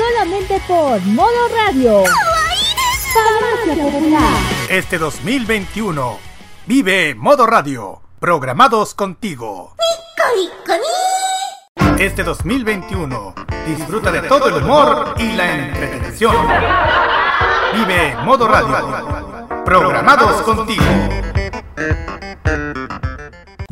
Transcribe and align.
Solamente 0.00 0.62
por 0.66 0.98
Modo 1.02 1.48
Radio. 1.54 2.04
Este 4.70 4.96
2021 4.96 6.18
vive 6.64 7.14
Modo 7.14 7.44
Radio, 7.44 8.00
programados 8.18 8.94
contigo. 8.94 9.74
Este 11.98 12.22
2021 12.22 13.34
disfruta 13.66 14.10
de 14.10 14.22
todo 14.22 14.48
el 14.48 14.64
humor 14.64 15.16
y 15.18 15.32
la 15.32 15.52
entretención. 15.52 16.34
Vive 17.74 18.16
Modo 18.24 18.48
Radio, 18.48 19.62
programados 19.66 20.40
contigo. 20.40 20.82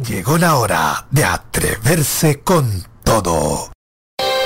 Llegó 0.06 0.36
la 0.36 0.56
hora 0.56 1.06
de 1.10 1.24
atreverse 1.24 2.42
con 2.42 2.84
todo. 3.02 3.70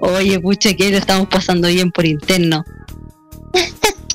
Oye, 0.00 0.40
pucha, 0.40 0.74
que 0.74 0.90
lo 0.90 0.98
estamos 0.98 1.28
pasando 1.28 1.68
bien 1.68 1.90
por 1.90 2.06
interno. 2.06 2.64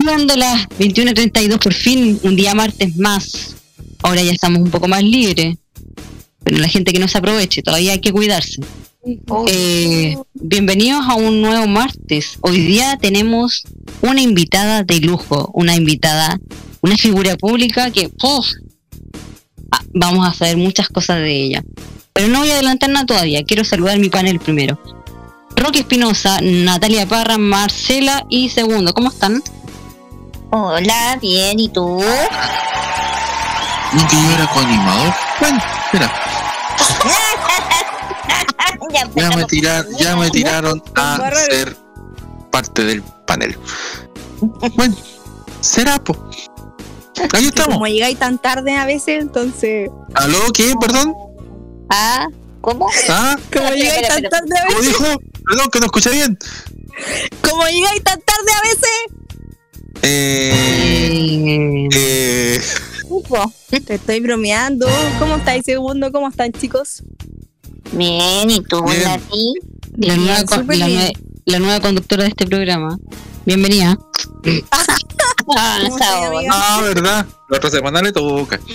Cuando 0.03 0.35
las 0.35 0.67
21.32 0.69 1.59
por 1.59 1.73
fin, 1.73 2.19
un 2.23 2.35
día 2.35 2.53
martes 2.53 2.95
más. 2.97 3.55
Ahora 4.01 4.21
ya 4.21 4.31
estamos 4.31 4.61
un 4.61 4.69
poco 4.69 4.87
más 4.87 5.03
libres. 5.03 5.57
Pero 6.43 6.57
la 6.57 6.67
gente 6.67 6.91
que 6.91 6.99
no 6.99 7.07
se 7.07 7.17
aproveche, 7.17 7.61
todavía 7.61 7.93
hay 7.93 7.99
que 7.99 8.11
cuidarse. 8.11 8.61
Eh, 9.47 10.17
bienvenidos 10.33 11.05
a 11.07 11.15
un 11.15 11.41
nuevo 11.41 11.67
martes. 11.67 12.37
Hoy 12.41 12.59
día 12.59 12.97
tenemos 13.01 13.63
una 14.01 14.21
invitada 14.21 14.83
de 14.83 14.99
lujo, 14.99 15.51
una 15.53 15.75
invitada, 15.75 16.39
una 16.81 16.97
figura 16.97 17.37
pública 17.37 17.91
que. 17.91 18.09
Ah, 19.71 19.83
vamos 19.93 20.27
a 20.27 20.33
saber 20.33 20.57
muchas 20.57 20.89
cosas 20.89 21.17
de 21.17 21.31
ella. 21.31 21.63
Pero 22.13 22.27
no 22.27 22.39
voy 22.39 22.51
a 22.51 22.53
adelantar 22.53 22.89
nada 22.89 23.05
todavía, 23.05 23.43
quiero 23.43 23.63
saludar 23.63 23.97
mi 23.97 24.09
panel 24.09 24.39
primero. 24.39 24.79
Roque 25.55 25.79
Espinosa, 25.79 26.39
Natalia 26.41 27.07
Parra, 27.07 27.37
Marcela 27.37 28.25
y 28.29 28.49
Segundo, 28.49 28.93
¿cómo 28.93 29.09
están? 29.09 29.41
Hola, 30.51 31.17
bien, 31.19 31.59
¿y 31.59 31.69
tú? 31.69 31.99
¿No 33.93 34.07
que 34.07 34.15
yo 34.15 34.31
era 34.31 34.47
coanimador? 34.47 35.13
Bueno, 35.39 35.63
mira, 35.91 36.13
ya, 38.93 39.09
ya 39.15 39.29
me, 39.35 39.45
ya 39.99 40.15
me 40.15 40.29
tiraron 40.29 40.83
a 40.95 41.31
ser 41.35 41.75
parte 42.51 42.83
del 42.83 43.01
panel. 43.25 43.57
Bueno, 44.75 44.95
será, 45.61 46.03
po. 46.03 46.15
Ahí 47.33 47.45
estamos. 47.45 47.75
Como 47.75 47.87
llegáis 47.87 48.19
tan 48.19 48.37
tarde 48.37 48.75
a 48.75 48.85
veces, 48.85 49.21
entonces. 49.21 49.89
¿Aló? 50.15 50.39
¿Qué? 50.53 50.73
¿Perdón? 50.79 51.15
Ah, 51.89 52.27
¿cómo? 52.61 52.87
¿Ah? 53.09 53.35
Como 53.53 53.67
Espera, 53.67 53.75
llegáis 53.75 54.07
tan 54.07 54.23
tarde 54.29 54.57
a 54.57 54.65
¿Cómo 54.67 54.79
veces. 54.79 54.87
dijo? 54.99 55.05
Perdón, 55.45 55.69
que 55.71 55.79
no 55.79 55.85
escuché 55.85 56.09
bien. 56.11 56.37
Como 57.41 57.65
llegáis 57.67 58.03
tan 58.03 58.19
tarde 58.21 58.51
a 58.57 58.61
veces. 58.63 58.89
Eh, 60.01 61.87
Eh, 61.93 62.61
Ufo, 63.09 63.53
te 63.69 63.95
estoy 63.95 64.19
bromeando. 64.21 64.87
¿Cómo 65.19 65.35
estáis, 65.35 65.65
segundo? 65.65 66.11
¿Cómo 66.11 66.27
están, 66.29 66.51
chicos? 66.51 67.03
Bien, 67.91 68.49
¿y 68.49 68.61
tú, 68.63 68.83
Bien. 68.83 69.03
Nati? 69.03 69.53
la, 69.97 70.15
Bien, 70.15 70.25
nueva, 70.25 70.43
la, 70.75 70.87
bien. 70.87 71.11
la 71.45 71.59
nueva 71.59 71.79
conductora 71.79 72.23
de 72.23 72.29
este 72.29 72.47
programa. 72.47 72.97
Bienvenida. 73.45 73.97
Ah, 74.71 74.85
¿Cómo 75.45 75.53
ah, 75.59 76.79
¿verdad? 76.83 77.25
La 77.49 77.57
otra 77.57 77.69
semana 77.69 78.01
le 78.01 78.11
toca. 78.13 78.59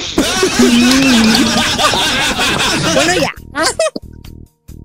Bueno, 2.95 3.15
ya. 3.21 3.33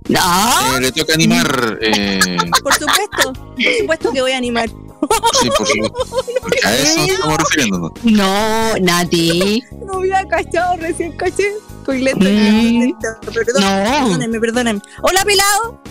No, 0.10 0.78
Eh, 0.78 0.82
le 0.82 0.92
toca 0.92 1.14
animar. 1.14 1.78
Eh, 1.82 2.38
Por 2.62 2.74
supuesto. 2.74 3.34
Por 3.34 3.74
supuesto 3.80 4.12
que 4.12 4.22
voy 4.22 4.32
a 4.34 4.38
animar. 4.38 4.70
sí, 4.70 5.50
por 5.58 5.68
supuesto. 5.68 6.06
Porque 6.42 6.60
a 6.68 6.76
eso 6.76 7.00
estamos 7.06 7.38
refiriéndonos. 7.38 7.92
no, 8.04 8.78
Nati. 8.82 9.64
No 9.86 9.94
había 10.00 10.26
cachado, 10.28 10.76
recién 10.78 11.14
caché. 11.18 11.48
Estoy 11.80 12.02
lento. 12.02 12.26
Mm. 12.26 12.94
Perdón. 13.34 13.64
No. 13.64 13.84
Perdónenme, 14.06 14.40
perdónenme. 14.40 14.82
Hola, 15.02 15.24
pelado. 15.26 15.82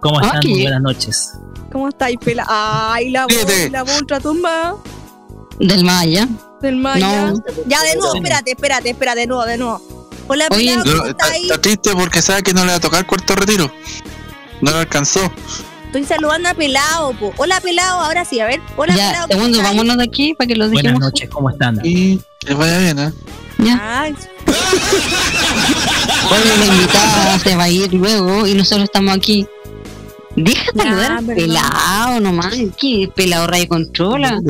¿Cómo 0.00 0.20
están? 0.20 0.40
Muy 0.44 0.62
buenas 0.62 0.82
noches. 0.82 1.32
¿Cómo 1.72 1.88
estáis, 1.88 2.18
pelado? 2.18 2.48
Ay, 2.52 3.10
la 3.10 3.24
voz, 3.26 3.70
la 3.70 3.82
voz 3.82 4.00
ultratumba 4.00 4.76
Del 5.58 5.82
Maya. 5.84 6.28
del 6.60 6.76
Maya. 6.76 7.32
No. 7.32 7.42
Ya, 7.66 7.82
de 7.82 7.96
nuevo, 7.96 8.14
espérate, 8.14 8.50
espérate, 8.52 8.90
espérate, 8.90 9.20
de 9.20 9.26
nuevo, 9.26 9.44
de 9.44 9.58
nuevo. 9.58 9.80
Hola, 10.26 10.46
Oye, 10.50 10.76
pelado, 10.76 10.84
No, 10.84 10.92
¿cómo 11.02 11.06
está, 11.44 11.60
triste 11.60 11.90
porque 11.92 12.22
sabe 12.22 12.42
que 12.42 12.52
no 12.54 12.64
le 12.64 12.70
va 12.70 12.76
a 12.76 12.80
tocar 12.80 13.06
cuarto 13.06 13.34
retiro. 13.34 13.70
No 14.60 14.70
le 14.70 14.78
alcanzó. 14.78 15.30
Estoy 15.86 16.04
saludando 16.04 16.48
a 16.48 16.54
pelado, 16.54 17.12
po. 17.12 17.32
Hola, 17.36 17.60
pelado, 17.60 18.00
ahora 18.00 18.24
sí, 18.24 18.40
a 18.40 18.46
ver. 18.46 18.60
Hola, 18.76 18.96
Ya, 18.96 19.08
pelado. 19.10 19.28
¿cómo 19.28 19.40
segundo, 19.44 19.62
vámonos 19.62 19.96
de 19.98 20.04
aquí 20.04 20.34
para 20.34 20.48
que 20.48 20.56
lo 20.56 20.64
Buenas 20.66 20.82
dejemos. 20.82 21.00
noches, 21.00 21.28
¿cómo 21.30 21.50
están? 21.50 21.78
Y 21.84 22.18
que 22.40 22.54
vaya 22.54 22.78
bien, 22.78 22.98
¿eh? 22.98 23.12
Ay, 23.80 24.14
Oye, 26.30 26.56
la 26.58 26.66
invitada 26.66 27.38
se 27.38 27.54
va 27.56 27.64
a 27.64 27.68
ir 27.68 27.92
luego 27.94 28.46
y 28.46 28.54
nosotros 28.54 28.84
estamos 28.84 29.14
aquí. 29.16 29.46
Deja 30.36 30.64
Ya, 30.74 30.82
saludar 30.82 31.12
al 31.12 31.24
perdón. 31.26 31.36
pelado 31.36 32.20
nomás. 32.20 32.54
¿Qué 32.80 33.08
pelado 33.14 33.46
radio 33.46 33.68
controla? 33.68 34.40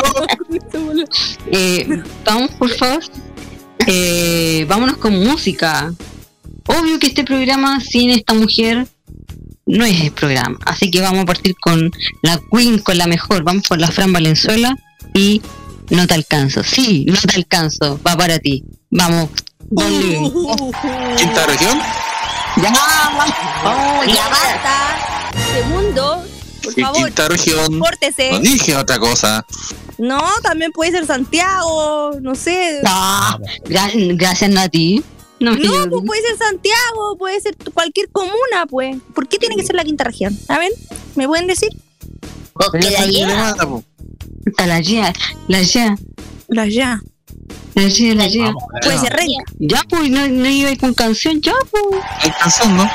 Palabra. 0.01 1.05
Eh, 1.51 2.03
vamos, 2.25 2.51
por 2.57 2.69
favor. 2.71 3.03
Eh, 3.85 4.65
vámonos 4.67 4.97
con 4.97 5.13
música. 5.13 5.93
Obvio 6.67 6.99
que 6.99 7.07
este 7.07 7.23
programa 7.23 7.79
sin 7.79 8.09
esta 8.11 8.33
mujer 8.33 8.87
no 9.65 9.85
es 9.85 10.01
el 10.01 10.11
programa. 10.11 10.57
Así 10.65 10.91
que 10.91 11.01
vamos 11.01 11.21
a 11.21 11.25
partir 11.25 11.55
con 11.59 11.91
la 12.21 12.39
Queen, 12.51 12.79
con 12.79 12.97
la 12.97 13.07
mejor. 13.07 13.43
Vamos 13.43 13.63
por 13.67 13.79
la 13.79 13.89
Fran 13.91 14.13
Valenzuela 14.13 14.75
y 15.13 15.41
no 15.89 16.05
te 16.07 16.13
alcanzo. 16.13 16.63
Sí, 16.63 17.05
no 17.07 17.17
te 17.17 17.35
alcanzo. 17.35 17.99
Va 18.05 18.15
para 18.17 18.39
ti. 18.39 18.63
Vamos. 18.89 19.29
Don 19.69 19.89
Luis. 20.01 20.31
¿Quinta 21.17 21.45
región? 21.45 21.79
Ya, 22.61 22.73
Oh, 23.65 24.03
ya 24.05 24.13
Ya 24.13 24.29
basta. 24.29 24.97
Segundo, 25.53 26.23
por 26.63 26.73
¿Qué 26.75 26.81
favor, 26.81 27.03
quinta 27.05 27.27
región? 27.27 27.79
pórtese. 27.79 28.31
No 28.31 28.39
dije 28.39 28.75
otra 28.75 28.97
cosa. 28.99 29.45
No, 29.97 30.23
también 30.43 30.71
puede 30.71 30.91
ser 30.91 31.05
Santiago, 31.05 32.11
no 32.21 32.35
sé. 32.35 32.81
Ah, 32.85 33.37
gra- 33.65 33.91
gracias 34.17 34.49
Nati. 34.51 35.03
No, 35.39 35.51
me 35.51 35.57
No, 35.59 35.63
llores. 35.71 35.87
pues 35.91 36.03
puede 36.05 36.21
ser 36.23 36.37
Santiago, 36.37 37.17
puede 37.17 37.39
ser 37.41 37.55
cualquier 37.73 38.09
comuna, 38.09 38.65
pues. 38.69 38.97
¿Por 39.13 39.27
qué 39.27 39.37
tiene 39.37 39.55
que 39.55 39.63
ser 39.65 39.75
la 39.75 39.83
quinta 39.83 40.03
región? 40.03 40.37
A 40.47 40.57
ver, 40.59 40.71
¿me 41.15 41.27
pueden 41.27 41.47
decir? 41.47 41.69
Porque 42.53 42.79
po. 43.67 43.83
Puta, 44.45 44.65
la 44.65 44.79
ya, 44.79 45.13
la 45.47 45.61
ya, 45.61 45.95
La 46.47 46.65
ya. 46.67 47.01
la 47.75 47.87
ya, 47.87 48.15
la 48.15 48.27
ya. 48.27 48.43
Vamos, 48.45 48.63
Puede 48.81 48.97
ser 48.97 49.13
Renca. 49.13 49.43
Ya, 49.59 49.83
pues, 49.89 50.09
no, 50.09 50.27
no 50.27 50.47
iba 50.49 50.75
con 50.77 50.93
canción, 50.93 51.39
ya, 51.41 51.53
pues. 51.69 51.83
Hay 52.21 52.31
canción, 52.31 52.77
¿no? 52.77 52.89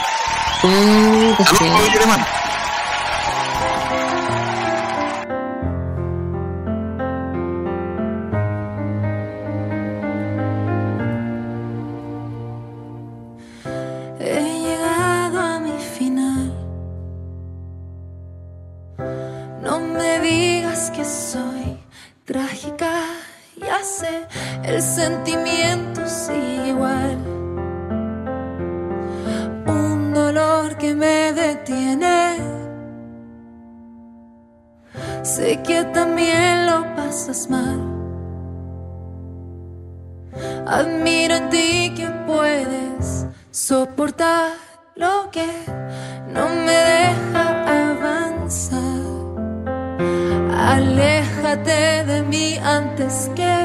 Puta, 0.62 1.44
Saludos, 1.44 2.41
mal. 37.48 37.80
Admiro 40.66 41.34
en 41.36 41.48
ti 41.50 41.92
que 41.96 42.06
puedes 42.26 43.26
soportar 43.50 44.52
lo 44.96 45.30
que 45.30 45.48
no 46.34 46.44
me 46.66 46.78
deja 46.94 47.44
avanzar. 47.88 49.02
Aléjate 50.74 52.04
de 52.10 52.22
mí 52.22 52.58
antes 52.62 53.30
que 53.34 53.56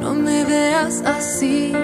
no 0.00 0.14
me 0.14 0.44
veas 0.44 1.02
así. 1.02 1.74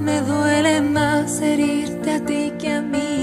Me 0.00 0.20
duele 0.20 0.80
más 0.80 1.40
herirte 1.40 2.08
a 2.18 2.20
ti 2.20 2.52
que 2.58 2.72
a 2.72 2.82
mí. 2.82 3.13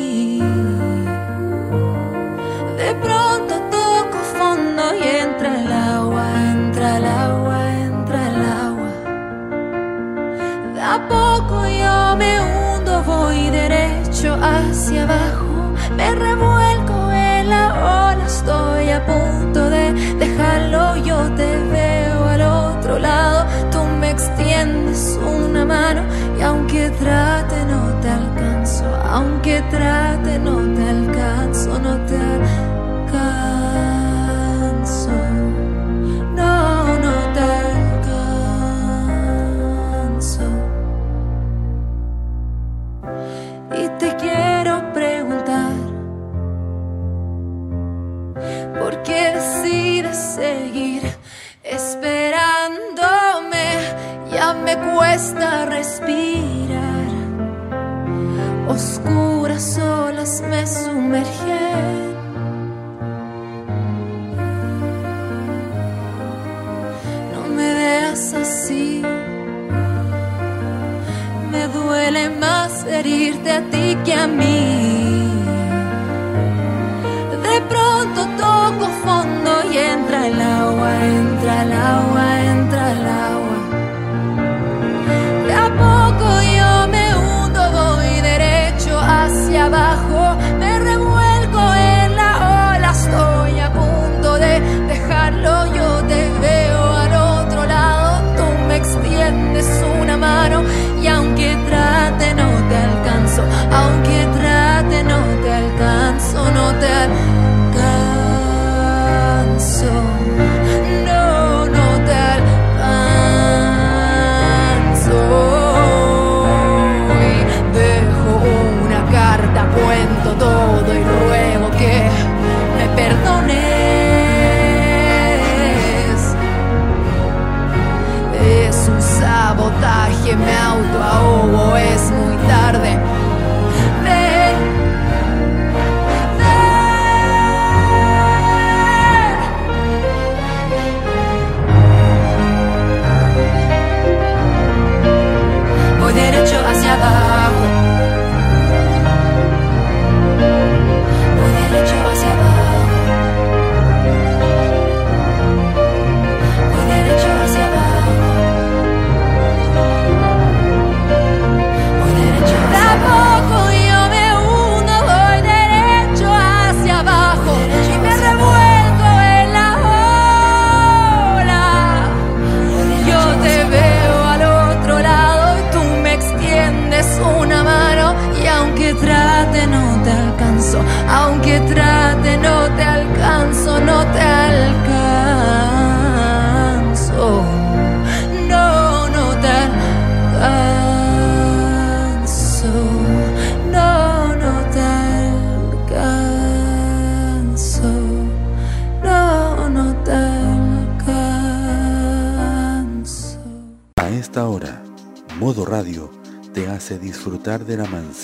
Hacia 14.30 15.04
abajo. 15.04 15.74
Me 15.98 16.14
revuelco 16.14 17.12
en 17.12 17.50
la 17.50 18.14
ola, 18.14 18.26
estoy 18.26 18.90
a 18.90 19.04
punto 19.06 19.70
de 19.70 19.94
dejarlo. 20.20 20.96
Yo 20.98 21.18
te 21.36 21.58
veo 21.72 22.26
al 22.26 22.42
otro 22.42 23.00
lado, 23.00 23.48
tú 23.72 23.84
me 24.00 24.12
extiendes 24.12 25.18
una 25.24 25.66
mano 25.66 26.04
y 26.38 26.42
aunque 26.42 26.71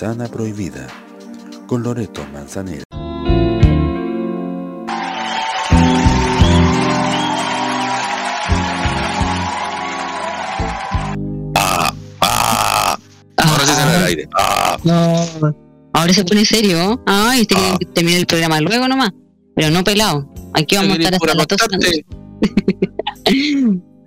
manzana 0.00 0.28
prohibida 0.28 0.86
con 1.66 1.82
Loreto 1.82 2.24
Manzanera. 2.32 2.84
Ahora 13.36 13.66
sí 13.66 13.72
sale 13.72 13.96
al 13.96 14.04
aire. 14.04 14.28
Ah, 14.36 14.76
No. 14.84 15.26
Ahora 15.94 16.12
se 16.12 16.22
pone 16.24 16.44
serio. 16.44 17.00
Ay, 17.06 17.40
usted 17.42 17.56
quiere 17.56 17.78
que 17.78 17.86
termine 17.86 18.18
el 18.18 18.26
programa 18.26 18.60
luego 18.60 18.86
nomás. 18.88 19.10
Pero 19.56 19.70
no 19.70 19.82
pelado. 19.82 20.28
Aquí 20.54 20.76
vamos 20.76 20.92
a 20.92 20.96
estar 20.96 21.14
hasta 21.14 21.18
pura 21.18 21.34
las 21.34 21.46
12 21.48 21.66
constante. 21.68 22.04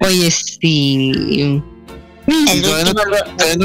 Oye, 0.05 0.31
sí. 0.31 1.61
El 2.27 2.61
Todavía 2.61 2.85
no- 2.85 2.91
último 2.91 3.03
pro- 3.03 3.25
todavía 3.35 3.57
no 3.57 3.63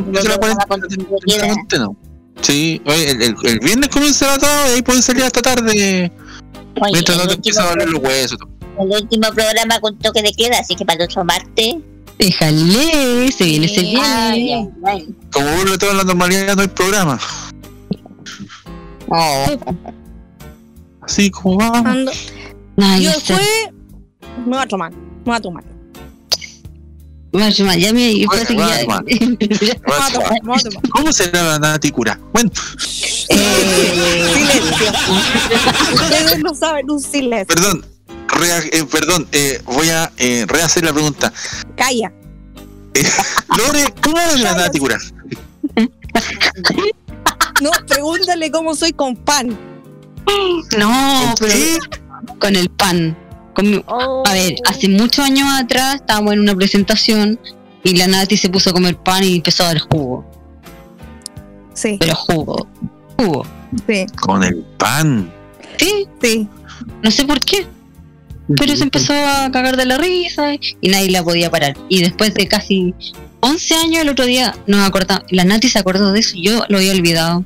Sí, 2.47 2.81
oye, 2.87 3.11
el, 3.11 3.23
el, 3.23 3.37
el 3.43 3.59
viernes 3.59 3.89
comienza 3.89 4.25
la 4.29 4.39
tarde 4.39 4.71
y 4.71 4.75
ahí 4.77 4.83
pueden 4.83 5.03
salir 5.03 5.25
hasta 5.25 5.43
tarde. 5.43 6.13
Oye, 6.81 6.93
mientras 6.93 7.19
no 7.19 7.27
te 7.27 7.35
empiezan 7.35 7.67
a 7.67 7.71
doler 7.71 7.89
los 7.91 8.01
huesos. 8.01 8.39
el 8.79 8.89
último 8.89 9.33
programa 9.33 9.81
con 9.81 9.99
toque 9.99 10.23
de 10.23 10.33
queda, 10.33 10.61
así 10.61 10.77
que 10.77 10.85
para 10.85 11.03
el 11.03 11.11
otro 11.11 11.25
martes. 11.25 11.75
Déjale, 12.21 13.33
se 13.33 13.45
viene, 13.45 13.67
se 13.67 13.81
viene. 13.81 14.71
Como 15.33 15.57
vuelve 15.57 15.77
toda 15.77 15.95
la 15.95 16.05
normalidad, 16.05 16.55
no 16.55 16.63
hay 16.63 16.69
programa. 16.69 17.19
Oh, 19.09 19.47
Así 21.01 21.29
como 21.33 21.57
vamos. 21.57 22.33
Yo 22.77 23.11
después 23.11 23.41
me 24.45 24.53
voy 24.53 24.59
a 24.59 24.67
tomar. 24.67 24.93
Me 24.93 25.25
voy 25.25 25.35
a 25.35 25.41
tomar. 25.41 25.65
Vaya, 27.37 27.65
parece 29.87 30.69
que. 30.71 30.89
¿Cómo 30.91 31.13
será 31.13 31.43
la 31.43 31.59
Nati 31.59 31.91
cura? 31.91 32.19
Bueno, 32.33 32.51
Eh, 33.29 34.33
Silencio. 34.35 34.93
Ustedes 35.95 36.39
no 36.41 36.55
saben 36.55 36.91
un 36.91 37.01
silencio. 37.01 37.47
perdón. 37.55 37.85
rea- 38.29 38.59
eh, 38.73 38.85
perdón, 38.91 39.27
eh, 39.33 39.61
voy 39.65 39.89
a 39.91 40.11
eh, 40.17 40.45
rehacer 40.49 40.85
la 40.85 40.93
pregunta. 40.93 41.33
Calla. 41.77 42.13
Lore, 43.59 43.85
¿cómo 44.03 44.19
es 44.19 44.41
la 44.41 44.55
Nati 44.55 44.79
cura? 44.79 44.99
No, 47.63 47.71
pregúntale 47.87 48.51
cómo 48.51 48.75
soy 48.75 48.93
con 48.93 49.17
pan. 49.17 49.57
no, 50.79 51.35
pero 51.39 51.53
¿Qué? 51.53 51.79
con 52.39 52.57
el 52.57 52.69
pan. 52.71 53.17
Con 53.57 53.71
mi- 53.71 53.85
A 53.89 54.33
ver, 54.33 54.55
hace 54.69 54.89
muchos 54.89 55.25
años 55.25 55.49
atrás 55.53 55.97
estábamos 55.97 56.35
en 56.35 56.41
una 56.41 56.55
presentación 56.55 57.41
y 57.83 57.97
la 57.97 58.07
Nati 58.07 58.37
se 58.37 58.49
puso 58.51 58.71
a 58.71 58.73
comer 58.73 58.97
pan 58.97 59.25
y 59.25 59.37
empezó 59.37 59.65
a 59.65 59.69
dar 59.69 59.79
jugo. 59.81 60.25
Sí, 61.75 61.97
Pero 61.99 62.15
jugo. 62.15 62.67
Jugo. 63.19 63.47
sí, 63.89 64.07
Con 64.21 64.45
el 64.45 64.57
pan. 64.79 65.33
Sí, 65.79 66.07
sí. 66.23 66.49
no 67.03 67.11
sé 67.11 67.25
por 67.25 67.41
qué. 67.41 67.67
Pero 68.57 68.77
se 68.77 68.85
empezó 68.85 69.13
a 69.13 69.51
cagar 69.51 69.77
de 69.77 69.87
la 69.87 69.99
risa 69.99 70.55
y 70.81 70.89
nadie 70.89 71.11
la 71.11 71.25
podía 71.25 71.51
parar. 71.51 71.77
Y 71.89 72.01
después 72.03 72.33
de 72.35 72.47
casi 72.47 72.95
11 73.41 73.75
años, 73.75 74.03
el 74.03 74.09
otro 74.11 74.25
día 74.25 74.55
nos 74.67 74.87
acordamos. 74.87 75.25
La 75.31 75.45
Nati 75.45 75.69
se 75.69 75.79
acordó 75.79 76.13
de 76.13 76.21
eso 76.21 76.37
y 76.37 76.43
yo 76.43 76.63
lo 76.69 76.79
había 76.79 76.93
olvidado. 76.93 77.45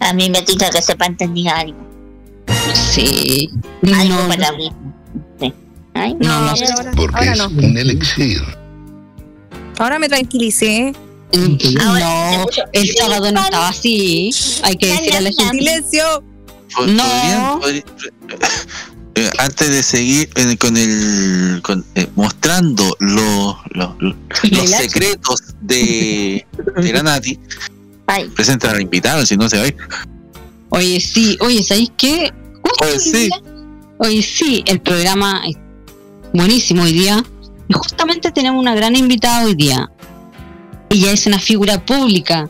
a 0.00 0.12
mí 0.14 0.28
me 0.30 0.42
tinca 0.42 0.68
que 0.70 0.78
ese 0.78 0.96
pan 0.96 1.16
tenía 1.16 1.56
algo. 1.58 1.78
Sí. 2.74 3.50
Algo 3.94 4.14
No, 4.22 4.28
para 4.28 4.48
abrir. 4.48 4.72
Sí. 5.40 5.52
Ay, 5.94 6.14
No, 6.14 6.28
no. 6.28 6.48
Ahora, 6.50 6.92
Porque 6.96 7.16
ahora 7.16 7.32
es 7.32 7.38
no. 7.38 7.46
un 7.48 7.78
elixir. 7.78 8.40
Ahora 9.78 9.98
me 9.98 10.08
tranquilicé. 10.08 10.92
Ahora 11.80 12.30
se 12.30 12.36
no, 12.38 12.46
el 12.72 12.94
sábado 12.94 13.32
no 13.32 13.40
estaba 13.42 13.68
así. 13.68 14.30
Hay 14.62 14.76
que 14.76 14.86
decir 14.86 15.14
a 15.14 15.20
la 15.20 15.30
gente. 15.30 15.58
Silencio. 15.58 16.24
No. 16.86 17.58
podrían- 17.60 17.84
eh, 19.14 19.30
antes 19.38 19.68
de 19.70 19.82
seguir 19.82 20.30
eh, 20.36 20.56
con 20.56 20.76
el 20.76 21.60
con, 21.62 21.84
eh, 21.94 22.06
mostrando 22.16 22.96
los 23.00 23.56
los- 24.00 24.14
secretos 24.70 25.42
de, 25.60 26.46
de 26.76 26.92
la 26.92 27.02
Nati, 27.02 27.38
Ay, 28.06 28.28
presenta 28.34 28.70
al 28.70 28.80
invitado, 28.80 29.24
si 29.26 29.36
no 29.36 29.48
se 29.50 29.58
va 29.58 29.64
a 29.64 29.68
ir. 29.68 29.76
Oye, 30.70 30.98
sí, 31.00 31.36
oye, 31.40 31.62
¿sabéis 31.62 31.92
qué? 31.98 32.32
Hoy 32.62 32.98
sí. 32.98 33.30
Oye, 33.98 34.22
sí, 34.22 34.64
el 34.66 34.80
programa 34.80 35.42
es 35.46 35.56
buenísimo 36.32 36.82
hoy 36.82 36.92
día. 36.92 37.22
Y 37.68 37.72
justamente 37.74 38.32
tenemos 38.32 38.60
una 38.60 38.74
gran 38.74 38.96
invitada 38.96 39.44
hoy 39.44 39.54
día. 39.54 39.90
Ella 40.90 41.12
es 41.12 41.26
una 41.26 41.38
figura 41.38 41.84
pública. 41.84 42.48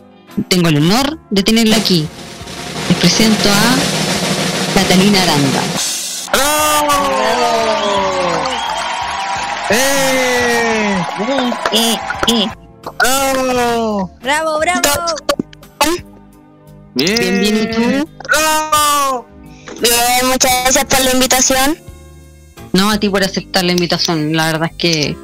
Tengo 0.48 0.68
el 0.68 0.78
honor 0.78 1.18
de 1.30 1.42
tenerla 1.42 1.76
aquí. 1.76 2.06
Les 2.88 2.98
presento 2.98 3.48
a 3.50 3.76
Catalina 4.74 5.22
Aranda. 5.22 5.62
¡Eh! 9.70 11.04
eh, 11.72 11.96
eh. 12.28 12.50
¡Bravo! 12.98 14.10
Bravo, 14.20 14.58
bravo. 14.58 14.80
Bien. 16.94 17.16
Bien, 17.18 17.40
bien, 17.40 17.56
¿y 17.56 17.70
tú? 17.70 18.08
¡Bravo! 18.28 19.31
Bien, 19.82 20.28
muchas 20.30 20.50
gracias 20.62 20.84
por 20.84 21.04
la 21.04 21.12
invitación. 21.12 21.76
No, 22.72 22.90
a 22.90 22.98
ti 22.98 23.08
por 23.08 23.24
aceptar 23.24 23.64
la 23.64 23.72
invitación. 23.72 24.34
La 24.34 24.46
verdad 24.46 24.70
es 24.70 24.76
que 24.76 25.16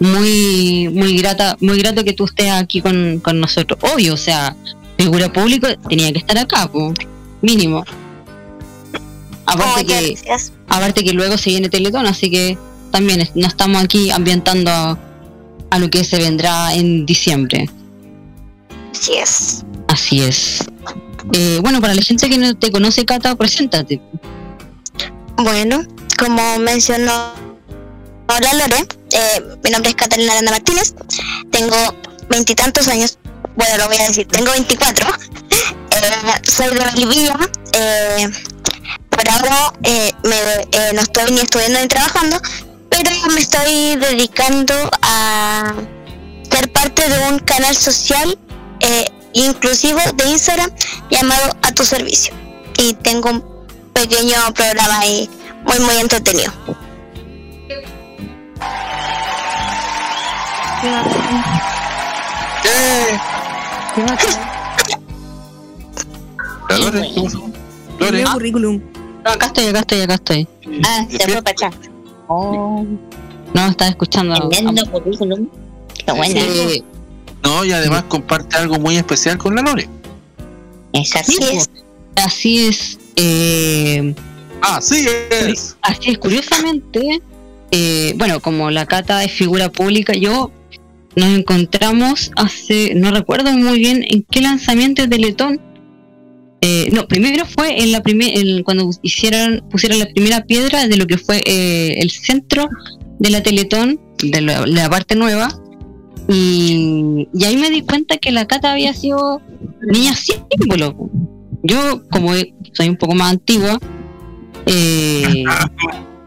muy, 0.00 0.88
muy 0.88 1.16
grata, 1.16 1.56
muy 1.60 1.78
grato 1.78 2.02
que 2.02 2.12
tú 2.12 2.24
estés 2.24 2.50
aquí 2.50 2.80
con, 2.82 3.20
con 3.20 3.38
nosotros. 3.38 3.78
Obvio, 3.94 4.14
o 4.14 4.16
sea, 4.16 4.56
figura 4.98 5.32
pública 5.32 5.76
tenía 5.88 6.12
que 6.12 6.18
estar 6.18 6.36
acá, 6.38 6.66
po, 6.66 6.92
mínimo. 7.40 7.84
Aparte 9.46 9.86
que, 9.86 10.14
gracias. 10.14 10.52
aparte 10.68 11.04
que 11.04 11.12
luego 11.12 11.38
se 11.38 11.50
viene 11.50 11.68
Teletón, 11.68 12.06
así 12.06 12.30
que 12.30 12.58
también 12.90 13.28
nos 13.34 13.48
estamos 13.48 13.82
aquí 13.82 14.10
ambientando 14.10 14.70
a, 14.70 14.98
a 15.70 15.78
lo 15.78 15.88
que 15.88 16.02
se 16.02 16.18
vendrá 16.18 16.74
en 16.74 17.06
diciembre. 17.06 17.70
Así 18.92 19.14
es. 19.14 19.64
Así 19.86 20.22
es. 20.22 20.64
Eh, 21.32 21.58
bueno, 21.62 21.80
para 21.80 21.94
la 21.94 22.02
gente 22.02 22.28
que 22.28 22.38
no 22.38 22.56
te 22.56 22.70
conoce, 22.70 23.04
Cata, 23.04 23.34
preséntate. 23.34 24.00
Bueno, 25.36 25.84
como 26.18 26.58
mencionó 26.58 27.32
Hola 28.28 28.52
Lore, 28.54 28.86
eh, 29.12 29.42
mi 29.64 29.70
nombre 29.70 29.90
es 29.90 29.96
Catalina 29.96 30.32
Aranda 30.32 30.52
Martínez, 30.52 30.94
tengo 31.50 31.76
veintitantos 32.28 32.86
años, 32.88 33.18
bueno 33.56 33.76
lo 33.78 33.86
voy 33.88 33.96
a 33.96 34.06
decir, 34.06 34.26
tengo 34.28 34.52
24, 34.52 35.08
Eh, 35.92 36.40
soy 36.44 36.68
de 36.68 36.84
Bolivia, 36.84 37.36
eh, 37.72 38.30
por 39.10 39.28
ahora 39.28 39.72
eh, 39.82 40.12
me, 40.22 40.36
eh, 40.36 40.92
no 40.94 41.00
estoy 41.00 41.32
ni 41.32 41.40
estudiando 41.40 41.80
ni 41.80 41.88
trabajando, 41.88 42.40
pero 42.88 43.10
me 43.34 43.40
estoy 43.40 43.96
dedicando 43.96 44.74
a 45.02 45.74
ser 46.48 46.70
parte 46.72 47.08
de 47.08 47.18
un 47.28 47.40
canal 47.40 47.74
social 47.74 48.38
eh, 48.78 49.04
inclusivo 49.32 49.98
de 50.14 50.28
Instagram 50.30 50.70
llamado 51.10 51.56
A 51.62 51.72
Tu 51.72 51.84
Servicio 51.84 52.34
y 52.78 52.94
tengo 52.94 53.30
un 53.30 53.44
pequeño 53.92 54.34
programa 54.54 54.98
ahí 55.00 55.28
muy 55.64 55.78
muy 55.80 55.96
entretenido. 55.96 56.52
Qué. 62.62 63.18
¿Qué 67.98 68.24
currículum. 68.32 68.80
No, 69.24 69.30
acá 69.30 69.46
estoy, 69.46 69.66
acá 69.66 69.80
estoy, 69.80 70.00
acá 70.00 70.14
estoy. 70.14 70.48
Ah, 70.84 71.04
se 71.10 71.18
fue 71.18 71.42
para 71.42 71.50
atrás. 71.50 71.74
Oh, 72.28 72.84
No, 73.54 73.66
estaba 73.66 73.90
escuchando. 73.90 74.48
tremendo 74.48 74.86
currículum. 74.90 75.48
Qué 76.06 76.12
buena. 76.12 76.40
Eh, 76.40 76.82
No, 77.42 77.64
y 77.64 77.72
además 77.72 78.04
comparte 78.04 78.56
algo 78.56 78.78
muy 78.78 78.96
especial 78.96 79.38
con 79.38 79.54
la 79.54 79.62
Lore. 79.62 79.88
Es 80.92 81.14
así 81.16 81.32
Sí, 81.32 81.56
es. 81.56 81.70
Así 82.16 82.66
es. 82.66 82.98
eh, 83.16 84.14
Así 84.62 85.06
es. 85.30 85.76
así 85.82 86.10
es, 86.10 86.18
curiosamente, 86.18 87.20
eh, 87.70 88.12
bueno, 88.16 88.40
como 88.40 88.70
la 88.70 88.84
Cata 88.86 89.24
es 89.24 89.32
figura 89.32 89.70
pública, 89.70 90.12
yo 90.12 90.50
nos 91.16 91.28
encontramos 91.28 92.30
hace, 92.36 92.92
no 92.94 93.10
recuerdo 93.10 93.52
muy 93.52 93.78
bien 93.78 94.04
en 94.08 94.22
qué 94.30 94.40
lanzamiento 94.42 95.02
de 95.02 95.08
Teletón, 95.08 95.60
Eh, 96.62 96.90
no, 96.92 97.08
primero 97.08 97.46
fue 97.46 97.82
en 97.82 97.90
la 97.90 98.02
primer, 98.02 98.36
en- 98.38 98.62
cuando 98.64 98.90
hicieron, 99.00 99.64
pusieron 99.70 99.98
la 99.98 100.04
primera 100.10 100.44
piedra 100.44 100.86
de 100.88 100.96
lo 100.98 101.06
que 101.06 101.16
fue 101.16 101.40
eh, 101.46 101.94
el 102.02 102.10
centro 102.10 102.68
de 103.18 103.30
la 103.30 103.42
Teletón, 103.42 103.98
de 104.22 104.42
la, 104.42 104.66
la 104.66 104.90
parte 104.90 105.14
nueva. 105.16 105.48
Y, 106.32 107.28
y 107.34 107.44
ahí 107.44 107.56
me 107.56 107.70
di 107.70 107.82
cuenta 107.82 108.16
que 108.18 108.30
la 108.30 108.46
Cata 108.46 108.70
había 108.70 108.94
sido 108.94 109.42
niña 109.80 110.14
símbolo. 110.14 110.94
Yo, 111.64 112.02
como 112.08 112.32
soy 112.72 112.88
un 112.88 112.96
poco 112.96 113.16
más 113.16 113.32
antigua, 113.32 113.80
eh, 114.66 115.42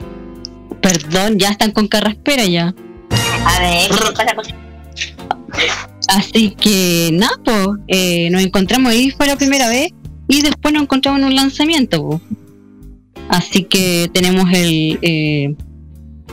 perdón, 0.81 1.39
ya 1.39 1.51
están 1.51 1.71
con 1.71 1.87
carraspera 1.87 2.45
ya. 2.45 2.75
A 3.45 3.59
ver, 3.59 3.89
¿qué 3.89 3.95
te 3.95 4.13
pasa 4.13 4.35
con 4.35 4.45
Así 6.09 6.51
que 6.51 7.11
nada, 7.13 7.39
pues, 7.43 7.67
eh, 7.87 8.29
nos 8.29 8.41
encontramos 8.41 8.91
ahí, 8.91 9.09
fue 9.11 9.25
la 9.25 9.37
primera 9.37 9.69
vez, 9.69 9.91
y 10.27 10.41
después 10.41 10.73
nos 10.73 10.83
encontramos 10.83 11.21
en 11.21 11.27
un 11.27 11.35
lanzamiento. 11.35 12.01
po. 12.01 12.21
Así 13.29 13.63
que 13.63 14.09
tenemos 14.13 14.51
el, 14.51 14.99
eh, 15.01 15.55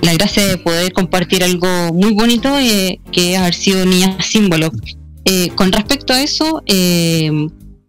la 0.02 0.14
gracia 0.14 0.46
de 0.46 0.56
poder 0.58 0.92
compartir 0.92 1.42
algo 1.44 1.66
muy 1.92 2.14
bonito, 2.14 2.58
eh, 2.58 3.00
que 3.12 3.32
es 3.34 3.38
haber 3.38 3.54
sido 3.54 3.84
niña 3.86 4.16
símbolo. 4.22 4.70
Eh, 5.24 5.50
con 5.54 5.70
respecto 5.72 6.12
a 6.12 6.22
eso, 6.22 6.62
eh, 6.66 7.30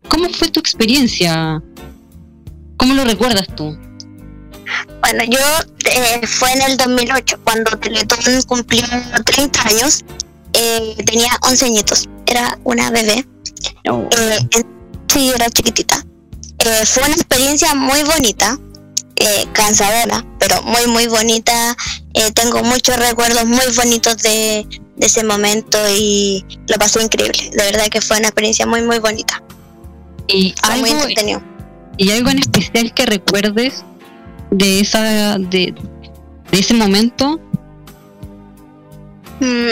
¿cómo 0.08 0.30
fue 0.30 0.50
tu 0.50 0.60
experiencia? 0.60 1.62
¿Cómo 2.78 2.94
lo 2.94 3.04
recuerdas 3.06 3.48
tú? 3.56 3.78
Bueno, 5.02 5.24
yo 5.30 5.40
eh, 5.90 6.26
fue 6.28 6.52
en 6.54 6.62
el 6.64 6.78
2008, 6.78 7.40
cuando 7.44 7.72
Teletón 7.78 8.20
cumplió 8.48 8.84
30 9.26 9.68
años. 9.68 10.04
eh, 10.54 10.96
tenía 11.06 11.30
11 11.48 11.66
añitos, 11.66 12.10
era 12.28 12.60
una 12.66 12.92
bebé. 12.92 13.26
Eh, 13.86 14.38
en- 14.52 14.68
sí, 15.08 15.32
era 15.34 15.50
chiquitita. 15.50 16.06
Fue 16.86 17.04
una 17.04 17.14
experiencia 17.14 17.74
muy 17.74 18.04
bonita, 18.04 18.60
eh, 19.16 19.46
cansadora, 19.54 20.26
pero 20.40 20.62
muy, 20.64 20.88
muy 20.88 21.08
bonita. 21.08 21.76
Eh, 22.14 22.32
tengo 22.34 22.64
muchos 22.64 22.98
recuerdos 22.98 23.46
muy 23.46 23.66
bonitos 23.76 24.18
de, 24.18 24.68
de 24.96 25.06
ese 25.06 25.24
momento 25.24 25.78
y 25.90 26.46
lo 26.68 26.78
pasé 26.78 27.02
increíble. 27.02 27.50
De 27.52 27.64
verdad 27.64 27.88
que 27.88 28.02
fue 28.02 28.18
una 28.18 28.28
experiencia 28.28 28.66
muy, 28.66 28.82
muy 28.82 29.00
bonita. 29.00 29.42
Y 30.28 30.54
Fue 30.64 30.78
muy 30.78 30.90
algo, 30.90 31.02
entretenido. 31.02 31.42
¿Y 31.98 32.12
algo 32.12 32.30
en 32.30 32.40
especial 32.40 32.94
que 32.94 33.06
recuerdes 33.06 33.84
de 34.50 34.80
esa 34.80 35.38
de, 35.38 35.74
de 36.52 36.60
ese 36.60 36.74
momento? 36.74 37.40
Mm, 39.40 39.70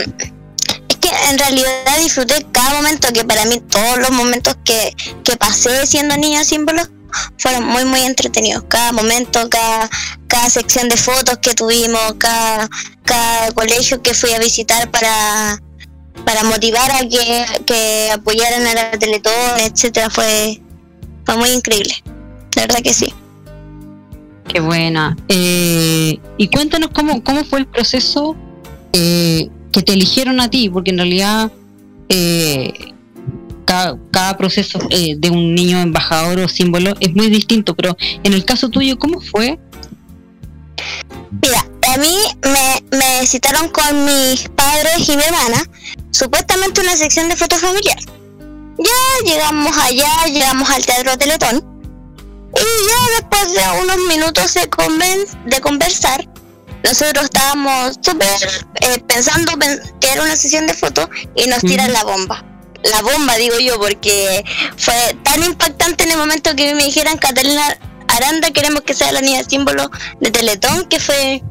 es 0.88 0.98
que 0.98 1.10
en 1.30 1.38
realidad 1.38 1.98
disfruté 2.02 2.46
cada 2.52 2.74
momento, 2.74 3.08
que 3.14 3.24
para 3.24 3.46
mí 3.46 3.60
todos 3.60 4.00
los 4.00 4.12
momentos 4.12 4.58
que, 4.64 4.96
que 5.24 5.38
pasé 5.38 5.86
siendo 5.86 6.18
niña 6.18 6.44
símbolo 6.44 6.82
fueron 7.38 7.66
muy 7.66 7.86
muy 7.86 8.02
entretenidos. 8.02 8.64
Cada 8.68 8.92
momento, 8.92 9.50
cada, 9.50 9.90
cada 10.28 10.50
sección 10.50 10.90
de 10.90 10.98
fotos 10.98 11.38
que 11.40 11.54
tuvimos, 11.54 12.16
cada, 12.18 12.70
cada 13.04 13.52
colegio 13.54 14.02
que 14.02 14.14
fui 14.14 14.32
a 14.34 14.40
visitar 14.40 14.90
para, 14.92 15.62
para 16.26 16.44
motivar 16.44 16.92
a 16.92 17.00
que, 17.00 17.46
que 17.66 18.12
apoyaran 18.12 18.66
a 18.68 18.74
la 18.74 18.92
Teletón, 18.92 19.60
etcétera, 19.60 20.10
fue, 20.10 20.62
fue 21.26 21.38
muy 21.38 21.50
increíble. 21.50 21.96
De 22.56 22.62
verdad 22.62 22.82
que 22.82 22.94
sí. 22.94 23.14
Qué 24.48 24.60
buena. 24.60 25.16
Eh, 25.28 26.20
y 26.38 26.48
cuéntanos 26.48 26.90
cómo, 26.94 27.24
cómo 27.24 27.44
fue 27.46 27.60
el 27.60 27.68
proceso 27.68 28.36
eh, 28.94 29.50
que 29.72 29.84
te 29.84 29.94
eligieron 29.94 30.40
a 30.40 30.50
ti, 30.50 30.70
porque 30.70 30.90
en 30.90 30.98
realidad 30.98 31.52
eh, 32.10 32.94
cada, 33.70 33.98
cada 34.12 34.36
proceso 34.36 34.80
eh, 34.90 35.14
de 35.16 35.30
un 35.30 35.54
niño 35.54 35.80
embajador 35.80 36.40
o 36.40 36.48
símbolo 36.50 36.96
es 37.00 37.14
muy 37.14 37.30
distinto, 37.30 37.76
pero 37.76 37.96
en 38.24 38.34
el 38.34 38.44
caso 38.44 38.70
tuyo, 38.70 38.98
¿cómo 38.98 39.22
fue? 39.22 39.60
Mira, 41.42 41.64
a 41.94 41.98
mí 41.98 42.16
me, 42.44 42.98
me 42.98 43.28
citaron 43.28 43.70
con 43.70 44.06
mis 44.06 44.50
padres 44.50 45.08
y 45.08 45.16
mi 45.16 45.22
hermana, 45.24 45.64
supuestamente 46.10 46.82
una 46.82 46.96
sección 46.98 47.30
de 47.30 47.36
fotos 47.36 47.60
familiar. 47.60 48.00
Ya 48.80 49.32
llegamos 49.32 49.78
allá, 49.78 50.10
llegamos 50.34 50.68
al 50.70 50.84
Teatro 50.86 51.16
Teletón, 51.18 51.58
y 52.56 52.88
ya 52.90 53.20
después 53.20 53.54
de 53.54 53.82
unos 53.84 53.98
minutos 54.08 54.54
de, 54.56 54.68
conven- 54.70 55.28
de 55.46 55.62
conversar, 55.62 56.28
nosotros 56.84 57.26
estábamos 57.26 57.98
súper 58.02 58.28
eh, 58.82 59.04
pensando 59.08 59.52
pen- 59.60 59.80
que 60.02 60.10
era 60.12 60.24
una 60.24 60.36
sesión 60.36 60.66
de 60.66 60.74
fotos 60.74 61.08
y 61.36 61.46
nos 61.48 61.60
tiran 61.60 61.94
la 61.94 62.04
bomba. 62.04 62.44
La 62.84 63.02
bomba, 63.02 63.36
digo 63.36 63.60
yo, 63.60 63.78
porque 63.80 64.44
fue 64.78 64.94
tan 65.24 65.44
impactante 65.44 66.06
en 66.06 66.12
el 66.12 66.18
momento 66.18 66.56
que 66.56 66.74
me 66.76 66.86
dijeran 66.86 67.18
Catalina 67.18 67.78
Aranda, 68.08 68.52
queremos 68.52 68.82
que 68.82 68.94
sea 68.94 69.12
la 69.12 69.22
niña 69.22 69.44
símbolo 69.44 69.90
de 70.20 70.32
Teletón, 70.32 70.86
que 70.86 71.00
fue. 71.00 71.44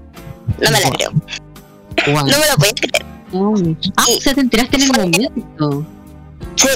No 0.61 0.71
me 0.71 0.81
la 0.81 0.91
creo. 0.91 1.12
No 2.07 2.25
me 2.25 2.47
lo 2.47 2.57
podía 2.57 2.73
creer. 2.73 3.05
Ah, 3.97 4.05
o 4.09 4.21
sea, 4.21 4.35
te 4.35 4.41
enteraste 4.41 4.77
en 4.77 4.83
el 4.83 4.93
momento. 4.93 5.87
Sí, 6.57 6.69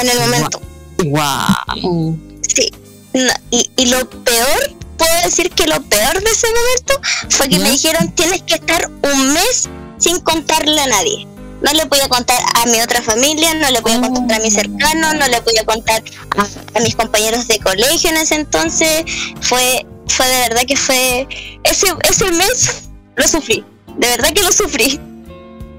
en 0.00 0.08
el 0.08 0.18
momento. 0.18 0.60
Wow. 1.04 2.18
Sí. 2.42 2.70
No, 3.12 3.32
y, 3.50 3.70
y 3.76 3.86
lo 3.86 4.08
peor, 4.08 4.76
puedo 4.96 5.22
decir 5.24 5.50
que 5.50 5.66
lo 5.66 5.82
peor 5.82 6.22
de 6.22 6.30
ese 6.30 6.46
momento 6.48 7.08
fue 7.30 7.48
que 7.48 7.58
me 7.58 7.70
dijeron 7.70 8.12
tienes 8.12 8.42
que 8.42 8.54
estar 8.54 8.88
un 8.88 9.32
mes 9.32 9.68
sin 9.98 10.20
contarle 10.20 10.80
a 10.80 10.86
nadie. 10.86 11.26
No 11.62 11.72
le 11.72 11.86
podía 11.86 12.08
contar 12.08 12.38
a 12.54 12.66
mi 12.66 12.80
otra 12.80 13.02
familia, 13.02 13.52
no 13.54 13.70
le 13.70 13.80
podía 13.82 14.00
contar 14.00 14.40
a 14.40 14.42
mis 14.44 14.54
cercanos, 14.54 15.14
no 15.14 15.28
le 15.28 15.42
podía 15.42 15.64
contar 15.64 16.02
a, 16.38 16.78
a 16.78 16.80
mis 16.80 16.96
compañeros 16.96 17.46
de 17.48 17.58
colegio 17.58 18.10
en 18.10 18.16
ese 18.16 18.36
entonces. 18.36 19.04
Fue, 19.42 19.84
fue 20.08 20.26
de 20.26 20.38
verdad 20.48 20.62
que 20.66 20.76
fue. 20.76 21.28
Ese, 21.64 21.86
ese 22.08 22.30
mes 22.32 22.88
lo 23.16 23.28
sufrí. 23.28 23.64
De 23.98 24.06
verdad 24.08 24.32
que 24.32 24.42
lo 24.42 24.52
sufrí. 24.52 24.98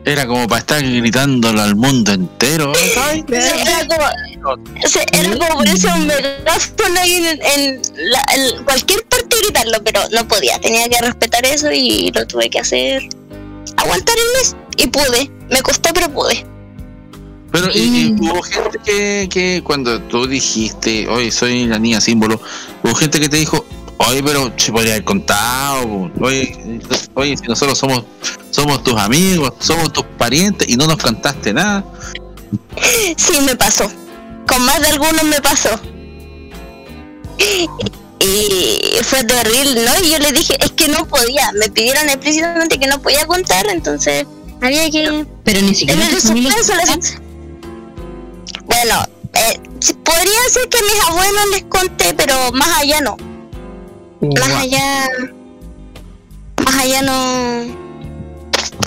Era 0.04 0.26
como 0.26 0.48
para 0.48 0.60
estar 0.60 0.82
gritándolo 0.84 1.62
al 1.62 1.76
mundo 1.76 2.12
entero. 2.14 2.74
Era 3.28 3.88
como, 3.88 4.08
era 5.12 5.38
como 5.38 5.60
ponerse 5.60 5.88
un 5.88 6.08
megáfono 6.08 7.00
ahí 7.00 7.16
en, 7.18 7.26
en 7.44 7.82
la- 8.12 8.26
en 8.36 8.64
cualquier 8.64 9.04
parte 9.06 9.36
y 9.40 9.44
gritarlo, 9.44 9.84
pero 9.84 10.02
no 10.12 10.28
podía, 10.28 10.60
tenía 10.60 10.90
que 10.90 10.98
respetar 11.00 11.46
eso 11.46 11.72
y 11.72 12.12
lo 12.14 12.26
tuve 12.26 12.50
que 12.50 12.60
hacer. 12.60 13.04
Aguantar 13.78 14.16
el 14.18 14.40
mes 14.40 14.56
y 14.82 14.88
pude, 14.88 15.32
me 15.50 15.62
costó 15.62 15.90
pero 15.94 16.10
pude. 16.12 16.46
Pero 17.52 17.70
y, 17.74 18.16
y 18.20 18.30
hubo 18.30 18.42
gente 18.42 18.80
que, 18.84 19.28
que 19.30 19.62
cuando 19.64 20.02
tú 20.04 20.26
dijiste, 20.26 21.08
oye, 21.10 21.32
soy 21.32 21.66
la 21.66 21.78
niña 21.78 22.00
símbolo, 22.00 22.40
hubo 22.82 22.96
gente 22.96 23.20
que 23.20 23.28
te 23.28 23.38
dijo, 23.38 23.66
oye, 23.98 24.24
pero 24.24 24.52
se 24.56 24.72
podría 24.72 24.94
haber 24.94 25.04
contado, 25.04 26.10
oye, 26.22 26.80
oye, 27.14 27.36
si 27.38 27.44
nosotros 27.48 27.78
somos, 27.78 28.06
somos 28.50 28.84
tus 28.84 28.98
amigos, 28.98 29.54
somos 29.60 29.92
tus 29.92 30.06
parientes 30.18 30.70
y 30.70 30.78
no 30.78 30.88
nos 30.88 30.98
contaste 30.98 31.54
nada. 31.54 31.84
Sí, 33.18 33.40
me 33.46 33.56
pasó. 33.56 33.92
Con 34.48 34.66
más 34.66 34.82
de 34.82 34.88
algunos 34.88 35.24
me 35.24 35.42
pasó. 35.42 35.80
Y 37.38 37.68
fue 39.04 39.24
terrible, 39.24 39.86
¿no? 39.86 40.06
Y 40.06 40.12
yo 40.12 40.20
le 40.20 40.32
dije, 40.32 40.56
es 40.60 40.72
que 40.72 40.88
no 40.88 41.06
podía. 41.06 41.52
Me 41.54 41.70
pidieron 41.70 42.08
explícitamente 42.08 42.80
que 42.80 42.88
no 42.88 43.02
podía 43.02 43.26
contar, 43.26 43.68
entonces 43.68 44.26
había 44.62 44.90
que... 44.90 45.26
Pero 45.44 45.62
ni 45.62 45.76
siquiera 45.76 46.02
En 46.02 46.08
el 46.10 46.16
tu 46.22 46.28
familia 46.28 46.52
suspenso 46.52 46.96
les- 46.96 47.22
Bueno, 48.66 48.96
eh, 49.34 49.60
podría 50.04 50.40
ser 50.50 50.70
que 50.70 50.78
a 50.78 50.82
mis 50.82 51.04
abuelos 51.10 51.42
les 51.54 51.64
conté, 51.64 52.14
pero 52.16 52.52
más 52.54 52.70
allá 52.80 53.02
no. 53.02 53.18
Más 54.22 54.50
allá... 54.62 55.08
Más 56.66 56.76
allá 56.76 57.02
no... 57.02 57.66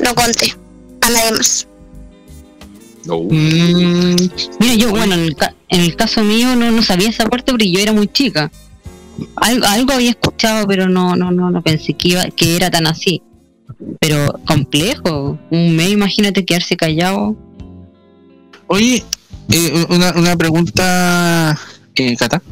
No 0.03 0.15
conté 0.15 0.55
a 1.01 1.11
nadie 1.11 1.33
más. 1.33 1.67
Mm, 3.07 4.17
mira, 4.61 4.75
yo, 4.77 4.91
bueno, 4.91 5.15
en 5.15 5.21
el, 5.21 5.37
ca- 5.37 5.55
en 5.69 5.81
el 5.83 5.95
caso 5.95 6.23
mío 6.23 6.57
no, 6.57 6.71
no 6.71 6.83
sabía 6.83 7.11
esa 7.11 7.27
parte 7.29 7.53
porque 7.53 7.71
yo 7.71 7.79
era 7.81 7.93
muy 7.93 8.09
chica. 8.09 8.51
Algo, 9.37 9.67
algo 9.67 9.93
había 9.93 10.11
escuchado, 10.11 10.67
pero 10.67 10.89
no, 10.89 11.15
no, 11.15 11.31
no, 11.31 11.51
no 11.51 11.63
pensé 11.63 11.93
que, 11.95 12.09
iba, 12.09 12.25
que 12.31 12.57
era 12.57 12.71
tan 12.71 12.87
así. 12.87 13.23
Pero 14.01 14.41
complejo. 14.47 15.39
Un 15.51 15.77
mes, 15.77 15.91
imagínate 15.91 16.45
quedarse 16.45 16.77
callado. 16.77 17.37
Oye, 18.67 19.05
eh, 19.51 19.87
una, 19.89 20.13
una 20.13 20.37
pregunta, 20.37 21.59
eh, 21.95 22.17
Cata. 22.17 22.43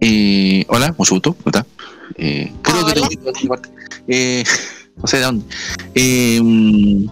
Eh, 0.00 0.64
hola, 0.68 0.94
mucho 0.96 1.14
gusto, 1.14 1.34
Cata. 1.44 1.66
Eh, 2.16 2.52
creo 2.62 2.86
que 2.86 2.94
te. 2.94 3.60
Eh, 4.08 4.44
no 4.96 5.06
sé 5.06 5.18
de 5.18 5.22
dónde. 5.22 5.44
Eh, 5.94 7.06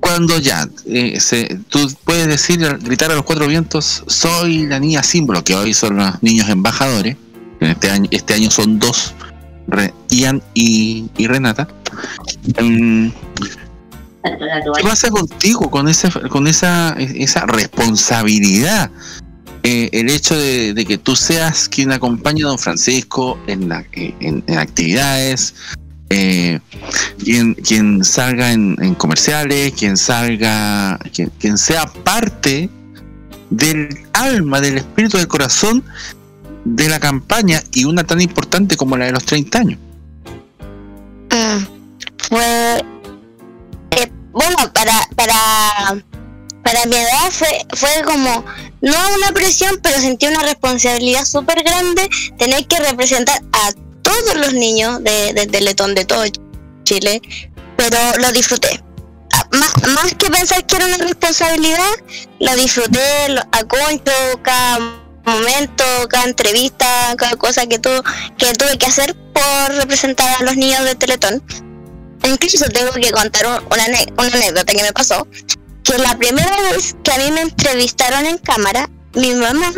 cuando 0.00 0.38
ya 0.38 0.68
se, 1.18 1.58
tú 1.68 1.90
puedes 2.04 2.28
decir, 2.28 2.60
gritar 2.82 3.10
a 3.10 3.14
los 3.14 3.24
cuatro 3.24 3.46
vientos, 3.46 4.04
soy 4.06 4.66
la 4.66 4.78
niña 4.78 5.02
símbolo, 5.02 5.42
que 5.42 5.54
hoy 5.54 5.72
son 5.72 5.96
los 5.96 6.22
niños 6.22 6.48
embajadores. 6.50 7.16
En 7.60 7.70
este 7.70 7.90
año, 7.90 8.08
este 8.10 8.34
año 8.34 8.50
son 8.50 8.78
dos, 8.78 9.14
Ian 10.10 10.42
y, 10.52 11.08
y 11.16 11.26
Renata. 11.26 11.68
Mm, 12.60 13.08
¿Qué 14.76 14.82
pasa 14.88 15.10
contigo 15.10 15.70
con 15.70 15.88
esa, 15.88 16.10
con 16.28 16.46
esa, 16.46 16.96
esa 16.98 17.44
responsabilidad 17.46 18.90
eh, 19.62 19.88
el 19.92 20.08
hecho 20.10 20.36
de, 20.36 20.72
de 20.74 20.84
que 20.86 20.98
tú 20.98 21.14
seas 21.16 21.68
quien 21.68 21.92
acompañe 21.92 22.42
a 22.44 22.48
don 22.48 22.58
Francisco 22.58 23.38
en, 23.46 23.68
la- 23.68 23.84
eh, 23.92 24.14
en, 24.20 24.42
en 24.46 24.58
actividades, 24.58 25.54
eh, 26.10 26.60
quien, 27.22 27.54
quien 27.54 28.04
salga 28.04 28.52
en, 28.52 28.76
en 28.80 28.94
comerciales, 28.94 29.72
quien 29.72 29.96
salga, 29.96 30.98
quien, 31.14 31.30
quien 31.38 31.56
sea 31.58 31.86
parte 31.86 32.68
del 33.50 33.88
alma, 34.12 34.60
del 34.60 34.78
espíritu, 34.78 35.16
del 35.18 35.28
corazón 35.28 35.82
de 36.64 36.88
la 36.88 36.98
campaña 37.00 37.62
y 37.72 37.84
una 37.84 38.04
tan 38.04 38.20
importante 38.20 38.76
como 38.76 38.96
la 38.96 39.06
de 39.06 39.12
los 39.12 39.24
30 39.24 39.58
años. 39.58 39.78
Fue 42.28 42.84
eh, 43.90 44.12
bueno 44.32 44.56
para 44.72 45.08
para 45.14 46.02
para 46.62 46.86
mi 46.86 46.96
edad 46.96 47.30
fue 47.30 47.48
fue 47.74 47.90
como 48.04 48.44
no 48.80 48.96
una 49.16 49.32
presión 49.32 49.78
pero 49.82 50.00
sentí 50.00 50.26
una 50.26 50.42
responsabilidad 50.42 51.24
súper 51.24 51.62
grande 51.62 52.08
tener 52.38 52.66
que 52.66 52.78
representar 52.80 53.40
a 53.52 53.72
todos 54.02 54.36
los 54.36 54.52
niños 54.54 55.02
de, 55.04 55.32
de 55.32 55.46
Teletón 55.46 55.94
de 55.94 56.04
todo 56.04 56.24
Chile 56.84 57.20
pero 57.76 57.96
lo 58.18 58.30
disfruté. 58.32 58.82
Ah, 59.32 59.46
más, 59.52 59.88
más 59.88 60.14
que 60.14 60.30
pensar 60.30 60.64
que 60.66 60.76
era 60.76 60.86
una 60.86 60.98
responsabilidad 60.98 61.94
lo 62.40 62.54
disfruté 62.56 63.28
lo, 63.28 63.40
a 63.40 63.64
concho 63.64 64.12
cada 64.42 64.78
momento 65.24 65.84
cada 66.08 66.24
entrevista 66.24 67.14
cada 67.16 67.36
cosa 67.36 67.66
que 67.66 67.78
tu, 67.78 67.90
que 68.38 68.52
tuve 68.54 68.78
que 68.78 68.86
hacer 68.86 69.16
por 69.32 69.74
representar 69.76 70.40
a 70.40 70.44
los 70.44 70.56
niños 70.56 70.84
de 70.84 70.94
Teletón 70.94 71.42
incluso 72.28 72.64
tengo 72.66 72.92
que 72.92 73.10
contar 73.10 73.46
un- 73.46 73.64
una, 73.72 73.84
una 74.18 74.36
anécdota 74.36 74.72
que 74.72 74.82
me 74.82 74.92
pasó, 74.92 75.26
que 75.82 75.98
la 75.98 76.16
primera 76.16 76.54
vez 76.72 76.96
que 77.02 77.12
a 77.12 77.18
mí 77.18 77.30
me 77.32 77.42
entrevistaron 77.42 78.26
en 78.26 78.38
cámara, 78.38 78.88
mi 79.14 79.34
mamá 79.34 79.72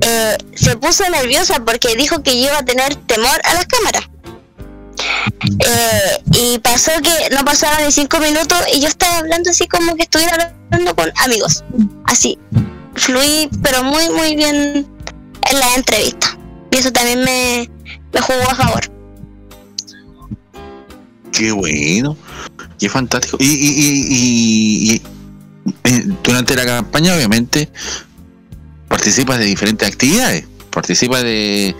eh, 0.00 0.36
se 0.54 0.76
puso 0.76 1.08
nerviosa 1.10 1.60
porque 1.64 1.94
dijo 1.96 2.22
que 2.22 2.40
yo 2.40 2.48
iba 2.48 2.58
a 2.58 2.64
tener 2.64 2.94
temor 3.06 3.40
a 3.44 3.54
las 3.54 3.66
cámaras. 3.66 4.04
Eh, 5.66 6.18
y 6.34 6.58
pasó 6.60 6.92
que 7.02 7.34
no 7.34 7.44
pasaron 7.44 7.84
ni 7.86 7.92
cinco 7.92 8.18
minutos 8.18 8.58
y 8.72 8.80
yo 8.80 8.88
estaba 8.88 9.18
hablando 9.18 9.50
así 9.50 9.66
como 9.66 9.96
que 9.96 10.02
estuviera 10.02 10.54
hablando 10.70 10.94
con 10.94 11.12
amigos. 11.16 11.64
Así, 12.06 12.38
fluí, 12.94 13.48
pero 13.62 13.82
muy, 13.82 14.08
muy 14.10 14.36
bien 14.36 14.86
en 15.50 15.58
la 15.60 15.74
entrevista. 15.74 16.38
Y 16.70 16.78
eso 16.78 16.92
también 16.92 17.20
me, 17.24 17.68
me 18.12 18.20
jugó 18.20 18.42
a 18.48 18.54
favor. 18.54 18.90
Qué 21.32 21.50
bueno, 21.52 22.16
qué 22.78 22.88
fantástico. 22.88 23.36
Y, 23.40 23.46
y, 23.46 23.68
y- 23.68 24.06
y- 24.10 24.92
y, 24.94 25.02
eh, 25.84 26.06
durante 26.22 26.54
la 26.54 26.64
campaña, 26.66 27.14
obviamente, 27.14 27.70
participas 28.88 29.38
de 29.38 29.46
diferentes 29.46 29.88
actividades, 29.88 30.44
participas 30.70 31.22
de, 31.22 31.74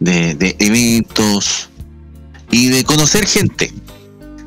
de, 0.00 0.34
de 0.34 0.56
eventos 0.58 1.68
y 2.50 2.68
de 2.68 2.84
conocer 2.84 3.26
gente. 3.26 3.72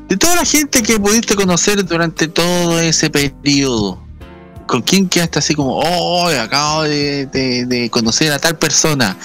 De 0.08 0.16
toda 0.16 0.36
la 0.36 0.44
gente 0.44 0.82
que 0.82 0.98
pudiste 0.98 1.34
conocer 1.36 1.84
durante 1.84 2.28
todo 2.28 2.80
ese 2.80 3.10
periodo, 3.10 4.02
¿con 4.66 4.82
quién 4.82 5.08
quedaste 5.08 5.38
así 5.38 5.54
como, 5.54 5.78
oh, 5.78 6.26
acabo 6.28 6.82
de, 6.84 7.26
de- 7.26 7.66
de 7.66 7.90
conocer 7.90 8.32
a 8.32 8.38
tal 8.38 8.56
persona? 8.56 9.16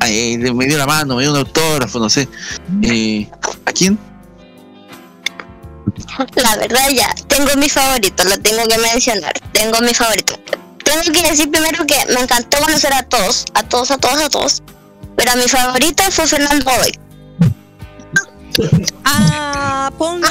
Ay, 0.00 0.36
me 0.38 0.66
dio 0.66 0.76
la 0.76 0.86
mano, 0.86 1.16
me 1.16 1.22
dio 1.22 1.30
un 1.30 1.38
autógrafo, 1.38 2.00
no 2.00 2.10
sé. 2.10 2.28
Eh, 2.82 3.28
¿A 3.64 3.72
quién? 3.72 3.96
La 6.36 6.56
verdad 6.56 6.88
ya, 6.90 7.14
tengo 7.28 7.50
mi 7.56 7.68
favorito, 7.68 8.24
lo 8.24 8.38
tengo 8.40 8.64
que 8.68 8.78
mencionar. 8.78 9.32
Tengo 9.52 9.80
mi 9.80 9.92
favorito. 9.94 10.38
Tengo 10.84 11.02
que 11.12 11.28
decir 11.30 11.50
primero 11.50 11.84
que 11.86 11.96
me 12.12 12.20
encantó 12.20 12.58
conocer 12.58 12.92
a 12.92 13.02
todos, 13.02 13.44
a 13.54 13.62
todos, 13.62 13.90
a 13.90 13.98
todos, 13.98 14.20
a 14.20 14.28
todos. 14.28 14.62
Pero 15.16 15.36
mi 15.36 15.48
favorito 15.48 16.02
fue 16.10 16.26
Fernando 16.26 16.64
Godoy. 16.64 16.98
Ah, 19.04 19.90
ponga 19.98 20.28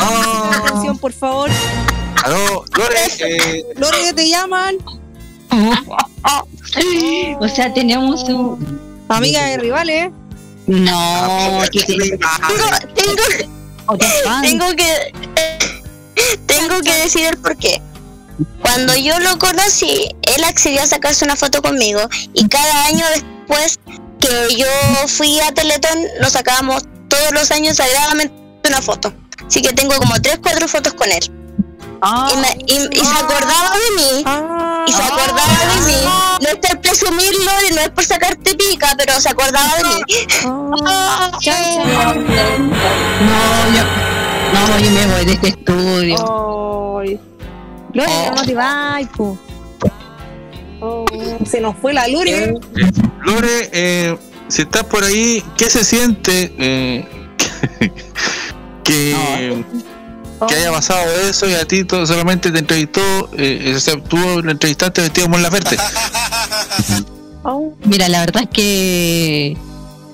atención, 0.58 0.98
por 0.98 1.12
favor. 1.12 1.50
Aló, 2.24 2.63
Lore, 2.78 2.96
eh, 3.20 3.63
Lore, 3.76 4.13
te 4.13 4.30
llaman. 4.30 4.78
O 7.39 7.48
sea, 7.50 7.74
tenemos 7.74 8.24
un... 8.24 8.80
Amiga 9.10 9.44
de 9.46 9.58
rivales. 9.58 10.12
No, 10.68 11.62
que 11.72 11.82
te- 11.82 11.96
Tengo, 11.96 12.18
tengo, 12.96 13.22
tengo 14.41 14.76
que 14.76 15.13
tengo 16.46 16.82
que 16.82 16.93
decir 16.96 17.26
el 17.26 17.38
por 17.38 17.58
qué. 17.58 17.82
Cuando 18.62 18.96
yo 18.96 19.19
lo 19.19 19.38
conocí, 19.38 20.10
él 20.36 20.43
accedió 20.43 20.82
a 20.82 20.88
sacarse 20.88 21.26
una 21.26 21.36
foto 21.36 21.62
conmigo 21.62 22.02
y 22.34 22.48
cada 22.48 22.86
año 22.86 23.06
después 23.13 23.80
que 24.19 24.56
yo 24.56 24.67
fui 25.08 25.39
a 25.41 25.54
Teletón 25.54 26.00
nos 26.22 26.34
sacábamos 26.34 26.84
todos 27.10 27.32
los 27.32 27.52
años 27.52 27.78
sagradamente 27.78 28.34
una 28.67 28.82
foto. 28.82 29.13
Así 29.46 29.62
que 29.62 29.74
tengo 29.74 29.96
como 29.98 30.19
tres, 30.22 30.39
cuatro 30.41 30.67
fotos 30.67 30.93
con 30.93 31.12
él. 31.12 31.32
Y, 32.34 32.38
me- 32.38 32.58
y- 32.68 32.89
y 33.00 33.06
se 33.06 33.13
acordaba 33.18 33.72
de 33.72 33.96
mí. 33.96 34.24
Ah, 34.26 34.84
Y 34.88 34.92
se 34.92 35.02
acordaba 35.02 35.58
de 35.74 35.82
mí. 35.86 35.98
No 36.42 36.50
es 36.50 36.56
por 36.58 36.82
presumirlo 36.82 37.52
y 37.70 37.74
no 37.74 37.82
es 37.82 37.89
por 37.92 38.04
sacarte 38.04 38.56
pica, 38.56 38.94
pero 38.98 39.20
se 39.22 39.30
acordaba 39.30 39.74
de 39.78 39.84
mí. 39.86 40.02
ah. 40.46 41.32
No, 43.22 43.74
yo, 43.74 43.84
no, 44.54 44.80
yo 44.80 44.92
me 44.92 45.08
voy 45.13 45.26
de 45.26 45.34
este 45.34 45.48
estudio. 45.50 46.16
Lore, 47.94 48.32
no 48.36 48.42
te 48.44 48.56
vayas. 48.56 49.10
Oh, 50.82 51.06
se 51.46 51.62
nos 51.62 51.78
fue 51.78 51.94
la 51.94 52.08
Lore. 52.08 52.54
Lore, 53.22 53.70
eh, 53.72 54.18
si 54.50 54.63
estás 54.63 54.84
por 54.84 55.04
ahí, 55.04 55.44
¿qué 55.58 55.70
se 55.70 55.84
siente 55.86 56.54
eh, 56.58 57.06
que, 58.84 59.63
que 60.48 60.56
haya 60.56 60.72
pasado 60.72 61.02
eso 61.30 61.48
y 61.50 61.54
a 61.54 61.65
ti 61.65 61.84
todo, 61.86 62.06
solamente 62.06 62.52
te 62.52 62.60
entrevistó, 62.60 63.30
eh, 63.38 63.74
o 63.76 63.80
sea, 63.80 64.02
tú 64.04 64.17
lo 64.17 64.52
entrevistaste 64.52 65.02
vestido 65.02 65.28
como 65.28 65.38
la 65.38 65.43
Laferte? 65.43 65.78
Oh, 67.46 67.74
Mira, 67.84 68.08
la 68.08 68.22
verdad 68.22 68.43
es 68.43 68.50
que 68.54 69.58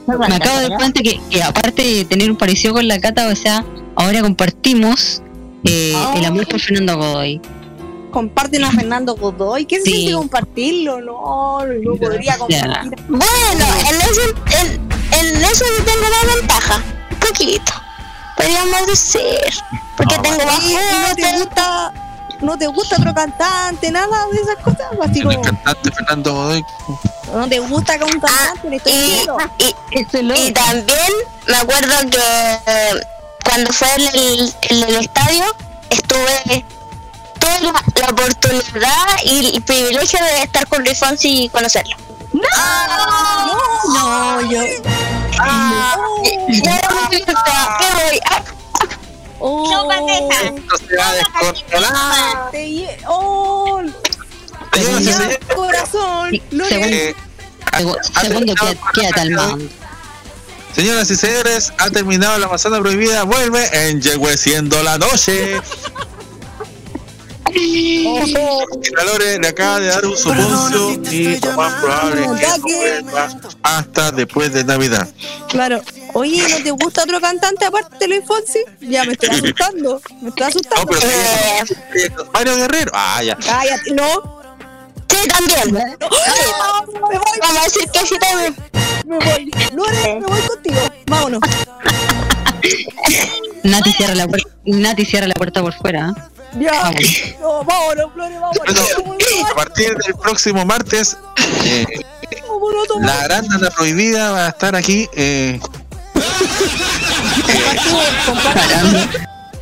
me 0.07 0.35
acabo 0.35 0.57
de 0.57 0.69
dar 0.69 0.79
cuenta 0.79 1.01
que, 1.03 1.21
que 1.29 1.43
aparte 1.43 1.83
de 1.83 2.05
tener 2.05 2.31
un 2.31 2.37
parecido 2.37 2.73
con 2.73 2.87
la 2.87 2.99
Cata, 2.99 3.27
o 3.27 3.35
sea, 3.35 3.63
ahora 3.95 4.21
compartimos 4.21 5.21
eh, 5.63 5.93
el 6.15 6.25
amor 6.25 6.47
por 6.47 6.59
Fernando 6.59 6.97
Godoy. 6.97 7.39
comparten 8.09 8.63
a 8.63 8.71
Fernando 8.71 9.15
Godoy. 9.15 9.65
¿Qué 9.65 9.75
se 9.77 9.83
Sí. 9.83 9.91
siente 9.91 10.13
compartirlo? 10.13 11.01
No, 11.01 11.59
no 11.67 11.95
podría 11.97 12.35
compartir. 12.39 12.95
Bueno, 13.07 13.65
en 13.91 14.01
eso, 14.01 14.21
en, 14.63 15.27
en 15.35 15.43
eso 15.43 15.65
yo 15.77 15.83
tengo 15.85 15.99
una 15.99 16.33
ventaja. 16.35 16.81
Un 17.11 17.19
poquito. 17.19 17.73
Podríamos 18.39 18.87
decir. 18.87 19.53
Porque 19.97 20.17
tengo 20.19 20.45
más 20.45 20.63
¿Y, 20.63 20.71
y 20.71 20.75
no 20.75 21.15
te 21.15 21.31
gusta, 21.37 21.91
no 22.39 22.57
te 22.57 22.67
gusta 22.67 22.95
otro 22.97 23.13
cantante, 23.13 23.91
nada 23.91 24.25
de 24.31 24.39
esas 24.41 24.55
cosas? 24.63 24.87
Así 25.03 25.19
El 25.19 25.41
cantante 25.41 25.91
Fernando 25.91 26.33
Godoy. 26.33 26.63
no 27.35 27.49
te 27.49 27.59
gusta 27.59 27.97
que 27.97 28.03
un 28.05 28.19
cantante 28.19 28.69
le 28.69 28.75
estoy 28.77 28.93
Y, 28.93 29.27
y, 29.65 29.75
y 29.99 30.51
también 30.53 31.11
me 31.47 31.57
acuerdo 31.57 31.93
que 32.09 32.59
eh, 32.65 33.05
cuando 33.43 33.73
fue 33.73 33.87
en 33.95 34.07
el, 34.15 34.55
en 34.69 34.83
el 34.83 34.95
estadio 34.95 35.43
estuve 35.89 36.65
tuve 37.39 37.59
la, 37.61 37.73
la 38.01 38.07
oportunidad 38.09 39.05
y 39.25 39.55
el 39.55 39.61
privilegio 39.63 40.19
de 40.23 40.43
estar 40.43 40.65
con 40.67 40.81
Luis 40.83 40.97
Fonsi 40.97 41.43
y 41.45 41.49
conocerlo. 41.49 41.97
No, 43.93 44.41
yo. 44.51 44.61
Ah, 45.39 45.95
y- 46.23 46.57
y 46.57 46.67
ahora 46.67 46.89
me 47.09 47.17
gusta, 47.17 47.33
¿qué 47.33 47.33
voy? 47.33 47.43
Ah, 47.45 47.88
Oh, 49.39 49.89
Esto 50.43 50.77
se 50.87 50.95
va 50.97 51.09
a 51.09 51.13
descontrolar. 51.13 52.51
te 52.51 52.97
oh, 53.07 53.81
Señoras 54.73 55.01
y 55.01 55.05
ya, 55.05 55.13
señores, 55.13 55.39
corazón. 55.55 56.35
Eh, 56.35 56.41
segu- 57.71 57.97
ha 58.15 58.21
segundo 58.21 58.53
terminado 58.53 58.67
queda- 58.73 58.91
quédate 58.93 59.19
al 59.21 59.29
mando. 59.31 59.65
Señoras 60.75 61.09
y 61.11 61.15
señores, 61.15 61.73
ha 61.77 61.89
terminado 61.89 62.37
la 62.37 62.47
manzana 62.47 62.79
prohibida. 62.79 63.23
Vuelve 63.23 63.89
en 63.89 64.01
Llegüe 64.01 64.37
siendo 64.37 64.81
la 64.83 64.97
noche. 64.97 65.59
La 68.95 69.03
Lore 69.05 69.39
le 69.39 69.47
acaba 69.47 69.79
de 69.79 69.87
dar 69.87 70.05
un 70.05 70.15
soponcio 70.15 70.91
y 71.11 71.39
lo 71.39 71.53
más 71.53 71.73
probable 71.81 72.21
es 72.25 72.29
que 72.29 72.47
no 72.47 72.57
vuelva 72.77 73.29
hasta 73.63 74.11
después 74.11 74.53
de 74.53 74.63
Navidad. 74.63 75.09
Claro. 75.49 75.81
Oye, 76.13 76.43
¿no 76.49 76.63
te 76.63 76.71
gusta 76.71 77.03
otro 77.03 77.19
cantante 77.21 77.65
aparte 77.65 77.95
de 77.99 78.07
Luis 78.07 78.21
Fonsi? 78.25 78.59
Ya 78.81 79.03
me 79.05 79.13
estoy 79.13 79.29
asustando. 79.29 80.01
Me 80.21 80.29
estoy 80.29 80.41
No, 80.41 80.47
asustando. 80.47 80.87
pero 80.87 81.01
eh, 81.07 82.09
Mario 82.33 82.55
Guerrero. 82.57 82.91
Ah, 82.93 83.23
ya. 83.23 83.35
Cállate, 83.37 83.91
no. 83.93 84.41
sí, 85.09 85.27
también. 85.27 85.73
Me 85.73 85.97
voy, 86.07 87.17
Vamos 87.41 87.57
a 87.59 87.63
decir 87.63 87.89
que 87.91 87.99
sí 88.05 88.15
también. 88.19 88.55
me 89.05 89.17
voy. 89.19 89.51
Lore, 89.73 90.19
me 90.19 90.25
voy 90.27 90.41
contigo. 90.41 90.79
Vámonos. 91.07 91.39
Nati 93.63 93.91
cierra 93.93 94.15
la 94.15 94.27
puerta, 94.27 94.49
Nati 94.65 95.05
cierra 95.05 95.27
la 95.27 95.33
puerta 95.35 95.61
por 95.61 95.73
fuera. 95.73 96.09
¿eh? 96.09 96.21
Ya. 96.59 96.71
Vamos. 96.83 97.01
No, 97.39 97.63
vámonos, 97.63 98.15
Lore, 98.15 98.39
vámonos. 98.39 98.95
Bueno, 99.05 99.47
a 99.51 99.55
partir 99.55 99.95
del 99.97 100.13
próximo 100.15 100.65
martes, 100.65 101.17
eh. 101.63 101.85
La 103.01 103.21
arándana 103.21 103.69
prohibida 103.69 104.31
va 104.31 104.45
a 104.47 104.49
estar 104.49 104.75
aquí. 104.75 105.07
Eh, 105.15 105.59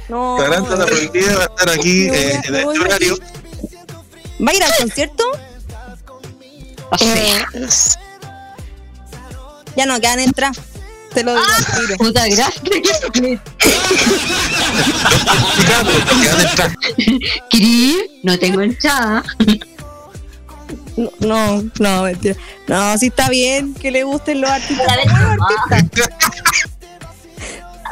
No. 0.10 0.38
la 0.40 0.46
arándana 0.48 0.86
prohibida 0.86 1.36
va 1.36 1.42
a 1.44 1.46
estar 1.48 1.70
aquí 1.70 2.08
eh, 2.08 2.32
en 2.46 2.56
este 2.56 2.64
horario. 2.80 3.18
¿Va 4.46 4.52
a 4.52 4.54
ir 4.56 4.64
al 4.64 4.72
concierto? 4.80 5.24
O 6.92 6.98
sea, 6.98 7.16
Eh, 7.54 7.68
Ya 9.76 9.86
no 9.86 10.00
quedan 10.00 10.20
entrar. 10.22 10.54
Te 11.14 11.24
lo 11.24 11.34
digo 11.36 11.46
al 11.46 11.66
tiro. 11.88 11.98
puta 11.98 12.26
gracia. 12.28 12.54
Ricardo, 15.58 15.92
te 15.92 16.16
quedas 16.22 16.38
detrás. 16.44 16.74
Cris, 17.50 17.96
no 18.24 18.38
tengo 18.40 18.62
entrada. 18.62 19.24
No, 20.98 21.12
no, 21.20 21.64
no, 21.80 22.04
mentira. 22.04 22.36
No, 22.68 22.98
sí 22.98 23.08
está 23.08 23.30
bien 23.30 23.74
que 23.76 23.92
le 23.92 24.04
gusten 24.04 24.42
los 24.42 24.50
artistas. 24.50 24.88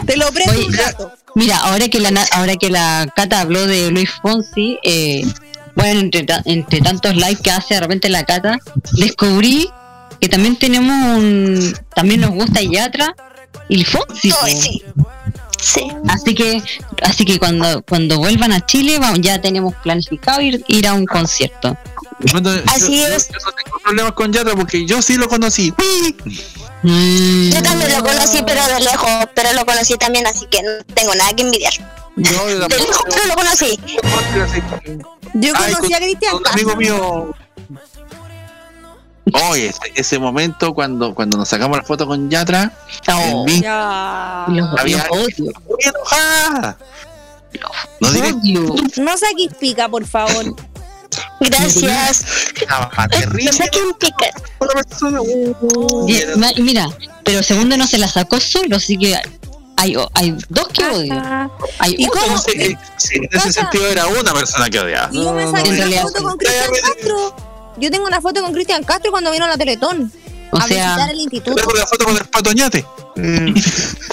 Te 0.06 0.18
lo 0.18 0.32
presto 0.32 0.52
Oye, 0.52 0.66
un 0.66 0.74
rato. 0.74 1.12
Mira, 1.36 1.58
ahora 1.58 1.88
que 1.88 2.00
la 2.00 2.26
ahora 2.32 2.56
que 2.56 2.70
la 2.70 3.08
Cata 3.16 3.42
habló 3.42 3.66
de 3.68 3.92
Luis 3.92 4.10
Fonsi, 4.22 4.80
eh, 4.84 5.26
bueno, 5.76 6.00
entre, 6.00 6.26
entre 6.46 6.82
tantos 6.82 7.16
likes 7.16 7.42
que 7.42 7.52
hace 7.52 7.76
de 7.76 7.82
repente 7.82 8.10
la 8.10 8.24
Cata, 8.24 8.58
descubrí 8.94 9.70
que 10.20 10.30
también 10.30 10.56
tenemos 10.56 11.18
un, 11.18 11.74
también 11.94 12.22
nos 12.22 12.32
gusta 12.32 12.62
Yatra 12.62 13.16
y 13.70 13.76
el 13.76 13.86
Fonsi. 13.86 14.32
sí. 14.48 14.84
Sí. 15.62 15.88
Así 16.08 16.36
que, 16.36 16.62
así 17.02 17.26
que 17.26 17.40
cuando, 17.40 17.82
cuando 17.82 18.20
vuelvan 18.20 18.52
a 18.52 18.64
Chile 18.68 19.00
vamos, 19.00 19.20
ya 19.22 19.42
tenemos 19.42 19.74
planificado 19.76 20.40
ir, 20.42 20.64
ir 20.68 20.88
a 20.88 20.94
un 20.94 21.08
concierto. 21.08 21.76
Bueno, 22.32 22.50
Así 22.74 23.02
yo, 23.02 23.08
es. 23.08 23.28
Yo 23.28 23.34
no 23.46 23.52
tengo 23.52 23.80
problemas 23.84 24.12
con 24.14 24.32
Yatra 24.34 24.56
porque 24.56 24.86
yo 24.86 25.02
sí 25.02 25.18
lo 25.18 25.28
conocí. 25.28 25.74
Mm, 26.84 27.50
Yo 27.52 27.62
también 27.64 27.92
lo 27.94 28.04
conocí, 28.04 28.42
pero 28.46 28.66
de 28.68 28.80
lejos, 28.80 29.10
pero 29.34 29.54
lo 29.54 29.66
conocí 29.66 29.96
también, 29.98 30.26
así 30.28 30.46
que 30.48 30.62
no 30.64 30.72
tengo 30.94 31.14
nada 31.16 31.34
que 31.36 31.44
envidiar. 31.44 31.74
Yo 32.16 32.46
de 32.48 32.56
lejos, 32.70 33.04
pero 33.10 33.26
lo 33.28 33.34
conocí. 33.36 33.80
Yo 35.34 35.54
Ay, 35.56 35.74
conocí 35.74 35.94
a 35.94 35.98
Cristian 35.98 36.36
un 36.36 36.48
amigo 36.48 36.76
mío. 36.76 37.36
Oye, 39.50 39.68
ese, 39.70 39.80
ese 39.96 40.20
momento 40.20 40.74
cuando, 40.76 41.16
cuando 41.16 41.38
nos 41.38 41.50
sacamos 41.50 41.78
la 41.78 41.84
foto 41.84 42.06
con 42.06 42.30
Yatra, 42.30 42.72
Oh. 43.08 43.20
en 43.22 43.46
mí, 43.46 43.62
Ya. 43.62 44.46
Había- 44.46 45.08
odio. 45.10 45.52
No 48.00 48.12
diré 48.12 48.32
odio. 48.34 48.76
No 48.98 49.18
saques 49.18 49.54
pica, 49.60 49.90
por 49.90 50.06
favor. 50.06 50.56
Gracias. 51.40 52.26
No 56.38 56.48
Mira, 56.58 56.90
pero 57.24 57.44
segundo 57.44 57.78
no 57.78 57.88
se 57.88 57.98
la 57.98 58.08
sacó 58.08 58.40
solo, 58.40 58.78
así 58.78 58.98
que 58.98 59.20
hay, 59.78 59.96
hay 60.14 60.38
dos 60.50 60.68
que 60.70 60.86
odio. 60.86 61.50
Hay 61.80 61.96
¿Y 61.98 62.08
cómo? 62.08 62.42
En 62.48 62.78
ese 63.32 63.54
sentido 63.54 63.88
era 63.88 64.08
una 64.08 64.34
persona 64.34 64.70
que 64.70 64.80
odiaba. 64.80 65.10
Y 65.12 65.24
yo 65.24 65.34
me 65.34 65.46
saqué 65.46 65.60
en 65.60 65.68
una 65.68 65.78
realidad 65.78 66.02
foto 66.04 66.24
con 66.24 66.38
Cristian 66.38 66.72
Castro. 66.82 67.36
Yo 67.78 67.92
tengo 67.92 68.06
una 68.06 68.22
foto 68.22 68.42
con 68.42 68.54
Cristian 68.54 68.84
Castro 68.84 69.12
cuando 69.12 69.32
vino 69.32 69.46
a 69.46 69.50
la 69.50 69.58
Teletón. 69.58 70.12
O 70.52 70.58
a 70.58 70.68
sea, 70.68 70.86
visitar 70.86 71.10
el 71.10 71.20
instituto. 71.20 71.56
Tengo 71.56 71.74
la 71.74 71.88
foto 71.88 72.06
con 72.06 72.18
el 72.18 72.26
patoñate. 72.26 72.86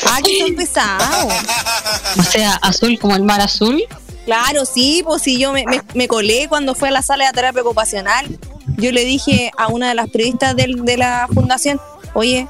Ah, 0.07 0.21
que 0.25 0.39
son 0.41 0.57
pesados. 0.57 1.35
o 2.19 2.23
sea, 2.23 2.55
azul 2.55 2.99
como 2.99 3.15
el 3.15 3.23
mar 3.23 3.41
azul. 3.41 3.83
Claro, 4.25 4.65
sí, 4.65 5.03
pues 5.05 5.23
sí, 5.23 5.39
yo 5.39 5.53
me, 5.53 5.65
me, 5.67 5.81
me 5.95 6.07
colé 6.09 6.47
cuando 6.49 6.75
fue 6.75 6.89
a 6.89 6.93
la 6.93 7.03
sala 7.03 7.27
de 7.27 7.33
terapia 7.33 7.63
ocupacional. 7.63 8.27
Yo 8.77 8.93
le 8.93 9.05
dije 9.05 9.51
a 9.59 9.67
una 9.69 9.89
de 9.89 9.95
las 9.95 10.09
periodistas 10.11 10.55
del- 10.57 10.85
de 10.85 10.97
la 10.97 11.29
fundación, 11.33 11.81
oye, 12.15 12.47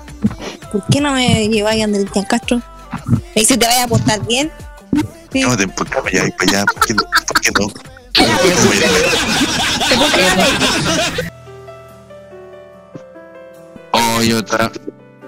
¿por 0.71 0.85
qué 0.87 1.01
no 1.01 1.13
me 1.13 1.49
lleváis 1.49 1.81
a 1.81 1.85
Andrés 1.85 2.03
Cristian 2.05 2.25
Castro? 2.27 2.63
Me 3.35 3.41
dice, 3.41 3.57
¿te 3.57 3.67
vayas 3.67 3.85
a 3.85 3.89
portar 3.89 4.27
bien? 4.27 4.51
Sí. 5.33 5.41
No 5.41 5.57
te 5.57 5.63
importa 5.65 5.97
para 6.03 6.09
allá 6.09 6.27
y 6.27 6.31
para 6.33 6.51
allá. 6.59 6.65
¿Por 6.67 6.85
qué 6.87 6.95
no? 6.95 7.03
¿Por 7.27 7.41
qué 7.41 7.51
no? 7.59 7.69
Oh, 13.93 14.23
y 14.23 14.33
otra. 14.33 14.71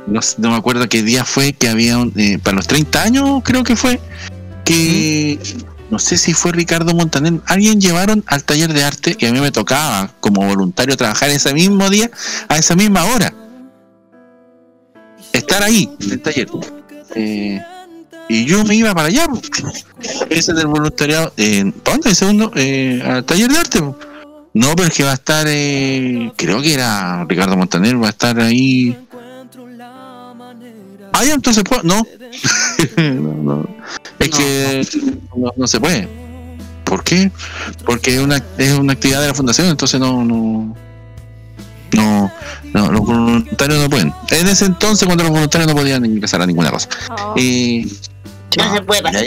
No 0.07 0.51
me 0.51 0.57
acuerdo 0.57 0.89
qué 0.89 1.03
día 1.03 1.25
fue 1.25 1.53
que 1.55 1.69
había 1.69 1.99
un, 1.99 2.13
eh, 2.17 2.39
para 2.43 2.57
los 2.57 2.67
30 2.67 3.03
años, 3.03 3.41
creo 3.45 3.65
que 3.65 3.75
fue. 3.77 4.01
Que 4.65 5.39
no 5.95 6.01
sé 6.01 6.17
si 6.17 6.35
fue 6.35 6.51
Ricardo 6.51 6.93
Montaner. 6.93 7.35
Alguien 7.47 7.81
llevaron 7.81 8.25
al 8.27 8.43
taller 8.43 8.73
de 8.73 8.83
arte 8.83 9.17
y 9.17 9.27
a 9.27 9.33
mí 9.33 9.39
me 9.39 9.53
tocaba 9.53 10.11
como 10.19 10.45
voluntario 10.45 10.97
trabajar 10.97 11.31
ese 11.31 11.55
mismo 11.55 11.89
día, 11.89 12.11
a 12.49 12.57
esa 12.57 12.75
misma 12.75 13.05
hora. 13.05 13.33
Estar 15.33 15.63
ahí, 15.63 15.89
en 16.01 16.11
el 16.11 16.21
taller. 16.21 16.49
Eh, 17.15 17.63
y 18.29 18.45
yo 18.45 18.65
me 18.65 18.75
iba 18.75 18.93
para 18.93 19.07
allá. 19.07 19.29
Ese 20.31 20.53
del 20.53 20.67
voluntariado. 20.67 21.33
Eh, 21.37 21.71
¿Para 21.85 21.99
dónde? 21.99 22.13
Segundo, 22.17 22.51
eh, 22.57 23.01
al 23.07 23.25
taller 23.25 23.53
de 23.53 23.59
arte. 23.59 23.79
No, 24.53 24.75
pero 24.75 24.89
es 24.89 24.95
que 24.95 25.05
va 25.05 25.13
a 25.13 25.15
estar, 25.15 25.47
eh, 25.49 26.33
creo 26.35 26.61
que 26.61 26.75
era 26.75 27.25
Ricardo 27.29 27.57
Montaner, 27.57 28.03
va 28.03 28.09
a 28.09 28.11
estar 28.11 28.41
ahí. 28.41 28.99
Ah, 31.17 31.25
ya, 31.25 31.35
entonces, 31.35 31.63
pues, 31.63 31.85
no. 31.85 32.03
No, 32.97 33.35
no. 33.35 33.67
Es 34.19 34.29
que 34.31 34.87
no, 35.37 35.53
no 35.57 35.67
se 35.69 35.79
puede. 35.81 36.09
¿Por 36.85 37.05
qué? 37.05 37.31
Porque 37.87 38.17
es 38.17 38.21
una, 38.21 38.43
es 38.59 38.73
una 38.73 38.93
actividad 38.95 39.21
de 39.23 39.29
la 39.29 39.35
fundación, 39.35 39.69
entonces 39.69 39.99
no, 40.01 40.25
no, 40.25 40.77
no, 41.93 42.33
no, 42.73 42.91
los 42.91 43.01
voluntarios 43.01 43.81
no 43.81 43.89
pueden. 43.89 44.13
En 44.31 44.49
ese 44.49 44.67
entonces, 44.67 45.07
cuando 45.07 45.23
los 45.25 45.33
voluntarios 45.33 45.69
no 45.69 45.77
podían 45.77 46.05
ingresar 46.05 46.43
a 46.43 46.47
ninguna 46.47 46.71
cosa. 46.71 46.89
Y 47.37 47.87
No 48.57 48.75
se 48.75 48.83
puede 48.83 49.03
pasar. 49.03 49.25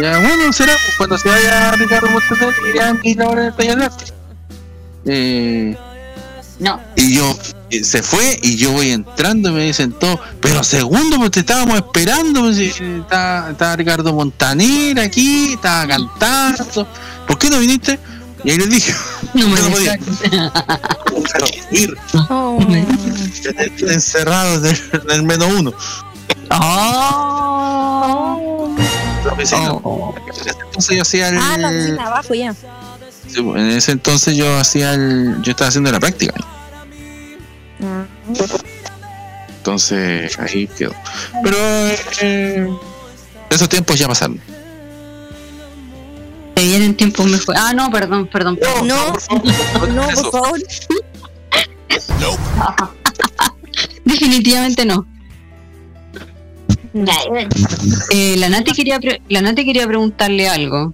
ya, 0.00 0.18
bueno, 0.18 0.52
será 0.52 0.72
pues, 0.72 0.96
cuando 0.96 1.18
se 1.18 1.28
vaya 1.28 1.72
Ricardo 1.72 2.08
Montaner, 2.10 2.54
irán 2.74 3.00
y 3.02 3.14
la 3.14 3.28
hora 3.28 3.50
de. 3.50 4.02
Eh, 5.04 5.76
No. 6.60 6.80
y 6.96 7.16
yo 7.16 7.36
se 7.82 8.02
fue 8.02 8.38
y 8.42 8.56
yo 8.56 8.72
voy 8.72 8.90
entrando 8.90 9.48
y 9.50 9.52
me 9.52 9.64
dicen 9.64 9.92
todo, 9.92 10.20
pero 10.40 10.62
segundo, 10.62 11.16
pues 11.16 11.30
te 11.30 11.40
estábamos 11.40 11.76
esperando, 11.76 12.40
pues, 12.42 12.58
eh, 12.58 12.72
está, 13.00 13.50
está 13.50 13.74
Ricardo 13.76 14.12
Montaner 14.12 14.98
aquí, 15.00 15.52
estaba 15.54 15.86
cantando, 15.86 16.86
¿por 17.26 17.38
qué 17.38 17.48
no 17.50 17.58
viniste? 17.58 17.98
Y 18.44 18.50
ahí 18.50 18.58
les 18.58 18.70
dije, 18.70 18.92
No 19.34 19.48
me 19.48 19.60
no 19.60 19.68
podía 19.70 19.98
ir, 21.70 21.96
Oh. 22.28 22.58
encerrado 23.88 24.56
en 24.56 24.66
el, 24.66 24.80
en 25.04 25.10
el 25.10 25.22
menos 25.22 25.48
uno. 25.58 25.72
Oh. 27.42 28.74
La. 29.50 29.72
Oh. 29.72 30.14
En 30.16 30.30
ese 30.36 30.50
entonces 30.50 30.96
yo 30.96 31.02
hacía 31.02 31.28
el, 31.28 31.38
Ah, 31.38 31.56
la 31.58 31.68
oficina 31.68 32.06
abajo 32.06 32.34
ya. 32.34 32.54
sí, 32.54 33.38
en 33.38 33.70
ese 33.70 33.92
entonces 33.92 34.36
yo 34.36 34.58
hacía 34.58 34.94
el, 34.94 35.36
yo 35.42 35.52
estaba 35.52 35.68
haciendo 35.68 35.90
la 35.92 36.00
práctica. 36.00 36.34
Entonces 39.58 40.38
ahí 40.38 40.66
quedó. 40.66 40.92
Pero 41.42 41.56
eh, 42.20 42.68
esos 43.50 43.68
tiempos 43.68 43.98
ya 43.98 44.08
pasaron. 44.08 44.40
Se 46.56 46.64
vienen 46.64 46.96
tiempos 46.96 47.26
mejores. 47.26 47.60
Ah, 47.62 47.72
no, 47.72 47.90
perdón, 47.90 48.26
perdón. 48.28 48.56
perdón. 48.56 48.88
No, 48.88 49.12
por 49.12 49.20
favor, 49.20 49.88
no, 49.88 50.08
por 50.08 50.30
favor. 50.30 50.62
Definitivamente 54.04 54.84
no. 54.84 55.06
Eh, 58.10 58.36
la 58.36 58.48
Nati 58.48 58.72
quería 58.72 59.00
pre- 59.00 59.22
la 59.28 59.40
Nati 59.40 59.64
quería 59.64 59.86
preguntarle 59.86 60.48
algo. 60.48 60.92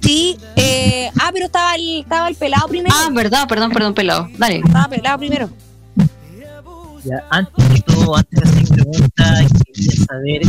Sí, 0.00 0.38
eh, 0.56 1.10
ah, 1.20 1.30
pero 1.32 1.46
estaba 1.46 1.74
el, 1.74 2.00
estaba 2.00 2.28
el 2.28 2.34
pelado 2.34 2.66
primero. 2.68 2.94
Ah, 2.96 3.08
verdad, 3.12 3.46
perdón, 3.46 3.70
perdón, 3.72 3.94
pelado. 3.94 4.28
Dale. 4.38 4.62
Estaba 4.64 4.88
pelado 4.88 5.18
primero. 5.18 5.50
Ya, 7.04 7.24
antes 7.30 7.68
de 7.68 7.80
todo, 7.80 8.16
antes 8.16 8.40
de 8.40 8.48
hacer 8.48 8.68
pregunta, 8.68 9.46
quería 9.64 10.06
saber 10.06 10.40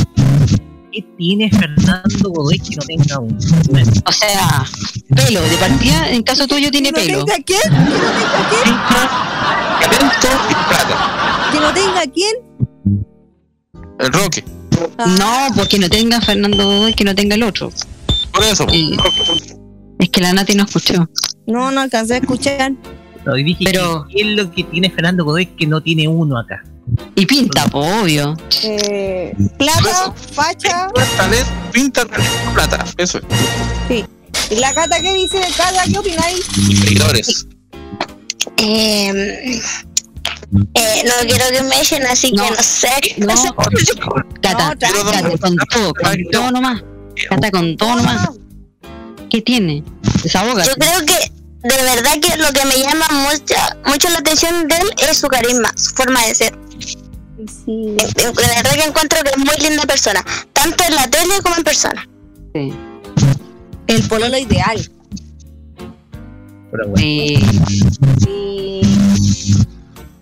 qué 0.91 1.01
tiene 1.17 1.49
Fernando 1.49 2.29
Godoy 2.29 2.59
que 2.59 2.75
no 2.75 2.83
tenga 2.85 3.19
uno. 3.19 3.37
Bueno, 3.71 3.91
O 4.05 4.11
sea, 4.11 4.63
pelo, 5.15 5.41
de 5.41 5.57
partida, 5.57 6.11
en 6.11 6.21
caso 6.21 6.47
tuyo 6.47 6.69
tiene 6.69 6.91
¿Que 6.91 6.99
no 7.01 7.05
pelo. 7.07 7.25
tenga 7.25 7.43
quién? 7.43 7.61
¿Que 7.63 7.69
no 7.69 8.11
tenga 8.11 8.49
quién? 8.49 8.77
Talento 9.79 10.27
y 10.49 10.53
plata. 10.69 11.49
¿Que 11.51 11.59
no 11.59 11.73
tenga 11.73 12.01
quién? 12.13 12.35
El 13.99 14.13
Roque. 14.13 14.43
Ah, 14.99 15.05
No, 15.07 15.55
porque 15.55 15.79
no 15.79 15.89
tenga 15.89 16.21
Fernando 16.21 16.65
Godoy, 16.65 16.93
que 16.93 17.03
no 17.03 17.15
tenga 17.15 17.33
el 17.35 17.43
otro. 17.43 17.71
Por 18.31 18.43
eso. 18.43 18.67
Es 19.99 20.09
que 20.09 20.21
la 20.21 20.33
Nati 20.33 20.53
no 20.55 20.65
escuchó. 20.65 21.09
No, 21.47 21.71
no 21.71 21.81
alcancé 21.81 22.15
a 22.15 22.17
escuchar. 22.17 22.73
No, 23.25 23.38
y 23.38 23.43
dije, 23.43 23.63
Pero- 23.65 24.05
¿qué 24.09 24.21
es 24.21 24.27
lo 24.27 24.51
que 24.51 24.63
tiene 24.65 24.89
Fernando 24.89 25.23
Godoy 25.25 25.45
que 25.47 25.67
no 25.67 25.81
tiene 25.81 26.07
uno 26.07 26.38
acá? 26.38 26.63
Y 27.15 27.25
pinta, 27.25 27.65
po, 27.67 27.79
obvio. 27.79 28.36
Eh, 28.63 29.33
plata, 29.57 30.13
facha. 30.33 30.89
Talento, 31.17 31.49
pinta, 31.71 32.05
plata. 32.53 32.86
Eso 32.97 33.19
es. 33.89 34.05
¿Y 34.51 34.55
la 34.55 34.73
cata 34.73 34.99
qué 35.01 35.13
dice? 35.13 35.39
Cata, 35.55 35.83
¿qué 35.89 35.97
opináis? 35.97 36.45
Seguidores. 36.81 37.47
Eh, 38.57 39.59
Eh, 40.75 41.03
no 41.05 41.27
quiero 41.27 41.45
que 41.51 41.63
me 41.63 41.81
echen, 41.81 42.03
así 42.03 42.31
No. 42.31 42.43
que 42.43 42.49
no 42.51 42.62
sé. 42.62 42.89
No. 43.17 43.27
Cata, 44.41 44.75
No. 44.75 44.79
Cata, 44.79 45.38
con 45.39 45.57
todo, 45.71 45.93
con 45.95 46.23
todo 46.31 46.51
nomás. 46.51 46.83
Cata, 47.29 47.49
con 47.49 47.75
todo 47.75 47.95
nomás. 47.95 48.29
¿Qué 49.31 49.41
tiene? 49.41 49.83
Desabógate. 50.21 50.69
Yo 50.69 50.75
creo 50.75 50.99
que 51.07 51.31
de 51.63 51.76
verdad 51.84 52.12
que 52.21 52.38
lo 52.38 52.52
que 52.52 52.65
me 52.65 52.78
llama 52.84 53.06
mucha, 53.30 53.78
mucho 53.86 54.10
la 54.10 54.19
atención 54.19 54.67
de 54.67 54.76
él 54.76 54.89
es 55.10 55.17
su 55.17 55.28
carisma, 55.28 55.71
su 55.78 55.91
forma 55.95 56.26
de 56.26 56.36
ser. 56.36 56.58
Sí. 57.65 57.95
De 58.15 58.32
verdad 58.32 58.71
que 58.76 58.84
encuentro 58.84 59.19
que 59.23 59.30
es 59.32 59.38
muy 59.38 59.56
linda 59.67 59.84
persona, 59.84 60.23
tanto 60.54 60.84
en 60.88 60.95
la 60.95 61.08
tele 61.10 61.34
como 61.41 61.56
en 61.56 61.63
persona. 61.63 62.08
Sí. 62.54 62.73
El 63.88 64.04
pololo 64.08 64.38
ideal. 64.38 64.89
Pero 66.71 66.88
bueno. 66.88 66.97
Sí. 66.97 67.38
Sí. 68.23 68.82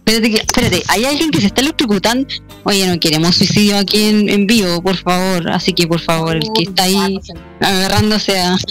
Espérate, 0.06 0.32
que- 0.32 0.42
espérate, 0.42 0.84
hay 0.88 1.06
alguien 1.06 1.32
que 1.32 1.40
se 1.42 1.48
está 1.48 1.62
electrocutando. 1.62 2.28
Oye, 2.64 2.88
no 2.88 3.00
queremos 3.00 3.36
suicidio 3.36 3.78
aquí 3.78 4.04
en, 4.04 4.30
en 4.30 4.46
vivo, 4.46 4.82
por 4.82 4.96
favor. 4.96 5.50
Así 5.50 5.74
que, 5.74 5.88
por 5.88 6.00
favor, 6.00 6.36
el 6.36 6.44
que 6.54 6.64
está 6.64 6.84
ahí 6.84 7.20
agarrándose 7.60 8.40
a. 8.40 8.58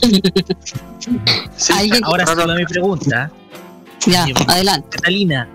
Sí, 1.56 1.72
alguien. 1.72 2.04
Ahora 2.04 2.26
sí 2.26 2.34
va 2.36 2.54
mi 2.54 2.64
pregunta. 2.66 3.32
Ya, 4.06 4.26
adelante. 4.46 4.88
Catalina, 4.90 5.48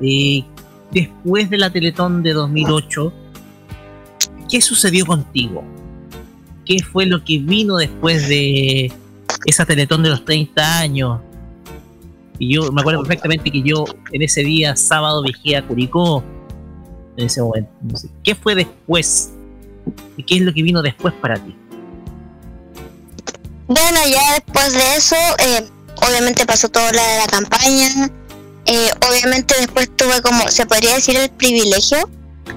eh, 0.00 0.42
después 0.90 1.50
de 1.50 1.58
la 1.58 1.70
Teletón 1.70 2.22
de 2.22 2.32
2008, 2.32 3.12
¿qué 4.50 4.60
sucedió 4.60 5.06
contigo? 5.06 5.64
¿Qué 6.64 6.82
fue 6.82 7.06
lo 7.06 7.22
que 7.24 7.38
vino 7.38 7.76
después 7.76 8.28
de 8.28 8.92
esa 9.44 9.66
Teletón 9.66 10.02
de 10.02 10.10
los 10.10 10.24
30 10.24 10.78
años? 10.78 11.20
Y 12.38 12.54
yo 12.54 12.72
me 12.72 12.80
acuerdo 12.80 13.00
perfectamente 13.02 13.50
que 13.50 13.62
yo 13.62 13.84
en 14.12 14.22
ese 14.22 14.42
día, 14.42 14.74
sábado, 14.76 15.22
viajé 15.22 15.56
a 15.56 15.66
Curicó. 15.66 16.24
En 17.16 17.26
ese 17.26 17.42
momento. 17.42 17.70
Entonces, 17.82 18.10
¿Qué 18.22 18.34
fue 18.34 18.54
después? 18.54 19.30
¿Y 20.16 20.22
qué 20.24 20.36
es 20.36 20.42
lo 20.42 20.52
que 20.52 20.62
vino 20.62 20.82
después 20.82 21.14
para 21.14 21.36
ti? 21.36 21.56
Bueno, 23.66 23.98
ya 24.06 24.34
después 24.34 24.72
de 24.72 24.96
eso, 24.96 25.16
eh, 25.38 25.66
obviamente 26.06 26.44
pasó 26.46 26.68
todo 26.68 26.90
la 26.92 27.06
de 27.06 27.18
la 27.18 27.26
campaña. 27.26 28.10
Eh, 28.66 28.90
obviamente 29.08 29.54
después 29.58 29.90
tuve 29.96 30.22
como, 30.22 30.48
se 30.48 30.66
podría 30.66 30.94
decir, 30.94 31.16
el 31.16 31.30
privilegio 31.30 32.08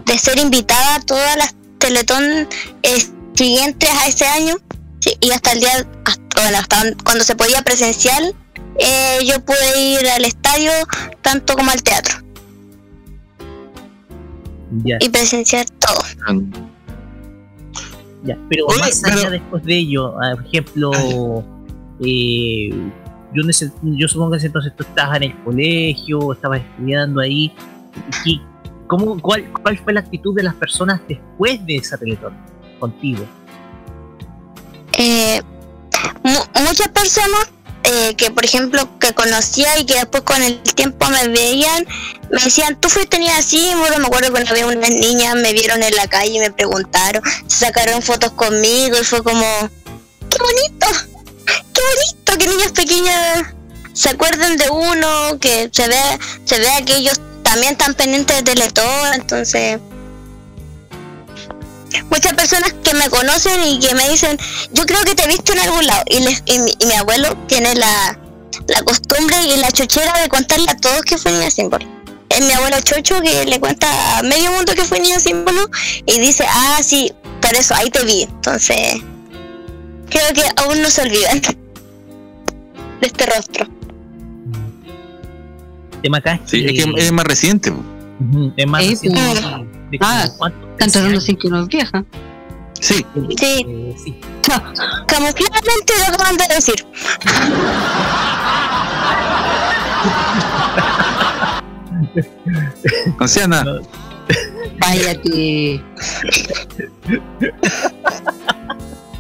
de 0.06 0.18
ser 0.18 0.38
invitada 0.40 0.96
a 0.96 1.02
todas 1.02 1.38
las 1.38 1.56
Teletón 1.78 2.50
eh, 2.84 3.08
siguientes 3.36 3.90
a 3.90 4.08
ese 4.08 4.26
año. 4.26 4.56
Y 5.22 5.32
hasta 5.32 5.54
el 5.54 5.60
día, 5.60 5.88
hasta, 6.06 6.42
bueno, 6.42 6.58
hasta 6.58 6.84
cuando 7.04 7.24
se 7.24 7.36
podía 7.36 7.62
presencial, 7.62 8.36
eh, 8.80 9.20
yo 9.26 9.44
pude 9.46 9.80
ir 9.80 10.10
al 10.10 10.26
estadio 10.26 10.72
tanto 11.22 11.56
como 11.56 11.72
al 11.72 11.82
teatro 11.82 12.27
Ya, 14.84 14.98
y 15.00 15.10
presenciar 15.10 15.66
todo. 15.80 16.02
ya. 18.24 18.38
Pero 18.50 18.66
Oye, 18.68 18.80
más 18.80 19.04
allá 19.04 19.16
pero- 19.16 19.30
después 19.32 19.64
de 19.64 19.78
ello, 19.78 20.16
ah, 20.22 20.36
por 20.36 20.46
ejemplo, 20.46 20.92
eh, 22.02 22.70
yo, 23.34 23.44
en 23.44 23.50
ese- 23.50 23.72
yo 23.84 24.08
supongo 24.08 24.32
que 24.32 24.36
en 24.36 24.40
ese 24.40 24.48
entonces 24.48 24.74
tú 24.76 24.84
estabas 24.84 25.18
en 25.18 25.24
el 25.24 25.44
colegio, 25.44 26.34
estabas 26.34 26.62
estudiando 26.62 27.22
ahí. 27.22 27.54
¿Y 28.26 28.42
cómo, 28.88 29.20
cuál, 29.22 29.46
¿Cuál 29.62 29.78
fue 29.78 29.94
la 29.94 30.02
actitud 30.02 30.36
de 30.36 30.44
las 30.44 30.56
personas 30.56 31.00
después 31.08 31.66
de 31.66 31.78
esa 31.78 31.98
Teletón 31.98 32.34
contigo? 32.80 33.24
eh, 35.00 35.42
mu- 36.24 36.64
muchas 36.68 36.88
personas 36.90 37.52
eh, 37.90 38.16
que 38.18 38.32
por 38.32 38.44
ejemplo 38.44 39.00
que 39.00 39.14
conocía 39.14 39.78
y 39.80 39.86
que 39.86 39.94
después 39.94 40.24
con 40.24 40.44
el 40.44 40.62
tiempo 40.62 41.08
me 41.08 41.30
veían 41.30 41.88
me 42.30 42.44
decían 42.44 42.78
tú 42.82 42.90
fuiste 42.90 43.18
niña 43.18 43.38
así 43.38 43.72
bueno 43.78 44.00
me 44.00 44.08
acuerdo 44.08 44.34
que 44.34 44.42
una 44.42 44.68
unas 44.68 44.90
niñas 44.90 45.36
me 45.36 45.54
vieron 45.54 45.82
en 45.82 45.96
la 45.96 46.06
calle 46.08 46.34
y 46.34 46.40
me 46.40 46.52
preguntaron 46.52 47.24
se 47.48 47.66
sacaron 47.66 48.02
fotos 48.02 48.32
conmigo 48.34 48.98
y 49.00 49.06
fue 49.06 49.24
como 49.24 49.46
qué 50.30 50.38
bonito 50.38 50.88
qué 51.46 51.82
bonito 51.82 52.38
que 52.38 52.48
niñas 52.48 52.72
pequeñas 52.74 53.46
se 53.94 54.10
acuerden 54.10 54.58
de 54.58 54.70
uno 54.70 55.40
que 55.40 55.70
se 55.72 55.88
ve 55.88 56.20
se 56.44 56.60
vea 56.60 56.82
que 56.84 56.98
ellos 56.98 57.22
también 57.42 57.72
están 57.72 57.94
pendientes 57.94 58.36
de 58.36 58.44
Teletón 58.44 59.14
entonces 59.14 59.80
muchas 62.10 62.34
personas 62.34 62.74
que 62.84 62.94
me 62.94 63.10
conocen 63.10 63.62
y 63.68 63.80
que 63.80 63.94
me 63.96 64.08
dicen, 64.10 64.38
yo 64.74 64.86
creo 64.86 65.02
que 65.04 65.16
te 65.16 65.24
he 65.24 65.28
visto 65.28 65.54
en 65.54 65.60
algún 65.60 65.86
lado. 65.86 66.04
Y, 66.08 66.20
les- 66.20 66.44
y 66.46 66.60
mi, 66.60 66.72
y 66.80 66.86
mi 66.86 66.94
abuelo 66.94 67.36
tiene 67.48 67.76
la, 67.76 68.18
la 68.68 68.82
costumbre 68.84 69.36
y 69.46 69.58
la 69.58 69.72
chochera 69.72 70.14
de 70.22 70.30
contarle 70.30 70.70
a 70.70 70.78
todos 70.78 71.02
que 71.04 71.18
fue 71.18 71.32
niña 71.32 71.50
símbolo. 71.52 71.86
Es 72.30 72.46
mi 72.46 72.52
abuelo 72.52 72.76
Chocho 72.82 73.22
que 73.22 73.46
le 73.46 73.60
cuenta 73.60 74.18
a 74.20 74.22
medio 74.24 74.52
mundo 74.52 74.74
que 74.76 74.84
fue 74.84 75.00
niña 75.00 75.20
símbolo 75.20 75.70
y 76.06 76.20
dice, 76.20 76.46
ah, 76.50 76.80
sí, 76.84 77.12
por 77.42 77.54
eso 77.56 77.74
ahí 77.76 77.90
te 77.90 78.04
vi. 78.04 78.24
Entonces, 78.24 78.98
creo 80.10 80.34
que 80.34 80.44
aún 80.58 80.82
no 80.82 80.90
se 80.90 81.04
olvidan 81.04 81.40
de 81.42 83.08
este 83.08 83.26
rostro. 83.28 83.68
Tema 86.04 86.18
acá 86.18 86.40
Sí, 86.46 86.66
es 86.66 86.84
que 86.84 86.94
es 87.06 87.12
más 87.12 87.26
reciente. 87.26 87.72
es 88.58 88.68
más 88.68 88.84
Sí, 88.84 88.90
reciente. 88.90 89.22
¿De 89.92 89.98
Ah, 90.02 90.28
tratando 90.78 91.22
sin 91.22 91.38
que 91.38 91.50
nos 91.50 91.68
vieja. 91.68 92.04
Sí, 92.80 93.06
Sí, 93.38 93.66
Eh, 93.68 93.96
sí. 94.04 94.20
camufladamente 95.08 95.94
lo 96.00 96.06
acaban 96.14 96.38
de 96.38 96.44
decir. 96.54 96.86
anciana. 103.20 103.64
No, 103.64 103.80
Váyate. 104.80 105.82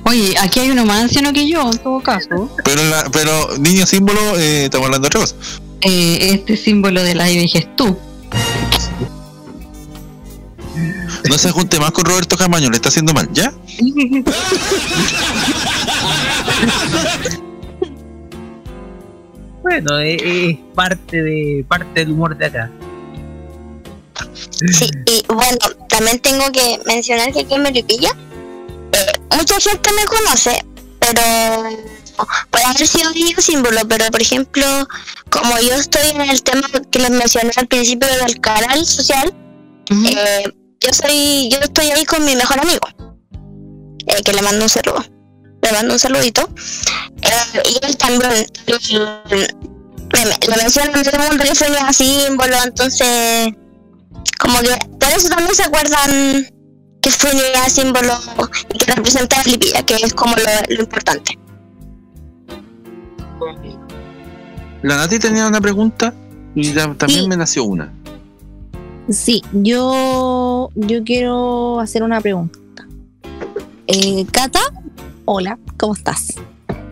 Oye, 0.03 0.35
aquí 0.39 0.59
hay 0.59 0.71
uno 0.71 0.85
más 0.85 1.03
anciano 1.03 1.33
que 1.33 1.49
yo, 1.49 1.69
en 1.71 1.77
todo 1.79 1.99
caso. 2.01 2.49
Pero, 2.63 2.83
la, 2.85 3.09
pero 3.11 3.57
niño 3.57 3.85
símbolo, 3.85 4.19
eh, 4.37 4.65
estamos 4.65 4.85
hablando 4.85 5.09
de 5.09 5.17
otra 5.17 5.21
cosa. 5.21 5.35
Eh, 5.81 6.29
este 6.33 6.55
símbolo 6.57 7.03
de 7.03 7.15
la 7.15 7.25
vejez 7.25 7.67
tú. 7.75 7.97
No 11.29 11.37
se 11.37 11.51
junte 11.51 11.79
más 11.79 11.91
con 11.91 12.05
Roberto 12.05 12.37
Camaño, 12.37 12.69
le 12.69 12.75
está 12.75 12.89
haciendo 12.89 13.13
mal, 13.13 13.29
¿ya? 13.33 13.53
Bueno, 19.69 19.99
es, 19.99 20.21
es 20.23 20.57
parte 20.75 21.21
de 21.21 21.65
parte 21.67 21.99
del 21.99 22.11
humor 22.11 22.37
de 22.37 22.45
acá. 22.45 22.71
Sí, 24.71 24.89
y 25.05 25.25
bueno, 25.27 25.57
también 25.89 26.19
tengo 26.19 26.49
que 26.53 26.79
mencionar 26.85 27.33
que 27.33 27.41
aquí 27.41 27.53
en 27.53 27.63
Melipilla, 27.63 28.11
eh, 28.93 29.19
mucha 29.35 29.59
gente 29.59 29.89
me 29.93 30.05
conoce, 30.05 30.65
pero 30.99 31.21
puede 32.49 32.65
haber 32.65 32.87
sido 32.87 33.11
niño 33.11 33.35
símbolo, 33.39 33.81
pero 33.87 34.05
por 34.09 34.21
ejemplo, 34.21 34.65
como 35.29 35.59
yo 35.59 35.75
estoy 35.75 36.09
en 36.11 36.21
el 36.21 36.41
tema 36.41 36.67
que 36.89 36.99
les 36.99 37.11
mencioné 37.11 37.51
al 37.57 37.67
principio 37.67 38.07
del 38.07 38.39
canal 38.39 38.85
social, 38.85 39.33
eh, 39.91 40.49
yo 40.79 40.93
soy, 40.93 41.49
yo 41.51 41.59
estoy 41.59 41.91
ahí 41.91 42.05
con 42.05 42.23
mi 42.25 42.35
mejor 42.35 42.59
amigo, 42.59 42.87
eh, 44.07 44.21
que 44.23 44.33
le 44.33 44.41
mando 44.41 44.63
un 44.63 44.69
saludo, 44.69 45.03
le 45.61 45.71
mando 45.71 45.93
un 45.93 45.99
saludito, 45.99 46.49
eh, 47.21 47.63
y 47.69 47.85
él 47.85 47.97
también 47.97 48.45
me 50.47 50.55
menciona 50.57 51.03
soy 51.55 51.69
niño 51.71 51.93
símbolo, 51.93 52.55
entonces 52.63 53.53
como 54.39 54.59
que 54.59 54.69
por 54.99 55.09
eso 55.09 55.29
también 55.29 55.55
se 55.55 55.63
acuerdan 55.63 56.47
que 57.01 57.11
fue 57.11 57.31
un 57.31 57.69
símbolo 57.69 58.13
y 58.73 58.77
que 58.77 58.93
representa 58.93 59.39
a 59.39 59.43
Filipina, 59.43 59.83
que 59.83 59.95
es 59.95 60.13
como 60.13 60.35
lo, 60.35 60.75
lo 60.75 60.81
importante. 60.83 61.37
La 64.83 64.97
Nati 64.97 65.19
tenía 65.19 65.47
una 65.47 65.59
pregunta 65.61 66.13
y 66.55 66.71
también 66.73 67.23
Sí. 67.23 67.27
me 67.27 67.37
nació 67.37 67.63
una. 67.63 67.93
Sí, 69.09 69.41
yo, 69.53 70.69
yo 70.75 71.03
quiero 71.03 71.79
hacer 71.79 72.03
una 72.03 72.19
pregunta. 72.19 72.87
Eh, 73.87 74.25
Cata, 74.31 74.59
hola, 75.25 75.57
¿cómo 75.77 75.93
estás? 75.93 76.35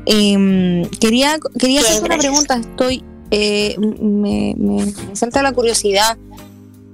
Em, 0.05 0.85
quería 0.99 1.37
quería 1.59 1.81
hacerte 1.81 2.05
una 2.05 2.17
pregunta. 2.17 2.55
Estoy, 2.57 3.03
eh, 3.31 3.75
me, 3.79 4.55
me, 4.57 4.85
me 4.85 5.15
salta 5.15 5.43
la 5.43 5.51
curiosidad. 5.51 6.17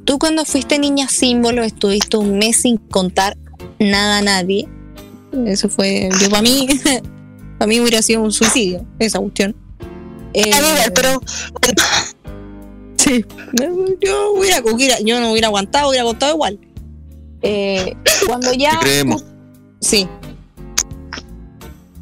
Tú 0.05 0.17
cuando 0.17 0.43
fuiste 0.45 0.80
niña 0.80 1.07
símbolo 1.07 1.63
estuviste 1.63 2.17
un 2.17 2.39
mes 2.39 2.61
sin 2.61 2.78
contar 2.78 3.38
nada 3.80 4.19
a 4.19 4.22
nadie. 4.22 4.67
Eso 5.45 5.69
fue, 5.69 6.09
yo 6.19 6.30
para 6.30 6.41
mí, 6.41 6.67
para 7.59 7.67
mí 7.69 7.80
hubiera 7.80 8.01
sido 8.01 8.22
un 8.22 8.32
suicidio 8.32 8.86
esa 8.97 9.19
cuestión. 9.19 9.55
Eh, 10.34 10.51
A 10.53 10.61
nivel, 10.61 10.93
pero 10.93 11.22
Sí, 13.04 13.26
yo 13.99 14.34
hubiera, 14.34 14.62
hubiera- 14.62 14.99
yo 14.99 15.20
no 15.20 15.32
hubiera 15.32 15.47
aguantado, 15.47 15.89
hubiera 15.89 16.06
contado 16.06 16.34
igual. 16.34 16.60
Eh, 17.41 17.95
cuando 18.28 18.54
ya. 18.54 18.80
creemos. 18.80 19.26
Sí. 19.80 20.08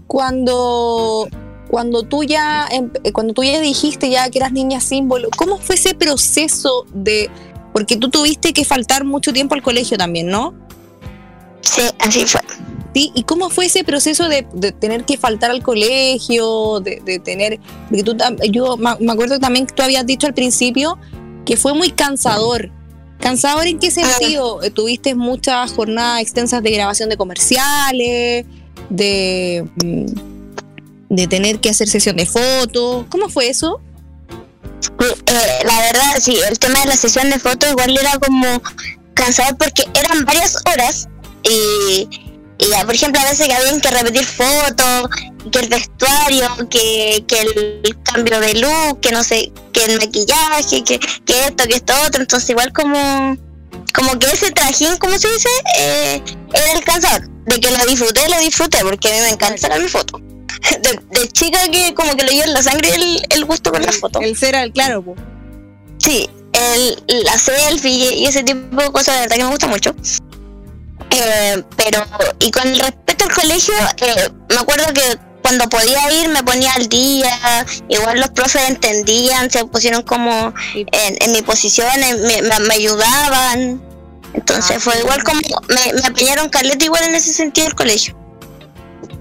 Cuando 0.08 1.28
cuando 1.70 2.02
tú 2.04 2.24
ya 2.24 2.68
em- 2.72 2.90
eh, 3.04 3.12
cuando 3.12 3.34
tú 3.34 3.44
ya 3.44 3.62
dijiste 3.62 4.10
ya 4.10 4.28
que 4.30 4.40
eras 4.40 4.52
niña 4.52 4.82
símbolo, 4.82 5.30
¿cómo 5.38 5.60
fue 5.60 5.76
ese 5.76 5.94
proceso 5.94 6.86
de 6.94 7.30
porque 7.74 7.96
tú 7.96 8.10
tuviste 8.10 8.52
que 8.54 8.66
faltar 8.66 9.06
mucho 9.06 9.32
tiempo 9.32 9.54
al 9.54 9.62
colegio 9.62 9.96
también, 9.98 10.28
¿no? 10.28 10.56
Sí, 11.70 11.82
así 12.00 12.26
fue. 12.26 12.42
Sí, 12.94 13.12
¿y 13.14 13.24
cómo 13.24 13.50
fue 13.50 13.68
ese 13.68 13.84
proceso 13.84 14.28
de, 14.28 14.48
de 14.54 14.72
tener 14.72 15.06
que 15.06 15.18
faltar 15.18 15.52
al 15.52 15.62
colegio, 15.62 16.80
de, 16.80 17.02
de 17.06 17.20
tener, 17.20 17.60
porque 17.88 18.04
tú, 18.04 18.18
yo 18.50 18.78
me 18.78 19.12
acuerdo 19.12 19.40
también 19.40 19.68
que 19.68 19.76
tú 19.76 19.84
habías 19.84 20.06
dicho 20.06 20.26
al 20.26 20.34
principio 20.34 20.98
que 21.46 21.56
fue 21.56 21.74
muy 21.74 21.92
cansador. 21.92 22.72
¿Cansador 23.20 23.68
en 23.68 23.80
qué 23.80 23.92
sentido? 23.92 24.64
Eh, 24.64 24.72
¿Tuviste 24.72 25.14
muchas 25.14 25.74
jornadas 25.74 26.22
extensas 26.22 26.64
de 26.64 26.72
grabación 26.72 27.10
de 27.10 27.18
comerciales, 27.18 28.46
de, 28.90 29.68
mm, 29.84 30.06
de 31.10 31.28
tener 31.28 31.60
que 31.60 31.70
hacer 31.70 31.88
sesión 31.88 32.16
de 32.16 32.26
fotos? 32.26 33.06
¿Cómo 33.10 33.30
fue 33.30 33.50
eso? 33.50 33.82
Eh, 35.00 35.66
la 35.66 35.82
verdad, 35.82 36.20
sí, 36.20 36.38
el 36.50 36.58
tema 36.58 36.80
de 36.82 36.88
la 36.88 36.96
sesión 36.96 37.30
de 37.30 37.40
fotos 37.40 37.70
igual 37.70 37.98
era 37.98 38.18
como 38.20 38.62
cansador 39.14 39.58
porque 39.58 39.84
eran 39.94 40.26
varias 40.26 40.56
horas 40.72 41.10
y, 41.44 42.08
y 42.58 42.70
ya, 42.70 42.86
por 42.86 42.96
ejemplo, 42.96 43.22
a 43.22 43.30
veces 43.30 43.48
que 43.48 43.54
habían 43.54 43.80
que 43.80 43.90
repetir 43.90 44.26
fotos, 44.26 45.10
que 45.52 45.60
el 45.60 45.70
vestuario, 45.70 46.70
que, 46.70 47.24
que 47.28 47.40
el 47.84 48.04
cambio 48.04 48.40
de 48.40 48.56
look, 48.56 49.00
que 49.02 49.12
no 49.12 49.24
sé, 49.24 49.52
que 49.74 49.86
el 49.86 49.98
maquillaje, 50.00 50.84
que, 50.84 51.00
que 51.00 51.46
esto, 51.46 51.64
que 51.66 51.76
esto 51.76 51.94
otro, 52.06 52.22
entonces 52.22 52.50
igual 52.50 52.74
como 52.74 53.38
como 53.94 54.18
que 54.20 54.28
ese 54.28 54.52
trajín, 54.52 54.98
como 54.98 55.18
se 55.18 55.28
dice, 55.30 55.50
eh, 55.78 56.22
era 56.54 56.72
el 56.74 56.84
cansador. 56.84 57.28
De 57.46 57.60
que 57.60 57.72
lo 57.72 57.86
disfruté, 57.86 58.22
lo 58.30 58.40
disfruté, 58.40 58.80
porque 58.84 59.10
a 59.10 59.12
mí 59.12 59.18
me 59.22 59.30
encanta 59.30 59.58
sacar 59.58 59.82
mi 59.82 59.90
foto. 59.90 60.20
De, 60.82 61.20
de 61.20 61.28
chica 61.30 61.60
que 61.72 61.94
como 61.94 62.16
que 62.16 62.26
le 62.26 62.32
dio 62.32 62.44
en 62.44 62.54
la 62.54 62.62
sangre 62.62 62.94
el, 62.94 63.22
el 63.30 63.46
gusto 63.46 63.72
con 63.72 63.82
la 63.82 63.92
foto. 63.92 64.20
El 64.20 64.36
ser 64.36 64.56
al 64.56 64.74
claro, 64.74 65.02
po. 65.02 65.16
Sí, 65.98 66.30
el, 66.54 67.24
la 67.24 67.38
selfie 67.38 68.16
y 68.16 68.26
ese 68.26 68.44
tipo 68.44 68.82
de 68.82 68.92
cosas, 68.92 69.16
de 69.16 69.22
verdad 69.22 69.36
que 69.38 69.44
me 69.44 69.50
gusta 69.50 69.68
mucho. 69.68 69.96
Eh, 71.12 71.64
pero, 71.76 72.06
y 72.40 72.52
con 72.52 72.64
respecto 72.76 73.26
al 73.26 73.34
colegio, 73.34 73.74
eh, 74.02 74.30
me 74.50 74.58
acuerdo 74.58 74.86
que 74.94 75.02
cuando 75.42 75.68
podía 75.70 76.12
ir 76.22 76.30
me 76.30 76.44
ponía 76.44 76.72
al 76.74 76.88
día, 76.88 77.66
igual 77.88 78.20
los 78.20 78.30
profes 78.30 78.70
entendían, 78.70 79.50
se 79.50 79.66
pusieron 79.66 80.04
como 80.04 80.54
en, 80.76 81.18
en 81.20 81.32
mi 81.32 81.42
posición, 81.42 81.90
en- 82.04 82.22
me, 82.22 82.74
ayudaban. 82.74 83.82
Entonces 84.34 84.78
Ah, 84.78 84.80
fue 84.80 85.00
igual 85.00 85.24
como, 85.24 85.42
me, 85.70 85.94
me 85.94 86.50
caleta 86.52 86.86
igual 86.86 87.04
en 87.06 87.16
ese 87.16 87.34
sentido 87.34 87.68
el 87.68 87.74
colegio. 87.76 88.16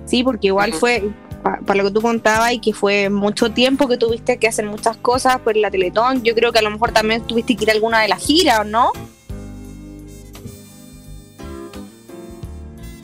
Sí, 0.04 0.22
porque 0.22 0.48
igual 0.48 0.74
fue, 0.74 1.10
pa- 1.42 1.60
para 1.66 1.78
lo 1.78 1.84
que 1.84 1.94
tú 1.94 2.02
contabas, 2.02 2.52
y 2.52 2.58
que 2.60 2.74
fue 2.74 3.08
mucho 3.08 3.50
tiempo 3.50 3.88
que 3.88 3.96
tuviste 3.96 4.38
que 4.38 4.48
hacer 4.48 4.66
muchas 4.66 4.98
cosas 4.98 5.38
por 5.40 5.56
la 5.56 5.70
Teletón. 5.70 6.22
Yo 6.22 6.34
creo 6.34 6.52
que 6.52 6.58
a 6.58 6.62
lo 6.62 6.70
mejor 6.70 6.92
también 6.92 7.22
tuviste 7.26 7.56
que 7.56 7.64
ir 7.64 7.70
a 7.70 7.72
alguna 7.74 8.00
de 8.02 8.08
las 8.08 8.22
giras, 8.22 8.60
¿o 8.60 8.64
no? 8.64 8.92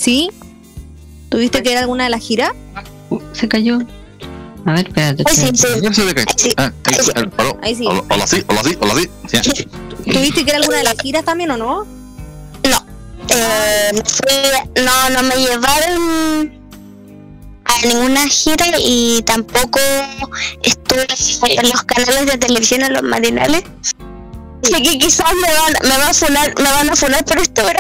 ¿Sí? 0.05 0.31
¿Tuviste 1.31 1.63
que 1.63 1.73
ir 1.73 1.79
a 1.79 1.81
alguna 1.81 2.05
de 2.05 2.11
las 2.11 2.21
giras? 2.21 2.53
Uh, 3.09 3.19
se 3.33 3.49
cayó. 3.49 3.79
A 4.67 4.73
ver, 4.73 4.87
espérate. 4.87 5.25
Ay, 5.27 5.35
sí, 5.35 5.51
sí. 5.55 6.55
Ah, 6.59 6.71
ahí, 6.85 6.95
sí, 7.01 7.11
aló, 7.15 7.59
Ahí 7.63 7.75
sí. 7.75 7.87
aló, 7.89 8.05
Hola, 8.11 8.27
sí, 8.27 8.45
hola, 8.49 8.63
sí, 8.65 8.77
hola, 8.81 8.95
sí. 9.27 9.65
¿Tuviste 10.05 10.45
que 10.45 10.51
ir 10.51 10.53
a 10.53 10.59
alguna 10.59 10.77
de 10.77 10.85
las 10.85 10.99
giras 11.01 11.25
también 11.25 11.53
o 11.53 11.57
no? 11.57 11.85
No, 11.85 12.87
eh, 13.31 14.03
no, 14.85 15.11
no 15.11 15.23
me 15.23 15.37
llevaron 15.37 16.53
a 17.65 17.87
ninguna 17.87 18.29
gira 18.29 18.67
y 18.79 19.23
tampoco 19.23 19.81
estuve 20.63 21.07
en 21.49 21.71
los 21.71 21.83
canales 21.83 22.27
de 22.27 22.37
televisión 22.37 22.83
en 22.83 22.93
los 22.93 23.03
matinales. 23.05 23.63
Sé 24.65 24.83
que 24.83 24.99
quizás 24.99 25.33
me 25.35 25.53
van, 25.53 25.73
me, 25.83 25.99
van 25.99 26.11
a 26.11 26.15
funar, 26.15 26.55
me 26.57 26.71
van 26.71 26.91
a 26.91 26.97
funar 26.97 27.25
por 27.25 27.39
esto, 27.39 27.63
pero 27.67 27.79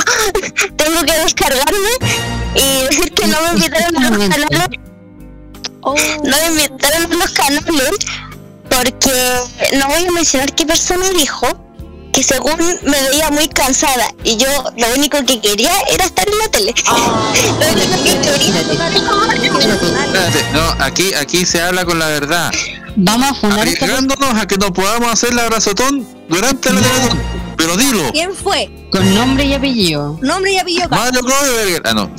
tengo 0.77 1.01
que 1.03 1.19
descargarme 1.19 1.89
y 2.55 2.83
decir 2.85 3.13
que 3.13 3.27
no 3.27 3.41
me 3.43 3.49
invitaron 3.55 3.97
a 3.97 4.11
los 4.11 4.29
canales. 4.29 4.69
Oh, 5.81 5.95
No 6.25 6.37
me 6.37 6.47
invitaron 6.47 7.13
a 7.13 7.17
los 7.17 7.31
canales 7.33 7.65
porque 8.69 9.13
no 9.77 9.89
voy 9.89 10.07
a 10.07 10.11
mencionar 10.13 10.55
qué 10.55 10.67
persona 10.67 11.09
dijo 11.11 11.47
que 12.13 12.23
según 12.23 12.57
me 12.83 13.03
veía 13.03 13.31
muy 13.31 13.49
cansada 13.49 14.07
y 14.23 14.37
yo 14.37 14.47
lo 14.77 14.95
único 14.95 15.19
que 15.27 15.41
quería 15.41 15.73
era 15.93 16.05
estar 16.05 16.27
en 16.29 16.39
la 16.39 16.49
tele. 16.49 16.75
lo 17.61 17.73
único 17.73 17.97
que 18.05 18.21
quería 18.23 18.61
Espérate, 20.05 20.53
no, 20.53 20.85
aquí, 20.85 21.13
aquí 21.15 21.45
se 21.45 21.61
habla 21.61 21.85
con 21.85 21.99
la 21.99 22.07
verdad. 22.07 22.53
Vamos 22.97 23.31
a 23.31 23.35
fundar 23.35 23.67
esta 23.67 23.85
Arriesgándonos 23.87 24.35
a 24.35 24.47
que 24.47 24.57
no 24.57 24.73
podamos 24.73 25.11
hacer 25.11 25.35
la 25.35 25.43
abrazotón 25.45 26.07
durante 26.29 26.73
la 26.73 26.81
teletón. 26.81 27.21
Pero 27.57 27.77
dilo, 27.77 28.11
¿Quién 28.13 28.35
fue? 28.35 28.71
con 28.91 29.15
nombre 29.15 29.45
y 29.47 29.55
apellido. 29.55 30.19
Nombre 30.23 30.53
y 30.53 30.59
apellido. 30.59 30.89
Mario 30.89 31.21
Kroeberger. 31.23 31.83
Ah, 31.85 31.95
no. 31.95 32.11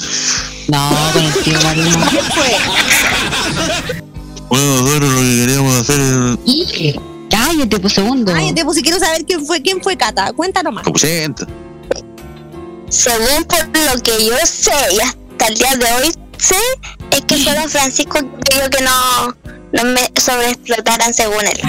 No, 0.68 0.90
con 1.14 1.24
el 1.24 1.34
tío 1.44 1.62
Mario. 1.62 1.84
¿Quién 2.10 2.24
fue? 2.26 2.58
Bueno, 4.50 4.82
nosotros 4.82 5.12
lo 5.14 5.20
que 5.20 5.38
queríamos 5.46 5.76
hacer 5.82 6.00
es. 6.00 6.38
Y- 6.46 6.96
Cállate, 7.30 7.80
pues 7.80 7.94
segundo. 7.94 8.32
Ay, 8.34 8.54
pues 8.54 8.78
si 8.78 8.84
quiero 8.84 9.00
saber 9.00 9.26
quién 9.26 9.46
fue, 9.46 9.62
quién 9.62 9.82
fue 9.82 9.98
Cata. 9.98 10.32
Cuéntanos 10.34 10.74
más. 10.74 10.84
Como 10.84 10.98
siento. 10.98 11.46
Según 12.90 13.44
por 13.46 13.66
lo 13.68 14.02
que 14.02 14.26
yo 14.26 14.34
sé 14.46 14.72
y 14.94 15.00
hasta 15.00 15.48
el 15.48 15.56
día 15.58 15.76
de 15.76 15.86
hoy 16.04 16.12
sé, 16.38 16.56
es 17.12 17.22
que 17.26 17.38
fue 17.38 17.54
don 17.56 17.70
Francisco 17.70 18.20
que 18.44 18.56
dijo 18.56 18.70
que 18.70 18.84
no, 18.84 19.36
no 19.76 19.84
me 19.86 20.02
sobreexplotaran 20.20 21.14
según 21.14 21.46
él. 21.46 21.60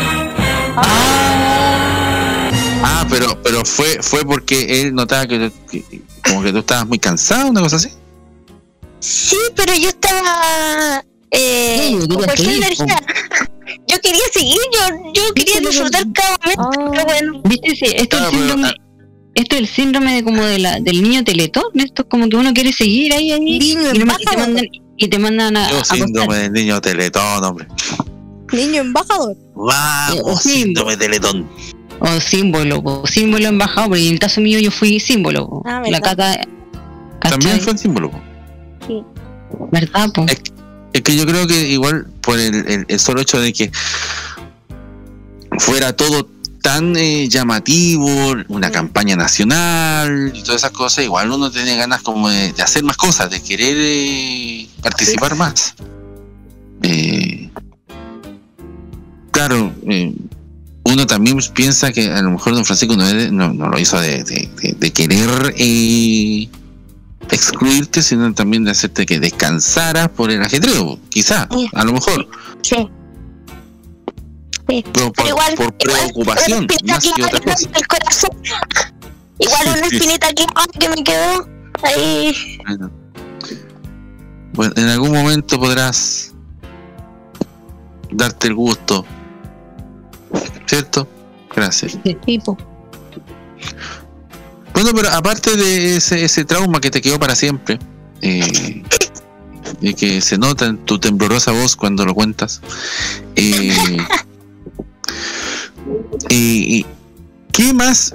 Ah, 2.82 3.06
pero, 3.10 3.40
pero 3.42 3.64
fue, 3.64 3.98
fue 4.02 4.24
porque 4.24 4.82
él 4.82 4.94
notaba 4.94 5.26
que, 5.26 5.50
que- 5.70 5.84
como 6.24 6.42
que 6.42 6.52
tú 6.52 6.58
estabas 6.58 6.86
muy 6.86 6.98
cansado, 6.98 7.48
una 7.48 7.60
cosa 7.60 7.76
así. 7.76 7.90
Sí, 9.00 9.36
pero 9.54 9.74
yo 9.74 9.88
estaba 9.88 11.04
eh, 11.30 11.76
Sí, 11.78 11.98
yo 12.08 12.14
con 12.16 12.24
cualquier 12.24 12.56
energía. 12.56 13.00
Yo 13.88 14.00
quería 14.00 14.22
seguir, 14.32 14.58
yo, 14.72 15.12
yo 15.12 15.34
quería 15.34 15.58
disfrutar 15.60 16.04
cada 16.12 16.38
momento, 16.38 16.90
pero 16.92 17.04
bueno. 17.04 17.40
¿Viste? 17.44 17.74
Sí, 17.74 17.86
esto, 17.96 18.16
Claro, 18.16 18.30
es 18.30 18.32
el 18.34 18.38
pero, 18.40 18.52
síndrome, 18.52 18.74
esto 19.34 19.54
es 19.56 19.60
el 19.60 19.68
síndrome 19.68 20.14
de 20.14 20.24
como 20.24 20.44
de 20.44 20.58
la, 20.60 20.78
del 20.80 21.02
niño 21.02 21.24
teletón. 21.24 21.64
Esto 21.74 22.02
es 22.02 22.08
como 22.08 22.28
que 22.28 22.36
uno 22.36 22.54
quiere 22.54 22.72
seguir 22.72 23.12
ahí, 23.12 23.32
ahí. 23.32 23.40
Niño 23.40 23.92
y, 23.92 23.98
te 23.98 24.04
mandan, 24.36 24.66
y 24.96 25.08
te 25.08 25.18
mandan 25.18 25.56
a, 25.56 25.70
Yo 25.70 25.80
a 25.80 25.84
síndrome 25.84 26.36
del 26.38 26.52
niño 26.52 26.80
teletón, 26.80 27.44
hombre. 27.44 27.66
Niño 28.52 28.80
embajador. 28.82 29.36
Vamos, 29.54 30.42
Sí. 30.42 30.62
síndrome 30.64 30.96
teletón. 30.96 31.48
O 31.98 32.20
símbolo, 32.20 32.80
o 32.84 33.06
símbolo 33.06 33.46
embajado. 33.48 33.88
Porque 33.88 34.06
en 34.06 34.12
el 34.14 34.18
caso 34.18 34.40
mío 34.40 34.58
yo 34.60 34.70
fui 34.70 35.00
símbolo. 35.00 35.62
Ah, 35.64 35.82
la 35.88 36.00
cata. 36.00 36.38
También 37.20 37.60
fue 37.60 37.72
el 37.72 37.78
símbolo. 37.78 38.10
po. 38.10 38.20
¿Verdad, 39.72 40.10
po? 40.12 40.24
Es, 40.28 40.40
es 40.92 41.02
que 41.02 41.16
yo 41.16 41.26
creo 41.26 41.46
que 41.46 41.68
igual 41.68 42.06
por 42.20 42.38
el, 42.38 42.54
el- 42.68 42.84
el 42.88 43.00
solo 43.00 43.20
hecho 43.20 43.40
de 43.40 43.52
que 43.52 43.70
fuera 45.58 45.94
todo 45.94 46.28
tan 46.66 46.96
eh, 46.96 47.28
llamativo, 47.28 48.34
una 48.48 48.72
campaña 48.72 49.14
nacional 49.14 50.32
y 50.34 50.42
todas 50.42 50.62
esas 50.62 50.72
cosas, 50.72 51.04
igual 51.04 51.30
uno 51.30 51.48
tiene 51.48 51.76
ganas 51.76 52.02
como 52.02 52.28
de, 52.28 52.52
de 52.52 52.60
hacer 52.60 52.82
más 52.82 52.96
cosas, 52.96 53.30
de 53.30 53.40
querer 53.40 53.76
eh, 53.78 54.66
participar 54.82 55.36
más. 55.36 55.76
Eh, 56.82 57.48
claro, 59.30 59.72
eh, 59.88 60.12
uno 60.82 61.06
también 61.06 61.38
piensa 61.54 61.92
que 61.92 62.10
a 62.10 62.20
lo 62.20 62.32
mejor 62.32 62.54
don 62.54 62.64
Francisco 62.64 62.96
no, 62.96 63.06
es- 63.06 63.30
no, 63.30 63.52
no 63.54 63.68
lo 63.68 63.78
hizo 63.78 64.00
de, 64.00 64.24
de- 64.24 64.48
de- 64.76 64.90
querer 64.92 65.54
eh, 65.56 66.48
excluirte, 67.30 68.02
sino 68.02 68.34
también 68.34 68.64
de 68.64 68.72
hacerte 68.72 69.06
que 69.06 69.20
descansaras 69.20 70.08
por 70.08 70.32
el 70.32 70.42
ajetreo, 70.42 70.98
quizá, 71.10 71.48
a 71.74 71.84
lo 71.84 71.92
mejor, 71.92 72.28
Sí. 72.62 72.88
Sí. 74.68 74.84
pero 74.92 75.12
por, 75.12 75.26
igual, 75.26 75.54
por 75.54 75.74
igual, 75.78 76.00
preocupación, 76.00 76.66
espinita 76.70 76.94
más 76.94 77.04
que 77.04 77.24
otra 77.24 77.40
cosa. 77.40 77.68
en 77.68 77.76
el 77.76 77.86
corazón. 77.86 78.30
Igual 79.38 79.62
Sí, 79.62 79.68
una 79.68 79.86
espinita 79.86 80.32
clavada 80.32 80.66
que 80.78 80.88
me 80.88 81.04
quedó 81.04 81.48
ahí. 81.82 82.58
Bueno. 82.66 82.90
Bueno, 84.54 84.72
en 84.76 84.88
algún 84.88 85.12
momento 85.12 85.60
podrás 85.60 86.32
darte 88.10 88.48
el 88.48 88.54
gusto, 88.54 89.04
¿cierto? 90.66 91.06
Gracias. 91.54 91.98
Tipo. 92.24 92.56
Bueno, 94.72 94.90
pero 94.94 95.10
aparte 95.10 95.56
de 95.56 95.96
ese, 95.96 96.24
ese 96.24 96.44
trauma 96.44 96.80
que 96.80 96.90
te 96.90 97.00
quedó 97.00 97.18
para 97.18 97.34
siempre, 97.34 97.78
eh, 98.22 98.82
y 99.80 99.94
que 99.94 100.20
se 100.20 100.38
nota 100.38 100.66
en 100.66 100.78
tu 100.84 100.98
temblorosa 100.98 101.52
voz 101.52 101.76
cuando 101.76 102.04
lo 102.04 102.14
cuentas, 102.14 102.60
eh, 103.36 103.74
y- 106.30 106.86
¿qué 107.52 107.72
más? 107.72 108.14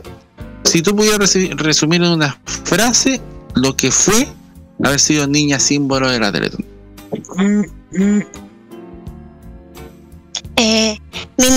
Si 0.64 0.82
tú 0.82 0.96
pudieras 0.96 1.36
resumir 1.56 2.04
en 2.04 2.12
una 2.12 2.38
frase 2.46 3.20
lo 3.56 3.76
que 3.76 3.92
fue 3.92 4.28
haber 4.84 5.00
sido 5.00 5.28
niña 5.28 5.60
símbolo 5.60 6.10
de 6.10 6.20
la 6.20 6.32
Teletón. 6.32 6.66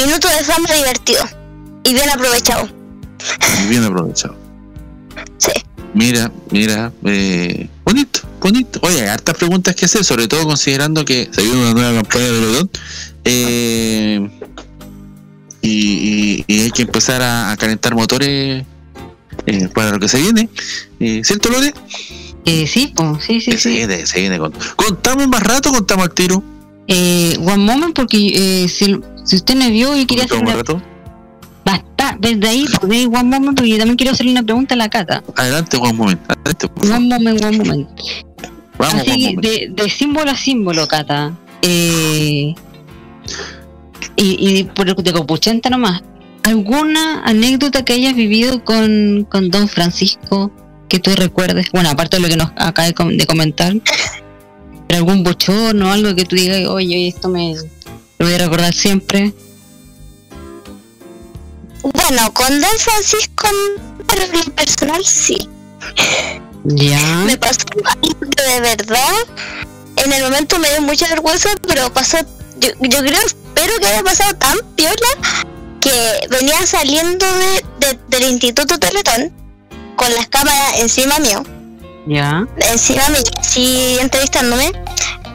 minutos 0.04 0.30
de 0.38 0.44
fama 0.44 0.68
divertido 0.74 1.24
y 1.84 1.92
bien 1.92 2.08
aprovechado. 2.10 2.68
Bien 3.68 3.84
aprovechado. 3.84 4.36
Sí. 5.38 5.52
Mira, 5.94 6.30
mira, 6.50 6.92
eh, 7.04 7.68
bonito, 7.84 8.20
bonito. 8.40 8.80
Oye, 8.82 9.02
hay 9.02 9.08
hartas 9.08 9.36
preguntas 9.36 9.74
que 9.76 9.84
hacer, 9.84 10.04
sobre 10.04 10.26
todo 10.26 10.44
considerando 10.44 11.04
que 11.04 11.28
se 11.30 11.42
viene 11.42 11.60
una 11.60 11.72
nueva 11.72 11.94
campaña 12.02 12.24
de 12.24 12.40
Lodón. 12.40 12.70
Eh, 13.24 14.30
y, 15.68 16.44
y- 16.46 16.54
y 16.54 16.60
hay 16.62 16.70
que 16.70 16.82
empezar 16.82 17.22
a, 17.22 17.50
a 17.50 17.56
calentar 17.56 17.94
motores 17.94 18.64
eh, 19.46 19.68
para 19.74 19.90
lo 19.92 19.98
que 19.98 20.08
se 20.08 20.20
viene. 20.20 20.48
Eh, 21.00 21.22
¿Cierto, 21.24 21.48
Lore? 21.50 21.72
Eh, 22.44 22.66
sí, 22.66 22.92
pues, 22.94 23.24
sí, 23.24 23.40
sí, 23.40 23.50
Que 23.52 23.56
se 23.58 23.68
sí. 23.70 23.76
viene, 23.76 24.06
se 24.06 24.20
viene. 24.20 24.38
con- 24.38 24.52
¿Contamos 24.76 25.26
más 25.28 25.42
rato 25.42 25.70
contamos 25.72 26.04
al 26.06 26.14
tiro? 26.14 26.42
Eh, 26.86 27.36
one 27.40 27.56
moment, 27.64 27.94
porque 27.94 28.18
eh, 28.64 28.68
si, 28.68 29.00
si 29.24 29.36
usted 29.36 29.54
no 29.54 29.68
vio, 29.70 29.96
yo 29.96 30.06
quería 30.06 30.24
hacer 30.24 30.38
¿Contamos 30.38 30.64
más 30.66 30.70
una... 30.70 30.80
rato? 30.80 30.82
Basta, 31.64 32.16
desde 32.20 32.46
ahí, 32.46 32.66
desde 32.82 32.94
ahí, 32.96 33.06
one 33.06 33.22
moment, 33.24 33.56
porque 33.56 33.70
yo 33.70 33.78
también 33.78 33.96
quiero 33.96 34.12
hacerle 34.12 34.32
una 34.32 34.42
pregunta 34.42 34.74
a 34.74 34.76
la 34.76 34.90
Cata. 34.90 35.22
Adelante, 35.36 35.78
Juan 35.78 35.96
Moment. 35.96 36.20
Adelante. 36.30 36.66
One 36.94 37.08
moment, 37.08 37.42
one 37.42 37.56
moment. 37.56 37.88
Vamos, 38.76 38.94
Así, 39.00 39.10
Moment. 39.34 39.40
de, 39.40 39.68
de 39.72 39.88
símbolo 39.90 40.30
a 40.30 40.36
símbolo, 40.36 40.86
Cata. 40.86 41.32
Eh, 41.62 42.54
y, 44.16 44.58
y 44.58 44.64
por 44.64 44.94
de 45.02 45.12
copuchenta 45.12 45.70
nomás. 45.70 46.02
¿Alguna 46.42 47.22
anécdota 47.24 47.84
que 47.84 47.94
hayas 47.94 48.14
vivido 48.14 48.64
con, 48.64 49.26
con 49.30 49.50
Don 49.50 49.68
Francisco 49.68 50.50
que 50.88 50.98
tú 50.98 51.14
recuerdes? 51.14 51.66
Bueno, 51.72 51.88
aparte 51.90 52.16
de 52.18 52.22
lo 52.22 52.28
que 52.28 52.36
nos 52.36 52.50
acaba 52.56 52.86
de, 52.86 52.94
com- 52.94 53.16
de 53.16 53.26
comentar. 53.26 53.72
Pero 54.88 54.98
algún 54.98 55.24
bochorno, 55.24 55.90
algo 55.90 56.14
que 56.14 56.24
tú 56.26 56.36
digas, 56.36 56.66
oye, 56.68 57.08
esto 57.08 57.28
me 57.28 57.54
lo 58.18 58.26
voy 58.26 58.34
a 58.34 58.38
recordar 58.38 58.74
siempre. 58.74 59.32
Bueno, 61.82 62.32
con 62.32 62.48
Don 62.60 62.78
Francisco, 62.78 63.48
para 64.06 64.26
lo 64.26 64.44
personal, 64.54 65.04
sí. 65.04 65.48
Ya. 66.64 66.98
Me 67.26 67.36
pasó 67.36 67.58
algo 67.86 68.20
que 68.20 68.42
de 68.42 68.60
verdad, 68.60 69.14
en 70.04 70.12
el 70.12 70.22
momento 70.22 70.58
me 70.58 70.70
dio 70.70 70.80
mucha 70.82 71.08
vergüenza, 71.08 71.50
pero 71.66 71.92
pasó, 71.92 72.18
yo, 72.58 72.68
yo 72.80 72.98
creo, 73.00 73.20
espero 73.54 73.78
que 73.80 73.86
haya 73.86 74.02
pasado 74.02 74.34
tan 74.36 74.56
piola 74.76 74.94
que 75.80 76.20
venía 76.30 76.66
saliendo 76.66 77.26
de, 77.26 77.64
de- 77.80 77.98
del 78.08 78.30
Instituto 78.32 78.78
Teletón 78.78 79.32
con 79.96 80.12
las 80.14 80.26
cámaras 80.28 80.78
encima 80.78 81.18
mío, 81.18 81.42
Ya. 82.06 82.46
encima 82.56 83.08
mío, 83.10 83.22
así 83.38 83.96
entrevistándome. 84.00 84.72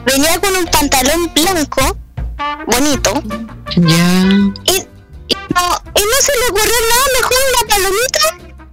Venía 0.04 0.38
con 0.40 0.54
un 0.56 0.66
pantalón 0.66 1.32
blanco, 1.34 1.96
bonito, 2.66 3.12
Ya. 3.76 4.22
y, 4.64 4.76
y 5.28 5.34
no, 5.54 5.62
y 5.94 6.02
no 6.02 6.16
se 6.20 6.32
le 6.32 6.46
ocurrió 6.50 6.78
nada 6.88 7.06
mejor 7.16 7.38
una 7.50 7.74
palomita 7.74 8.20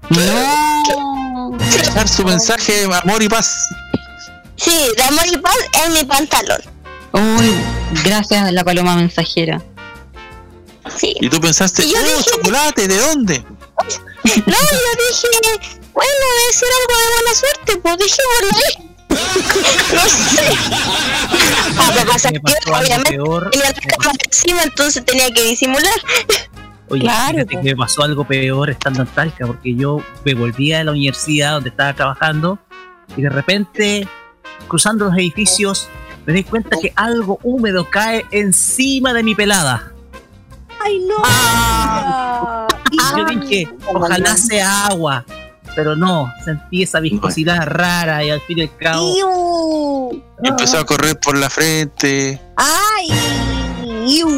No. 0.09 1.57
Dejar 1.57 2.07
su 2.07 2.23
mensaje 2.25 2.87
de 2.87 2.95
amor 2.95 3.21
y 3.23 3.29
paz. 3.29 3.67
Sí, 4.55 4.75
de 4.95 5.03
amor 5.03 5.25
y 5.31 5.37
paz 5.37 5.55
en 5.85 5.93
mi 5.93 6.03
pantalón. 6.03 6.61
Uy, 7.13 7.53
gracias 8.03 8.43
a 8.43 8.51
la 8.51 8.63
paloma 8.63 8.95
mensajera. 8.95 9.61
Sí. 10.95 11.15
Y 11.19 11.29
tú 11.29 11.39
pensaste, 11.41 11.85
Y 11.85 11.91
yo 11.91 11.97
oh, 11.99 12.03
dije- 12.03 12.29
chocolate, 12.31 12.87
¿de 12.87 12.97
dónde? 12.97 13.43
No, 14.23 14.33
yo 14.33 14.89
dije, 15.09 15.27
bueno, 15.93 16.11
debe 16.19 16.53
ser 16.53 16.67
algo 16.81 16.95
de 16.99 17.07
buena 17.15 17.33
suerte, 17.35 17.77
pues 17.77 17.97
dejémoslo 17.97 18.49
ahí. 18.57 18.73
no 19.93 20.01
sé. 20.09 20.49
Ah, 21.77 21.91
lo 21.95 21.99
que 22.01 22.05
pasa 22.11 22.31
que 22.31 22.39
pasó 22.41 22.57
algo 22.67 22.77
obviamente 22.85 23.11
peor. 23.11 23.49
tenía 23.51 23.67
la 23.67 23.73
cámara 23.97 24.17
encima, 24.25 24.63
entonces 24.63 25.05
tenía 25.05 25.31
que 25.31 25.43
disimular. 25.43 25.93
Oye, 26.89 27.01
Claro, 27.01 27.33
fíjate 27.37 27.55
po. 27.55 27.61
que 27.61 27.69
me 27.69 27.75
pasó 27.77 28.03
algo 28.03 28.25
peor 28.27 28.69
estando 28.69 29.01
en 29.03 29.07
Talca, 29.07 29.47
porque 29.47 29.75
yo 29.75 30.01
me 30.25 30.33
volvía 30.33 30.79
de 30.79 30.83
la 30.85 30.91
universidad 30.91 31.53
donde 31.53 31.69
estaba 31.69 31.93
trabajando 31.93 32.59
y 33.15 33.21
de 33.21 33.29
repente, 33.29 34.07
cruzando 34.67 35.05
los 35.05 35.15
edificios, 35.15 35.87
me 36.27 36.33
di 36.33 36.43
cuenta 36.43 36.77
que 36.81 36.91
algo 36.97 37.39
húmedo 37.41 37.89
cae 37.89 38.25
encima 38.31 39.13
de 39.13 39.23
mi 39.23 39.33
pelada. 39.33 39.93
¡Ay, 40.83 40.99
no! 40.99 41.15
Ah. 41.23 42.67
Y 42.91 42.97
yo 43.17 43.25
dije, 43.25 43.69
ojalá 43.87 44.35
sea 44.35 44.87
agua. 44.87 45.25
Pero 45.73 45.95
no, 45.95 46.29
sentí 46.43 46.83
esa 46.83 46.99
viscosidad 46.99 47.65
rara 47.65 48.25
y 48.25 48.29
al 48.29 48.41
fin 48.41 48.57
y 48.57 48.61
al 48.63 48.75
cabo. 48.75 49.13
¡Iu! 49.15 50.23
Y 50.43 50.47
empezó 50.49 50.79
a 50.79 50.85
correr 50.85 51.17
por 51.17 51.37
la 51.37 51.49
frente. 51.49 52.41
¡Ay! 52.57 53.09
¡Iu! 54.07 54.29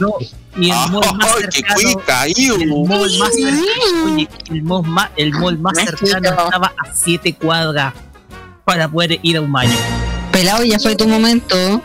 No, 0.00 0.14
y 0.56 0.70
el 0.70 0.90
mall 0.90 1.16
más 1.18 1.34
¡Ay, 1.36 1.44
qué 1.44 1.58
cercano. 1.58 1.80
cuica! 1.82 2.26
El 2.26 2.32
¡Iu! 2.36 2.86
mall 2.86 3.18
más 3.18 3.34
cercano, 3.34 4.14
oye, 4.14 4.28
el 4.50 4.62
mall 4.64 4.86
más, 4.88 5.10
el 5.16 5.32
mall 5.34 5.58
más 5.58 5.78
cercano 5.78 6.30
estaba 6.30 6.72
a 6.84 6.92
7 6.92 7.34
cuadras 7.34 7.94
para 8.64 8.88
poder 8.88 9.20
ir 9.22 9.36
a 9.36 9.40
un 9.40 9.52
baño. 9.52 9.76
Pelado, 10.42 10.64
ya 10.64 10.76
fue 10.80 10.96
tu 10.96 11.06
momento. 11.06 11.80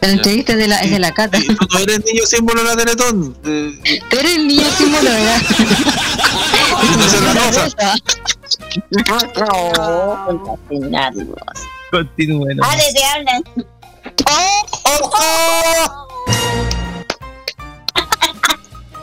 La 0.00 0.08
entrevista 0.08 0.54
es 0.54 0.58
de 0.58 0.66
la, 0.66 0.80
es 0.80 0.90
de 0.90 0.98
la 0.98 1.14
Cata. 1.14 1.38
Tú 1.38 1.68
no 1.72 1.78
eres 1.78 2.04
niño 2.04 2.26
símbolo 2.26 2.64
de 2.64 2.68
la 2.68 2.76
Teletón. 2.76 3.32
Tú 3.34 4.18
eres 4.18 4.34
el 4.34 4.48
niño 4.48 4.68
símbolo, 4.76 5.08
es 5.12 5.28
la 7.22 7.32
rosa. 7.32 7.94
Continúen. 11.92 12.56
Vale, 12.56 12.82
te 12.92 13.04
hablan. 13.04 13.44
Oh, 14.28 14.66
oh, 14.86 15.10
oh. 15.14 16.08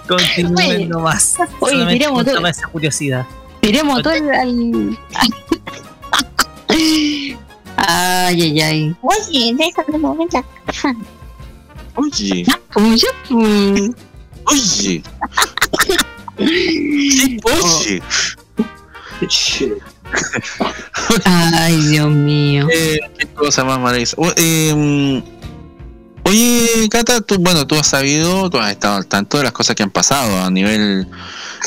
Continúen 0.10 0.58
Oye, 0.58 0.86
nomás. 0.88 1.38
oye, 1.62 1.86
tiremos 1.86 2.26
todo. 2.26 2.46
esa 2.46 2.68
curiosidad. 2.68 3.26
Tiremos 3.62 4.02
todo 4.02 4.14
al. 4.14 4.98
Ay, 7.78 8.42
ay, 8.42 8.62
ay. 8.62 8.96
Oye, 9.02 9.54
déjame 9.56 9.98
mover 10.00 10.28
la 10.34 10.44
caja. 10.66 10.96
Oye, 11.96 12.46
oye. 12.76 13.94
Sí, 14.60 15.04
Oye. 17.44 18.02
Ay, 21.26 21.78
Dios 21.88 22.10
mío. 22.12 22.68
Eh, 22.72 23.00
qué 23.18 23.28
cosa 23.28 23.64
más 23.64 23.80
maravillosa. 23.80 24.16
O- 24.20 24.34
eh, 24.36 25.24
oye, 26.24 26.88
Cata, 26.90 27.22
tú, 27.22 27.36
bueno, 27.40 27.66
tú 27.68 27.76
has 27.76 27.88
sabido, 27.88 28.50
tú 28.50 28.58
has 28.60 28.72
estado 28.72 28.96
al 28.98 29.08
tanto 29.08 29.38
de 29.38 29.44
las 29.44 29.54
cosas 29.54 29.76
que 29.76 29.84
han 29.84 29.92
pasado 29.92 30.42
a 30.42 30.50
nivel 30.52 31.08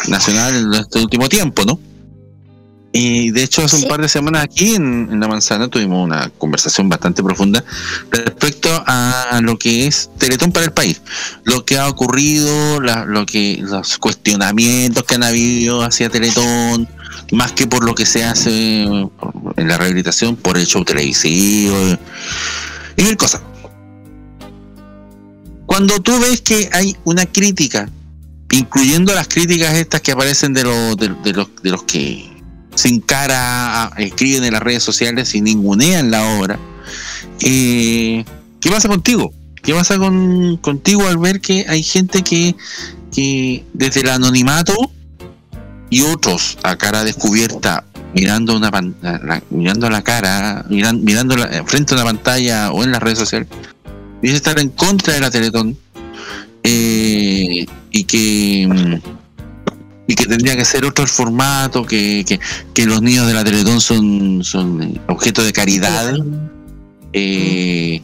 nacional 0.08 0.54
en 0.56 0.74
este 0.74 0.98
último 1.00 1.28
tiempo, 1.28 1.64
¿no? 1.64 1.78
Y 2.92 3.30
de 3.30 3.44
hecho, 3.44 3.62
hace 3.64 3.76
un 3.76 3.84
par 3.88 4.00
de 4.00 4.08
semanas 4.08 4.42
aquí 4.42 4.74
en, 4.74 5.08
en 5.12 5.20
La 5.20 5.28
Manzana 5.28 5.68
tuvimos 5.68 6.04
una 6.04 6.28
conversación 6.30 6.88
bastante 6.88 7.22
profunda 7.22 7.64
respecto 8.10 8.68
a 8.84 9.38
lo 9.42 9.56
que 9.58 9.86
es 9.86 10.10
Teletón 10.18 10.50
para 10.50 10.64
el 10.66 10.72
país. 10.72 11.00
Lo 11.44 11.64
que 11.64 11.78
ha 11.78 11.88
ocurrido, 11.88 12.80
la- 12.80 13.04
lo 13.04 13.26
que 13.26 13.58
los 13.62 13.96
cuestionamientos 13.98 15.04
que 15.04 15.14
han 15.14 15.22
habido 15.22 15.84
hacia 15.84 16.08
Teletón, 16.10 16.88
más 17.30 17.52
que 17.52 17.68
por 17.68 17.84
lo 17.84 17.94
que 17.94 18.06
se 18.06 18.24
hace 18.24 18.82
en 18.82 19.68
la 19.68 19.78
rehabilitación, 19.78 20.34
por 20.34 20.58
el 20.58 20.66
show 20.66 20.84
televisivo 20.84 21.76
y 22.96 23.02
mil 23.04 23.16
cosas. 23.16 23.40
Cuando 25.66 26.00
tú 26.00 26.18
ves 26.18 26.40
que 26.40 26.68
hay 26.72 26.96
una 27.04 27.24
crítica, 27.26 27.88
incluyendo 28.50 29.14
las 29.14 29.28
críticas 29.28 29.74
estas 29.74 30.00
que 30.00 30.10
aparecen 30.10 30.52
de, 30.52 30.64
los 30.64 30.96
de, 30.96 31.14
de 31.22 31.32
los, 31.32 31.48
de 31.62 31.70
los 31.70 31.84
que 31.84 32.28
sin 32.80 33.00
cara 33.00 33.84
a- 33.84 33.92
escriben 33.98 34.44
en 34.44 34.52
las 34.54 34.62
redes 34.62 34.82
sociales 34.82 35.34
y 35.34 35.40
ningunean 35.42 36.10
la 36.10 36.24
obra, 36.38 36.58
eh, 37.40 38.24
¿qué 38.60 38.70
pasa 38.70 38.88
contigo? 38.88 39.32
¿Qué 39.62 39.74
pasa 39.74 39.98
con, 39.98 40.56
contigo 40.56 41.06
al 41.06 41.18
ver 41.18 41.40
que 41.42 41.66
hay 41.68 41.82
gente 41.82 42.22
que, 42.22 42.56
que 43.14 43.64
desde 43.74 44.00
el 44.00 44.08
anonimato 44.08 44.74
y 45.90 46.00
otros 46.02 46.56
a 46.62 46.76
cara 46.76 47.04
descubierta 47.04 47.84
mirando 48.14 48.56
una 48.56 48.70
la- 49.02 49.42
mirando 49.50 49.90
la 49.90 50.02
cara 50.02 50.64
miran- 50.70 51.02
mirando 51.02 51.36
la- 51.36 51.62
frente 51.66 51.92
a 51.94 51.96
una 51.98 52.04
pantalla 52.04 52.72
o 52.72 52.82
en 52.84 52.92
las 52.92 53.02
redes 53.02 53.18
sociales 53.18 53.48
dice 54.22 54.36
estar 54.36 54.58
en 54.58 54.70
contra 54.70 55.12
de 55.14 55.20
la 55.20 55.30
Teletón 55.30 55.76
eh, 56.62 57.66
y 57.90 58.04
que 58.04 58.66
mm, 58.68 59.19
y 60.10 60.16
que 60.16 60.26
tendría 60.26 60.56
que 60.56 60.64
ser 60.64 60.84
otro 60.84 61.04
el 61.04 61.08
formato 61.08 61.86
que, 61.86 62.24
que, 62.26 62.40
que 62.74 62.84
los 62.84 63.00
niños 63.00 63.28
de 63.28 63.32
la 63.32 63.44
Teletón 63.44 63.80
son, 63.80 64.42
son 64.42 64.82
eh, 64.82 65.00
objeto 65.06 65.40
de 65.44 65.52
caridad 65.52 66.16
eh, 67.12 68.02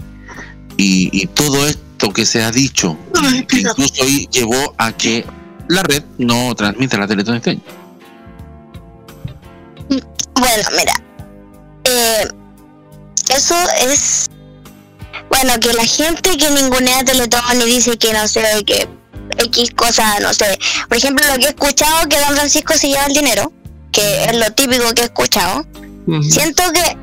y, 0.77 1.11
y 1.13 1.27
todo 1.27 1.67
esto 1.67 2.13
que 2.13 2.25
se 2.25 2.45
ha 2.45 2.53
dicho 2.53 2.97
que 3.49 3.59
incluso 3.59 4.05
ahí 4.05 4.29
llevó 4.31 4.73
a 4.79 4.93
que 4.93 5.27
la 5.67 5.83
red 5.83 6.05
no 6.19 6.55
transmita 6.55 6.97
la 6.97 7.09
Teletón 7.09 7.39
este 7.39 7.51
año 7.51 7.63
Bueno, 9.89 10.69
mira. 10.79 10.93
Eh, 11.83 12.29
eso 13.37 13.57
es. 13.91 14.27
Bueno, 15.29 15.59
que 15.59 15.73
la 15.73 15.85
gente 15.85 16.37
que 16.37 16.51
ningunea 16.51 17.05
Teletón 17.05 17.41
y 17.63 17.65
dice 17.65 17.97
que 17.97 18.13
no 18.13 18.29
sé, 18.29 18.43
que 18.65 18.87
X 19.39 19.71
cosa, 19.77 20.19
no 20.21 20.33
sé. 20.33 20.59
Por 20.89 20.99
ejemplo, 20.99 21.27
lo 21.29 21.39
que 21.39 21.47
he 21.47 21.49
escuchado 21.49 22.09
que 22.09 22.19
Don 22.19 22.35
Francisco 22.37 22.75
se 22.75 22.89
lleva 22.89 23.07
el 23.07 23.15
dinero, 23.15 23.53
que 23.93 24.25
es 24.25 24.37
lo 24.37 24.53
típico 24.53 24.93
que 24.95 25.03
he 25.03 25.05
escuchado. 25.07 25.67
Siento 26.23 26.63
que 26.73 26.97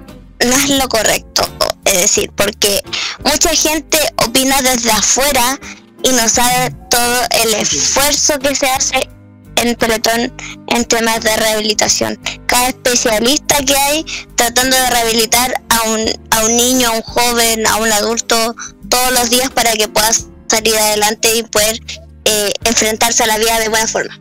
no 0.45 0.55
es 0.55 0.69
lo 0.69 0.88
correcto, 0.88 1.43
es 1.86 2.01
decir, 2.01 2.32
porque 2.36 2.82
mucha 3.26 3.49
gente 3.49 3.97
opina 4.26 4.61
desde 4.61 4.91
afuera 4.91 5.59
y 6.03 6.09
no 6.09 6.30
sabe 6.30 6.74
todo 6.89 7.21
el 7.43 7.53
esfuerzo 7.55 8.39
que 8.39 8.55
se 8.55 8.67
hace 8.67 9.09
en 9.57 9.76
Teletón 9.76 10.34
en 10.67 10.86
temas 10.86 11.21
de 11.21 11.36
rehabilitación. 11.36 12.19
Cada 12.45 12.69
especialista 12.69 13.57
que 13.65 13.76
hay 13.76 14.05
tratando 14.36 14.76
de 14.76 14.89
rehabilitar 14.89 15.61
a 15.69 15.89
un, 15.89 16.05
a 16.32 16.45
un 16.45 16.55
niño, 16.55 16.89
a 16.89 16.91
un 16.91 17.01
joven, 17.01 17.67
a 17.67 17.78
un 17.78 17.91
adulto 17.91 18.55
todos 18.89 19.11
los 19.13 19.30
días 19.30 19.49
para 19.49 19.74
que 19.74 19.88
pueda 19.88 20.11
salir 20.47 20.76
adelante 20.76 21.36
y 21.36 21.43
poder 21.43 21.80
eh, 22.26 22.51
enfrentarse 22.65 23.24
a 23.24 23.28
la 23.28 23.38
vida 23.38 23.59
de 23.59 23.69
buena 23.69 23.88
forma. 23.88 24.19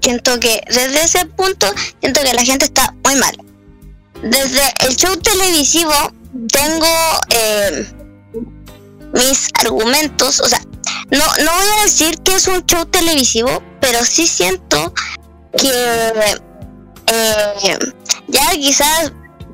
Siento 0.00 0.38
que 0.38 0.60
desde 0.68 1.02
ese 1.02 1.24
punto, 1.26 1.66
siento 2.00 2.20
que 2.22 2.34
la 2.34 2.44
gente 2.44 2.66
está 2.66 2.94
muy 3.04 3.16
mal. 3.16 3.36
Desde 4.22 4.62
el 4.86 4.96
show 4.96 5.16
televisivo 5.16 5.92
tengo 6.52 6.86
eh, 7.30 7.86
mis 9.14 9.48
argumentos, 9.60 10.40
o 10.40 10.48
sea, 10.48 10.60
no, 11.10 11.24
no 11.44 11.52
voy 11.52 11.66
a 11.80 11.84
decir 11.84 12.18
que 12.22 12.34
es 12.34 12.46
un 12.48 12.64
show 12.66 12.84
televisivo, 12.86 13.62
pero 13.80 14.04
sí 14.04 14.26
siento 14.26 14.92
que 15.56 15.70
eh, 17.06 17.78
ya 18.28 18.50
quizás 18.52 19.12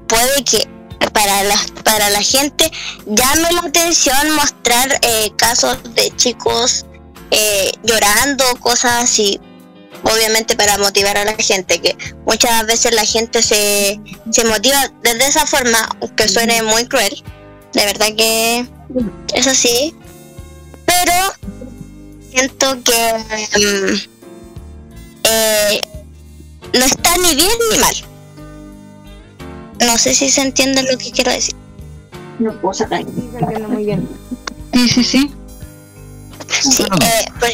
puede 0.09 0.45
que 0.45 0.80
para 1.13 1.43
la, 1.45 1.57
para 1.85 2.11
la 2.11 2.23
gente 2.23 2.71
llame 3.07 3.53
la 3.53 3.61
atención 3.61 4.35
mostrar 4.37 4.99
eh, 5.03 5.31
casos 5.37 5.79
de 5.95 6.15
chicos 6.17 6.87
eh, 7.31 7.73
llorando, 7.85 8.45
cosas 8.61 9.05
así, 9.05 9.41
obviamente 10.03 10.57
para 10.57 10.79
motivar 10.79 11.17
a 11.17 11.25
la 11.25 11.35
gente, 11.35 11.81
que 11.81 11.97
muchas 12.27 12.67
veces 12.67 12.95
la 12.95 13.05
gente 13.05 13.43
se, 13.43 14.01
se 14.31 14.45
motiva 14.45 14.93
desde 15.03 15.27
esa 15.27 15.47
forma, 15.47 15.89
que 16.17 16.29
suene 16.29 16.63
muy 16.63 16.87
cruel, 16.87 17.23
de 17.73 17.85
verdad 17.85 18.09
que 18.17 18.67
es 19.35 19.47
así, 19.47 19.95
pero 20.85 21.13
siento 22.31 22.83
que 22.83 23.15
mm, 23.59 24.11
eh, 25.25 25.81
no 26.75 26.85
está 26.85 27.17
ni 27.19 27.35
bien 27.35 27.51
ni 27.71 27.79
mal. 27.79 28.10
No 29.81 29.99
sé 29.99 30.15
si 30.15 30.31
se 30.31 30.43
entiende 30.43 30.83
lo 30.83 30.97
que 30.99 31.11
quiero 31.11 31.33
decir. 31.33 31.55
No 32.39 32.53
puedo 32.61 32.75
sacar. 32.75 33.05
Sí, 33.05 33.29
se 33.33 33.39
entiende 33.39 33.69
muy 33.69 33.85
bien. 33.85 34.09
Sí, 34.73 34.89
sí, 34.89 35.05
sí. 35.05 35.35
Sí, 36.49 36.83
eh, 36.83 37.25
por, 37.39 37.49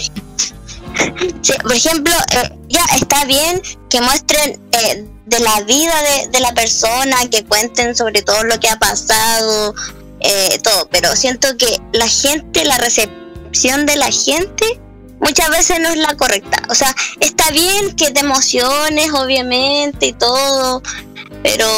sí, 1.42 1.52
por 1.62 1.72
ejemplo, 1.72 2.14
eh, 2.32 2.50
ya 2.68 2.84
está 2.96 3.24
bien 3.24 3.60
que 3.90 4.00
muestren 4.00 4.60
eh, 4.72 5.06
de 5.26 5.40
la 5.40 5.60
vida 5.62 5.94
de, 6.02 6.28
de 6.28 6.40
la 6.40 6.54
persona, 6.54 7.16
que 7.30 7.44
cuenten 7.44 7.94
sobre 7.94 8.22
todo 8.22 8.42
lo 8.44 8.58
que 8.58 8.68
ha 8.68 8.78
pasado, 8.78 9.74
eh, 10.20 10.58
todo, 10.62 10.88
pero 10.90 11.14
siento 11.14 11.56
que 11.56 11.80
la 11.92 12.08
gente, 12.08 12.64
la 12.64 12.78
recepción 12.78 13.86
de 13.86 13.96
la 13.96 14.10
gente 14.10 14.80
muchas 15.20 15.48
veces 15.50 15.80
no 15.80 15.88
es 15.88 15.98
la 15.98 16.16
correcta. 16.16 16.62
O 16.68 16.74
sea, 16.74 16.94
está 17.20 17.50
bien 17.50 17.94
que 17.96 18.10
te 18.10 18.20
emociones, 18.20 19.10
obviamente, 19.12 20.06
y 20.06 20.12
todo, 20.12 20.82
pero 21.46 21.68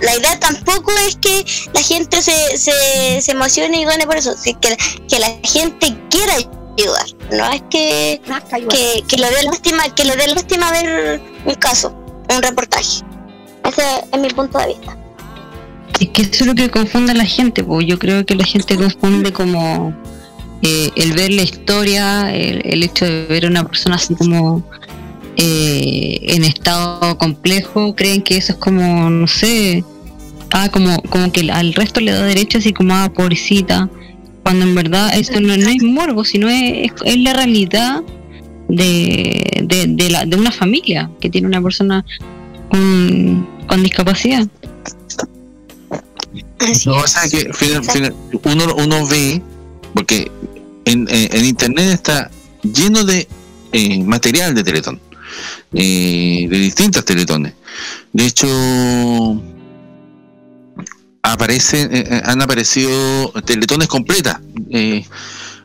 la 0.00 0.16
idea 0.16 0.40
tampoco 0.40 0.90
es 1.06 1.16
que 1.16 1.44
la 1.74 1.82
gente 1.82 2.22
se, 2.22 2.56
se, 2.56 3.20
se 3.20 3.32
emocione 3.32 3.82
y 3.82 3.84
gane 3.84 4.06
por 4.06 4.16
eso, 4.16 4.34
sí, 4.34 4.54
que, 4.54 4.74
que 5.08 5.18
la 5.18 5.28
gente 5.42 5.94
quiera 6.08 6.34
ayudar. 6.36 7.06
No 7.30 7.52
es 7.52 7.62
que, 7.70 8.20
que, 8.70 9.04
que 9.06 9.16
le 9.18 9.26
dé 9.26 9.42
lástima, 9.42 9.94
que 9.94 10.04
le 10.06 10.16
dé 10.16 10.28
lástima 10.28 10.70
ver 10.72 11.20
un 11.44 11.54
caso, 11.56 11.94
un 12.34 12.42
reportaje. 12.42 13.04
Ese 13.64 13.82
es 14.10 14.20
mi 14.20 14.28
punto 14.28 14.58
de 14.58 14.68
vista. 14.68 14.96
Es 16.00 16.08
que 16.08 16.22
eso 16.22 16.30
es 16.32 16.46
lo 16.46 16.54
que 16.54 16.70
confunde 16.70 17.12
a 17.12 17.16
la 17.16 17.26
gente, 17.26 17.62
pues 17.62 17.86
yo 17.86 17.98
creo 17.98 18.24
que 18.24 18.34
la 18.34 18.44
gente 18.44 18.74
confunde 18.74 19.34
como 19.34 19.94
eh, 20.62 20.90
el 20.96 21.12
ver 21.12 21.30
la 21.30 21.42
historia, 21.42 22.34
el, 22.34 22.62
el 22.64 22.82
hecho 22.82 23.04
de 23.04 23.26
ver 23.26 23.44
a 23.44 23.48
una 23.48 23.64
persona 23.64 23.96
así 23.96 24.14
como 24.14 24.64
eh, 25.36 26.18
en 26.22 26.44
estado 26.44 27.16
complejo, 27.18 27.94
creen 27.94 28.22
que 28.22 28.36
eso 28.36 28.52
es 28.52 28.58
como, 28.58 29.10
no 29.10 29.26
sé, 29.26 29.84
ah, 30.52 30.68
como, 30.70 30.96
como 31.02 31.30
que 31.32 31.50
al 31.50 31.74
resto 31.74 32.00
le 32.00 32.12
da 32.12 32.22
derecho 32.24 32.58
así 32.58 32.72
como, 32.72 32.94
ah, 32.94 33.10
pobrecita, 33.12 33.88
cuando 34.42 34.64
en 34.66 34.74
verdad 34.74 35.10
eso 35.16 35.40
no, 35.40 35.56
no 35.56 35.68
es 35.68 35.82
morbo, 35.82 36.24
sino 36.24 36.48
es, 36.48 36.92
es 37.04 37.18
la 37.18 37.32
realidad 37.32 38.02
de, 38.68 39.62
de, 39.62 39.86
de, 39.88 40.10
la, 40.10 40.24
de 40.26 40.36
una 40.36 40.50
familia 40.52 41.10
que 41.20 41.30
tiene 41.30 41.46
una 41.48 41.62
persona 41.62 42.04
con, 42.70 43.46
con 43.66 43.82
discapacidad. 43.82 44.46
No, 46.86 46.96
o 46.96 47.06
sea 47.06 47.28
que 47.28 47.52
final- 47.52 47.84
final- 47.84 48.14
uno, 48.44 48.74
uno 48.76 49.06
ve, 49.06 49.42
porque 49.94 50.30
en, 50.84 51.06
en- 51.10 51.36
en 51.36 51.44
internet 51.44 51.90
está 51.92 52.30
lleno 52.62 53.04
de 53.04 53.28
eh, 53.72 54.02
material 54.04 54.54
de 54.54 54.64
Teletón, 54.64 55.00
de 55.72 56.48
distintas 56.50 57.04
Teletones. 57.04 57.54
De 58.12 58.26
hecho, 58.26 58.46
aparecen, 61.22 61.92
eh, 61.94 62.04
eh, 62.08 62.22
han 62.24 62.40
aparecido 62.42 63.32
Teletones 63.44 63.88
completas. 63.88 64.38
Eh, 64.70 65.04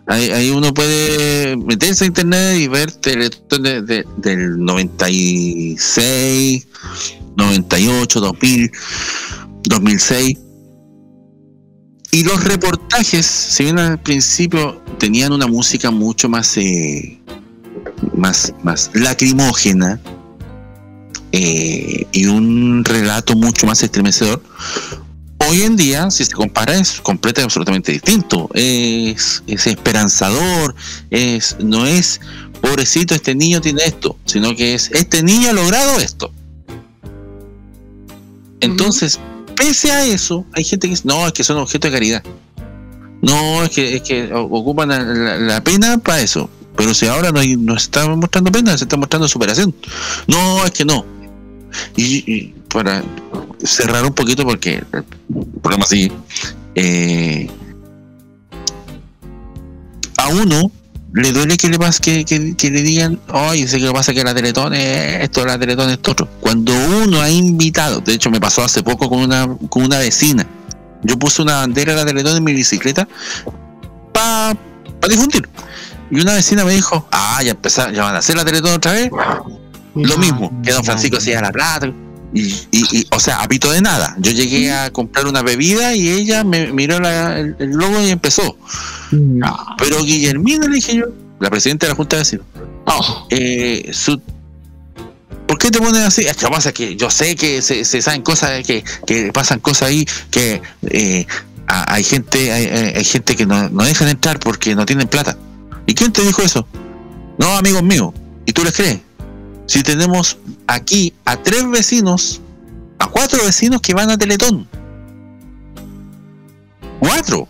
ahí, 0.08 0.50
uno 0.52 0.74
puede 0.74 1.56
meterse 1.58 2.06
a 2.06 2.08
internet 2.08 2.58
y 2.60 2.68
ver 2.68 2.92
Teletón 2.92 3.62
de- 3.64 3.82
de- 3.84 4.06
del 4.18 4.58
96, 4.64 6.68
98, 7.36 8.20
2000, 8.20 8.72
2006. 9.64 10.38
Y 12.12 12.24
los 12.24 12.44
reportajes, 12.44 13.24
si 13.26 13.64
bien 13.66 13.78
al 13.78 14.02
principio 14.02 14.82
tenían 14.98 15.32
una 15.32 15.46
música 15.46 15.92
mucho 15.92 16.28
más 16.28 16.58
más, 18.16 18.54
más 18.64 18.90
lacrimógena 18.94 20.00
eh, 21.32 22.06
y 22.12 22.26
un 22.26 22.84
relato 22.84 23.36
mucho 23.36 23.68
más 23.68 23.84
estremecedor, 23.84 24.42
hoy 25.48 25.62
en 25.62 25.76
día, 25.76 26.10
si 26.12 26.26
se 26.26 26.32
compara, 26.32 26.76
es 26.76 27.00
completamente 27.02 27.44
absolutamente 27.44 27.92
distinto. 27.92 28.50
Es, 28.54 29.44
es 29.48 29.68
esperanzador, 29.68 30.76
es, 31.10 31.56
no 31.60 31.86
es 31.86 32.20
pobrecito, 32.62 33.16
este 33.16 33.36
niño 33.36 33.62
tiene 33.62 33.84
esto, 33.86 34.18
sino 34.26 34.56
que 34.56 34.74
es 34.76 34.92
este 34.92 35.24
niño 35.24 35.50
ha 35.50 35.54
logrado 35.54 36.00
esto. 36.00 36.32
Entonces, 38.62 39.20
pese 39.56 39.92
a 39.92 40.06
eso, 40.06 40.46
hay 40.54 40.64
gente 40.64 40.88
que 40.88 40.92
dice, 40.92 41.04
no, 41.06 41.26
es 41.28 41.34
que 41.34 41.44
son 41.44 41.58
objetos 41.58 41.90
de 41.92 41.98
caridad. 41.98 42.24
No, 43.22 43.64
es 43.64 43.70
que, 43.70 43.96
es 43.98 44.02
que 44.02 44.30
ocupan 44.34 44.90
la, 44.90 45.00
la- 45.00 45.38
la 45.38 45.64
pena 45.64 45.98
para 45.98 46.22
eso. 46.22 46.50
Pero 46.80 46.94
si 46.94 47.08
ahora 47.08 47.34
no, 47.34 47.42
hay- 47.42 47.58
no 47.58 47.76
está 47.76 48.08
mostrando 48.16 48.54
pena, 48.54 48.78
se 48.78 48.86
está 48.86 48.96
mostrando 48.96 49.28
superación. 49.28 49.76
No, 50.28 50.64
es 50.64 50.72
que 50.72 50.86
no. 50.86 51.06
Y, 51.98 52.54
para 52.74 53.04
cerrar 53.62 54.06
un 54.06 54.14
poquito, 54.14 54.46
porque 54.46 54.76
el 54.94 55.04
programa 55.62 55.86
sigue, 55.86 56.10
eh, 56.76 57.50
a 60.18 60.30
uno 60.30 60.72
le 61.14 61.34
duele 61.34 61.58
que 61.58 61.68
le 61.68 61.78
pas- 61.78 62.00
que, 62.00 62.24
que, 62.24 62.72
le 62.72 62.82
digan, 62.82 63.20
ay, 63.28 63.68
sé 63.68 63.78
que 63.80 63.86
lo 63.86 63.94
pasa 63.94 64.14
que 64.14 64.24
la 64.24 64.34
Teletón 64.34 64.74
es 64.74 65.24
esto, 65.24 65.46
la 65.46 65.60
Teletón 65.60 65.90
es 65.90 65.98
esto 65.98 66.12
otro. 66.12 66.30
Cuando 66.40 66.72
uno 67.04 67.20
ha 67.20 67.30
invitado, 67.30 68.00
de 68.00 68.14
hecho 68.14 68.32
me 68.32 68.40
pasó 68.40 68.64
hace 68.64 68.84
poco 68.84 69.10
con 69.10 69.20
una, 69.20 69.50
con 69.70 69.84
una 69.84 70.00
vecina, 70.00 70.48
yo 71.04 71.20
puse 71.20 71.42
una 71.42 71.56
bandera 71.58 71.92
de 71.94 72.00
la 72.00 72.06
Teletón 72.06 72.38
en 72.38 72.44
mi 72.46 72.54
bicicleta 72.54 73.06
para 74.14 74.56
difundir. 75.10 75.50
Y 76.12 76.20
una 76.22 76.34
vecina 76.34 76.66
me 76.66 76.74
dijo, 76.74 77.08
ah, 77.12 77.42
ya 77.44 77.52
empezaron, 77.52 77.94
ya 77.94 78.04
van 78.04 78.16
a 78.16 78.20
hacer 78.20 78.36
la 78.36 78.46
Teletón 78.46 78.74
otra 78.74 78.94
vez. 78.94 79.10
Lo 79.96 80.18
mismo, 80.18 80.52
que 80.64 80.72
don 80.72 80.84
Francisco 80.84 81.18
hacía 81.18 81.42
la 81.42 81.52
plata. 81.52 81.92
Y, 82.34 82.42
y, 82.72 83.00
y, 83.00 83.08
o 83.12 83.20
sea, 83.20 83.42
a 83.42 83.48
pito 83.48 83.72
de 83.72 83.82
nada. 83.82 84.16
Yo 84.20 84.32
llegué 84.32 84.72
a 84.72 84.92
comprar 84.92 85.26
una 85.26 85.42
bebida 85.42 85.96
y 85.96 86.10
ella 86.10 86.44
me 86.44 86.72
miró 86.72 87.00
la- 87.00 87.40
el, 87.40 87.56
el 87.60 87.72
logo 87.72 88.00
y 88.02 88.10
empezó. 88.12 88.56
Pero 89.78 90.04
Guillermina, 90.04 90.68
le 90.68 90.76
dije 90.76 90.96
yo, 90.96 91.06
la 91.40 91.50
presidenta 91.50 91.88
de 91.88 91.92
la 91.94 91.96
Junta 91.96 92.18
de 92.18 92.22
Vecinos, 92.22 92.46
eh, 93.32 93.90
su- 93.94 94.22
¿por 95.48 95.58
qué 95.58 95.72
te 95.72 95.80
pones 95.80 96.02
así? 96.04 96.22
Es 96.28 96.38
que 96.38 96.48
pasa 96.48 96.72
que 96.72 96.96
yo 96.96 97.10
sé 97.10 97.36
que 97.36 97.62
se, 97.64 97.84
se 97.84 98.02
saben 98.02 98.22
cosas, 98.22 98.64
que, 98.66 98.84
que 99.08 99.32
pasan 99.34 99.60
cosas 99.60 99.90
ahí, 99.90 100.06
que 100.30 100.62
eh, 100.84 101.26
hay 101.68 102.04
gente 102.04 102.52
hay 102.52 103.04
gente 103.06 103.36
que 103.36 103.46
no, 103.46 103.70
no 103.70 103.84
dejan 103.84 104.08
entrar 104.08 104.40
porque 104.40 104.76
no 104.76 104.86
tienen 104.86 105.08
plata. 105.08 105.36
¿Y 105.90 105.96
quién 105.96 106.14
te 106.14 106.22
dijo 106.22 106.44
eso? 106.44 106.68
No, 107.40 107.48
amigos 107.58 107.82
míos. 107.82 108.14
¿Y 108.46 108.54
tú 108.54 108.64
les 108.64 108.76
crees? 108.76 109.00
Si 109.66 109.82
tenemos 109.82 110.38
aquí 110.68 111.14
a 111.26 111.36
tres 111.42 111.68
vecinos, 111.68 112.42
a 113.00 113.08
cuatro 113.08 113.44
vecinos 113.44 113.82
que 113.82 113.96
van 113.96 114.12
a 114.12 114.18
Teletón. 114.18 114.68
Cuatro. 117.00 117.48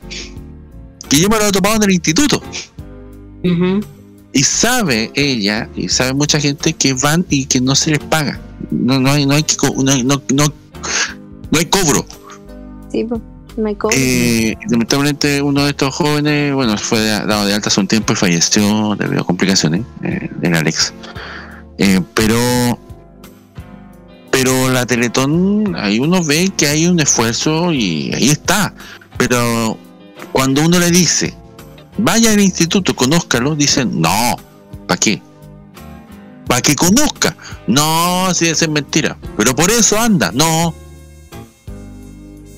Que 1.09 1.19
yo 1.19 1.27
me 1.27 1.37
lo 1.37 1.47
he 1.47 1.51
topado 1.51 1.75
en 1.75 1.83
el 1.83 1.91
instituto. 1.91 2.41
Y 4.31 4.43
sabe 4.43 5.11
ella, 5.15 5.69
y 5.75 5.89
sabe 5.89 6.13
mucha 6.13 6.39
gente 6.39 6.71
que 6.73 6.93
van 6.93 7.25
y 7.29 7.45
que 7.45 7.59
no 7.59 7.75
se 7.75 7.91
les 7.91 7.99
paga. 7.99 8.39
No, 8.71 8.99
no 9.01 9.09
hay, 9.11 9.25
no 9.25 9.33
hay 9.33 9.43
que 9.43 9.57
co- 9.57 9.75
no, 9.83 9.91
hay- 9.91 10.03
no, 10.03 10.21
no, 10.33 10.45
no 11.51 11.59
hay 11.59 11.65
cobro. 11.65 12.05
Sí, 12.91 13.03
pues, 13.03 13.19
cobro. 13.75 13.95
Eh, 13.97 14.55
lamentablemente 14.69 15.41
uno 15.41 15.63
de 15.63 15.69
estos 15.71 15.93
jóvenes, 15.93 16.53
bueno, 16.53 16.77
fue 16.77 17.03
da- 17.05 17.25
dado 17.25 17.45
de 17.45 17.53
alta 17.53 17.69
hace 17.69 17.79
un 17.79 17.87
tiempo 17.87 18.13
y 18.13 18.15
falleció 18.15 18.95
debido 18.97 19.21
a 19.21 19.25
complicaciones, 19.25 19.81
eh, 20.03 20.29
el 20.41 20.55
Alex. 20.55 20.93
Eh, 21.77 22.01
pero 22.13 22.77
pero 24.31 24.69
la 24.69 24.85
Teletón, 24.85 25.75
ahí 25.75 25.99
uno 25.99 26.23
ve 26.23 26.51
que 26.55 26.67
hay 26.67 26.85
un 26.87 26.99
esfuerzo 26.99 27.73
y 27.73 28.13
ahí 28.13 28.29
está. 28.29 28.73
Pero 29.17 29.77
cuando 30.31 30.61
uno 30.63 30.79
le 30.79 30.91
dice, 30.91 31.33
vaya 31.97 32.31
al 32.31 32.39
instituto, 32.39 32.95
conózcalo, 32.95 33.55
dicen, 33.55 33.99
no, 33.99 34.37
¿para 34.87 34.99
qué? 34.99 35.21
Para 36.47 36.61
que 36.61 36.75
conozca. 36.75 37.35
No, 37.67 38.33
si 38.33 38.47
es 38.47 38.67
mentira. 38.69 39.17
Pero 39.35 39.55
por 39.55 39.69
eso 39.71 39.99
anda, 39.99 40.31
no. 40.33 40.73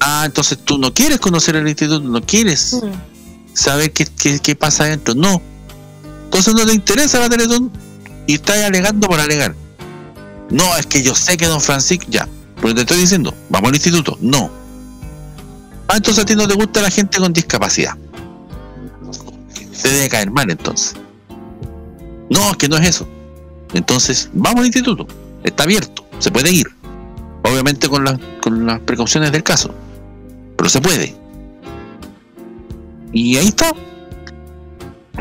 Ah, 0.04 0.24
entonces 0.26 0.58
tú 0.64 0.78
no 0.80 0.94
quieres 0.94 1.20
conocer 1.20 1.56
el 1.56 1.68
instituto, 1.68 2.00
no 2.02 2.22
quieres 2.22 2.74
Mm. 2.74 2.92
saber 3.54 3.94
qué, 3.94 4.06
qué, 4.06 4.40
qué 4.40 4.56
pasa 4.56 4.84
adentro. 4.86 5.14
No. 5.14 5.42
Entonces 6.26 6.54
no 6.56 6.66
te 6.66 6.74
interesa 6.74 7.20
la 7.20 7.30
Teletón 7.30 7.72
y 8.28 8.34
estás 8.36 8.58
alegando 8.64 9.08
por 9.08 9.20
alegar. 9.20 9.56
No, 10.50 10.76
es 10.78 10.86
que 10.88 11.04
yo 11.04 11.14
sé 11.16 11.38
que 11.38 11.46
don 11.46 11.62
Francisco, 11.62 12.06
ya, 12.10 12.28
pero 12.62 12.74
te 12.76 12.82
estoy 12.82 12.98
diciendo, 12.98 13.34
vamos 13.50 13.70
al 13.70 13.76
instituto. 13.76 14.18
No. 14.22 14.50
Ah, 15.88 15.98
entonces 15.98 16.24
a 16.24 16.26
ti 16.26 16.36
no 16.36 16.48
te 16.48 16.56
gusta 16.56 16.82
la 16.82 16.90
gente 16.90 17.20
con 17.20 17.32
discapacidad. 17.34 17.96
Te 19.82 19.90
debe 19.90 20.10
caer 20.10 20.32
mal 20.32 20.50
entonces. 20.50 20.94
No, 22.30 22.52
es 22.52 22.58
que 22.58 22.70
no 22.70 22.78
es 22.78 22.88
eso. 22.88 23.08
Entonces, 23.74 24.30
vamos 24.34 24.60
al 24.62 24.66
instituto. 24.68 25.06
Está 25.44 25.64
abierto, 25.64 26.06
se 26.20 26.32
puede 26.32 26.52
ir. 26.52 26.68
Obviamente 27.44 27.88
con, 27.90 28.04
las 28.04 28.20
con 28.42 28.66
las 28.66 28.80
precauciones 28.82 29.32
del 29.32 29.44
caso. 29.44 29.74
Pero 30.62 30.70
se 30.70 30.80
puede. 30.80 31.16
Y 33.12 33.36
ahí 33.36 33.48
está. 33.48 33.74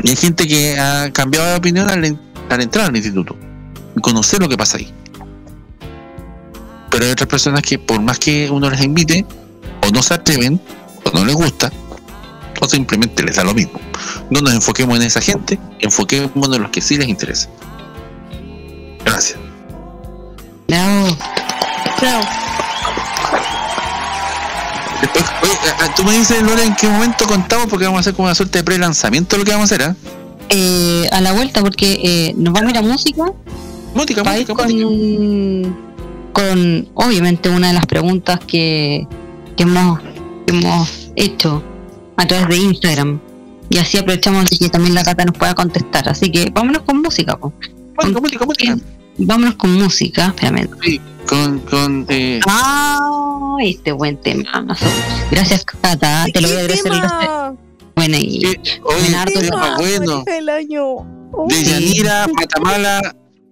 Y 0.03 0.11
hay 0.11 0.15
gente 0.15 0.47
que 0.47 0.79
ha 0.79 1.11
cambiado 1.11 1.47
de 1.49 1.55
opinión 1.55 1.89
al, 1.89 2.05
en- 2.05 2.21
al 2.51 2.61
entrar 2.61 2.85
al 2.89 2.95
instituto 2.95 3.35
y 3.97 4.01
conocer 4.01 4.39
lo 4.39 4.47
que 4.47 4.55
pasa 4.55 4.77
ahí. 4.77 4.93
Pero 6.91 7.05
hay 7.05 7.11
otras 7.11 7.27
personas 7.27 7.63
que 7.63 7.79
por 7.79 7.99
más 8.01 8.19
que 8.19 8.51
uno 8.51 8.69
les 8.69 8.83
invite, 8.83 9.25
o 9.83 9.89
no 9.89 10.03
se 10.03 10.13
atreven, 10.13 10.61
o 11.05 11.09
no 11.17 11.25
les 11.25 11.33
gusta, 11.33 11.71
o 12.61 12.67
simplemente 12.67 13.23
les 13.23 13.35
da 13.37 13.43
lo 13.43 13.55
mismo. 13.55 13.79
No 14.29 14.41
nos 14.41 14.53
enfoquemos 14.53 14.95
en 14.97 15.01
esa 15.07 15.21
gente, 15.21 15.59
enfoquémonos 15.79 16.55
en 16.55 16.61
los 16.61 16.69
que 16.71 16.81
sí 16.81 16.99
les 16.99 17.07
interesa. 17.09 17.49
Gracias. 19.03 19.39
Bravo. 20.67 21.17
Bravo. 21.99 22.23
Oye, 25.43 25.91
tú 25.95 26.03
me 26.03 26.13
dices, 26.13 26.41
Lore, 26.41 26.63
en 26.63 26.75
qué 26.75 26.87
momento 26.87 27.25
contamos, 27.25 27.67
porque 27.67 27.85
vamos 27.85 27.99
a 27.99 28.01
hacer 28.01 28.13
como 28.13 28.27
una 28.27 28.35
suerte 28.35 28.59
de 28.59 28.63
pre-lanzamiento 28.63 29.37
lo 29.37 29.43
que 29.43 29.51
vamos 29.51 29.71
a 29.71 29.75
hacer, 29.75 29.87
¿ah? 29.87 29.95
Eh, 30.49 31.07
a 31.11 31.21
la 31.21 31.31
vuelta, 31.33 31.61
porque 31.61 31.99
eh, 32.03 32.33
nos 32.35 32.53
vamos 32.53 32.69
a 32.69 32.71
ir 32.71 32.77
a 32.77 32.81
música. 32.81 33.23
Música, 33.95 34.23
para 34.23 34.39
ir 34.39 34.47
música, 34.47 34.63
música. 34.63 34.83
con, 34.83 35.77
con, 36.33 36.89
obviamente, 36.93 37.49
una 37.49 37.69
de 37.69 37.73
las 37.73 37.85
preguntas 37.85 38.39
que, 38.45 39.07
que 39.55 39.63
hemos, 39.63 39.99
que 40.45 40.55
hemos 40.55 41.11
hecho 41.15 41.63
a 42.17 42.27
través 42.27 42.47
de 42.49 42.57
Instagram. 42.57 43.19
Y 43.69 43.77
así 43.77 43.97
aprovechamos 43.97 44.49
de 44.49 44.57
que 44.57 44.69
también 44.69 44.93
la 44.93 45.03
Cata 45.03 45.23
nos 45.23 45.37
pueda 45.37 45.55
contestar. 45.55 46.09
Así 46.09 46.29
que 46.29 46.49
vámonos 46.53 46.81
con 46.83 47.01
música. 47.01 47.37
po. 47.37 47.53
Música, 47.95 48.19
música, 48.19 48.45
música. 48.45 48.77
Vámonos 49.23 49.55
con 49.55 49.73
música. 49.73 50.27
Espérame. 50.27 50.67
Sí, 50.83 50.99
con, 51.27 51.59
con 51.59 52.05
eh, 52.09 52.39
Ah, 52.47 53.55
este 53.61 53.91
buen 53.91 54.17
tema. 54.21 54.65
Gracias, 55.29 55.63
Cata. 55.65 56.25
Te 56.33 56.41
lo 56.41 56.47
voy 56.47 56.57
a 56.57 56.67
¿Qué 56.67 56.73
agradecer. 56.73 56.91
el? 56.91 57.57
Bueno, 57.95 58.17
y 58.17 58.45
oye, 58.45 59.01
Leonardo, 59.09 59.33
tema 59.33 59.49
Tema, 59.51 59.77
bueno. 59.77 60.23
del 60.25 60.49
año. 60.49 60.83
De 61.47 61.55
Uy, 61.55 61.63
Yanira, 61.63 62.27
Matamala 62.33 62.99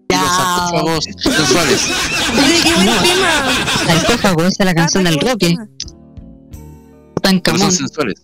y 0.09 0.13
los 0.13 0.21
Ya. 0.21 0.35
sarcófagos 0.35 1.05
sensuales. 1.05 1.89
oye, 2.33 2.59
qué 2.63 2.73
buen 2.73 2.85
No. 2.87 3.01
tema. 3.01 3.85
sarcófago, 3.85 4.41
esa 4.45 4.63
es 4.63 4.65
la 4.65 4.73
canción 4.75 5.05
Ah, 5.07 5.09
del 5.11 5.19
Roque. 5.19 5.55
son 5.55 5.69
Tutankamón. 7.15 7.71
sensuales. 7.71 8.21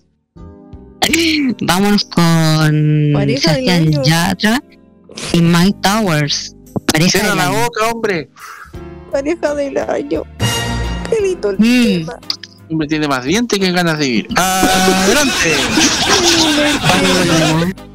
Vámonos 1.62 2.06
con 2.06 3.14
Sebastián. 3.38 3.92
Yatra 4.04 4.64
y 5.34 5.42
Mike 5.42 5.78
Towers. 5.82 6.55
Pareja 6.96 7.12
Cierra 7.12 7.30
del 7.30 7.38
la 7.38 7.50
boca, 7.50 7.88
hombre. 7.92 8.30
Pareja 9.12 9.54
del 9.54 9.78
año. 9.78 10.24
Qué 11.10 11.22
lindo 11.22 11.50
el 11.50 11.58
Mm. 11.60 11.84
tema. 12.06 12.20
Hombre 12.70 12.88
tiene 12.88 13.08
más 13.10 13.24
dientes 13.26 13.60
que 13.60 13.72
ganas 13.72 14.00
de 14.00 14.06
vivir. 14.06 14.28
Adelante. 14.38 15.56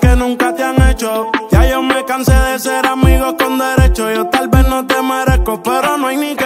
Que 0.00 0.16
nunca 0.16 0.54
te 0.54 0.62
han 0.62 0.80
hecho. 0.88 1.30
Ya 1.50 1.66
yo 1.68 1.82
me 1.82 2.04
cansé 2.04 2.32
de 2.32 2.58
ser 2.58 2.86
amigos 2.86 3.34
con 3.38 3.58
derecho. 3.58 4.10
Yo 4.10 4.26
tal 4.26 4.48
vez 4.48 4.66
no 4.68 4.86
te 4.86 5.00
merezco, 5.02 5.62
pero 5.62 5.96
no 5.98 6.06
hay 6.08 6.16
ni 6.16 6.34
que 6.34 6.45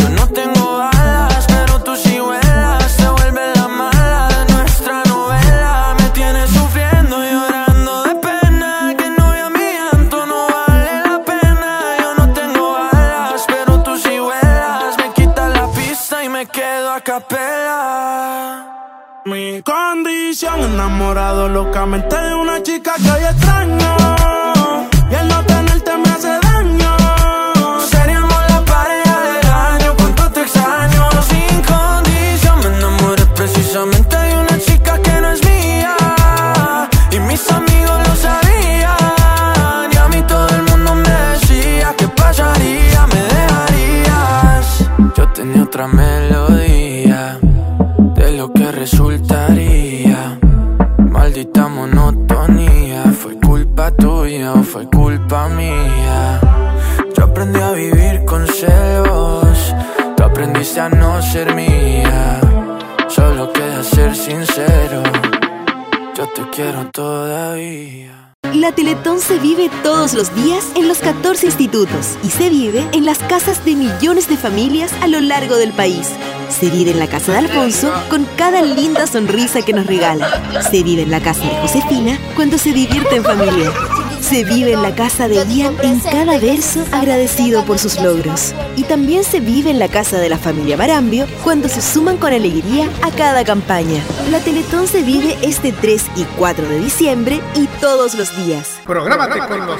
Enamorado 20.33 21.49
locamente 21.49 22.15
de 22.15 22.33
una 22.33 22.63
chica 22.63 22.93
que 22.95 23.11
hoy 23.11 23.21
extraño. 23.21 24.20
Culpa 53.81 53.97
tuya 53.97 54.53
o 54.53 54.63
fue 54.63 54.85
culpa 54.85 55.49
mía. 55.49 56.39
Yo 57.17 57.23
aprendí 57.23 57.59
a 57.59 57.71
vivir 57.71 58.23
con 58.25 58.45
celos, 58.45 59.73
tú 60.15 60.23
aprendiste 60.23 60.79
a 60.79 60.89
no 60.89 61.19
ser 61.21 61.55
mía. 61.55 62.39
Solo 63.07 63.51
queda 63.51 63.83
ser 63.83 64.15
sincero, 64.15 65.01
yo 66.15 66.27
te 66.27 66.43
quiero 66.51 66.91
todavía. 66.91 68.35
La 68.53 68.71
Teletón 68.71 69.19
se 69.19 69.39
vive 69.39 69.71
todos 69.81 70.13
los 70.13 70.35
días 70.35 70.71
en 70.75 70.87
los 70.87 70.99
14 70.99 71.47
institutos 71.47 72.17
y 72.23 72.29
se 72.29 72.49
vive 72.49 72.85
en 72.91 73.05
las 73.05 73.19
casas 73.19 73.65
de 73.65 73.75
millones 73.75 74.27
de 74.27 74.37
familias 74.37 74.93
a 75.01 75.07
lo 75.07 75.21
largo 75.21 75.55
del 75.55 75.71
país. 75.71 76.09
Se 76.51 76.69
vive 76.69 76.91
en 76.91 76.99
la 76.99 77.07
casa 77.07 77.31
de 77.31 77.37
Alfonso 77.39 77.91
con 78.09 78.25
cada 78.35 78.61
linda 78.61 79.07
sonrisa 79.07 79.61
que 79.61 79.73
nos 79.73 79.87
regala. 79.87 80.61
Se 80.69 80.83
vive 80.83 81.03
en 81.03 81.11
la 81.11 81.21
casa 81.21 81.41
de 81.41 81.55
Josefina 81.61 82.19
cuando 82.35 82.57
se 82.57 82.73
divierte 82.73 83.15
en 83.15 83.23
familia. 83.23 83.71
Se 84.19 84.43
vive 84.43 84.73
en 84.73 84.81
la 84.81 84.93
casa 84.93 85.27
de 85.27 85.43
Ian 85.47 85.75
en 85.81 85.99
cada 85.99 86.37
verso 86.37 86.85
agradecido 86.91 87.65
por 87.65 87.79
sus 87.79 87.99
logros. 88.01 88.53
Y 88.75 88.83
también 88.83 89.23
se 89.23 89.39
vive 89.39 89.71
en 89.71 89.79
la 89.79 89.87
casa 89.87 90.19
de 90.19 90.29
la 90.29 90.37
familia 90.37 90.77
Marambio 90.77 91.25
cuando 91.43 91.67
se 91.67 91.81
suman 91.81 92.17
con 92.17 92.33
alegría 92.33 92.89
a 93.01 93.11
cada 93.11 93.43
campaña. 93.43 94.03
La 94.29 94.39
Teletón 94.39 94.87
se 94.87 95.03
vive 95.03 95.37
este 95.41 95.71
3 95.71 96.05
y 96.15 96.23
4 96.37 96.67
de 96.67 96.79
diciembre 96.79 97.41
y 97.55 97.67
todos 97.79 98.13
los 98.13 98.35
días. 98.45 98.79
Prográmate 98.85 99.39
con 99.39 99.65
los. 99.65 99.79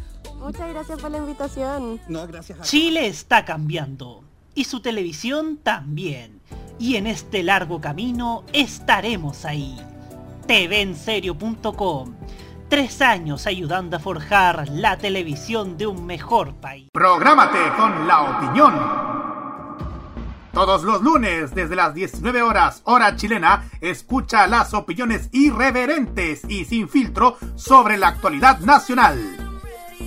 Muchas 0.41 0.69
gracias 0.69 0.99
por 0.99 1.11
la 1.11 1.17
invitación. 1.19 2.01
No, 2.07 2.25
gracias 2.27 2.59
a 2.59 2.63
Chile 2.63 3.07
está 3.07 3.45
cambiando 3.45 4.23
y 4.55 4.65
su 4.65 4.81
televisión 4.81 5.57
también. 5.57 6.41
Y 6.79 6.95
en 6.95 7.07
este 7.07 7.43
largo 7.43 7.79
camino 7.79 8.43
estaremos 8.53 9.45
ahí. 9.45 9.79
TVenserio.com. 10.47 12.15
Tres 12.69 13.01
años 13.01 13.45
ayudando 13.45 13.97
a 13.97 13.99
forjar 13.99 14.67
la 14.69 14.97
televisión 14.97 15.77
de 15.77 15.87
un 15.87 16.05
mejor 16.05 16.55
país. 16.55 16.89
Prográmate 16.91 17.59
con 17.77 18.07
la 18.07 18.21
opinión. 18.21 19.11
Todos 20.53 20.83
los 20.83 21.01
lunes, 21.01 21.53
desde 21.53 21.75
las 21.75 21.93
19 21.93 22.41
horas, 22.41 22.81
hora 22.85 23.15
chilena, 23.15 23.69
escucha 23.79 24.47
las 24.47 24.73
opiniones 24.73 25.29
irreverentes 25.31 26.41
y 26.49 26.65
sin 26.65 26.89
filtro 26.89 27.37
sobre 27.55 27.97
la 27.97 28.09
actualidad 28.09 28.59
nacional. 28.59 29.50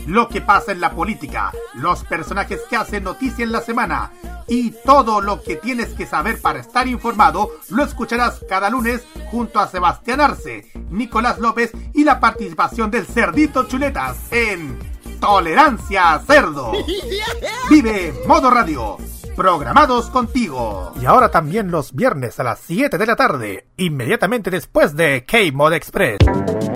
Lo 0.07 0.29
que 0.29 0.41
pasa 0.41 0.73
en 0.73 0.81
la 0.81 0.93
política, 0.93 1.53
los 1.75 2.05
personajes 2.05 2.61
que 2.69 2.77
hacen 2.77 3.05
noticia 3.05 3.45
en 3.45 3.53
la 3.53 3.61
semana 3.61 4.13
y 4.47 4.73
todo 4.85 5.21
lo 5.21 5.43
que 5.43 5.57
tienes 5.57 5.89
que 5.91 6.07
saber 6.07 6.41
para 6.41 6.61
estar 6.61 6.87
informado 6.87 7.51
lo 7.71 7.85
escucharás 7.85 8.45
cada 8.49 8.71
lunes 8.71 9.03
junto 9.31 9.59
a 9.61 9.69
Sebastián 9.69 10.21
Arce, 10.21 10.71
Nicolás 10.91 11.39
López 11.39 11.73
y 11.95 12.05
la 12.05 12.21
participación 12.21 12.91
del 12.91 13.07
Cerdito 13.07 13.65
Chuletas 13.65 14.17
en 14.31 14.79
Tolerancia 15.21 16.21
Cerdo. 16.27 16.73
Vive 17.71 18.15
Modo 18.27 18.51
Radio. 18.51 18.99
Programados 19.37 20.11
contigo. 20.11 20.93
Y 21.01 21.07
ahora 21.07 21.31
también 21.31 21.71
los 21.71 21.93
viernes 21.93 22.39
a 22.39 22.45
las 22.45 22.61
7 22.61 22.99
de 22.99 23.07
la 23.07 23.17
tarde, 23.17 23.67
inmediatamente 23.77 24.51
después 24.51 24.95
de 24.95 25.25
K-Mod 25.25 25.73
Express. 25.73 26.19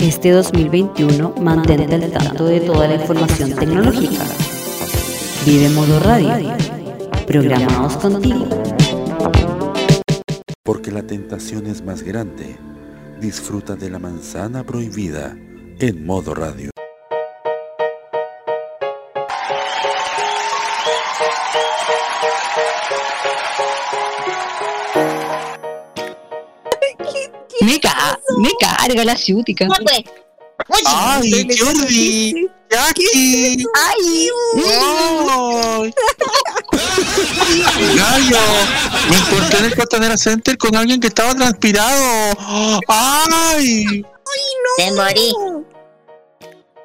Este 0.00 0.30
2021 0.30 1.34
mantente 1.40 1.92
al 1.92 2.10
tanto 2.12 2.44
de 2.44 2.60
toda 2.60 2.86
la 2.86 2.94
información 2.94 3.52
tecnológica. 3.54 4.24
Vive 5.44 5.68
Modo 5.70 5.98
Radio. 5.98 6.56
Programados 7.26 7.96
contigo. 7.96 8.48
Porque 10.62 10.92
la 10.92 11.02
tentación 11.02 11.66
es 11.66 11.82
más 11.82 12.04
grande. 12.04 12.56
Disfruta 13.20 13.74
de 13.74 13.90
la 13.90 13.98
manzana 13.98 14.64
prohibida 14.64 15.36
en 15.80 16.06
modo 16.06 16.32
radio. 16.32 16.70
Me, 27.60 27.80
ca 27.80 28.18
me 28.38 28.50
carga 28.60 29.04
la 29.04 29.16
ciútica. 29.16 29.66
¡Ay, 30.84 31.46
Jordi! 31.58 32.48
¡Jackie! 32.70 33.64
¡Ay! 33.74 34.30
¡Ay! 34.66 35.94
Gallo, 37.96 38.40
me 39.10 39.16
encontré 39.16 39.58
en 39.58 39.64
el 39.66 39.74
Costanera 39.76 40.18
Center 40.18 40.58
con 40.58 40.76
alguien 40.76 41.00
que 41.00 41.06
estaba 41.08 41.34
transpirado. 41.34 42.36
¡Ay! 42.88 44.04
Te 44.76 44.90
morí. 44.92 45.32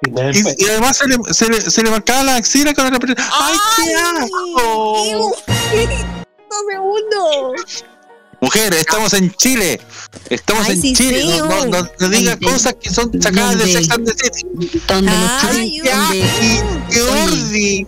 Y, 0.05 0.63
y 0.63 0.69
además 0.69 0.97
se 0.97 1.07
le, 1.07 1.17
se, 1.33 1.49
le, 1.49 1.61
se 1.61 1.81
le 1.81 1.89
marcaba 1.89 2.23
la 2.23 2.35
axila 2.35 2.73
con 2.73 2.85
la 2.85 2.91
respiración. 2.91 3.27
¡Ay, 3.33 3.57
qué 3.77 3.95
asco! 3.95 5.31
¡Dos 6.49 6.63
segundos! 6.69 7.85
Mujer, 8.41 8.73
estamos 8.73 9.13
en 9.13 9.33
Chile. 9.35 9.79
Estamos 10.29 10.67
Ay, 10.67 10.75
en 10.75 10.81
sí, 10.81 10.93
Chile. 10.93 11.25
No, 11.39 11.65
no, 11.65 11.87
no 11.99 12.09
diga 12.09 12.37
cosas 12.37 12.75
que 12.81 12.89
son 12.89 13.11
sacadas 13.21 13.57
de. 13.59 13.73
Sex 13.73 13.89
and 13.91 14.05
the 14.05 14.13
City. 14.13 14.81
Donde 14.87 15.11
los 15.11 15.43
Ay, 15.43 15.79
donde- 15.79 16.65
¡Qué! 16.89 17.87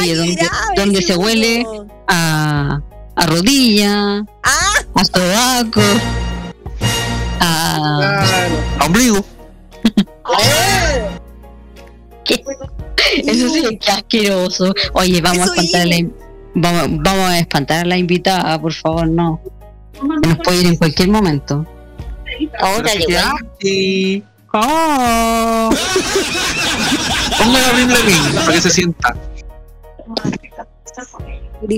Oye, 0.00 0.14
donde, 0.16 0.48
donde 0.76 1.02
se 1.02 1.16
huele 1.16 1.66
a, 2.08 2.80
a 3.14 3.26
rodilla, 3.26 4.24
Ah. 4.42 4.72
a 4.94 5.04
sobaco, 5.04 5.82
a... 7.40 8.24
A 8.80 8.84
ombligo. 8.86 9.24
¿Qué? 12.24 12.42
Eso 13.26 13.48
sí, 13.50 13.78
qué 13.80 13.90
asqueroso. 13.92 14.74
Oye, 14.94 15.20
vamos 15.20 15.48
a 15.50 15.54
espantar 15.54 15.82
a 15.82 15.86
la, 15.86 15.96
vamos, 16.54 16.86
vamos 17.02 17.28
a 17.30 17.38
espantar 17.38 17.84
a 17.84 17.88
la 17.88 17.96
invitada, 17.98 18.60
por 18.60 18.72
favor, 18.72 19.06
no. 19.08 19.40
Nos 20.02 20.38
puede 20.38 20.60
ir 20.60 20.66
en 20.66 20.76
cualquier 20.76 21.08
momento. 21.08 21.66
Güey. 22.24 23.06
Jackie. 23.08 24.22
¡Oh! 24.52 25.70
Póngale 27.38 27.72
ring 27.72 27.90
ring 27.90 28.34
para 28.34 28.52
que 28.52 28.60
se 28.60 28.70
sienta. 28.70 29.16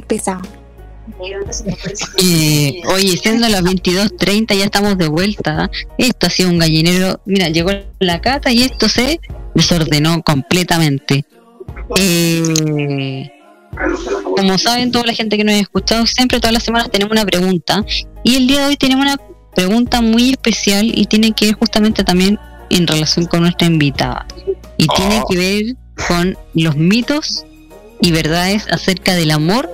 Pesado. 0.06 0.42
Eh, 2.18 2.82
oye, 2.86 3.16
siendo 3.16 3.48
las 3.48 3.62
22.30 3.62 4.54
ya 4.54 4.64
estamos 4.64 4.98
de 4.98 5.08
vuelta. 5.08 5.70
Esto 5.96 6.26
ha 6.26 6.30
sido 6.30 6.50
un 6.50 6.58
gallinero. 6.58 7.20
Mira, 7.24 7.48
llegó 7.48 7.70
la 7.98 8.20
cata 8.20 8.52
y 8.52 8.62
esto 8.62 8.88
se 8.88 9.20
desordenó 9.54 10.22
completamente. 10.22 11.24
Eh, 11.96 13.30
como 14.24 14.58
saben, 14.58 14.90
toda 14.90 15.04
la 15.06 15.12
gente 15.12 15.36
que 15.36 15.44
nos 15.44 15.54
ha 15.54 15.58
escuchado, 15.58 16.06
siempre 16.06 16.40
todas 16.40 16.52
las 16.52 16.62
semanas 16.62 16.90
tenemos 16.90 17.12
una 17.12 17.24
pregunta. 17.24 17.84
Y 18.24 18.36
el 18.36 18.46
día 18.46 18.60
de 18.60 18.66
hoy 18.66 18.76
tenemos 18.76 19.04
una 19.04 19.16
pregunta 19.54 20.00
muy 20.00 20.30
especial 20.30 20.90
y 20.94 21.06
tiene 21.06 21.32
que 21.32 21.46
ver 21.46 21.54
justamente 21.54 22.04
también 22.04 22.38
en 22.70 22.86
relación 22.86 23.26
con 23.26 23.42
nuestra 23.42 23.66
invitada. 23.66 24.26
Y 24.76 24.86
tiene 24.86 25.22
que 25.28 25.36
ver 25.36 25.76
con 26.06 26.36
los 26.54 26.76
mitos 26.76 27.44
y 28.00 28.12
verdades 28.12 28.66
acerca 28.70 29.14
del 29.14 29.30
amor 29.30 29.68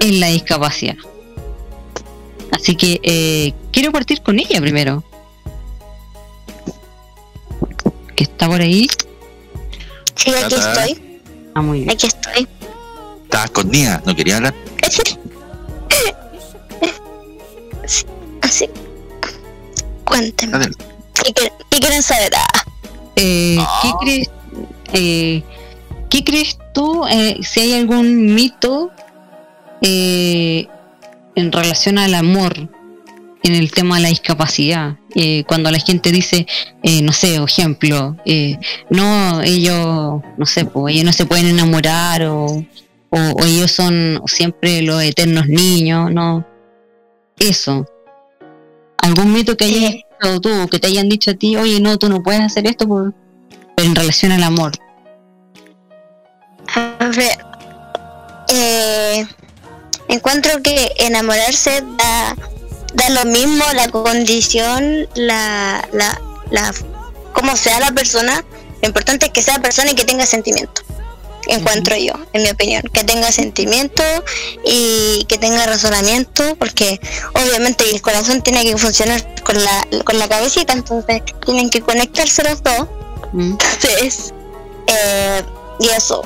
en 0.00 0.20
la 0.20 0.28
discapacidad. 0.28 0.96
Así 2.50 2.76
que 2.76 3.00
eh, 3.02 3.54
quiero 3.72 3.92
partir 3.92 4.22
con 4.22 4.38
ella 4.38 4.60
primero. 4.60 5.04
Que 8.14 8.24
está 8.24 8.48
por 8.48 8.60
ahí. 8.60 8.88
Sí, 10.14 10.30
aquí 10.30 10.54
estoy. 10.54 11.20
Ah, 11.54 11.62
muy 11.62 11.80
bien. 11.80 11.90
Aquí 11.90 12.06
estoy. 12.06 12.48
Estaba 13.32 13.46
escondida, 13.46 14.02
no 14.04 14.14
quería 14.14 14.36
hablar. 14.36 14.54
Así. 18.42 18.68
Cuéntenme. 20.04 20.66
¿Qué, 21.14 21.32
quieren- 21.32 21.52
qué 21.70 21.78
quieren 21.78 22.02
saber? 22.02 22.30
Ah, 22.36 22.64
Eh, 23.16 23.58
¿qué, 23.82 23.90
crees, 24.02 24.30
eh, 24.92 25.42
¿Qué 26.10 26.24
crees 26.24 26.58
tú 26.74 27.06
eh, 27.06 27.38
si 27.42 27.60
hay 27.60 27.72
algún 27.72 28.34
mito 28.34 28.90
eh, 29.80 30.66
en 31.34 31.52
relación 31.52 31.96
al 31.98 32.14
amor 32.14 32.68
en 33.44 33.54
el 33.54 33.70
tema 33.70 33.96
de 33.96 34.02
la 34.02 34.08
discapacidad? 34.10 34.96
Eh, 35.14 35.44
cuando 35.46 35.70
la 35.70 35.78
gente 35.78 36.12
dice, 36.12 36.46
eh, 36.82 37.00
no 37.00 37.12
sé, 37.12 37.38
por 37.38 37.48
ejemplo, 37.48 38.14
eh, 38.26 38.58
no, 38.90 39.40
ellos, 39.40 40.20
no 40.36 40.44
sé, 40.46 40.66
pues 40.66 40.94
ellos 40.94 41.06
no 41.06 41.12
se 41.14 41.24
pueden 41.24 41.46
enamorar 41.46 42.24
o, 42.24 42.62
o, 43.12 43.18
o 43.18 43.44
ellos 43.44 43.70
son 43.70 44.22
siempre 44.26 44.80
los 44.80 45.02
eternos 45.02 45.46
niños, 45.46 46.10
no. 46.10 46.46
Eso. 47.38 47.86
¿Algún 48.96 49.34
mito 49.34 49.56
que 49.56 49.66
hayas 49.66 49.94
escuchado 49.94 50.40
tú, 50.40 50.68
que 50.70 50.78
te 50.78 50.86
hayan 50.86 51.08
dicho 51.10 51.32
a 51.32 51.34
ti, 51.34 51.56
oye, 51.56 51.78
no, 51.78 51.98
tú 51.98 52.08
no 52.08 52.22
puedes 52.22 52.40
hacer 52.40 52.66
esto 52.66 52.88
por, 52.88 53.12
pero 53.76 53.88
en 53.88 53.94
relación 53.94 54.32
al 54.32 54.42
amor? 54.42 54.72
A 56.74 57.10
ver. 57.14 57.38
Eh, 58.48 59.26
encuentro 60.08 60.62
que 60.62 60.92
enamorarse 60.98 61.82
da, 61.98 62.36
da 62.94 63.10
lo 63.10 63.30
mismo 63.30 63.64
la 63.74 63.88
condición, 63.88 65.06
la, 65.16 65.86
la, 65.92 66.18
la, 66.50 66.72
como 67.34 67.56
sea 67.56 67.78
la 67.78 67.92
persona. 67.92 68.42
Lo 68.80 68.88
importante 68.88 69.26
es 69.26 69.32
que 69.32 69.42
sea 69.42 69.58
persona 69.58 69.90
y 69.90 69.94
que 69.94 70.04
tenga 70.04 70.24
sentimiento. 70.24 70.82
Encuentro 71.48 71.96
yo, 71.96 72.12
en 72.32 72.42
mi 72.44 72.50
opinión, 72.50 72.82
que 72.92 73.02
tenga 73.04 73.32
sentimiento 73.32 74.02
y 74.64 75.24
que 75.28 75.38
tenga 75.38 75.66
razonamiento, 75.66 76.54
porque 76.56 77.00
obviamente 77.34 77.88
el 77.90 78.00
corazón 78.00 78.42
tiene 78.42 78.62
que 78.64 78.76
funcionar 78.76 79.42
con 79.42 79.62
la, 79.62 79.86
con 80.04 80.18
la 80.18 80.28
cabecita, 80.28 80.72
entonces 80.72 81.22
tienen 81.44 81.68
que 81.68 81.80
conectarse 81.80 82.44
los 82.44 82.62
dos. 82.62 82.86
Entonces, 83.34 84.32
eh, 84.86 85.42
y 85.80 85.88
eso, 85.88 86.22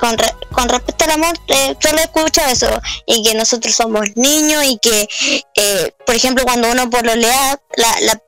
con, 0.00 0.18
re- 0.18 0.34
con 0.52 0.68
respecto 0.68 1.04
al 1.04 1.12
amor, 1.12 1.34
eh, 1.48 1.74
solo 1.80 1.98
escucho 1.98 2.42
eso, 2.50 2.68
y 3.06 3.22
que 3.22 3.34
nosotros 3.34 3.74
somos 3.74 4.16
niños 4.16 4.64
y 4.66 4.78
que, 4.78 5.08
eh, 5.54 5.92
por 6.04 6.14
ejemplo, 6.14 6.44
cuando 6.44 6.70
uno 6.70 6.90
pololea, 6.90 7.58
la, 7.76 8.00
la, 8.00 8.22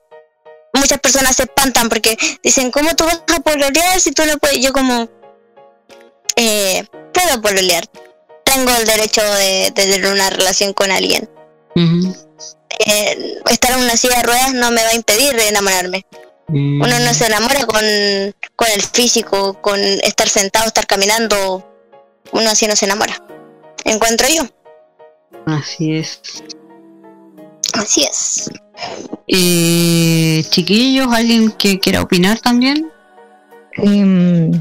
muchas 0.73 0.99
personas 0.99 1.35
se 1.35 1.43
espantan 1.43 1.87
porque 1.87 2.17
dicen, 2.41 2.71
¿cómo 2.71 2.95
tú 2.95 3.03
vas 3.03 3.21
a 3.27 3.39
pololear 3.41 3.99
si 4.01 4.11
tú 4.11 4.25
no 4.25 4.37
puedes? 4.39 4.59
Yo 4.59 4.73
como, 4.73 5.07
eh, 6.41 6.85
puedo 7.13 7.41
pololear, 7.41 7.85
tengo 8.43 8.71
el 8.75 8.85
derecho 8.85 9.21
de, 9.21 9.45
de 9.65 9.71
tener 9.71 10.05
una 10.07 10.29
relación 10.29 10.73
con 10.73 10.91
alguien. 10.91 11.29
Eh, 11.75 13.39
estar 13.49 13.71
en 13.71 13.83
una 13.83 13.95
silla 13.95 14.17
de 14.17 14.23
ruedas 14.23 14.53
no 14.53 14.71
me 14.71 14.83
va 14.83 14.89
a 14.89 14.95
impedir 14.95 15.35
de 15.35 15.49
enamorarme. 15.49 16.05
Uno 16.47 16.99
no 16.99 17.13
se 17.13 17.27
enamora 17.27 17.65
con, 17.65 17.81
con 18.57 18.67
el 18.75 18.81
físico, 18.81 19.53
con 19.61 19.79
estar 19.79 20.27
sentado, 20.27 20.65
estar 20.65 20.85
caminando. 20.85 21.65
Uno 22.33 22.49
así 22.49 22.67
no 22.67 22.75
se 22.75 22.85
enamora. 22.85 23.23
Encuentro 23.85 24.27
yo. 24.27 24.43
Así 25.45 25.95
es. 25.95 26.21
Así 27.73 28.03
es. 28.03 28.49
Eh, 29.27 30.43
chiquillos, 30.49 31.07
¿alguien 31.13 31.51
que 31.51 31.79
quiera 31.79 32.01
opinar 32.01 32.39
también? 32.39 32.91
Em, 33.77 34.51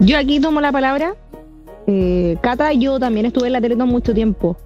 yo 0.00 0.18
aquí 0.18 0.40
tomo 0.40 0.60
la 0.60 0.72
palabra. 0.72 1.14
Eh, 1.86 2.36
Cata, 2.40 2.72
yo 2.72 2.98
también 2.98 3.26
estuve 3.26 3.48
en 3.48 3.52
la 3.54 3.60
Teletón 3.60 3.88
mucho 3.88 4.14
tiempo. 4.14 4.56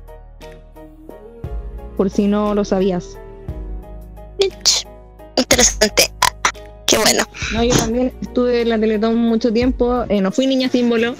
Por 1.97 2.11
si 2.11 2.27
no 2.27 2.55
lo 2.55 2.65
sabías. 2.65 3.19
Interesante. 5.37 6.11
Qué 6.87 6.99
bueno. 6.99 7.25
No, 7.53 7.65
yo 7.65 7.75
también 7.75 8.13
estuve 8.21 8.63
en 8.63 8.69
la 8.69 8.79
Teletón 8.79 9.17
mucho 9.17 9.53
tiempo. 9.53 10.05
Eh, 10.09 10.21
no 10.21 10.31
fui 10.31 10.47
niña 10.47 10.69
símbolo, 10.69 11.15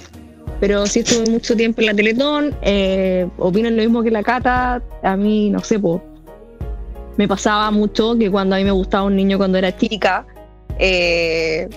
pero 0.59 0.85
sí 0.85 0.99
estuve 0.99 1.29
mucho 1.31 1.55
tiempo 1.55 1.81
en 1.81 1.87
la 1.87 1.93
Teletón. 1.93 2.55
Eh, 2.61 3.27
opino 3.37 3.69
lo 3.69 3.77
mismo 3.77 4.03
que 4.03 4.11
la 4.11 4.23
Cata. 4.23 4.81
A 5.03 5.17
mí, 5.17 5.49
no 5.49 5.59
sé, 5.63 5.79
po, 5.79 6.01
me 7.17 7.27
pasaba 7.27 7.69
mucho 7.71 8.17
que 8.17 8.29
cuando 8.29 8.55
a 8.55 8.59
mí 8.59 8.63
me 8.63 8.71
gustaba 8.71 9.03
un 9.03 9.15
niño 9.15 9.37
cuando 9.37 9.57
era 9.57 9.75
chica, 9.75 10.25
eh, 10.79 11.67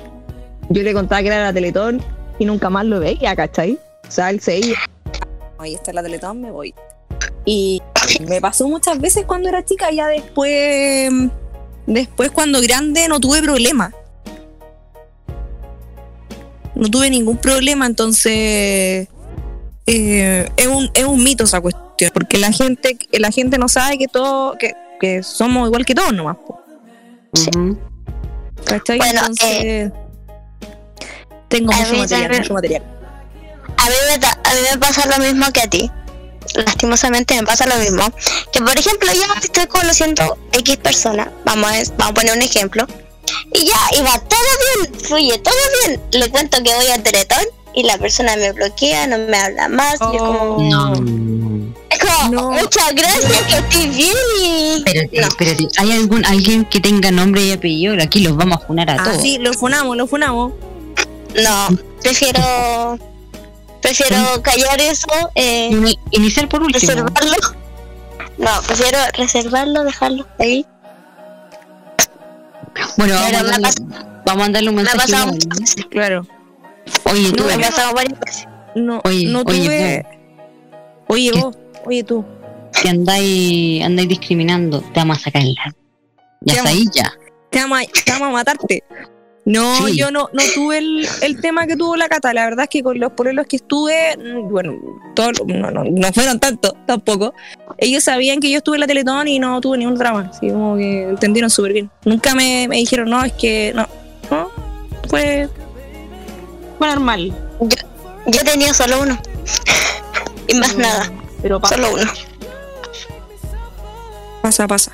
yo 0.68 0.83
le 0.83 0.93
contaba 0.93 1.22
que 1.22 1.28
era 1.28 1.43
la 1.43 1.53
Teletón 1.53 2.01
y 2.41 2.47
nunca 2.47 2.70
más 2.70 2.86
lo 2.86 2.99
veía, 2.99 3.36
¿cachai? 3.36 3.78
O 4.09 4.11
sea, 4.11 4.30
él 4.30 4.41
se 4.41 4.59
iba. 4.59 4.78
Ahí 5.59 5.74
está 5.74 5.93
la 5.93 6.03
Teletón, 6.03 6.41
me 6.41 6.51
voy. 6.51 6.74
Y 7.45 7.82
me 8.26 8.41
pasó 8.41 8.66
muchas 8.66 8.99
veces 8.99 9.26
cuando 9.26 9.51
era 9.51 9.62
chica, 9.62 9.91
ya 9.93 10.09
después, 10.09 11.12
después 11.86 12.30
cuando 12.30 12.62
grande 12.62 13.09
no 13.09 13.20
tuve 13.20 13.43
problema. 13.43 13.93
No 16.74 16.88
tuve 16.88 17.11
ningún 17.11 17.36
problema, 17.36 17.84
entonces 17.84 19.07
eh, 19.86 20.51
es, 20.57 20.66
un, 20.66 20.91
es 20.95 21.05
un 21.05 21.22
mito 21.22 21.45
esa 21.45 21.61
cuestión, 21.61 22.11
porque 22.14 22.38
la 22.38 22.53
gente, 22.53 22.97
la 23.12 23.30
gente 23.30 23.59
no 23.59 23.68
sabe 23.68 23.99
que 23.99 24.09
todo, 24.09 24.57
que, 24.57 24.72
que 24.99 25.22
somos 25.22 25.66
igual 25.66 25.84
que 25.84 25.95
todos 25.95 26.14
nomás. 26.14 26.38
¿Cachai? 28.64 28.97
Bueno, 28.97 29.20
entonces 29.20 29.93
tengo 31.51 31.73
mucho 31.73 31.95
material, 31.95 32.23
también- 32.23 32.43
mucho 32.43 32.55
material. 32.55 32.83
A 33.77 33.87
mí, 33.87 33.95
me, 34.11 34.19
ta- 34.19 34.39
a 34.45 34.55
mí 34.55 34.61
me 34.73 34.79
pasa 34.79 35.07
lo 35.07 35.19
mismo 35.25 35.53
que 35.53 35.61
a 35.61 35.67
ti. 35.69 35.91
Lastimosamente 36.55 37.35
me 37.35 37.45
pasa 37.45 37.67
lo 37.67 37.77
mismo. 37.77 38.03
Que 38.53 38.61
por 38.61 38.77
ejemplo 38.77 39.13
yo 39.13 39.23
estoy 39.43 39.67
conociendo 39.67 40.37
X 40.53 40.77
persona. 40.79 41.31
Vamos 41.45 41.71
a, 41.71 41.75
vamos 41.97 42.11
a 42.11 42.15
poner 42.15 42.33
un 42.35 42.43
ejemplo. 42.43 42.87
Y 43.53 43.67
ya, 43.67 43.99
y 43.99 44.03
va 44.03 44.19
todo 44.19 44.41
bien, 44.83 45.01
fluye 45.01 45.39
todo 45.39 45.55
bien. 45.87 46.01
Le 46.13 46.29
cuento 46.31 46.59
que 46.65 46.75
voy 46.75 46.87
a 46.89 47.01
Teletón 47.03 47.45
y 47.75 47.85
la 47.85 47.97
persona 47.99 48.35
me 48.37 48.53
bloquea, 48.53 49.07
no 49.07 49.19
me 49.19 49.37
habla 49.37 49.69
más. 49.69 49.95
Y 50.13 50.17
es 50.17 50.23
como, 50.23 50.57
es 51.91 51.99
como 51.99 52.51
muchas 52.53 52.95
gracias, 52.95 53.43
que 53.49 53.57
estoy 53.59 53.87
bien 53.89 54.17
y... 54.43 54.75
Espérate, 54.79 55.21
espérate. 55.21 55.69
¿Hay 55.79 55.93
algún 55.93 56.25
alguien 56.25 56.65
que 56.65 56.81
tenga 56.81 57.11
nombre 57.13 57.43
y 57.43 57.53
apellido? 57.53 57.95
Aquí 58.03 58.21
los 58.21 58.37
vamos 58.37 58.63
a 58.63 58.67
funar 58.67 58.91
a 58.91 58.95
Ah, 58.95 59.05
todos. 59.05 59.23
sí, 59.23 59.39
lo 59.39 59.53
funamos, 59.53 59.97
lo 59.97 60.07
funamos. 60.09 60.53
No, 61.35 61.68
prefiero 62.03 62.99
prefiero 63.83 64.43
callar 64.43 64.81
eso, 64.81 65.07
eh, 65.35 65.70
iniciar 66.11 66.49
por 66.49 66.62
último. 66.62 66.81
reservarlo. 66.81 67.37
No, 68.39 68.51
prefiero 68.66 68.99
reservarlo, 69.16 69.85
dejarlo 69.85 70.26
ahí. 70.39 70.66
Bueno, 72.97 73.14
vamos, 73.14 73.35
a 73.35 73.43
me 73.43 73.49
darle, 73.51 73.68
vamos 74.24 74.49
a 74.49 74.51
darle 74.53 74.68
un 74.70 74.74
Me 74.76 74.83
ha 74.83 74.95
mensaje. 74.95 75.26
muchas 75.26 75.47
¿no? 75.47 75.61
veces. 75.61 75.87
Claro. 75.91 76.26
Oye, 77.05 77.33
tú, 77.33 77.45
Me 77.45 77.55
ha 77.55 77.59
pasado 77.70 77.95
varias 77.95 78.18
veces. 78.20 78.47
No, 78.74 79.01
Oye, 79.05 79.26
no 79.26 79.43
oye, 79.47 79.64
tuve. 79.64 80.07
Oye, 81.09 81.33
vos, 81.33 81.57
oye 81.87 82.05
tú. 82.05 82.24
que 82.81 82.89
andáis, 82.89 83.83
andáis 83.85 84.09
discriminando, 84.09 84.81
te 84.81 85.01
vamos 85.01 85.18
a 85.18 85.20
sacar 85.24 85.43
el. 85.43 85.55
Ya 86.43 86.55
está 86.55 86.68
ahí, 86.70 86.85
ya. 86.95 87.12
Te 87.51 87.59
vamos, 87.61 87.81
a- 87.81 87.87
te 88.05 88.12
vamos 88.12 88.28
a 88.28 88.31
matarte. 88.31 88.85
No, 89.53 89.87
Sí. 89.87 89.97
yo 89.97 90.11
no, 90.11 90.29
no 90.33 90.43
tuve 90.55 90.79
el, 90.79 91.09
el 91.23 91.41
tema 91.41 91.67
que 91.67 91.75
tuvo 91.77 91.97
la 91.97 92.09
cata. 92.09 92.33
La 92.33 92.45
verdad 92.45 92.65
es 92.65 92.69
que 92.69 92.83
con 92.83 92.99
los 93.01 93.13
polelos 93.13 93.47
que 93.47 93.57
estuve, 93.57 94.17
mm, 94.17 94.49
bueno, 94.49 94.75
todos, 95.15 95.33
no, 95.47 95.71
no, 95.71 95.83
no 95.85 96.13
fueron 96.13 96.39
tanto, 96.39 96.77
tampoco. 96.87 97.35
Ellos 97.79 98.05
sabían 98.05 98.39
que 98.41 98.51
yo 98.51 98.59
estuve 98.59 98.77
en 98.77 98.81
la 98.83 98.87
Teletón 98.87 99.27
y 99.29 99.39
no 99.39 99.61
tuve 99.61 99.79
ningún 99.79 99.97
drama. 99.97 100.31
Así 100.33 100.51
como 100.51 100.77
que 100.77 101.03
entendieron 101.05 101.51
súper 101.51 101.73
bien. 101.73 101.91
Nunca 102.05 102.35
me, 102.35 102.67
me 102.69 102.77
dijeron, 102.77 103.11
no, 103.11 103.25
es 103.25 103.33
que 103.33 103.73
no. 103.75 103.89
No, 104.31 104.51
fue, 105.09 105.49
fue 106.79 106.87
normal. 106.87 107.35
Yo, 107.61 107.77
yo 108.27 108.45
tenía 108.45 108.73
solo 108.73 109.03
uno. 109.03 109.19
y 110.47 110.55
más 110.55 110.77
nada. 110.77 111.11
Pero 111.43 111.59
pasa. 111.61 111.75
Solo 111.77 111.95
uno. 111.95 112.11
Pasa, 114.43 114.67
pasa. 114.69 114.93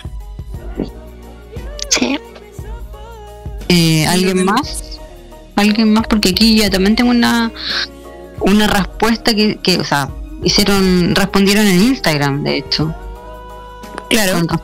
Sí. 1.90 2.18
Eh, 3.68 4.06
¿Alguien 4.06 4.44
más? 4.44 4.98
¿Alguien 5.56 5.92
más? 5.92 6.06
Porque 6.06 6.30
aquí 6.30 6.58
ya 6.58 6.70
también 6.70 6.96
tengo 6.96 7.10
una 7.10 7.52
una 8.40 8.66
respuesta 8.66 9.34
que, 9.34 9.56
que 9.56 9.78
o 9.78 9.84
sea, 9.84 10.10
hicieron, 10.42 11.14
respondieron 11.14 11.66
en 11.66 11.82
Instagram, 11.82 12.42
de 12.42 12.58
hecho. 12.58 12.94
Claro. 14.08 14.46
Con, 14.46 14.60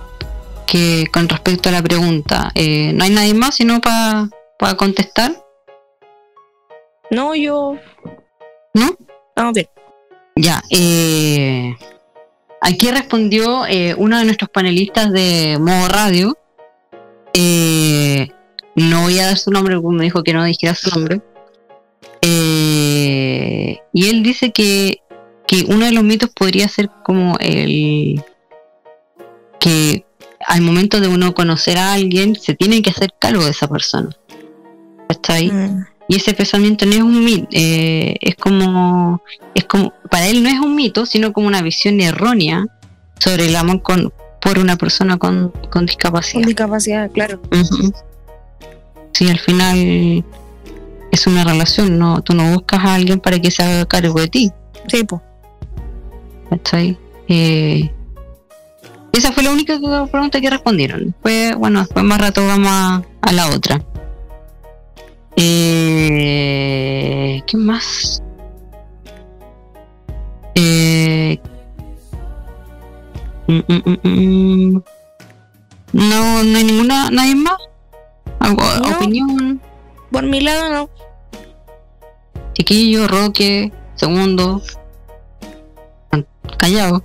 que 0.67 1.07
con 1.13 1.29
respecto 1.29 1.69
a 1.69 1.73
la 1.73 1.83
pregunta, 1.83 2.51
eh, 2.55 2.93
¿no 2.95 3.05
hay 3.05 3.11
nadie 3.11 3.35
más 3.35 3.57
sino 3.57 3.81
para 3.81 4.31
contestar? 4.77 5.45
No, 7.11 7.35
yo. 7.35 7.77
¿No? 8.73 8.97
Vamos 9.37 9.53
bien. 9.53 9.69
Ya, 10.35 10.63
eh, 10.71 11.77
aquí 12.63 12.91
respondió 12.91 13.67
eh, 13.67 13.95
uno 13.99 14.19
de 14.19 14.25
nuestros 14.25 14.49
panelistas 14.49 15.13
de 15.13 15.59
Modo 15.61 15.89
Radio. 15.89 16.39
Eh, 17.35 18.31
no 18.75 19.03
voy 19.03 19.19
a 19.19 19.27
dar 19.27 19.39
su 19.39 19.51
nombre 19.51 19.79
porque 19.81 19.97
me 19.97 20.05
dijo 20.05 20.23
que 20.23 20.33
no 20.33 20.45
dijera 20.45 20.75
su 20.75 20.91
nombre. 20.91 21.21
Eh, 22.21 23.79
y 23.93 24.09
él 24.09 24.23
dice 24.23 24.53
que, 24.53 25.03
que 25.47 25.65
uno 25.69 25.87
de 25.87 25.93
los 25.93 26.05
mitos 26.05 26.31
podría 26.31 26.69
ser 26.69 26.89
como 27.05 27.37
el 27.41 28.23
que 29.59 30.05
al 30.47 30.61
momento 30.61 31.01
de 31.01 31.09
uno 31.09 31.35
conocer 31.35 31.79
a 31.79 31.93
alguien 31.93 32.35
se 32.35 32.55
tiene 32.55 32.83
que 32.83 32.91
hacer 32.91 33.15
cargo 33.19 33.45
de 33.45 33.51
esa 33.51 33.69
persona. 33.69 34.11
¿Está 35.09 35.35
ahí? 35.35 35.53
Y 36.09 36.17
ese 36.17 36.35
pensamiento 36.35 36.85
no 36.85 36.93
es 36.93 37.01
un 37.01 37.25
mito, 37.25 37.49
eh, 37.53 38.17
es 38.21 38.35
como, 38.35 39.23
es 39.55 39.65
como, 39.65 39.93
para 40.11 40.27
él 40.27 40.43
no 40.43 40.49
es 40.49 40.59
un 40.59 40.75
mito, 40.75 41.07
sino 41.07 41.33
como 41.33 41.47
una 41.47 41.63
visión 41.63 42.01
errónea 42.01 42.67
sobre 43.19 43.47
el 43.47 43.57
amor 43.57 43.83
con, 43.83 44.13
por 44.41 44.59
una 44.59 44.77
persona 44.77 45.17
con, 45.17 45.51
con 45.71 45.87
discapacidad. 45.87 46.41
Con 46.41 46.47
discapacidad, 46.49 47.11
claro. 47.13 47.41
Sí, 49.13 49.29
al 49.29 49.39
final 49.39 50.25
es 51.11 51.27
una 51.27 51.45
relación, 51.45 51.99
no, 51.99 52.23
tú 52.23 52.35
no 52.35 52.53
buscas 52.53 52.85
a 52.85 52.95
alguien 52.95 53.21
para 53.21 53.39
que 53.39 53.51
se 53.51 53.63
haga 53.63 53.85
cargo 53.87 54.19
de 54.19 54.29
ti. 54.29 54.51
Sí, 54.89 55.05
pues. 55.05 55.21
¿Cachai? 56.49 56.99
Eh, 57.29 57.91
esa 59.13 59.31
fue 59.33 59.43
la 59.43 59.53
única 59.53 59.79
pregunta 60.11 60.41
que 60.41 60.51
respondieron. 60.51 61.05
Después, 61.07 61.55
bueno, 61.57 61.81
después 61.81 62.05
más 62.05 62.19
rato 62.19 62.47
vamos 62.47 62.69
a, 62.71 63.03
a 63.21 63.33
la 63.33 63.49
otra. 63.49 63.83
Eh, 65.37 66.73
¿Qué 67.47 67.57
más? 67.57 68.23
Eh, 70.55 71.39
mm, 73.47 73.61
mm, 73.69 73.99
mm. 74.03 74.83
no, 75.93 76.43
no 76.43 76.59
hay 76.59 76.65
ninguna, 76.65 77.11
nadie 77.11 77.35
más. 77.35 77.57
¿Algo, 78.43 78.63
No. 78.89 78.97
opinión? 78.97 79.61
Por 80.11 80.25
mi 80.25 80.41
lado, 80.41 80.73
no. 80.73 80.91
Chiquillo, 82.55 83.09
Roque, 83.09 83.73
segundo. 83.95 84.61
Callado. 86.59 87.03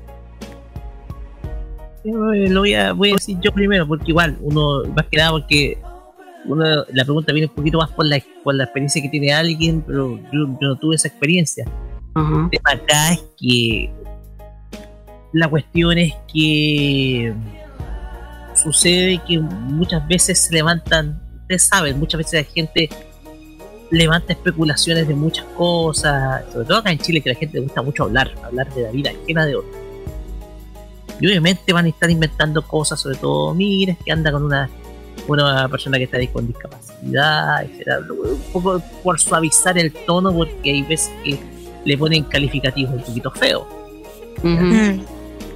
Eh, 2.04 2.50
Lo 2.50 2.62
voy 2.62 2.74
a, 2.74 2.94
voy 2.94 3.10
a 3.12 3.14
decir 3.14 3.38
yo 3.42 3.52
primero, 3.52 3.88
porque 3.88 4.12
igual, 4.12 4.38
uno, 4.42 4.84
más 4.96 5.06
que 5.08 5.18
nada, 5.18 5.32
porque 5.32 5.78
uno, 6.46 6.64
la 6.94 7.04
pregunta 7.04 7.34
viene 7.34 7.48
un 7.48 7.56
poquito 7.56 7.78
más 7.78 7.90
por 7.92 8.06
la, 8.06 8.22
por 8.44 8.56
la 8.56 8.64
experiencia 8.66 9.02
que 9.02 9.10
tiene 9.10 9.34
alguien, 9.34 9.82
pero 9.86 10.18
yo, 10.32 10.48
yo 10.62 10.68
no 10.70 10.76
tuve 10.76 10.96
esa 10.96 11.08
experiencia. 11.08 11.66
El 12.16 12.50
tema 12.50 12.72
acá 12.72 13.14
es 13.14 13.24
que 13.40 13.92
la 15.34 15.48
cuestión 15.48 15.98
es 16.00 16.14
que 16.34 17.32
sucede 18.56 19.22
que 19.28 19.40
muchas 19.40 20.08
veces 20.08 20.40
se 20.46 20.54
levantan, 20.54 21.22
ustedes 21.48 21.64
saben, 21.64 21.98
muchas 21.98 22.18
veces 22.18 22.46
la 22.46 22.54
gente 22.54 22.90
levanta 23.90 24.34
especulaciones 24.34 25.08
de 25.08 25.16
muchas 25.16 25.46
cosas, 25.56 26.44
sobre 26.52 26.68
todo 26.68 26.80
acá 26.80 26.92
en 26.92 27.00
Chile 27.00 27.22
que 27.22 27.30
a 27.30 27.34
la 27.34 27.40
gente 27.40 27.58
le 27.58 27.64
gusta 27.64 27.82
mucho 27.82 28.04
hablar, 28.04 28.36
hablar 28.44 28.74
de 28.74 28.82
la 28.82 28.92
vida 28.92 29.12
ajena 29.12 29.46
de 29.46 29.56
otros. 29.56 29.76
Y 31.22 31.26
obviamente 31.26 31.72
van 31.72 31.86
a 31.86 31.88
estar 31.88 32.10
inventando 32.12 32.62
cosas, 32.68 33.00
sobre 33.00 33.16
todo, 33.18 33.56
mira, 33.56 33.94
es 33.94 34.00
que 34.04 34.12
anda 34.12 34.30
con 34.30 34.44
una, 34.44 34.70
una 35.30 35.70
persona 35.70 35.98
que 35.98 36.04
está 36.04 36.18
ahí 36.18 36.28
con 36.28 36.48
discapacidad, 36.48 37.64
etcétera. 37.64 38.00
Un 38.00 38.42
poco 38.52 38.82
por 39.02 39.18
suavizar 39.18 39.78
el 39.78 39.94
tono, 39.94 40.34
porque 40.34 40.70
hay 40.70 40.82
veces 40.82 41.10
que 41.24 41.40
le 41.86 41.98
ponen 41.98 42.26
calificativos 42.26 42.94
un 42.94 43.02
poquito 43.04 43.32
feos. 43.32 43.66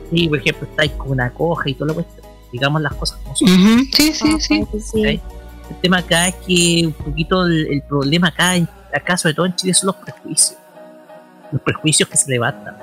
Y 0.09 0.29
por 0.29 0.39
ejemplo, 0.39 0.67
estáis 0.69 0.91
con 0.93 1.11
una 1.11 1.33
coja 1.33 1.69
y 1.69 1.73
todo 1.73 1.89
lo 1.89 1.95
cuestión. 1.95 2.25
Digamos 2.53 2.81
las 2.81 2.93
cosas 2.93 3.19
como 3.23 3.35
son. 3.35 3.49
Ujú, 3.49 3.83
Sí, 3.91 4.13
sí, 4.13 4.39
sí. 4.39 4.61
¿ok? 4.61 5.40
El 5.71 5.79
tema 5.81 5.97
acá 5.99 6.27
es 6.27 6.35
que 6.45 6.83
un 6.85 6.93
poquito 6.93 7.43
el, 7.45 7.67
el 7.67 7.81
problema 7.83 8.27
acá, 8.27 8.51
acá, 8.93 9.15
sobre 9.17 9.33
todo 9.33 9.45
en 9.45 9.55
Chile, 9.55 9.73
son 9.73 9.87
los 9.87 9.95
prejuicios. 9.95 10.57
Los 11.51 11.61
prejuicios 11.61 12.07
que 12.09 12.17
se 12.17 12.29
levantan. 12.29 12.77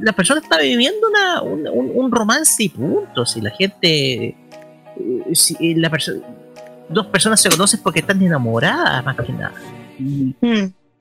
La 0.00 0.12
persona 0.12 0.40
está 0.40 0.58
viviendo 0.58 1.08
una, 1.08 1.42
un, 1.42 2.10
romance 2.12 2.62
y 2.62 2.68
punto. 2.68 3.26
Si 3.26 3.40
la 3.40 3.50
gente. 3.50 4.24
eh, 4.28 4.36
Si 5.32 5.54
eh, 5.60 5.74
la 5.76 5.90
perso- 5.90 6.22
dos 6.88 7.06
personas 7.06 7.40
se 7.40 7.50
conocen 7.50 7.80
porque 7.82 8.00
están 8.00 8.22
enamoradas, 8.22 9.04
más 9.04 9.16
que 9.16 9.32
nada. 9.32 9.52
Y, 9.98 10.36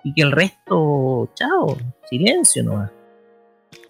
y 0.04 0.14
que 0.14 0.22
el 0.24 0.32
resto, 0.32 1.30
chao, 1.36 1.78
silencio 2.10 2.64
nomás. 2.64 2.92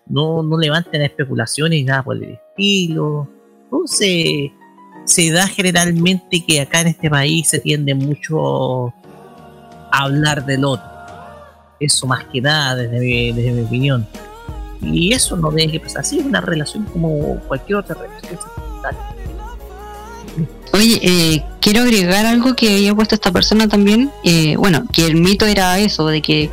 No, 0.08 0.44
no 0.44 0.58
levanten 0.58 1.02
especulaciones 1.02 1.72
ni 1.80 1.84
nada 1.86 2.04
por 2.04 2.16
el 2.18 2.24
estilo. 2.32 3.28
Entonces, 3.66 4.52
se 5.08 5.32
da 5.32 5.48
generalmente 5.48 6.44
que 6.46 6.60
acá 6.60 6.82
en 6.82 6.88
este 6.88 7.10
país 7.10 7.48
se 7.48 7.60
tiende 7.60 7.96
mucho 7.96 8.88
a 9.92 10.04
hablar 10.04 10.46
del 10.46 10.66
otro. 10.66 10.86
Eso 11.80 12.08
más 12.08 12.26
que 12.26 12.42
nada, 12.42 12.76
desde 12.76 13.00
mi, 13.00 13.32
desde 13.32 13.52
mi 13.52 13.62
opinión. 13.62 14.08
Y 14.82 15.14
eso 15.14 15.38
no 15.38 15.50
debe 15.50 15.72
que 15.72 15.80
pasar 15.80 16.02
así, 16.02 16.20
es 16.20 16.26
una 16.26 16.42
relación 16.42 16.84
como 16.86 17.40
cualquier 17.48 17.78
otra 17.78 17.96
relación. 17.96 18.38
Oye, 20.74 21.00
eh, 21.02 21.44
quiero 21.62 21.82
agregar 21.82 22.26
algo 22.26 22.54
que 22.56 22.76
había 22.76 22.94
puesto 22.94 23.16
esta 23.16 23.32
persona 23.32 23.68
también. 23.70 24.12
Eh, 24.24 24.58
bueno, 24.58 24.86
que 24.92 25.06
el 25.06 25.16
mito 25.16 25.46
era 25.46 25.80
eso, 25.80 26.08
de 26.08 26.22
que 26.22 26.52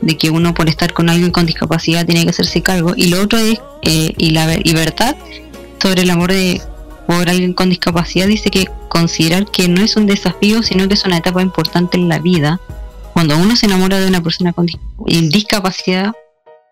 de 0.00 0.16
que 0.16 0.28
uno 0.28 0.52
por 0.52 0.68
estar 0.68 0.92
con 0.92 1.08
alguien 1.08 1.30
con 1.30 1.46
discapacidad 1.46 2.06
tiene 2.06 2.22
que 2.22 2.30
hacerse 2.30 2.62
cargo. 2.62 2.92
Y 2.96 3.08
lo 3.08 3.20
otro 3.20 3.38
es, 3.38 3.60
eh, 3.82 4.12
y 4.16 4.30
la 4.30 4.46
verdad 4.46 5.16
sobre 5.80 6.02
el 6.02 6.10
amor 6.10 6.32
de 6.32 6.60
por 7.06 7.28
alguien 7.28 7.52
con 7.52 7.68
discapacidad, 7.68 8.26
dice 8.26 8.50
que 8.50 8.68
considerar 8.88 9.46
que 9.46 9.68
no 9.68 9.82
es 9.82 9.96
un 9.96 10.06
desafío, 10.06 10.62
sino 10.62 10.88
que 10.88 10.94
es 10.94 11.04
una 11.04 11.18
etapa 11.18 11.42
importante 11.42 11.96
en 11.96 12.08
la 12.08 12.18
vida. 12.18 12.60
Cuando 13.12 13.36
uno 13.38 13.56
se 13.56 13.66
enamora 13.66 13.98
de 13.98 14.08
una 14.08 14.22
persona 14.22 14.52
con 14.52 14.66
discapacidad, 15.06 16.12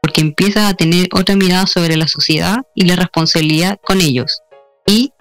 porque 0.02 0.20
empieza 0.20 0.68
a 0.68 0.74
tener 0.74 1.08
otra 1.12 1.34
mirada 1.34 1.66
sobre 1.66 1.96
la 1.96 2.08
sociedad 2.08 2.58
y 2.74 2.84
la 2.84 2.96
responsabilidad 2.96 3.78
con 3.82 4.02
ellos. 4.02 4.42
Y 4.86 5.12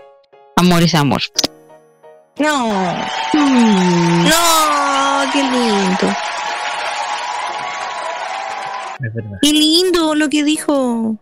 amor 0.58 0.84
es 0.84 0.94
amor. 0.96 1.22
No. 2.38 2.68
Mm. 3.34 4.24
No, 4.26 5.32
qué 5.32 5.44
lindo. 5.44 6.16
Es 9.00 9.14
verdad. 9.14 9.38
Qué 9.42 9.54
lindo 9.54 10.16
lo 10.16 10.30
que 10.30 10.44
dijo. 10.44 11.16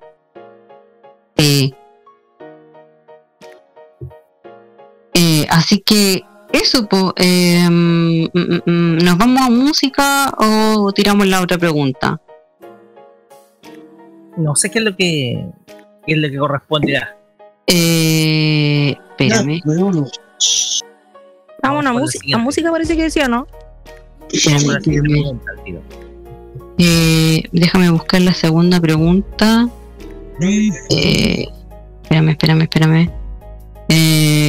Eh, 1.38 1.72
eh, 5.14 5.46
así 5.50 5.80
que 5.80 6.24
eso, 6.52 6.88
po, 6.88 7.14
eh, 7.18 7.68
mm, 7.70 8.26
mm, 8.34 8.62
mm, 8.66 8.98
¿nos 8.98 9.18
vamos 9.18 9.42
a 9.42 9.50
música 9.50 10.34
o 10.38 10.92
tiramos 10.92 11.28
la 11.28 11.42
otra 11.42 11.58
pregunta? 11.58 12.20
No 14.38 14.56
sé 14.56 14.70
qué 14.70 14.80
es 14.80 14.86
lo 14.86 14.96
que, 14.96 15.46
qué 16.06 16.14
es 16.14 16.18
lo 16.18 16.30
que 16.30 16.38
corresponde 16.38 16.98
a. 16.98 17.16
Eh, 17.68 18.96
espérame. 19.12 19.62
Vamos 19.66 20.12
a 21.64 21.70
por 21.70 21.84
la 21.84 21.94
música. 21.94 22.38
Música 22.38 22.72
parece 22.72 22.96
que 22.96 23.04
decía, 23.04 23.28
¿no? 23.28 23.48
Espérame. 24.32 25.40
Eh, 26.78 27.44
déjame 27.52 27.92
buscar 27.92 28.22
la 28.22 28.34
segunda 28.34 28.80
pregunta. 28.80 29.70
Eh, 30.42 31.48
espérame, 32.02 32.30
espérame, 32.30 32.62
espérame. 32.64 33.12
Eh, 33.90 34.41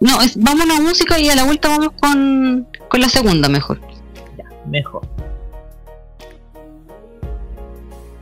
no, 0.00 0.20
es, 0.22 0.36
vamos 0.36 0.64
a 0.64 0.66
la 0.66 0.80
música 0.80 1.18
y 1.18 1.28
a 1.28 1.36
la 1.36 1.44
vuelta 1.44 1.68
vamos 1.68 1.90
con, 2.00 2.68
con 2.88 3.00
la 3.00 3.08
segunda 3.08 3.48
mejor. 3.48 3.80
Mejor. 4.66 5.02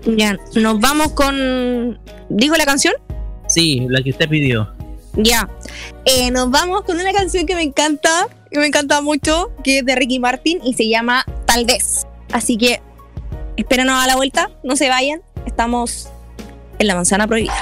Ya, 0.05 0.39
nos 0.55 0.81
vamos 0.81 1.13
con. 1.13 1.99
¿Dijo 2.29 2.57
la 2.57 2.65
canción? 2.65 2.95
Sí, 3.47 3.87
la 3.89 4.03
que 4.03 4.11
usted 4.11 4.29
pidió. 4.29 4.73
Ya. 5.15 5.49
Eh, 6.05 6.31
nos 6.31 6.51
vamos 6.51 6.83
con 6.83 6.99
una 6.99 7.13
canción 7.13 7.47
que 7.47 7.55
me 7.55 7.63
encanta, 7.63 8.29
que 8.51 8.59
me 8.59 8.67
encanta 8.67 9.01
mucho, 9.01 9.51
que 9.63 9.79
es 9.79 9.85
de 9.85 9.95
Ricky 9.95 10.19
Martin 10.19 10.61
y 10.65 10.75
se 10.75 10.89
llama 10.89 11.25
Tal 11.45 11.65
vez. 11.65 12.07
Así 12.31 12.57
que 12.57 12.81
Espérenos 13.59 14.01
a 14.01 14.07
la 14.07 14.15
vuelta, 14.15 14.51
no 14.63 14.77
se 14.77 14.89
vayan. 14.89 15.21
Estamos 15.45 16.09
en 16.79 16.87
la 16.87 16.95
manzana 16.95 17.27
prohibida. 17.27 17.53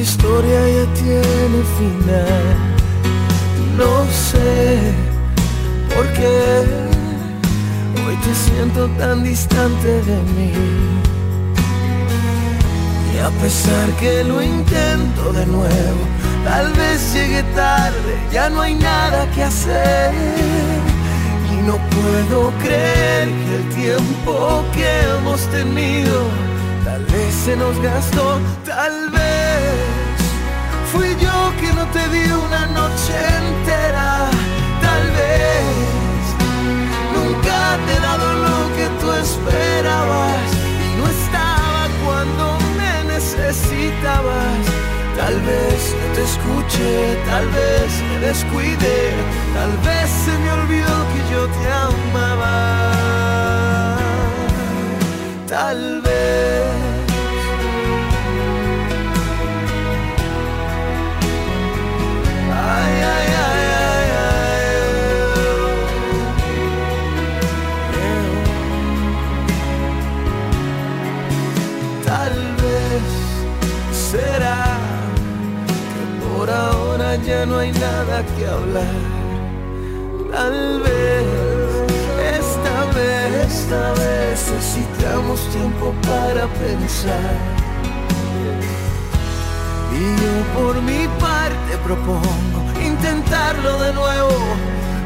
Historia 0.00 0.60
ya 0.68 0.94
tiene 0.94 1.60
final. 1.78 2.56
No 3.76 4.04
sé 4.10 4.92
por 5.94 6.06
qué 6.14 6.64
hoy 8.04 8.16
te 8.16 8.34
siento 8.34 8.88
tan 8.98 9.22
distante 9.24 9.88
de 10.02 10.16
mí. 10.36 10.52
Y 13.14 13.18
a 13.18 13.30
pesar 13.42 13.88
que 13.98 14.24
lo 14.24 14.40
intento 14.42 15.32
de 15.32 15.46
nuevo, 15.46 16.02
tal 16.44 16.72
vez 16.72 17.12
llegue 17.12 17.42
tarde, 17.54 18.12
ya 18.32 18.48
no 18.48 18.62
hay 18.62 18.74
nada 18.74 19.30
que 19.34 19.44
hacer. 19.44 20.14
Y 21.52 21.56
no 21.66 21.76
puedo 21.96 22.50
creer 22.62 23.28
que 23.28 23.56
el 23.56 23.68
tiempo 23.74 24.64
que 24.72 24.86
hemos 25.10 25.40
tenido 25.48 26.24
tal 26.84 27.04
vez 27.04 27.34
se 27.44 27.56
nos 27.56 27.78
gastó, 27.82 28.38
tal 28.64 29.10
vez 29.10 29.89
fui 30.92 31.10
yo 31.20 31.52
que 31.60 31.72
no 31.72 31.86
te 31.94 32.08
di 32.08 32.24
una 32.32 32.66
noche 32.66 33.14
entera, 33.42 34.28
tal 34.86 35.04
vez 35.18 36.22
nunca 37.14 37.58
te 37.86 37.92
he 37.94 38.00
dado 38.00 38.26
lo 38.46 38.58
que 38.76 38.86
tú 39.00 39.12
esperabas 39.12 40.48
y 40.86 40.88
no 40.98 41.04
estaba 41.16 41.82
cuando 42.04 42.44
me 42.78 42.92
necesitabas. 43.14 44.62
Tal 45.16 45.36
vez 45.42 45.80
no 46.00 46.06
te 46.14 46.22
escuché, 46.30 47.18
tal 47.30 47.46
vez 47.48 47.90
me 48.08 48.16
descuidé, 48.26 49.12
tal 49.54 49.72
vez 49.86 50.08
se 50.24 50.32
me 50.42 50.50
olvidó 50.52 50.96
que 51.12 51.20
yo 51.32 51.42
te 51.56 51.66
amaba. 51.86 52.56
Tal 55.46 56.00
vez. 56.02 56.89
Ya 77.26 77.44
no 77.46 77.58
hay 77.58 77.72
nada 77.72 78.24
que 78.36 78.46
hablar. 78.46 78.94
Tal 80.30 80.80
vez 80.80 81.26
esta 82.38 82.84
vez, 82.96 83.52
esta 83.52 83.92
vez 83.92 84.50
necesitamos 84.52 85.40
tiempo 85.50 85.94
para 86.02 86.46
pensar. 86.62 87.34
Y 89.92 90.02
yo 90.22 90.34
por 90.60 90.80
mi 90.82 91.06
parte 91.18 91.76
propongo 91.84 92.69
intentarlo 93.00 93.78
de 93.78 93.92
nuevo, 93.94 94.30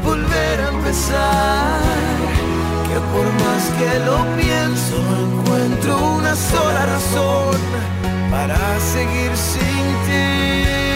volver 0.03 0.59
a 0.59 0.69
empezar. 0.69 1.79
Que 2.87 2.99
por 3.13 3.27
más 3.43 3.63
que 3.79 3.99
lo 3.99 4.17
pienso, 4.35 4.95
no 5.09 5.41
encuentro 5.41 6.15
una 6.17 6.35
sola 6.35 6.85
razón 6.85 7.57
para 8.31 8.57
seguir 8.93 9.31
sin 9.35 9.85
ti. 10.05 10.94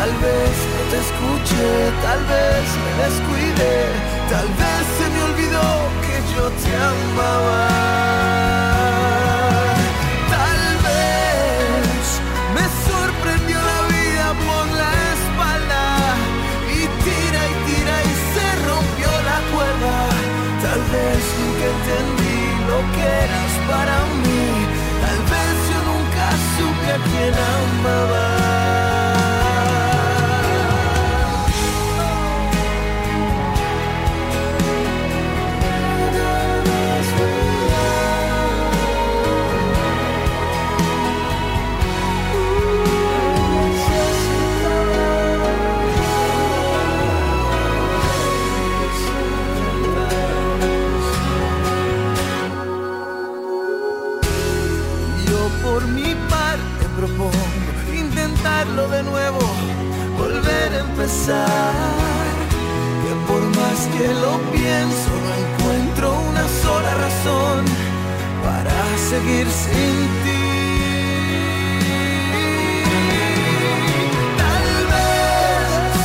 Tal 0.00 0.12
vez 0.12 0.56
no 0.72 0.82
te 0.90 0.98
escuché, 1.06 1.92
tal 2.00 2.20
vez 2.24 2.66
me 2.84 2.92
descuidé, 3.04 3.76
tal 4.30 4.48
vez 4.60 4.82
se 4.96 5.06
me 5.12 5.20
olvidó 5.28 5.66
que 6.00 6.16
yo 6.32 6.44
te 6.62 6.72
amaba. 6.88 7.68
Tal 10.32 10.62
vez 10.88 12.04
me 12.56 12.64
sorprendió 12.88 13.58
la 13.60 13.80
vida 13.92 14.26
por 14.48 14.64
la 14.80 14.90
espalda 15.12 15.84
y 16.72 16.80
tira 17.04 17.40
y 17.50 17.54
tira 17.68 17.96
y 18.00 18.12
se 18.32 18.46
rompió 18.68 19.10
la 19.28 19.38
cuerda. 19.52 19.96
Tal 20.64 20.80
vez 20.94 21.20
nunca 21.40 21.64
entendí 21.76 22.40
lo 22.70 22.78
que 22.94 23.04
eras 23.26 23.52
para 23.68 23.96
mí. 24.24 24.48
Tal 25.04 25.20
vez 25.32 25.54
yo 25.70 25.78
nunca 25.92 26.24
supe 26.56 26.88
a 26.88 26.98
quién 27.04 27.34
amaba. 27.52 28.99
Que 63.02 63.12
por 63.26 63.42
más 63.42 63.80
que 63.98 64.06
lo 64.14 64.38
pienso, 64.52 65.10
no 65.24 65.30
encuentro 65.42 66.06
una 66.30 66.46
sola 66.62 66.92
razón 66.94 67.64
para 68.44 68.78
seguir 69.10 69.46
sin 69.50 69.96
ti. 70.22 70.46
Tal 74.38 74.68
vez 74.92 76.02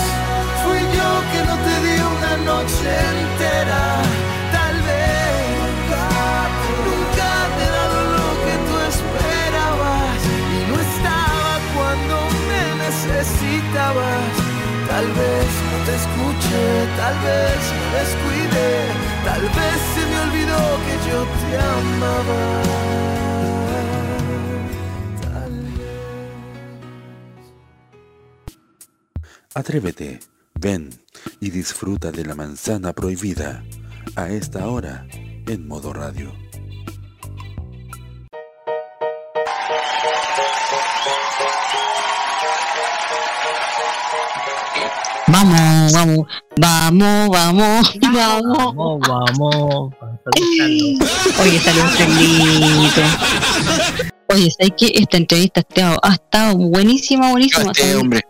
fui 0.64 0.82
yo 0.98 1.10
que 1.32 1.40
no 1.50 1.56
te 1.66 1.76
di 1.86 1.96
una 2.16 2.34
noche 2.50 2.90
entera. 3.14 3.84
Tal 4.58 4.76
vez 4.90 5.46
nunca 6.88 7.32
te 7.56 7.64
he 7.64 7.72
dado 7.78 8.00
lo 8.18 8.28
que 8.44 8.54
tú 8.68 8.74
esperabas 8.92 10.20
y 10.56 10.60
no 10.70 10.76
estaba 10.90 11.52
cuando 11.76 12.16
me 12.50 12.64
necesitabas. 12.86 14.05
Tal 14.96 15.08
vez 15.08 15.52
no 15.72 15.78
te 15.86 15.94
escuché, 15.94 16.88
tal 16.96 17.16
vez 17.20 17.60
me 17.76 17.88
descuidé, 18.00 18.72
tal 19.26 19.42
vez 19.42 19.78
se 19.94 20.02
me 20.10 20.18
olvidó 20.22 20.62
que 20.86 20.96
yo 21.10 21.20
te 21.42 21.52
amaba. 21.58 22.44
Atrévete, 29.54 30.22
ven 30.54 30.90
y 31.42 31.50
disfruta 31.50 32.14
de 32.14 32.24
la 32.24 32.36
manzana 32.36 32.94
prohibida 32.94 33.66
a 34.16 34.30
esta 34.30 34.66
hora 34.70 35.06
en 35.12 35.68
modo 35.68 35.92
radio. 35.92 36.45
Vamos, 45.36 45.92
vamos, 45.92 46.28
vamos, 46.58 47.30
vamos, 47.30 47.94
vamos. 48.00 48.40
Vamos, 48.72 49.00
vamos. 49.06 49.94
Oye, 51.42 51.60
salió 51.60 51.84
un 51.84 51.92
trendito. 51.94 53.02
Oye, 54.30 54.50
¿sabes 54.52 54.74
qué? 54.78 54.92
Esta 54.96 55.18
entrevista 55.18 55.60
ha 55.60 55.64
estado, 55.68 56.00
ha 56.02 56.14
estado 56.14 56.58
buenísima, 56.58 57.32
buenísima. 57.32 57.72
Este 57.72 57.82
Se 57.84 57.94
me- 57.96 58.00
hombre. 58.02 58.22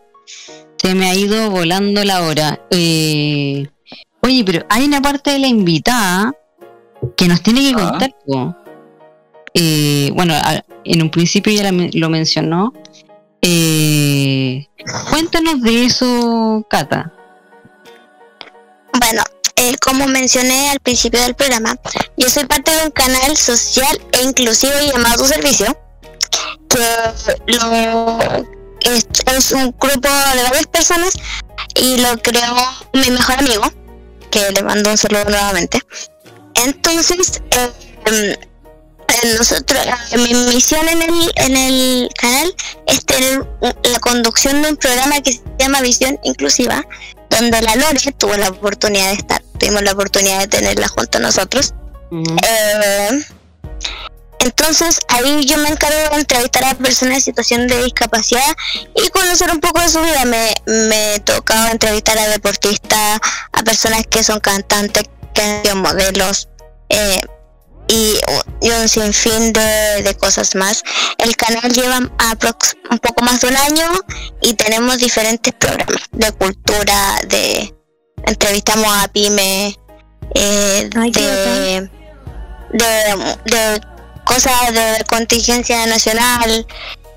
Se 0.77 0.95
me 0.95 1.07
ha 1.09 1.13
ido 1.15 1.51
volando 1.51 2.03
la 2.03 2.23
hora. 2.23 2.59
Eh, 2.71 3.67
oye, 4.23 4.43
pero 4.43 4.65
hay 4.69 4.85
una 4.85 4.99
parte 4.99 5.29
de 5.29 5.39
la 5.39 5.47
invitada 5.47 6.33
que 7.15 7.27
nos 7.27 7.39
tiene 7.43 7.61
que 7.61 7.75
Ah. 7.83 7.89
contar. 7.91 8.15
po. 8.25 8.55
Eh, 9.53 10.09
bueno, 10.15 10.33
en 10.83 11.01
un 11.03 11.11
principio 11.11 11.53
ya 11.53 11.71
lo 11.71 12.09
mencionó. 12.09 12.73
Eh, 13.47 14.67
cuéntanos 15.11 15.61
de 15.61 15.85
eso, 15.85 16.65
Cata. 16.67 17.13
Bueno, 18.99 19.21
eh, 19.55 19.77
como 19.77 20.07
mencioné 20.07 20.71
al 20.71 20.79
principio 20.79 21.21
del 21.21 21.35
programa, 21.35 21.77
yo 22.17 22.27
soy 22.27 22.45
parte 22.45 22.71
de 22.71 22.85
un 22.85 22.89
canal 22.89 23.37
social 23.37 24.01
e 24.13 24.23
inclusivo 24.23 24.73
llamado 24.91 25.27
Servicio, 25.27 25.77
que 26.67 26.79
lo, 27.45 28.17
es, 28.81 29.07
es 29.27 29.51
un 29.51 29.75
grupo 29.79 30.09
de 30.09 30.43
varias 30.43 30.65
personas 30.65 31.13
y 31.75 31.97
lo 31.97 32.17
creó 32.23 32.55
mi 32.93 33.11
mejor 33.11 33.37
amigo, 33.37 33.71
que 34.31 34.51
le 34.53 34.63
mando 34.63 34.89
un 34.89 34.97
saludo 34.97 35.25
nuevamente. 35.25 35.79
Entonces, 36.63 37.43
eh, 38.11 38.39
nosotros, 39.37 39.79
mi 40.17 40.33
misión 40.33 40.87
en 40.87 41.01
el, 41.01 41.31
en 41.35 41.57
el 41.57 42.09
canal 42.19 42.55
es 42.87 43.05
tener 43.05 43.45
la 43.61 43.99
conducción 43.99 44.61
de 44.61 44.69
un 44.69 44.77
programa 44.77 45.21
que 45.21 45.33
se 45.33 45.41
llama 45.59 45.81
Visión 45.81 46.19
Inclusiva, 46.23 46.85
donde 47.29 47.61
la 47.61 47.75
Lore 47.75 47.99
tuvo 48.17 48.35
la 48.35 48.49
oportunidad 48.49 49.07
de 49.07 49.13
estar, 49.13 49.41
tuvimos 49.59 49.83
la 49.83 49.93
oportunidad 49.93 50.39
de 50.39 50.47
tenerla 50.47 50.87
junto 50.87 51.17
a 51.17 51.21
nosotros. 51.21 51.73
Eh, 52.11 53.25
entonces 54.39 54.99
ahí 55.07 55.43
yo 55.45 55.57
me 55.57 55.69
encargo 55.69 55.97
de 55.97 56.19
entrevistar 56.21 56.65
a 56.65 56.75
personas 56.75 57.15
en 57.15 57.21
situación 57.21 57.67
de 57.67 57.83
discapacidad 57.83 58.55
y 58.95 59.09
conocer 59.09 59.49
un 59.51 59.59
poco 59.59 59.81
de 59.81 59.89
su 59.89 60.01
vida. 60.01 60.23
Me, 60.25 60.53
me 60.67 61.19
tocaba 61.21 61.71
entrevistar 61.71 62.17
a 62.17 62.27
deportistas, 62.27 63.19
a 63.51 63.63
personas 63.63 64.03
que 64.07 64.23
son 64.23 64.39
cantantes, 64.39 65.03
que 65.33 65.41
han 65.41 65.63
sido 65.63 65.75
modelos 65.77 66.47
eh, 66.89 67.19
y, 67.87 68.15
y 68.61 68.69
un 68.69 68.87
sinfín 68.89 69.53
de, 69.53 70.01
de 70.03 70.17
cosas 70.17 70.55
más. 70.55 70.83
El 71.17 71.35
canal 71.35 71.71
lleva 71.71 71.99
aprox- 72.17 72.75
un 72.89 72.99
poco 72.99 73.23
más 73.23 73.41
de 73.41 73.47
un 73.47 73.57
año 73.57 73.91
y 74.41 74.53
tenemos 74.53 74.97
diferentes 74.97 75.53
programas 75.53 76.01
de 76.11 76.31
cultura, 76.31 77.19
de 77.27 77.73
entrevistamos 78.25 78.87
a 78.91 79.07
pyme, 79.07 79.77
eh, 80.33 80.89
de, 80.91 81.89
de, 82.73 83.35
de 83.45 83.81
cosas 84.25 84.73
de 84.73 85.03
contingencia 85.07 85.85
nacional. 85.85 86.65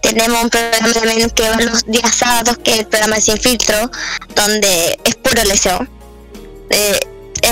Tenemos 0.02 0.44
un 0.44 0.50
programa 0.50 0.92
también 0.92 1.30
que 1.30 1.48
va 1.48 1.56
los 1.56 1.84
días 1.86 2.14
sábados, 2.14 2.58
que 2.62 2.72
es 2.72 2.78
el 2.80 2.86
programa 2.86 3.20
Sin 3.20 3.38
Filtro, 3.38 3.90
donde 4.34 4.98
es 5.04 5.16
puro 5.16 5.42
leseo. 5.44 5.86
Eh, 6.70 7.00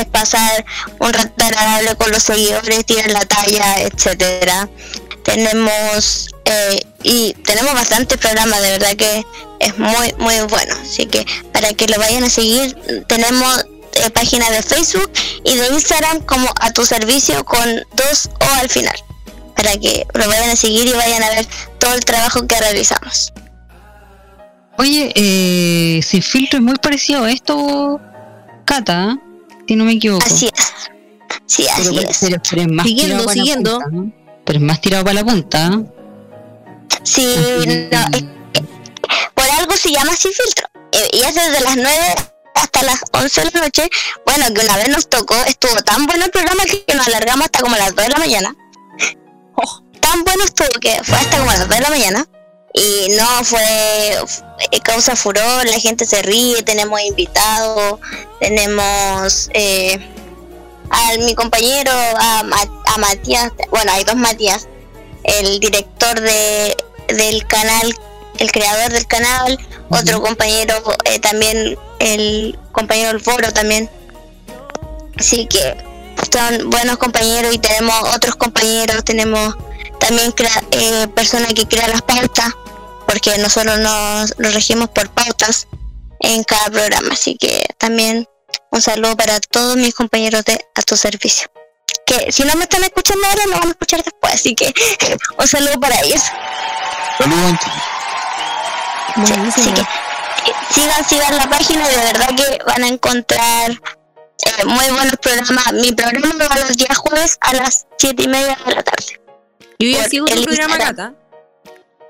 pasar 0.05 0.64
un 0.98 1.12
rato 1.12 1.44
agradable 1.44 1.97
con 1.97 2.10
los 2.10 2.23
seguidores, 2.23 2.85
tirar 2.85 3.10
la 3.10 3.24
talla, 3.24 3.81
etcétera. 3.81 4.68
Tenemos 5.24 6.28
eh, 6.44 6.81
y 7.02 7.32
tenemos 7.44 7.74
bastantes 7.74 8.18
programas, 8.18 8.62
de 8.62 8.70
verdad 8.70 8.97
que 8.97 9.27
es 9.60 9.78
muy 9.78 10.14
muy 10.18 10.39
bueno. 10.48 10.74
Así 10.82 11.06
que 11.06 11.24
para 11.52 11.73
que 11.73 11.89
lo 11.89 11.98
vayan 11.98 12.24
a 12.24 12.31
seguir, 12.31 12.77
tenemos 13.09 13.64
eh, 13.94 14.10
página 14.10 14.51
de 14.51 14.62
Facebook 14.62 15.10
y 15.44 15.56
de 15.56 15.68
Instagram 15.68 16.20
como 16.20 16.48
a 16.60 16.73
tu 16.73 16.85
servicio 16.85 17.44
con 17.44 17.66
dos 17.97 18.28
o 18.40 18.60
al 18.60 18.68
final. 18.68 18.97
Para 19.56 19.73
que 19.78 20.06
lo 20.12 20.28
vayan 20.28 20.51
a 20.51 20.56
seguir 20.56 20.86
y 20.86 20.93
vayan 20.93 21.23
a 21.23 21.31
ver 21.31 21.47
todo 21.78 21.94
el 21.94 22.05
trabajo 22.05 22.47
que 22.47 22.59
realizamos. 22.59 23.32
Oye, 24.78 25.10
eh, 25.14 26.02
Sin 26.02 26.23
Filtro 26.23 26.59
es 26.59 26.62
muy 26.62 26.77
parecido 26.77 27.24
a 27.24 27.31
esto, 27.31 27.98
Cata, 28.66 29.12
¿eh? 29.12 29.26
Si 29.66 29.76
no 29.76 29.84
me 29.84 29.93
equivoco. 29.93 30.24
Así 30.26 30.47
es. 30.47 30.66
Sí, 31.47 31.66
así 31.68 31.90
pero, 31.94 32.09
es. 32.09 32.18
Pero, 32.20 32.43
pero 32.51 32.62
es 32.62 32.68
más 32.68 32.86
Siguiendo, 32.86 33.28
siguiendo. 33.28 33.78
punta, 33.80 33.90
¿no? 33.97 34.12
Pero 34.44 34.59
es 34.59 34.64
más 34.64 34.80
tirado 34.80 35.05
para 35.05 35.14
la 35.14 35.24
punta. 35.24 35.82
Sí, 37.02 37.24
no, 37.66 37.98
es 38.12 38.22
que 38.52 38.64
por 39.34 39.44
algo 39.59 39.76
se 39.76 39.90
llama 39.93 40.14
sin 40.16 40.32
filtro. 40.32 40.66
Eh, 40.93 41.09
Y 41.12 41.20
es 41.22 41.34
desde 41.34 41.60
las 41.62 41.76
9 41.76 41.90
hasta 42.55 42.82
las 42.82 43.01
11 43.12 43.40
de 43.44 43.51
la 43.52 43.60
noche. 43.60 43.88
Bueno, 44.24 44.47
que 44.55 44.64
una 44.64 44.76
vez 44.76 44.88
nos 44.88 45.09
tocó, 45.09 45.34
estuvo 45.47 45.74
tan 45.82 46.06
bueno 46.06 46.24
el 46.24 46.30
programa 46.30 46.64
que 46.64 46.84
nos 46.94 47.06
alargamos 47.06 47.44
hasta 47.47 47.60
como 47.60 47.76
las 47.76 47.94
2 47.94 48.05
de 48.06 48.10
la 48.12 48.18
mañana. 48.18 48.56
Oh, 49.55 49.82
tan 50.01 50.24
bueno 50.24 50.44
estuvo 50.44 50.68
que 50.80 50.98
fue 51.02 51.16
hasta 51.16 51.38
como 51.38 51.51
las 51.51 51.60
2 51.60 51.68
de 51.68 51.80
la 51.80 51.90
mañana. 51.90 52.26
Y 52.78 53.09
no, 53.16 53.43
fue, 53.43 53.59
eh, 54.70 54.81
causa 54.85 55.16
furor, 55.16 55.65
la 55.65 55.81
gente 55.81 56.05
se 56.05 56.20
ríe, 56.20 56.62
tenemos 56.62 57.01
invitados, 57.01 57.98
tenemos 58.39 59.48
eh, 59.55 59.98
a 60.90 61.16
mi 61.19 61.35
compañero, 61.35 61.90
a, 61.90 62.40
a 62.40 62.98
Matías, 62.98 63.51
bueno, 63.70 63.93
hay 63.93 64.05
dos 64.05 64.16
Matías, 64.16 64.69
el 65.24 65.59
director 65.59 66.20
de, 66.20 66.77
del 67.09 67.47
canal, 67.47 67.94
el 68.39 68.53
creador 68.53 68.93
del 68.93 69.07
canal, 69.07 69.59
otro 69.89 70.20
compañero, 70.20 70.74
eh, 71.05 71.19
también 71.19 71.78
el 71.98 72.59
compañero 72.73 73.09
del 73.09 73.20
foro 73.20 73.53
también. 73.53 73.90
Así 75.19 75.47
que 75.47 75.77
son 76.31 76.70
buenos 76.70 76.98
compañeros 76.98 77.55
y 77.55 77.59
tenemos 77.59 77.94
otros 78.15 78.36
compañeros, 78.36 79.03
tenemos 79.05 79.57
también 79.98 80.35
eh, 80.73 81.09
personas 81.15 81.55
que 81.55 81.66
crean 81.66 81.90
las 81.90 82.03
pautas, 82.03 82.53
porque 83.07 83.37
nosotros 83.39 83.78
nos, 83.78 84.39
nos 84.39 84.55
regimos 84.55 84.89
por 84.91 85.09
pautas 85.11 85.66
en 86.20 86.45
cada 86.45 86.70
programa. 86.70 87.12
Así 87.12 87.37
que 87.37 87.65
también 87.78 88.28
un 88.70 88.83
saludo 88.83 89.16
para 89.16 89.41
todos 89.41 89.77
mis 89.77 89.95
compañeros 89.95 90.45
de 90.45 90.61
A 90.74 90.83
Tu 90.83 90.97
Servicio. 90.97 91.49
Que 92.05 92.31
si 92.31 92.45
no 92.45 92.55
me 92.55 92.65
están 92.65 92.85
escuchando 92.85 93.27
ahora, 93.27 93.47
me 93.47 93.55
van 93.55 93.69
a 93.69 93.70
escuchar 93.70 94.03
después. 94.03 94.35
Así 94.35 94.55
que 94.55 94.73
un 95.39 95.49
saludo 95.49 95.81
para 95.81 96.01
ellos. 96.01 96.23
Saludos. 97.19 97.61
Sí, 99.24 99.33
así 99.49 99.73
que 99.73 99.81
eh, 99.81 100.55
sigan, 100.70 101.09
sigan 101.09 101.37
la 101.37 101.49
página, 101.49 101.89
de 101.89 101.97
verdad 101.97 102.28
que 102.37 102.59
van 102.66 102.85
a 102.85 102.89
encontrar 102.89 103.70
eh, 103.70 104.65
muy 104.66 104.85
buenos 104.91 105.16
programas. 105.16 105.73
Mi 105.73 105.93
programa 105.93 106.47
va 106.49 106.57
los 106.59 106.77
días 106.77 106.97
jueves 106.99 107.39
a 107.41 107.55
las 107.55 107.87
siete 107.97 108.24
y 108.24 108.28
media 108.28 108.59
de 108.66 108.74
la 108.74 108.83
tarde. 108.83 109.20
Yo 109.78 109.89
ya 109.89 110.09
sigo 110.09 110.27
tu 110.27 110.35
el 110.35 110.45
programa, 110.45 110.77
Instagram. 110.77 111.16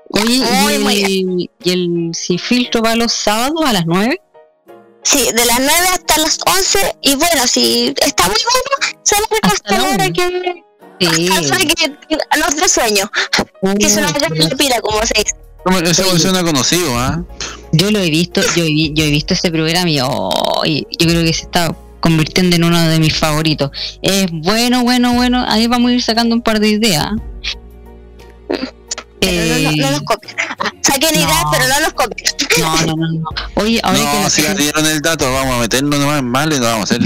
Oye, 0.09 0.39
Muy, 0.61 0.73
y, 0.75 1.25
muy 1.25 1.49
y 1.63 1.69
el 1.71 2.11
Sin 2.13 2.39
Filtro 2.39 2.81
va 2.81 2.95
los 2.95 3.11
sábados 3.11 3.61
a 3.65 3.73
las 3.73 3.85
9. 3.85 4.21
Sí, 5.03 5.19
de 5.33 5.45
las 5.45 5.59
9 5.59 5.71
hasta 5.93 6.17
las 6.17 6.37
11 6.45 6.95
y 7.01 7.15
bueno, 7.15 7.47
si 7.47 7.93
está 8.05 8.25
muy 8.27 8.35
bueno, 8.35 8.97
se 9.03 9.15
va 9.15 9.27
hasta 9.43 9.77
la 9.77 9.83
hora 9.83 10.11
que, 10.11 10.63
Sí. 10.99 11.29
hasta 11.31 11.57
que, 11.57 11.89
nos 12.39 12.55
dé 12.55 12.67
sueño. 12.67 13.09
que 13.79 13.85
nos 13.85 13.97
haga 13.97 14.27
la 14.29 14.49
pila, 14.57 14.81
como 14.81 14.99
se 15.05 15.13
dice. 15.19 15.35
¿Cómo- 15.63 15.79
Ese 15.79 16.03
hombre 16.03 16.19
suena 16.19 16.43
conocido, 16.43 16.97
¿ah? 16.97 17.23
Yo 17.73 17.91
lo 17.91 17.99
he 17.99 18.09
visto, 18.09 18.41
yo 18.55 18.63
he, 18.63 18.67
vi- 18.67 18.93
yo 18.93 19.03
he 19.03 19.09
visto 19.11 19.33
ese 19.33 19.51
programa 19.51 19.89
y 19.89 19.99
oh, 20.01 20.61
y 20.65 20.87
yo 20.97 21.07
creo 21.07 21.23
que 21.23 21.33
se 21.33 21.43
está 21.43 21.75
convirtiendo 21.99 22.55
en 22.55 22.63
uno 22.63 22.81
de 22.87 22.99
mis 22.99 23.15
favoritos. 23.17 23.71
Es 24.01 24.27
bueno, 24.31 24.83
bueno, 24.83 25.13
bueno. 25.13 25.45
Ahí 25.47 25.67
vamos 25.67 25.91
a 25.91 25.93
ir 25.93 26.01
sacando 26.01 26.35
un 26.35 26.41
par 26.41 26.59
de 26.59 26.69
ideas. 26.69 27.11
Pero 29.19 29.45
no, 29.45 29.71
no, 29.71 29.71
no 29.77 29.87
Eh, 29.87 29.91
nos 29.91 30.01
copien. 30.01 30.35
Ah, 30.59 30.71
saquen 30.81 31.15
ideas, 31.15 31.43
pero 31.51 31.67
no 31.67 31.79
nos 31.81 31.93
copien. 31.93 32.27
no, 32.59 32.75
no, 32.85 32.95
no, 32.95 33.07
no. 33.19 33.29
Oye, 33.55 33.79
ahora 33.83 33.97
que 33.99 34.03
No, 34.05 34.21
la 34.23 34.29
si 34.29 34.41
ya 34.43 34.53
dieron 34.53 34.85
el 34.85 35.01
dato, 35.01 35.31
vamos 35.33 35.55
a 35.55 35.59
meternos 35.59 35.99
nomás 35.99 36.19
en 36.19 36.29
mal 36.29 36.53
y 36.53 36.59
no 36.59 36.65
vamos 36.65 36.91
a 36.91 36.95
hacer. 36.95 37.01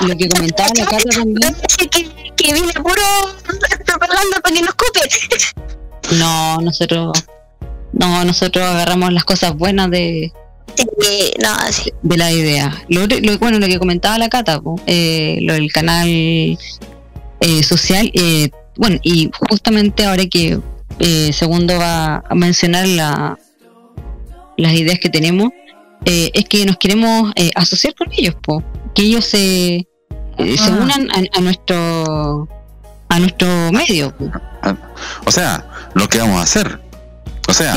lo 0.00 0.16
que 0.16 0.28
comentaba 0.28 0.70
la 0.76 0.84
Cata 0.86 1.04
también. 1.10 1.56
Que, 1.90 2.08
que 2.36 2.52
viene 2.54 2.72
puro 2.74 3.02
propaganda 3.86 4.40
para 4.42 4.54
que 4.54 4.62
nos 4.62 4.74
copien. 4.74 5.08
No, 6.18 6.58
nosotros, 6.60 7.12
no, 7.92 8.24
nosotros 8.24 8.64
agarramos 8.64 9.12
las 9.12 9.24
cosas 9.24 9.54
buenas 9.56 9.90
de, 9.90 10.32
Sí, 10.76 11.32
no, 11.42 11.54
sí. 11.70 11.92
de 12.02 12.16
la 12.16 12.32
idea. 12.32 12.74
Lo, 12.88 13.06
lo- 13.06 13.38
bueno, 13.38 13.58
lo 13.58 13.66
que 13.66 13.78
comentaba 13.78 14.18
la 14.18 14.28
Cata, 14.28 14.60
po, 14.60 14.80
eh, 14.86 15.38
lo 15.42 15.54
del 15.54 15.70
canal 15.72 16.08
eh, 17.42 17.62
social, 17.62 18.10
eh, 18.14 18.50
bueno, 18.76 18.98
y 19.02 19.30
justamente 19.50 20.04
ahora 20.06 20.24
que 20.26 20.58
eh, 20.98 21.30
Segundo 21.32 21.76
va 21.78 22.22
a 22.28 22.34
mencionar 22.34 22.86
la, 22.86 23.38
las 24.56 24.72
ideas 24.72 24.98
que 24.98 25.08
tenemos, 25.10 25.50
eh, 26.04 26.30
es 26.34 26.44
que 26.46 26.64
nos 26.64 26.76
queremos 26.78 27.32
asociar 27.54 27.94
con 27.94 28.08
ellos, 28.12 28.34
po, 28.42 28.62
que 28.94 29.02
ellos 29.02 29.24
se, 29.26 29.86
se 30.38 30.56
Ah. 30.60 30.78
unan 30.80 31.08
a, 31.10 31.38
a 31.38 31.40
nuestro 31.40 32.48
a 33.08 33.18
nuestro 33.18 33.46
medio. 33.72 34.16
po. 34.16 34.30
O 35.26 35.30
sea, 35.30 35.68
lo 35.94 36.08
que 36.08 36.18
vamos 36.18 36.38
a 36.38 36.42
hacer. 36.42 36.80
O 37.48 37.52
sea, 37.52 37.76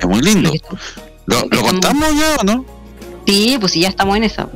es 0.00 0.06
muy 0.06 0.20
lindo. 0.22 0.52
¿Lo, 1.26 1.46
lo 1.50 1.62
contamos 1.62 2.08
ya 2.16 2.36
o 2.40 2.44
no? 2.44 2.64
Sí, 3.26 3.56
pues 3.60 3.74
ya 3.74 3.88
estamos 3.88 4.16
en 4.16 4.24
esa. 4.24 4.48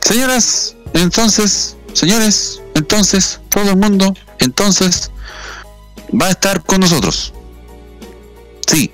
Señoras, 0.00 0.76
entonces, 0.94 1.76
señores, 1.94 2.60
entonces 2.76 3.40
todo 3.48 3.70
el 3.70 3.76
mundo, 3.76 4.14
entonces 4.38 5.10
va 6.12 6.26
a 6.26 6.30
estar 6.30 6.62
con 6.62 6.80
nosotros. 6.80 7.32
Sí. 8.66 8.92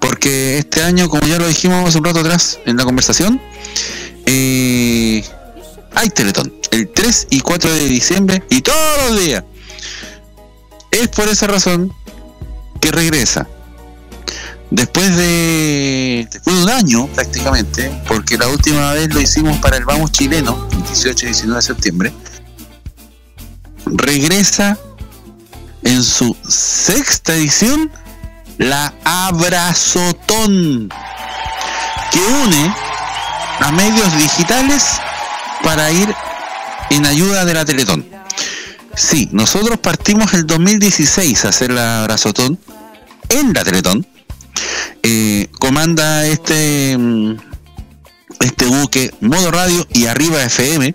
Porque 0.00 0.58
este 0.58 0.82
año, 0.82 1.08
como 1.08 1.26
ya 1.26 1.38
lo 1.38 1.46
dijimos 1.46 1.88
hace 1.88 1.98
un 1.98 2.04
rato 2.04 2.20
atrás 2.20 2.58
en 2.66 2.76
la 2.76 2.84
conversación, 2.84 3.40
eh, 4.26 5.24
hay 5.94 6.10
Teletón. 6.10 6.52
El 6.72 6.88
3 6.88 7.28
y 7.30 7.40
4 7.40 7.72
de 7.72 7.88
diciembre 7.88 8.42
y 8.50 8.62
todos 8.62 9.10
los 9.10 9.20
días. 9.20 9.44
Es 10.90 11.08
por 11.08 11.28
esa 11.28 11.46
razón 11.46 11.92
que 12.80 12.90
regresa. 12.90 13.46
Después 14.72 15.16
de, 15.16 16.28
después 16.32 16.56
de 16.56 16.62
un 16.62 16.70
año 16.70 17.06
prácticamente, 17.14 17.92
porque 18.08 18.36
la 18.38 18.48
última 18.48 18.92
vez 18.92 19.12
lo 19.12 19.20
hicimos 19.20 19.56
para 19.58 19.76
el 19.76 19.84
Vamos 19.84 20.10
Chileno, 20.12 20.68
el 20.72 20.82
18 20.84 21.26
y 21.26 21.28
19 21.28 21.56
de 21.56 21.62
septiembre, 21.62 22.12
regresa 23.94 24.78
en 25.82 26.02
su 26.02 26.36
sexta 26.46 27.34
edición 27.34 27.90
la 28.58 28.92
Abrazotón, 29.04 30.90
que 32.12 32.18
une 32.18 32.74
a 33.60 33.72
medios 33.72 34.16
digitales 34.18 34.84
para 35.62 35.90
ir 35.90 36.14
en 36.90 37.06
ayuda 37.06 37.44
de 37.44 37.54
la 37.54 37.64
Teletón. 37.64 38.06
Sí, 38.94 39.28
nosotros 39.32 39.78
partimos 39.78 40.34
el 40.34 40.46
2016 40.46 41.44
a 41.44 41.48
hacer 41.48 41.72
la 41.72 42.00
Abrazotón 42.00 42.58
en 43.28 43.52
la 43.54 43.64
Teletón. 43.64 44.06
Eh, 45.02 45.48
comanda 45.58 46.26
este 46.26 46.98
mm, 46.98 47.36
este 48.40 48.66
buque 48.66 49.10
modo 49.20 49.50
radio 49.50 49.86
y 49.92 50.06
arriba 50.06 50.42
FM 50.42 50.94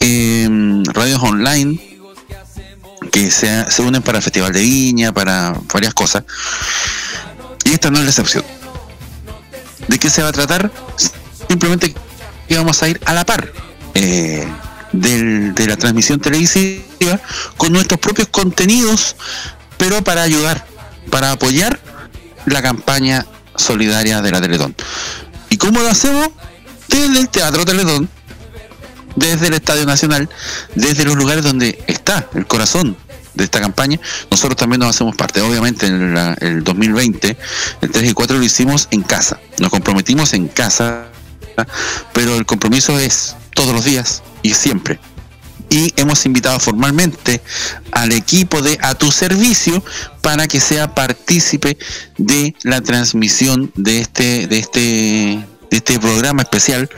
eh, 0.00 0.48
radios 0.92 1.22
online 1.22 1.87
se 3.30 3.82
unen 3.82 4.02
para 4.02 4.18
el 4.18 4.24
Festival 4.24 4.52
de 4.52 4.60
Viña, 4.60 5.12
para 5.12 5.54
varias 5.72 5.94
cosas. 5.94 6.24
Y 7.64 7.70
esta 7.72 7.90
no 7.90 7.98
es 7.98 8.04
la 8.04 8.10
excepción. 8.10 8.44
¿De 9.88 9.98
qué 9.98 10.10
se 10.10 10.22
va 10.22 10.28
a 10.28 10.32
tratar? 10.32 10.70
Simplemente 11.48 11.94
que 12.48 12.56
vamos 12.56 12.82
a 12.82 12.88
ir 12.88 13.00
a 13.04 13.14
la 13.14 13.24
par 13.24 13.52
eh, 13.94 14.46
del- 14.92 15.54
de 15.54 15.66
la 15.66 15.76
transmisión 15.76 16.20
televisiva 16.20 17.20
con 17.56 17.72
nuestros 17.72 17.98
propios 18.00 18.28
contenidos, 18.28 19.16
pero 19.76 20.02
para 20.04 20.22
ayudar, 20.22 20.66
para 21.10 21.32
apoyar 21.32 21.80
la 22.46 22.62
campaña 22.62 23.26
solidaria 23.56 24.22
de 24.22 24.30
la 24.30 24.40
Teletón. 24.40 24.74
¿Y 25.50 25.56
cómo 25.56 25.80
lo 25.80 25.88
hacemos? 25.88 26.28
Desde 26.88 27.18
el 27.18 27.28
Teatro 27.28 27.64
Teletón, 27.64 28.08
desde 29.16 29.48
el 29.48 29.54
Estadio 29.54 29.84
Nacional, 29.84 30.28
desde 30.74 31.04
los 31.04 31.16
lugares 31.16 31.42
donde 31.44 31.82
está 31.86 32.28
el 32.34 32.46
corazón 32.46 32.96
de 33.38 33.44
esta 33.44 33.60
campaña, 33.60 33.98
nosotros 34.30 34.56
también 34.56 34.80
nos 34.80 34.90
hacemos 34.90 35.16
parte. 35.16 35.40
Obviamente 35.40 35.86
en 35.86 36.14
la- 36.14 36.34
el 36.40 36.62
2020, 36.62 37.38
el 37.80 37.90
3 37.90 38.10
y 38.10 38.12
4 38.12 38.36
lo 38.36 38.44
hicimos 38.44 38.88
en 38.90 39.02
casa, 39.02 39.40
nos 39.58 39.70
comprometimos 39.70 40.34
en 40.34 40.48
casa, 40.48 41.06
pero 42.12 42.36
el 42.36 42.44
compromiso 42.44 42.98
es 42.98 43.34
todos 43.54 43.72
los 43.72 43.84
días 43.84 44.22
y 44.42 44.52
siempre. 44.54 45.00
Y 45.70 45.92
hemos 45.96 46.24
invitado 46.24 46.58
formalmente 46.60 47.42
al 47.92 48.12
equipo 48.12 48.62
de 48.62 48.78
A 48.80 48.94
Tu 48.94 49.10
Servicio 49.12 49.84
para 50.22 50.48
que 50.48 50.60
sea 50.60 50.94
partícipe 50.94 51.76
de 52.16 52.54
la 52.62 52.80
transmisión 52.80 53.70
de 53.74 54.00
este, 54.00 54.46
de 54.46 54.58
este, 54.58 54.80
de 55.70 55.76
este 55.76 55.98
programa 55.98 56.42
especial 56.42 56.88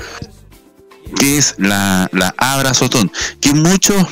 que 1.19 1.39
es 1.39 1.57
la, 1.59 2.09
la 2.13 2.33
Abrazotón, 2.39 3.11
que 3.41 3.53
muchos 3.53 4.07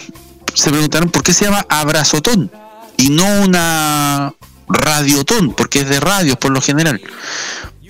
se 0.54 0.70
preguntaron 0.70 1.10
por 1.10 1.22
qué 1.22 1.32
se 1.32 1.44
llama 1.44 1.64
Abrazotón 1.68 2.50
y 2.96 3.10
no 3.10 3.24
una 3.42 4.34
Radiotón, 4.68 5.54
porque 5.54 5.80
es 5.80 5.88
de 5.88 5.98
radios 6.00 6.36
por 6.36 6.50
lo 6.50 6.60
general. 6.60 7.00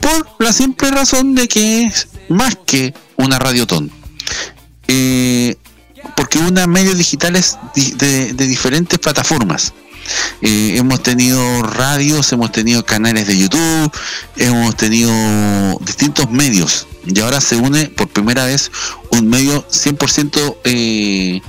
Por 0.00 0.28
la 0.38 0.52
simple 0.52 0.90
razón 0.90 1.34
de 1.34 1.48
que 1.48 1.84
es 1.84 2.08
más 2.28 2.56
que 2.66 2.94
una 3.16 3.38
Radiotón. 3.38 3.90
Eh, 4.86 5.56
porque 6.16 6.38
una 6.38 6.66
medios 6.66 6.96
digitales 6.96 7.58
di- 7.74 7.92
de, 7.92 8.32
de 8.32 8.46
diferentes 8.46 8.98
plataformas. 8.98 9.72
Eh, 10.40 10.74
hemos 10.76 11.02
tenido 11.02 11.62
radios, 11.62 12.32
hemos 12.32 12.50
tenido 12.52 12.84
canales 12.86 13.26
de 13.26 13.36
YouTube, 13.36 13.92
hemos 14.36 14.74
tenido 14.76 15.10
distintos 15.80 16.30
medios 16.30 16.86
y 17.04 17.18
ahora 17.20 17.40
se 17.42 17.56
une 17.56 17.86
por 17.88 18.08
primera 18.08 18.44
vez 18.46 18.70
un 19.10 19.28
medio 19.28 19.66
100% 19.68 20.56
eh, 20.64 21.42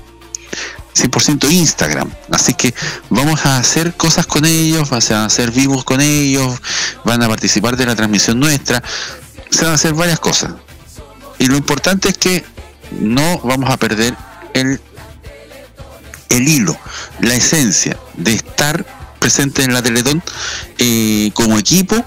100% 0.96 1.52
Instagram. 1.52 2.12
Así 2.32 2.54
que 2.54 2.74
vamos 3.10 3.46
a 3.46 3.58
hacer 3.58 3.96
cosas 3.96 4.26
con 4.26 4.46
ellos, 4.46 4.90
vamos 4.90 5.12
a 5.12 5.26
hacer 5.26 5.52
vivos 5.52 5.84
con 5.84 6.02
ellos, 6.02 6.60
van 7.06 7.22
a 7.24 7.28
participar 7.28 7.78
de 7.78 7.86
la 7.86 7.96
transmisión 7.96 8.40
nuestra, 8.40 8.84
se 9.50 9.64
van 9.64 9.72
a 9.72 9.76
hacer 9.76 9.94
varias 9.94 10.20
cosas. 10.20 10.54
Y 11.38 11.48
lo 11.48 11.56
importante 11.56 12.10
es 12.10 12.18
que 12.18 12.44
no 13.00 13.40
vamos 13.40 13.70
a 13.70 13.78
perder 13.78 14.16
el 14.54 14.82
el 16.30 16.48
hilo, 16.48 16.78
la 17.22 17.34
esencia 17.34 17.98
de 18.16 18.34
estar 18.34 18.86
presente 19.20 19.64
en 19.64 19.74
la 19.74 19.82
Teletón 19.82 20.24
eh, 20.78 21.32
como 21.34 21.58
equipo, 21.58 22.04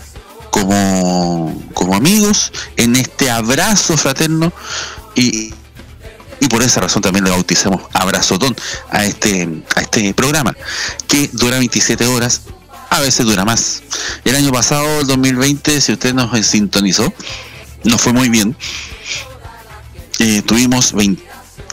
como, 0.51 1.63
como 1.75 1.95
amigos, 1.95 2.53
en 2.77 2.97
este 2.97 3.31
abrazo 3.31 3.97
fraterno 3.97 4.53
y, 5.15 5.53
y 6.43 6.49
por 6.49 6.61
esa 6.61 6.81
razón 6.81 7.03
también 7.03 7.25
le 7.25 7.31
bautizamos 7.31 7.83
Abrazotón 7.93 8.57
a 8.91 9.05
este, 9.05 9.49
a 9.77 9.81
este 9.83 10.13
programa, 10.13 10.53
que 11.07 11.31
dura 11.33 11.57
27 11.59 12.05
horas, 12.09 12.43
a 12.91 12.99
veces 12.99 13.25
dura 13.25 13.45
más. 13.45 13.85
El 14.25 14.35
año 14.35 14.51
pasado, 14.51 15.01
el 15.01 15.07
2020, 15.07 15.81
si 15.81 15.93
usted 15.93 16.13
nos 16.13 16.37
sintonizó, 16.45 17.13
nos 17.85 18.01
fue 18.01 18.13
muy 18.13 18.29
bien. 18.29 18.57
Eh, 20.19 20.43
tuvimos 20.43 20.93
20 20.93 21.23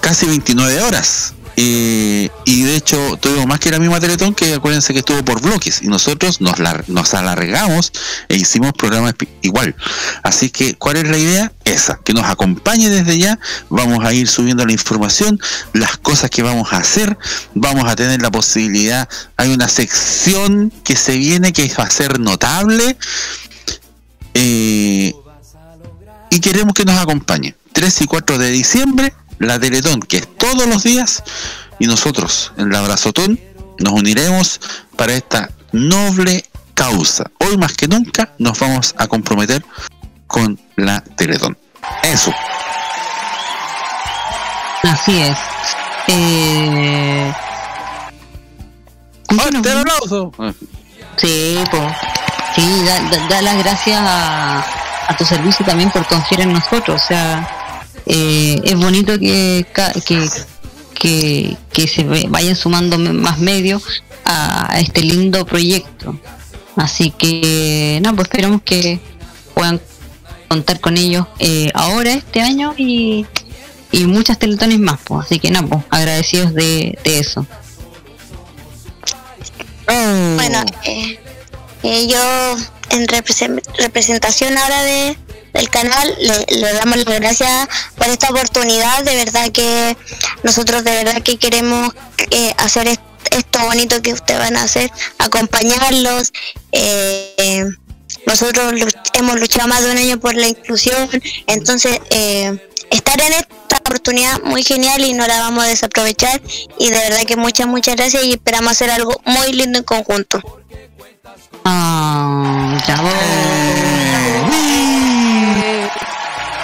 casi 0.01 0.27
29 0.27 0.81
horas. 0.81 1.33
Y 1.61 2.63
de 2.63 2.75
hecho 2.77 3.17
tuvimos 3.19 3.45
más 3.45 3.59
que 3.59 3.69
la 3.69 3.79
misma 3.79 3.99
Teletón 3.99 4.33
que 4.33 4.53
acuérdense 4.53 4.93
que 4.93 4.99
estuvo 4.99 5.25
por 5.25 5.41
bloques 5.41 5.81
y 5.81 5.87
nosotros 5.87 6.39
nos, 6.39 6.55
lar- 6.57 6.85
nos 6.87 7.13
alargamos 7.13 7.91
e 8.29 8.37
hicimos 8.37 8.71
programas 8.73 9.13
igual. 9.41 9.75
Así 10.23 10.49
que, 10.51 10.75
¿cuál 10.75 10.95
es 10.97 11.09
la 11.09 11.17
idea? 11.17 11.51
Esa, 11.65 11.99
que 12.03 12.13
nos 12.13 12.23
acompañe 12.23 12.89
desde 12.89 13.17
ya. 13.17 13.37
Vamos 13.69 14.05
a 14.05 14.13
ir 14.13 14.29
subiendo 14.29 14.65
la 14.65 14.71
información, 14.71 15.37
las 15.73 15.97
cosas 15.97 16.29
que 16.29 16.43
vamos 16.43 16.71
a 16.71 16.77
hacer. 16.77 17.17
Vamos 17.55 17.89
a 17.89 17.95
tener 17.97 18.21
la 18.21 18.31
posibilidad, 18.31 19.09
hay 19.35 19.53
una 19.53 19.67
sección 19.67 20.71
que 20.85 20.95
se 20.95 21.17
viene 21.17 21.51
que 21.51 21.69
va 21.77 21.83
a 21.83 21.89
ser 21.89 22.19
notable. 22.21 22.95
Eh, 24.33 25.13
y 26.31 26.39
queremos 26.39 26.73
que 26.73 26.85
nos 26.85 26.97
acompañe. 26.97 27.55
3 27.73 28.01
y 28.01 28.05
4 28.05 28.37
de 28.37 28.51
diciembre, 28.51 29.13
la 29.39 29.59
Teletón, 29.59 30.01
que 30.01 30.17
es 30.17 30.37
todos 30.37 30.67
los 30.67 30.83
días, 30.83 31.23
y 31.79 31.87
nosotros 31.87 32.51
en 32.57 32.69
la 32.71 32.79
Abrazotón 32.79 33.39
nos 33.79 33.93
uniremos 33.93 34.59
para 34.95 35.13
esta 35.13 35.49
noble 35.71 36.45
causa. 36.73 37.25
Hoy 37.39 37.57
más 37.57 37.73
que 37.73 37.87
nunca 37.87 38.29
nos 38.37 38.59
vamos 38.59 38.93
a 38.97 39.07
comprometer 39.07 39.63
con 40.27 40.59
la 40.75 41.01
Teletón. 41.01 41.57
Eso. 42.03 42.33
Así 44.83 45.21
es. 45.21 45.37
Eh... 46.07 47.33
¡Fuerte 49.29 49.71
el 49.71 49.79
aplauso! 49.79 50.31
Sí, 51.17 51.61
po. 51.69 51.77
Sí, 52.55 52.83
da, 52.85 52.99
da- 53.09 53.27
da 53.27 53.41
las 53.41 53.57
gracias 53.63 53.99
a, 54.01 54.59
a 55.07 55.17
tu 55.17 55.23
servicio 55.25 55.65
también 55.65 55.91
por 55.91 56.05
confiar 56.07 56.41
en 56.41 56.53
nosotros. 56.53 57.01
O 57.03 57.05
sea, 57.07 57.47
eh, 58.09 58.59
es 58.63 58.75
bonito 58.75 59.17
que, 59.19 59.65
que, 60.05 60.29
que, 60.95 61.57
que 61.71 61.87
se 61.87 62.03
vayan 62.03 62.55
sumando 62.55 62.97
más 62.97 63.39
medios 63.39 63.83
a, 64.25 64.79
este 64.79 65.01
lindo 65.01 65.45
proyecto. 65.45 66.19
Así 66.75 67.11
que, 67.11 68.01
no, 68.03 68.15
pues 68.15 68.27
esperamos 68.27 68.61
que 68.63 68.99
puedan 69.53 69.79
contar 70.47 70.79
con 70.79 70.97
ellos 70.97 71.27
eh, 71.39 71.71
ahora, 71.73 72.13
este 72.13 72.41
año 72.41 72.73
y, 72.77 73.25
y 73.91 74.05
muchas 74.05 74.39
teletones 74.39 74.79
más. 74.79 74.99
Pues. 75.03 75.25
Así 75.25 75.39
que, 75.39 75.51
no, 75.51 75.67
pues 75.67 75.83
agradecidos 75.89 76.53
de, 76.53 76.97
de 77.03 77.19
eso. 77.19 77.45
Bueno, 79.87 80.63
eh, 80.83 81.19
eh, 81.83 82.07
yo 82.07 82.19
en 82.91 83.07
represen- 83.07 83.61
representación 83.77 84.57
ahora 84.57 84.83
de, 84.83 85.17
del 85.53 85.69
canal 85.69 86.15
le, 86.19 86.73
damos 86.73 86.97
las 86.97 87.19
gracias 87.19 87.67
por 87.95 88.07
esta 88.07 88.29
oportunidad. 88.29 89.03
De 89.03 89.15
verdad 89.15 89.51
que 89.51 89.97
nosotros 90.43 90.83
de 90.83 90.91
verdad 91.03 91.21
que 91.21 91.37
queremos 91.37 91.93
eh, 92.31 92.53
hacer 92.57 92.87
est- 92.87 93.01
esto 93.31 93.59
bonito 93.59 94.01
que 94.01 94.13
ustedes 94.13 94.39
van 94.39 94.55
a 94.57 94.63
hacer, 94.63 94.89
acompañarlos. 95.19 96.31
eh, 96.71 97.33
eh, 97.37 97.65
nosotros 98.25 98.73
hemos 99.13 99.39
luchado 99.39 99.67
más 99.67 99.83
de 99.83 99.91
un 99.91 99.97
año 99.97 100.19
por 100.19 100.35
la 100.35 100.47
inclusión, 100.47 101.09
entonces 101.47 101.99
eh, 102.09 102.57
estar 102.91 103.19
en 103.21 103.33
esta 103.33 103.77
oportunidad 103.77 104.41
muy 104.43 104.63
genial 104.63 105.03
y 105.05 105.13
no 105.13 105.25
la 105.27 105.39
vamos 105.39 105.63
a 105.63 105.67
desaprovechar 105.67 106.41
y 106.79 106.89
de 106.89 106.97
verdad 106.97 107.21
que 107.25 107.35
muchas, 107.37 107.67
muchas 107.67 107.95
gracias 107.95 108.23
y 108.25 108.31
esperamos 108.33 108.71
hacer 108.71 108.89
algo 108.91 109.19
muy 109.25 109.53
lindo 109.53 109.77
en 109.79 109.83
conjunto. 109.85 110.41
Bravo. 112.85 113.09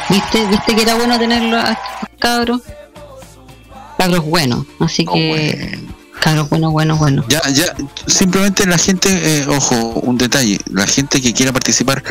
¿Viste, 0.09 0.45
¿Viste 0.47 0.75
que 0.75 0.81
era 0.81 0.95
bueno 0.95 1.17
tenerlo 1.19 1.57
a 1.57 1.71
estos 1.71 2.09
cabros? 2.19 2.61
Cabros 3.97 4.25
buenos, 4.25 4.65
así 4.79 5.05
que 5.05 5.79
cabros 6.19 6.49
buenos, 6.49 6.71
buenos, 6.71 6.99
buenos. 6.99 7.25
Ya, 7.27 7.41
ya, 7.49 7.73
simplemente 8.07 8.65
la 8.65 8.77
gente, 8.77 9.09
eh, 9.11 9.45
ojo, 9.47 9.75
un 10.01 10.17
detalle, 10.17 10.59
la 10.71 10.85
gente 10.85 11.21
que 11.21 11.33
quiera 11.33 11.51
participar, 11.53 12.03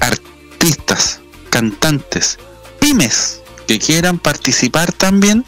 artistas, 0.00 1.20
cantantes, 1.50 2.38
pymes 2.80 3.40
que 3.66 3.78
quieran 3.78 4.18
participar 4.18 4.92
también 4.92 5.44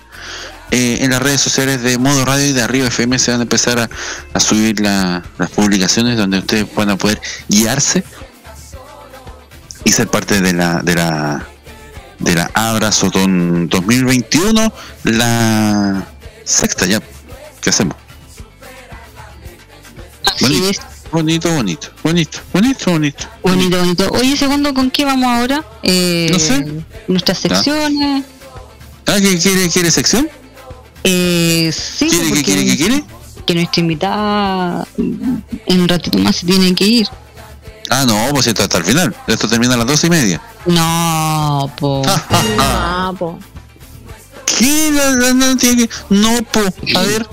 eh, 0.71 0.99
en 1.03 1.11
las 1.11 1.23
redes 1.23 1.41
sociales 1.41 1.83
de 1.83 1.99
Modo 1.99 2.25
Radio 2.25 2.47
y 2.47 2.53
de 2.53 2.63
Arriba 2.63 2.89
FM 2.89 3.19
se 3.19 3.31
van 3.31 3.41
a 3.41 3.43
empezar 3.45 3.79
a, 3.79 3.89
a 4.33 4.41
subir 4.41 4.81
la- 4.81 5.23
las 5.39 5.51
publicaciones 5.51 6.17
donde 6.17 6.39
ustedes 6.39 6.67
van 6.75 6.91
a 6.91 6.97
poder 6.97 7.21
guiarse 7.49 8.05
y 9.87 9.93
ser 9.93 10.09
parte 10.09 10.41
de 10.41 10.53
la 10.53 10.83
de 10.83 10.97
la 10.97 11.47
de 12.19 12.35
la 12.35 12.51
Abrazotón 12.55 13.69
2021, 13.69 14.73
la 15.05 16.05
sexta 16.45 16.87
ya 16.87 17.01
que 17.61 17.71
hacemos. 17.71 17.97
Bonito, 20.41 20.81
bonito, 21.13 21.51
bonito, 21.55 21.89
bonito, 22.03 22.39
bonito, 22.53 22.91
bonito. 22.91 23.27
Bonito, 23.43 23.79
bonito. 23.79 24.11
Oye, 24.11 24.37
segundo, 24.37 24.75
¿con 24.75 24.91
qué 24.91 25.05
vamos 25.05 25.29
ahora? 25.29 25.65
Eh, 25.85 26.27
No 26.33 26.39
sé. 26.41 26.67
Nuestras 27.07 27.39
secciones. 27.39 28.25
Ah, 29.07 29.19
¿qué 29.21 29.39
quiere, 29.39 29.71
quiere 29.71 29.93
sección? 29.93 30.29
Eh, 31.05 31.71
sí, 31.73 32.09
¿Quiere, 32.09 32.33
qué 32.33 32.43
quiere, 32.43 32.65
qué 32.65 32.77
quiere? 32.77 33.05
que 33.47 33.55
nuestra 33.55 33.81
invitada 33.81 34.89
en 34.99 35.81
un 35.81 35.89
ratito 35.89 36.19
más 36.19 36.35
se 36.35 36.47
tiene 36.47 36.75
que 36.75 36.85
ir. 36.85 37.07
Ah, 37.91 38.05
no, 38.07 38.29
pues 38.33 38.47
esto 38.47 38.63
hasta 38.63 38.79
el 38.79 38.85
final. 38.85 39.15
Esto 39.27 39.49
termina 39.49 39.75
a 39.75 39.77
las 39.79 39.87
dos 39.87 40.03
y 40.05 40.11
media. 40.11 40.41
No, 40.67 41.71
po. 41.79 42.03
Ah, 42.59 43.13
po. 43.19 43.39
¿Qué? 44.45 44.91
No, 44.93 45.17
no, 45.17 45.35
no 45.35 45.57
tiene 45.57 45.87
que- 45.87 45.95
No, 46.11 46.43
po. 46.45 46.61
A 46.99 47.03
ver, 47.03 47.27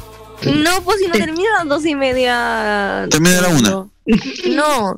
No, 0.45 0.81
pues 0.84 0.99
si 0.99 1.07
no 1.07 1.13
termina 1.13 1.49
a 1.55 1.59
las 1.59 1.67
dos 1.69 1.85
y 1.85 1.95
media. 1.95 3.07
termina 3.09 3.39
a 3.39 3.41
la 3.41 3.47
una. 3.49 3.69
No, 4.49 4.95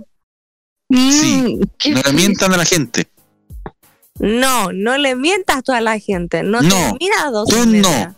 Sí. 0.92 1.60
No 1.90 2.02
le 2.06 2.14
mientan 2.14 2.54
a 2.54 2.58
la 2.58 2.66
gente. 2.66 3.10
no, 4.20 4.72
no 4.72 4.98
le 4.98 5.16
mientas 5.16 5.64
tú 5.64 5.72
a 5.72 5.82
la 5.82 6.00
gente. 6.00 6.44
No, 6.44 6.62
No, 6.62 6.70
termina 6.70 7.24
a 7.26 7.32
dos 7.32 7.48
tú 7.50 7.58
y 7.64 7.66
media. 7.68 8.08
no. 8.10 8.16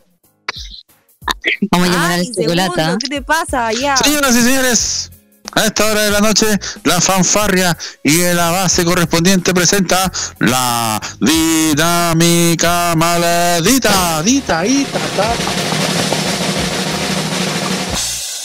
Vamos 1.71 1.87
a 1.87 1.91
llamar 1.91 2.11
Ay, 2.11 2.19
al 2.19 2.25
chocolate. 2.35 2.71
segundo, 2.75 2.97
¿qué 2.99 3.07
te 3.09 3.21
pasa? 3.21 3.71
Ya. 3.73 3.95
Señoras 3.97 4.35
y 4.35 4.41
señores, 4.41 5.11
a 5.57 5.65
esta 5.65 5.85
hora 5.87 6.03
de 6.03 6.11
la 6.11 6.19
noche, 6.19 6.45
la 6.83 7.01
fanfarria 7.01 7.75
y 8.03 8.21
la 8.33 8.51
base 8.51 8.85
correspondiente 8.85 9.55
presenta 9.55 10.11
la 10.37 11.01
dinámica 11.19 12.93
maledita. 12.95 14.21
Dita, 14.21 14.61
dita, 14.61 14.99
ta. 15.15 15.33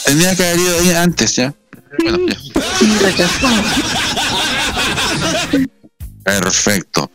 Tenía 0.05 0.35
que 0.35 0.43
haber 0.43 0.59
ido 0.59 0.79
ahí 0.79 0.91
antes 0.91 1.35
ya. 1.35 1.53
Bueno, 1.99 2.17
ya. 3.15 3.29
Perfecto. 6.23 7.11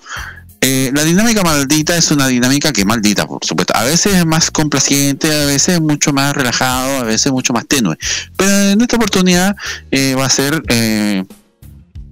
Eh, 0.71 0.91
la 0.93 1.03
dinámica 1.03 1.43
maldita 1.43 1.97
es 1.97 2.11
una 2.11 2.27
dinámica 2.27 2.75
que 2.75 2.85
maldita, 2.85 3.27
por 3.27 3.43
supuesto. 3.43 3.75
A 3.75 3.85
veces 3.85 4.17
es 4.17 4.27
más 4.27 4.51
complaciente, 4.51 5.27
a 5.35 5.47
veces 5.47 5.77
es 5.77 5.81
mucho 5.81 6.13
más 6.13 6.35
relajado, 6.35 6.99
a 6.99 7.05
veces 7.05 7.33
mucho 7.33 7.55
más 7.55 7.67
tenue. 7.67 7.97
Pero 8.37 8.73
en 8.73 8.81
esta 8.83 8.97
oportunidad 8.97 9.57
eh, 9.91 10.15
va 10.15 10.27
a 10.27 10.29
ser 10.29 10.63
eh, 10.69 11.25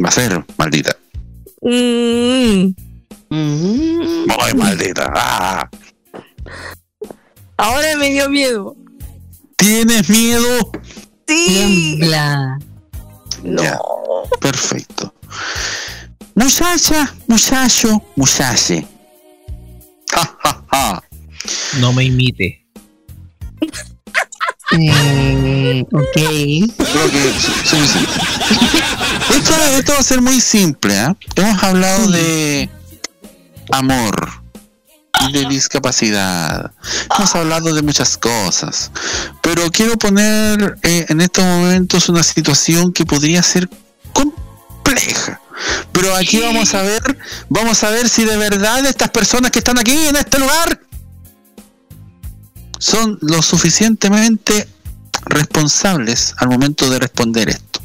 va 0.02 0.08
a 0.08 0.12
ser 0.12 0.42
maldita. 0.56 0.96
Mm. 1.60 2.72
Muy 3.28 4.54
maldita. 4.56 5.12
Ah. 5.14 5.68
Ahora 7.58 7.94
me 7.98 8.08
dio 8.08 8.30
miedo. 8.30 8.74
¿Tienes 9.56 10.08
miedo? 10.08 10.70
Sí. 11.28 11.98
Tiembla. 11.98 12.58
Ya. 13.42 13.78
Perfecto. 14.40 15.12
Muchacha, 16.36 17.14
muchacho, 17.26 18.02
muchache. 18.14 18.86
Ja, 20.12 20.36
ja, 20.44 20.64
ja. 20.70 21.02
No 21.80 21.94
me 21.94 22.04
imite. 22.04 22.62
Eh, 24.72 25.82
ok. 25.90 26.12
Creo 26.12 27.10
que. 27.10 27.28
Esto, 29.34 29.54
esto 29.78 29.92
va 29.94 29.98
a 29.98 30.02
ser 30.02 30.20
muy 30.20 30.38
simple. 30.42 30.98
¿ah? 30.98 31.16
Hemos 31.36 31.62
hablado 31.62 32.10
de 32.10 32.68
amor, 33.72 34.30
de 35.32 35.46
discapacidad. 35.46 36.70
Hemos 37.16 37.34
hablado 37.34 37.74
de 37.74 37.80
muchas 37.80 38.18
cosas. 38.18 38.90
Pero 39.40 39.70
quiero 39.70 39.96
poner 39.96 40.76
eh, 40.82 41.06
en 41.08 41.22
estos 41.22 41.44
momentos 41.44 42.10
una 42.10 42.22
situación 42.22 42.92
que 42.92 43.06
podría 43.06 43.42
ser 43.42 43.70
compleja. 44.86 45.40
Pero 45.92 46.14
aquí 46.14 46.40
vamos 46.40 46.74
a 46.74 46.82
ver, 46.82 47.02
vamos 47.48 47.82
a 47.82 47.90
ver 47.90 48.08
si 48.08 48.24
de 48.24 48.36
verdad 48.36 48.84
estas 48.86 49.10
personas 49.10 49.50
que 49.50 49.58
están 49.58 49.78
aquí 49.78 49.92
en 49.92 50.16
este 50.16 50.38
lugar 50.38 50.80
son 52.78 53.18
lo 53.22 53.42
suficientemente 53.42 54.68
responsables 55.24 56.34
al 56.38 56.48
momento 56.48 56.90
de 56.90 56.98
responder 56.98 57.48
esto. 57.48 57.80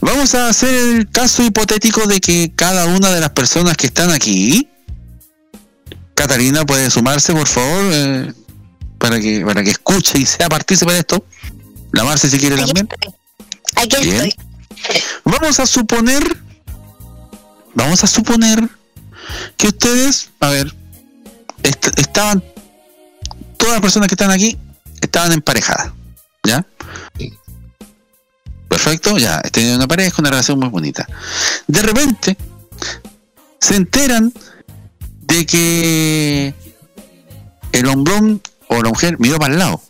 Vamos 0.00 0.34
a 0.34 0.48
hacer 0.48 0.74
el 0.74 1.08
caso 1.10 1.42
hipotético 1.42 2.06
de 2.06 2.20
que 2.20 2.52
cada 2.54 2.86
una 2.86 3.10
de 3.10 3.20
las 3.20 3.30
personas 3.30 3.76
que 3.76 3.86
están 3.86 4.10
aquí, 4.10 4.68
Catalina 6.14 6.66
puede 6.66 6.90
sumarse, 6.90 7.32
por 7.32 7.48
favor, 7.48 7.84
eh, 7.92 8.32
para 8.98 9.20
que 9.20 9.44
para 9.44 9.62
que 9.62 9.70
escuche 9.70 10.18
y 10.18 10.26
sea 10.26 10.48
partícipe 10.48 10.92
de 10.92 10.98
esto. 10.98 11.24
La 11.92 12.04
Marce 12.04 12.28
si 12.28 12.38
quiere 12.38 12.56
también. 12.56 12.88
Aquí 13.76 13.96
Bien. 14.02 14.14
estoy. 14.14 14.51
Vamos 15.24 15.60
a 15.60 15.66
suponer, 15.66 16.22
vamos 17.74 18.02
a 18.02 18.06
suponer 18.06 18.68
que 19.56 19.68
ustedes, 19.68 20.30
a 20.40 20.48
ver, 20.50 20.74
est- 21.62 21.98
estaban, 21.98 22.42
todas 23.56 23.74
las 23.74 23.80
personas 23.80 24.08
que 24.08 24.14
están 24.14 24.30
aquí 24.30 24.58
estaban 25.00 25.32
emparejadas, 25.32 25.92
¿ya? 26.44 26.66
Perfecto, 28.68 29.18
ya, 29.18 29.40
tenían 29.42 29.76
una 29.76 29.86
pareja, 29.86 30.16
una 30.18 30.30
relación 30.30 30.58
muy 30.58 30.68
bonita. 30.70 31.06
De 31.68 31.82
repente, 31.82 32.36
se 33.60 33.76
enteran 33.76 34.32
de 35.20 35.46
que 35.46 36.54
el 37.72 37.86
hombrón 37.86 38.42
o 38.68 38.82
la 38.82 38.88
mujer 38.88 39.18
miró 39.20 39.38
para 39.38 39.52
el 39.52 39.58
lado. 39.60 39.82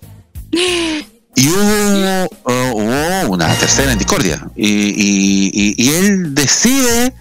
Y 1.34 1.48
hubo, 1.48 2.24
uh, 2.44 2.72
hubo 2.74 3.32
una 3.32 3.54
tercera 3.56 3.92
en 3.92 3.98
discordia. 3.98 4.46
Y, 4.54 4.66
y- 4.68 5.50
y- 5.52 5.74
y 5.82 5.88
él 5.94 6.34
decide 6.34 7.14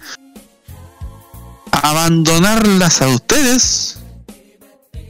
abandonarlas 1.70 3.00
a 3.02 3.08
ustedes 3.08 3.98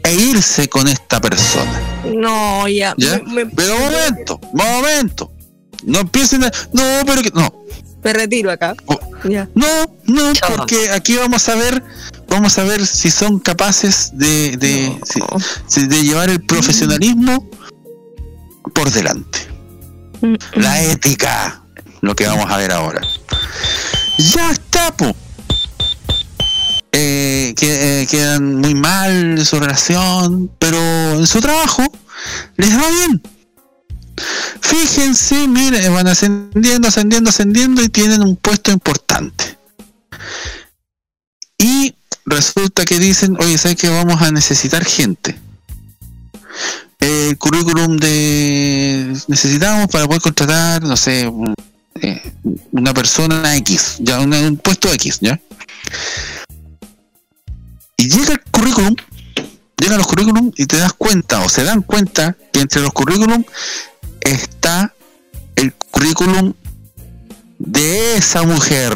e 0.04 0.14
irse 0.14 0.68
con 0.68 0.88
esta 0.88 1.20
persona. 1.20 1.80
No, 2.14 2.68
ya. 2.68 2.94
¿Ya? 2.96 3.20
Me, 3.26 3.44
me- 3.44 3.46
Pero 3.46 3.74
momento, 3.78 4.40
momento. 4.52 5.32
No 5.84 6.00
empiecen 6.00 6.44
a. 6.44 6.52
No, 6.72 6.82
pero 7.06 7.22
que. 7.22 7.30
No, 7.34 7.52
me 8.04 8.12
retiro 8.12 8.50
acá. 8.52 8.74
Ya. 9.24 9.48
no, 9.54 9.66
no, 10.06 10.32
porque 10.56 10.90
aquí 10.90 11.16
vamos 11.16 11.48
a 11.48 11.54
ver. 11.56 11.82
Vamos 12.28 12.56
a 12.58 12.64
ver 12.64 12.86
si 12.86 13.10
son 13.10 13.38
capaces 13.40 14.10
de, 14.14 14.56
de, 14.56 14.96
si- 15.68 15.86
de 15.86 16.02
llevar 16.02 16.30
el 16.30 16.40
profesionalismo 16.40 17.46
por 18.74 18.90
delante. 18.90 19.48
La 20.54 20.82
ética, 20.82 21.62
lo 22.00 22.14
que 22.14 22.26
vamos 22.26 22.50
a 22.50 22.56
ver 22.56 22.72
ahora. 22.72 23.00
Ya 24.18 24.50
está, 24.50 24.96
po. 24.96 25.14
Eh, 26.92 27.54
que, 27.56 28.02
eh, 28.02 28.06
quedan 28.06 28.56
muy 28.56 28.74
mal 28.74 29.38
en 29.38 29.44
su 29.44 29.58
relación, 29.58 30.50
pero 30.58 30.78
en 31.12 31.26
su 31.26 31.40
trabajo 31.40 31.82
les 32.56 32.76
va 32.76 32.88
bien. 32.90 33.22
Fíjense, 34.60 35.48
miren, 35.48 35.92
van 35.94 36.06
ascendiendo, 36.06 36.88
ascendiendo, 36.88 37.30
ascendiendo 37.30 37.82
y 37.82 37.88
tienen 37.88 38.22
un 38.22 38.36
puesto 38.36 38.70
importante. 38.70 39.58
Y 41.58 41.94
resulta 42.26 42.84
que 42.84 42.98
dicen, 42.98 43.36
oye, 43.40 43.56
¿sabes 43.58 43.76
que 43.76 43.88
vamos 43.88 44.20
a 44.20 44.30
necesitar 44.30 44.84
gente? 44.84 45.38
El 47.02 47.36
currículum 47.36 47.96
de 47.96 49.12
necesitamos 49.26 49.88
para 49.88 50.06
poder 50.06 50.22
contratar, 50.22 50.84
no 50.84 50.96
sé, 50.96 51.28
eh, 52.00 52.32
una 52.70 52.94
persona 52.94 53.56
X, 53.56 53.96
ya 53.98 54.20
un 54.20 54.56
puesto 54.62 54.92
X, 54.92 55.18
¿ya? 55.20 55.40
Y 57.96 58.08
llega 58.08 58.34
el 58.34 58.40
currículum, 58.52 58.94
llegan 59.78 59.98
los 59.98 60.06
currículum 60.06 60.52
y 60.56 60.66
te 60.66 60.76
das 60.76 60.92
cuenta 60.92 61.40
o 61.40 61.48
se 61.48 61.64
dan 61.64 61.82
cuenta 61.82 62.36
que 62.52 62.60
entre 62.60 62.82
los 62.82 62.92
currículum 62.92 63.42
está 64.20 64.94
el 65.56 65.74
currículum 65.74 66.54
de 67.58 68.14
esa 68.16 68.44
mujer 68.44 68.94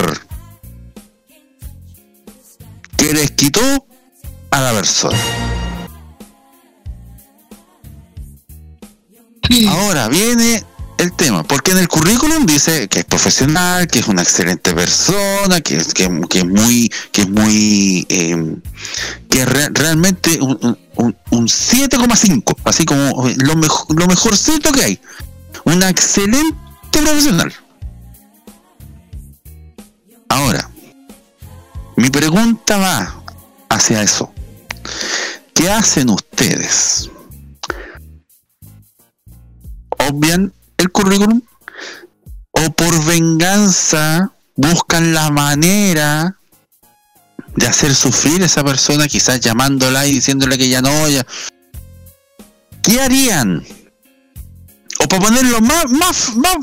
que 2.97 3.13
les 3.13 3.33
quitó 3.33 3.85
a 4.53 4.61
la 4.61 4.73
persona. 4.75 5.19
Ahora 9.69 10.09
viene 10.09 10.65
el 10.99 11.13
tema, 11.13 11.43
porque 11.43 11.73
en 11.73 11.79
el 11.79 11.89
currículum 11.89 12.47
dice 12.47 12.89
que 12.89 13.01
es 13.01 13.05
profesional, 13.05 13.87
que 13.87 13.99
es 13.99 14.09
una 14.09 14.23
excelente 14.23 14.73
persona, 14.75 15.61
que 15.61 15.77
es, 15.77 15.93
que, 15.95 16.09
que 16.29 16.39
es 16.39 16.45
muy, 16.47 16.91
que 17.13 17.23
es 17.23 17.29
muy, 17.29 18.07
eh, 18.09 18.57
que 19.29 19.45
re- 19.45 19.69
realmente 19.73 20.39
un, 20.41 20.59
un- 20.63 20.79
un, 20.97 21.17
un 21.31 21.47
7,5, 21.47 22.57
así 22.65 22.85
como 22.87 23.29
lo, 23.37 23.57
mejor 23.57 23.99
lo 24.01 24.07
mejorcito 24.07 24.73
que 24.73 24.83
hay. 24.85 25.01
Una 25.65 25.91
excelente 25.91 26.57
profesional. 26.93 27.53
Ahora, 30.29 30.71
mi 31.97 32.09
pregunta 32.11 32.79
va 32.79 33.23
hacia 33.69 34.03
eso. 34.03 34.33
¿Qué 35.55 35.71
hacen 35.71 36.11
ustedes? 36.11 37.11
¿Obvian 40.09 40.53
el 40.79 40.91
currículum? 40.91 41.41
¿O 42.53 42.71
por 42.73 43.05
venganza 43.05 44.33
buscan 44.55 45.13
la 45.13 45.31
manera 45.31 46.39
de 47.57 47.67
hacer 47.67 47.95
sufrir 47.95 48.43
a 48.43 48.47
esa 48.47 48.63
persona, 48.65 49.09
quizás 49.09 49.41
llamándola 49.41 50.07
y 50.07 50.13
diciéndole 50.13 50.59
que 50.59 50.69
ya 50.69 50.83
no, 50.83 51.09
ya... 51.09 51.27
¿Qué 52.83 53.01
harían? 53.01 53.65
O 55.01 55.09
para 55.09 55.23
ponerlo 55.23 55.61
más, 55.61 55.91
más, 55.91 56.37
más, 56.37 56.57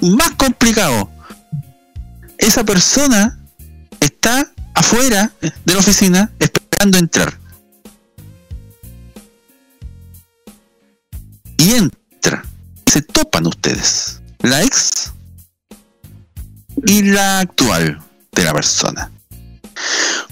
más 0.00 0.30
complicado, 0.32 1.08
esa 2.38 2.64
persona 2.64 3.38
está 4.00 4.50
afuera 4.74 5.32
de 5.40 5.72
la 5.74 5.78
oficina 5.78 6.30
esperando 6.38 6.98
entrar. 6.98 7.38
Y 11.56 11.74
entra. 11.74 12.01
Se 12.92 13.00
topan 13.00 13.46
ustedes. 13.46 14.20
La 14.40 14.62
ex 14.62 15.12
y 16.84 17.02
la 17.02 17.40
actual 17.40 18.02
de 18.32 18.44
la 18.44 18.52
persona. 18.52 19.10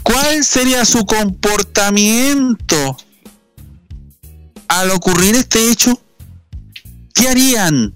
¿Cuál 0.02 0.44
sería 0.44 0.84
su 0.84 1.06
comportamiento 1.06 2.98
al 4.68 4.90
ocurrir 4.90 5.36
este 5.36 5.70
hecho? 5.70 5.98
¿Qué 7.14 7.28
harían? 7.28 7.94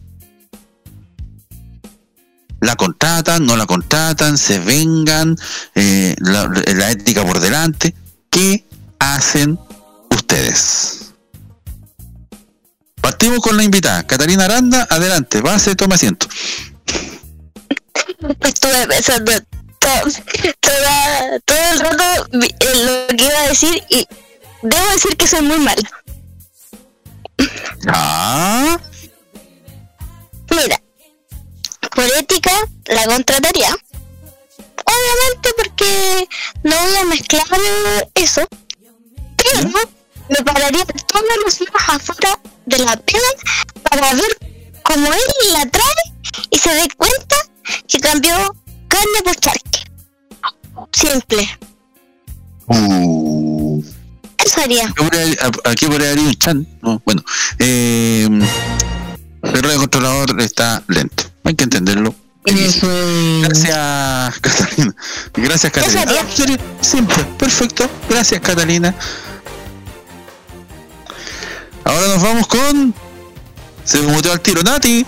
¿La 2.61 2.77
contratan? 2.77 3.45
¿No 3.45 3.57
la 3.57 3.67
contratan? 3.67 4.39
¿Se 4.39 4.61
vengan? 4.61 5.37
Eh, 5.75 6.17
la, 6.21 6.49
la 6.75 6.91
ética 6.91 7.23
por 7.23 7.41
delante? 7.41 7.95
¿Qué 8.31 8.67
hacen 8.99 9.59
ustedes? 10.11 11.04
Partimos 13.05 13.41
con 13.41 13.55
la 13.59 13.63
invitada. 13.63 14.03
Catalina 14.07 14.47
Aranda, 14.47 14.87
adelante. 14.89 15.43
Base, 15.43 15.77
toma 15.77 15.97
asiento. 15.97 16.27
Estuve 18.41 18.87
pensando 18.89 19.31
todo, 19.79 20.11
toda- 20.61 21.41
todo 21.45 21.59
el 21.73 21.81
rato 21.81 22.29
en 22.33 22.87
lo 22.87 23.07
que 23.15 23.25
iba 23.27 23.41
a 23.41 23.49
decir 23.49 23.83
y 23.91 24.09
debo 24.63 24.87
decir 24.95 25.19
que 25.19 25.27
soy 25.27 25.43
muy 25.43 25.59
mal. 25.59 25.77
Ah, 27.89 28.79
Mira, 30.51 30.81
por 31.95 32.05
ética 32.05 32.53
la 32.87 33.05
contrataría. 33.05 33.69
Obviamente 34.87 35.51
porque 35.59 36.29
no 36.63 36.75
voy 36.75 36.97
a 36.97 37.05
mezclar 37.05 37.45
eso. 38.15 38.47
Pero 39.37 39.69
me 40.31 40.37
pararía 40.43 40.87
todos 41.15 41.37
los 41.45 41.59
días 41.59 41.71
afuera 41.89 42.41
de 42.67 42.79
la 42.79 42.97
pega 42.97 43.31
para 43.89 44.15
ver 44.15 44.39
cómo 44.83 45.07
él 45.07 45.53
la 45.53 45.67
trae 45.71 46.35
y 46.51 46.59
se 46.59 46.75
dé 46.75 46.89
cuenta 46.97 47.37
que 47.87 48.01
cambió 48.01 48.35
carne 48.89 49.23
por 49.25 49.37
charque. 49.37 49.81
Simple. 50.93 51.59
Uh. 52.67 53.83
Eso 54.39 54.61
haría. 54.61 54.93
Aquí 55.65 55.87
ahí 55.87 55.95
habría 55.95 56.13
un 56.13 56.35
chan. 56.35 56.67
No, 56.83 57.01
bueno, 57.05 57.23
eh, 57.61 58.29
el 59.43 59.63
radio 59.63 59.79
controlador 59.79 60.41
está 60.41 60.83
lento. 60.89 61.25
Hay 61.45 61.55
que 61.55 61.65
entenderlo. 61.65 62.15
Gracias, 62.45 64.39
Catalina. 64.41 64.95
Gracias, 65.35 65.73
Catalina. 65.73 66.05
Ah, 66.09 66.75
Simple, 66.81 67.25
perfecto. 67.39 67.89
Gracias, 68.09 68.41
Catalina. 68.41 68.95
Ahora 71.85 72.07
nos 72.09 72.23
vamos 72.23 72.47
con. 72.47 72.95
Se 73.85 73.99
me 74.01 74.13
muteó 74.13 74.33
al 74.33 74.41
tiro, 74.41 74.63
Nati. 74.63 75.05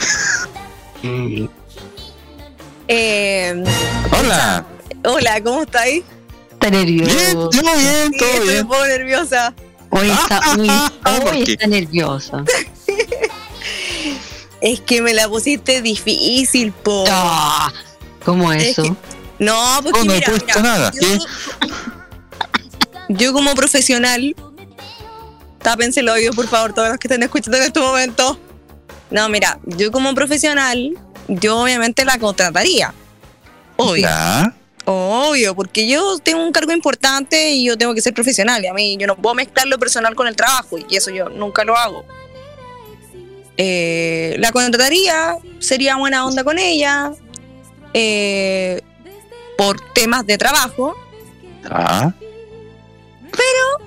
Eh, 2.89 3.65
Hola. 4.13 4.65
hola, 5.05 5.41
¿cómo 5.43 5.63
estáis? 5.63 6.05
Está 6.53 6.71
nervioso. 6.71 7.15
Bien, 7.15 7.33
todo 7.35 7.51
bien, 7.77 8.13
Sí, 8.13 8.19
todo 8.19 8.29
estoy 8.29 8.49
bien. 8.49 8.61
un 8.63 8.69
poco 8.69 8.87
nerviosa. 8.87 9.55
Hoy 9.91 10.11
está, 10.11 10.41
hoy, 10.59 10.71
¿Por 11.23 11.35
hoy 11.35 11.45
qué? 11.45 11.53
está 11.53 11.67
nerviosa. 11.67 12.45
Es 14.63 14.81
que 14.81 15.03
me 15.03 15.13
la 15.13 15.29
pusiste 15.29 15.83
difícil, 15.83 16.73
po. 16.73 17.05
Ah, 17.09 17.71
¿Cómo 18.25 18.51
Es 18.53 18.69
eso? 18.69 18.83
que- 18.85 18.95
No, 19.39 19.81
porque 19.83 20.01
Oh, 20.01 20.05
no 20.05 20.15
he 20.15 20.23
puesto 20.23 20.47
mira, 20.47 20.63
nada. 20.63 20.93
Yo, 21.01 21.09
yo 23.11 23.33
como 23.35 23.55
profesional, 23.55 24.35
tápense 25.67 25.99
el 25.99 26.09
oído, 26.09 26.33
por 26.33 26.47
favor, 26.47 26.73
todos 26.73 26.91
los 26.91 26.99
que 26.99 27.09
estén 27.09 27.25
escuchando 27.25 27.57
en 27.57 27.65
este 27.65 27.81
momento. 27.81 28.39
No, 29.11 29.29
mira, 29.29 29.59
yo 29.65 29.91
como 29.91 30.15
profesional, 30.15 30.93
yo 31.27 31.59
obviamente 31.61 32.05
la 32.05 32.21
contrataría. 32.21 32.95
Obvio. 33.77 34.03
Ya. 34.03 34.55
Obvio, 34.85 35.57
porque 35.57 35.89
yo 35.89 36.19
tengo 36.21 36.45
un 36.45 36.53
cargo 36.53 36.71
importante 36.71 37.51
y 37.51 37.65
yo 37.65 37.77
tengo 37.77 37.95
que 37.95 38.01
ser 38.01 38.15
profesional. 38.15 38.63
Y 38.63 38.69
a 38.69 38.75
mí 38.75 38.97
yo 38.97 39.09
no 39.09 39.17
puedo 39.17 39.35
mezclar 39.35 39.67
lo 39.67 39.77
personal 39.81 40.15
con 40.15 40.29
el 40.29 40.37
trabajo 40.37 40.79
y 40.79 40.95
eso 40.95 41.11
yo 41.11 41.29
nunca 41.31 41.65
lo 41.65 41.77
hago. 41.77 42.05
Eh, 43.57 44.37
la 44.39 44.53
contrataría, 44.53 45.37
sería 45.59 45.97
buena 45.97 46.25
onda 46.27 46.45
con 46.45 46.61
ella 46.61 47.11
eh, 47.93 48.83
por 49.59 49.81
temas 49.95 50.25
de 50.27 50.39
trabajo, 50.39 50.95
Ah. 51.69 52.13
pero 53.33 53.86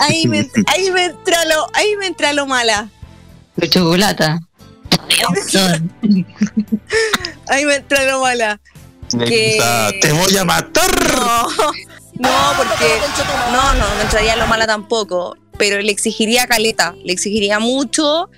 ahí 0.00 0.26
me, 0.26 0.48
ahí 0.66 0.90
me 0.90 1.06
entra 1.06 1.44
lo, 1.46 1.66
ahí 1.74 1.96
me 1.96 2.06
entra 2.06 2.32
lo 2.32 2.46
mala. 2.46 2.88
De 3.56 3.68
chocolate. 3.68 4.38
Ahí 7.48 7.64
me 7.64 7.74
entra 7.76 8.04
lo 8.04 8.20
mala. 8.20 8.60
Que- 9.18 9.98
te 10.00 10.12
voy 10.12 10.36
a 10.36 10.44
matar. 10.44 10.90
No, 11.16 11.48
no, 12.18 12.52
porque 12.56 12.98
no, 13.52 13.74
no, 13.74 13.94
me 13.96 14.02
entraría 14.02 14.36
lo 14.36 14.46
mala 14.46 14.66
tampoco, 14.66 15.36
pero 15.58 15.80
le 15.80 15.90
exigiría 15.90 16.46
caleta, 16.46 16.94
le 17.04 17.12
exigiría 17.12 17.58
mucho 17.58 18.30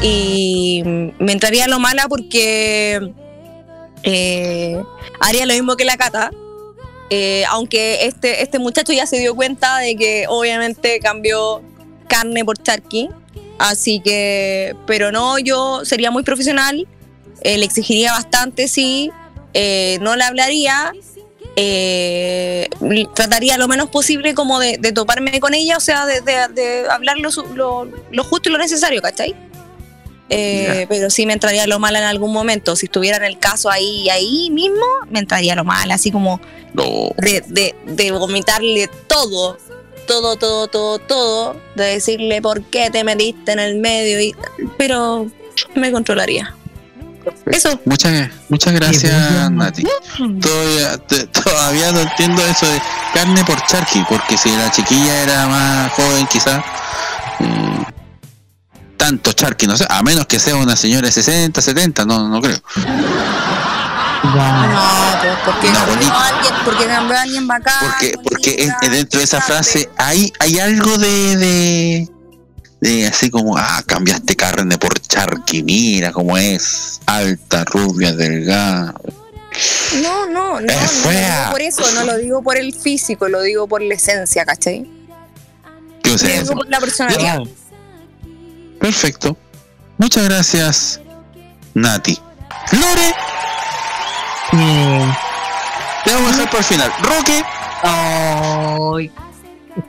y 0.00 0.82
me 0.84 1.32
entraría 1.32 1.66
lo 1.66 1.78
mala 1.80 2.08
porque 2.08 3.12
eh, 4.02 4.82
haría 5.20 5.46
lo 5.46 5.54
mismo 5.54 5.76
que 5.76 5.84
la 5.84 5.96
Cata, 5.96 6.30
eh, 7.14 7.44
aunque 7.50 8.06
este, 8.06 8.40
este 8.42 8.58
muchacho 8.58 8.90
ya 8.94 9.06
se 9.06 9.18
dio 9.18 9.34
cuenta 9.34 9.76
de 9.80 9.96
que 9.96 10.24
obviamente 10.28 10.98
cambió 10.98 11.60
carne 12.08 12.42
por 12.42 12.56
charqui, 12.56 13.10
así 13.58 14.00
que, 14.00 14.74
pero 14.86 15.12
no, 15.12 15.38
yo 15.38 15.84
sería 15.84 16.10
muy 16.10 16.22
profesional, 16.22 16.88
eh, 17.42 17.58
le 17.58 17.66
exigiría 17.66 18.12
bastante, 18.12 18.66
sí, 18.66 19.10
eh, 19.52 19.98
no 20.00 20.16
le 20.16 20.24
hablaría, 20.24 20.92
trataría 23.14 23.58
lo 23.58 23.68
menos 23.68 23.90
posible 23.90 24.32
como 24.32 24.58
de, 24.58 24.78
toparme 24.94 25.38
con 25.38 25.52
ella, 25.52 25.76
o 25.76 25.80
sea, 25.80 26.06
de, 26.06 26.86
hablar 26.90 27.16
lo- 27.18 27.86
lo 28.10 28.24
justo 28.24 28.48
y 28.48 28.52
lo 28.52 28.58
necesario, 28.58 29.02
¿cachai? 29.02 29.34
Eh, 30.34 30.86
Pero 30.88 31.10
sí 31.10 31.26
me 31.26 31.32
entraría 31.34 31.66
lo 31.66 31.78
mal 31.78 31.94
en 31.96 32.04
algún 32.04 32.32
momento. 32.32 32.74
Si 32.76 32.86
estuviera 32.86 33.16
en 33.18 33.24
el 33.24 33.38
caso 33.38 33.70
ahí, 33.70 34.08
ahí 34.08 34.50
mismo, 34.50 34.84
me 35.10 35.18
entraría 35.18 35.54
lo 35.54 35.64
mal, 35.64 35.90
así 35.90 36.10
como 36.10 36.40
No. 36.74 36.84
de, 37.18 37.42
de, 37.48 37.74
de 37.86 38.10
vomitarle 38.12 38.88
todo, 39.06 39.58
todo, 40.06 40.36
todo, 40.36 40.68
todo, 40.68 40.98
todo, 40.98 41.56
de 41.74 41.84
decirle 41.84 42.40
por 42.42 42.62
qué 42.64 42.90
te 42.90 43.04
metiste 43.04 43.52
en 43.52 43.58
el 43.60 43.76
medio, 43.76 44.20
y, 44.20 44.34
pero 44.78 45.26
me 45.74 45.92
controlaría. 45.92 46.54
Eso. 47.46 47.78
Muchas, 47.84 48.30
muchas 48.48 48.72
gracias, 48.72 49.48
Nati. 49.50 49.84
Todavía, 50.40 50.98
te- 51.06 51.26
todavía 51.28 51.92
no 51.92 52.00
entiendo 52.00 52.42
eso 52.44 52.66
de 52.66 52.80
carne 53.14 53.44
por 53.44 53.64
charqui, 53.66 54.02
porque 54.08 54.36
si 54.36 54.50
la 54.50 54.70
chiquilla 54.72 55.22
era 55.22 55.46
más 55.46 55.92
joven, 55.92 56.26
quizás. 56.26 56.64
eh, 57.38 57.84
tanto 59.02 59.32
charqui, 59.32 59.66
no 59.66 59.76
sé, 59.76 59.84
a 59.90 60.00
menos 60.04 60.26
que 60.26 60.38
sea 60.38 60.54
una 60.54 60.76
señora 60.76 61.08
de 61.08 61.12
60, 61.12 61.60
70, 61.60 62.04
no, 62.04 62.28
no 62.28 62.40
creo. 62.40 62.62
No, 64.22 65.18
pues 65.20 65.34
porque 65.44 65.68
a 65.68 65.82
alguien, 66.28 66.54
porque 66.64 66.86
cambió 66.86 67.16
a 67.16 67.22
alguien 67.22 67.48
bacán. 67.48 67.74
Porque, 67.80 68.12
porque 68.22 68.56
en- 68.62 68.92
dentro 68.92 69.18
de 69.18 69.24
esa 69.24 69.40
frase 69.40 69.90
hay, 69.96 70.32
hay 70.38 70.60
algo 70.60 70.96
de, 70.98 71.36
de, 71.36 72.08
de 72.80 73.06
así 73.08 73.28
como, 73.28 73.56
ah, 73.56 73.82
cambiaste 73.84 74.36
carne 74.36 74.78
por 74.78 74.96
charqui, 75.00 75.64
mira 75.64 76.12
cómo 76.12 76.38
es, 76.38 77.00
alta, 77.06 77.64
rubia, 77.64 78.12
delgada. 78.12 78.94
No, 80.00 80.26
no, 80.26 80.60
no, 80.60 80.66
no 80.66 81.02
lo 81.02 81.10
digo 81.10 81.50
por 81.50 81.60
eso, 81.60 81.82
no 81.96 82.04
lo 82.04 82.18
digo 82.18 82.42
por 82.44 82.56
el 82.56 82.72
físico, 82.72 83.28
lo 83.28 83.42
digo 83.42 83.66
por 83.66 83.82
la 83.82 83.94
esencia, 83.94 84.44
¿cachai? 84.44 84.88
¿Qué 86.04 86.10
Lo 86.10 86.16
digo 86.16 86.54
por 86.54 86.68
la 86.68 86.78
personalidad. 86.78 87.40
Perfecto. 88.82 89.36
Muchas 89.96 90.24
gracias, 90.24 91.00
Nati. 91.72 92.18
Lore. 92.72 93.14
Te 96.04 96.12
vamos 96.12 96.32
a 96.32 96.32
dejar 96.32 96.50
para 96.50 96.58
el 96.58 96.64
final. 96.64 96.92
Roque. 97.00 97.44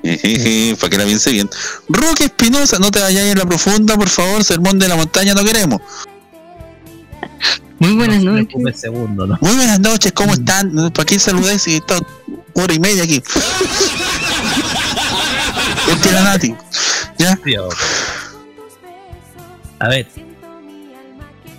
Jejeje, 0.04 0.76
para 0.80 0.90
que 0.92 0.98
la 1.00 1.06
piense 1.06 1.32
bien. 1.32 1.50
Roque 1.90 2.26
Espinosa, 2.26 2.78
no 2.78 2.92
te 2.92 3.02
vayas 3.02 3.24
en 3.24 3.40
la 3.40 3.46
profunda, 3.46 3.98
por 3.98 4.10
favor. 4.10 4.44
Sermón 4.44 4.78
de 4.78 4.88
la 4.88 4.96
montaña, 4.96 5.34
no 5.34 5.44
queremos. 5.44 5.82
Muy 7.80 7.96
buenas 7.96 8.22
noches. 8.22 8.54
Un 8.54 8.74
segundo, 8.76 9.26
¿no? 9.26 9.40
Muy 9.42 9.56
buenas 9.56 9.80
noches, 9.80 10.12
¿cómo 10.14 10.34
están? 10.34 10.92
¿Para 10.94 11.06
qué 11.06 11.18
saludé 11.18 11.58
si 11.58 11.78
está 11.78 11.98
hora 12.54 12.74
y 12.74 12.80
media 12.80 13.04
aquí? 13.04 13.24
Este 15.92 16.10
era 16.10 16.24
Nati. 16.24 16.56
¿Ya? 17.18 17.38
A 19.84 19.90
ver. 19.90 20.08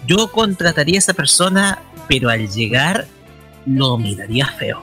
Yo 0.07 0.31
contrataría 0.31 0.97
a 0.97 0.99
esa 0.99 1.13
persona, 1.15 1.79
pero 2.09 2.29
al 2.31 2.49
llegar 2.51 3.07
lo 3.67 3.97
miraría 3.99 4.47
feo. 4.47 4.83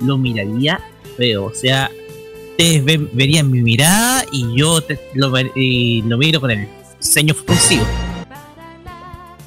Lo 0.00 0.16
miraría 0.18 0.80
feo. 1.16 1.44
O 1.46 1.54
sea, 1.54 1.90
ustedes 2.50 2.84
ven- 2.84 3.10
verían 3.12 3.50
mi 3.50 3.62
mirada 3.62 4.24
y 4.32 4.56
yo 4.56 4.80
te- 4.80 5.00
lo, 5.14 5.32
y 5.54 6.02
lo 6.02 6.18
miro 6.18 6.40
con 6.40 6.50
el 6.50 6.68
ceño 7.00 7.34
fruncido. 7.34 7.84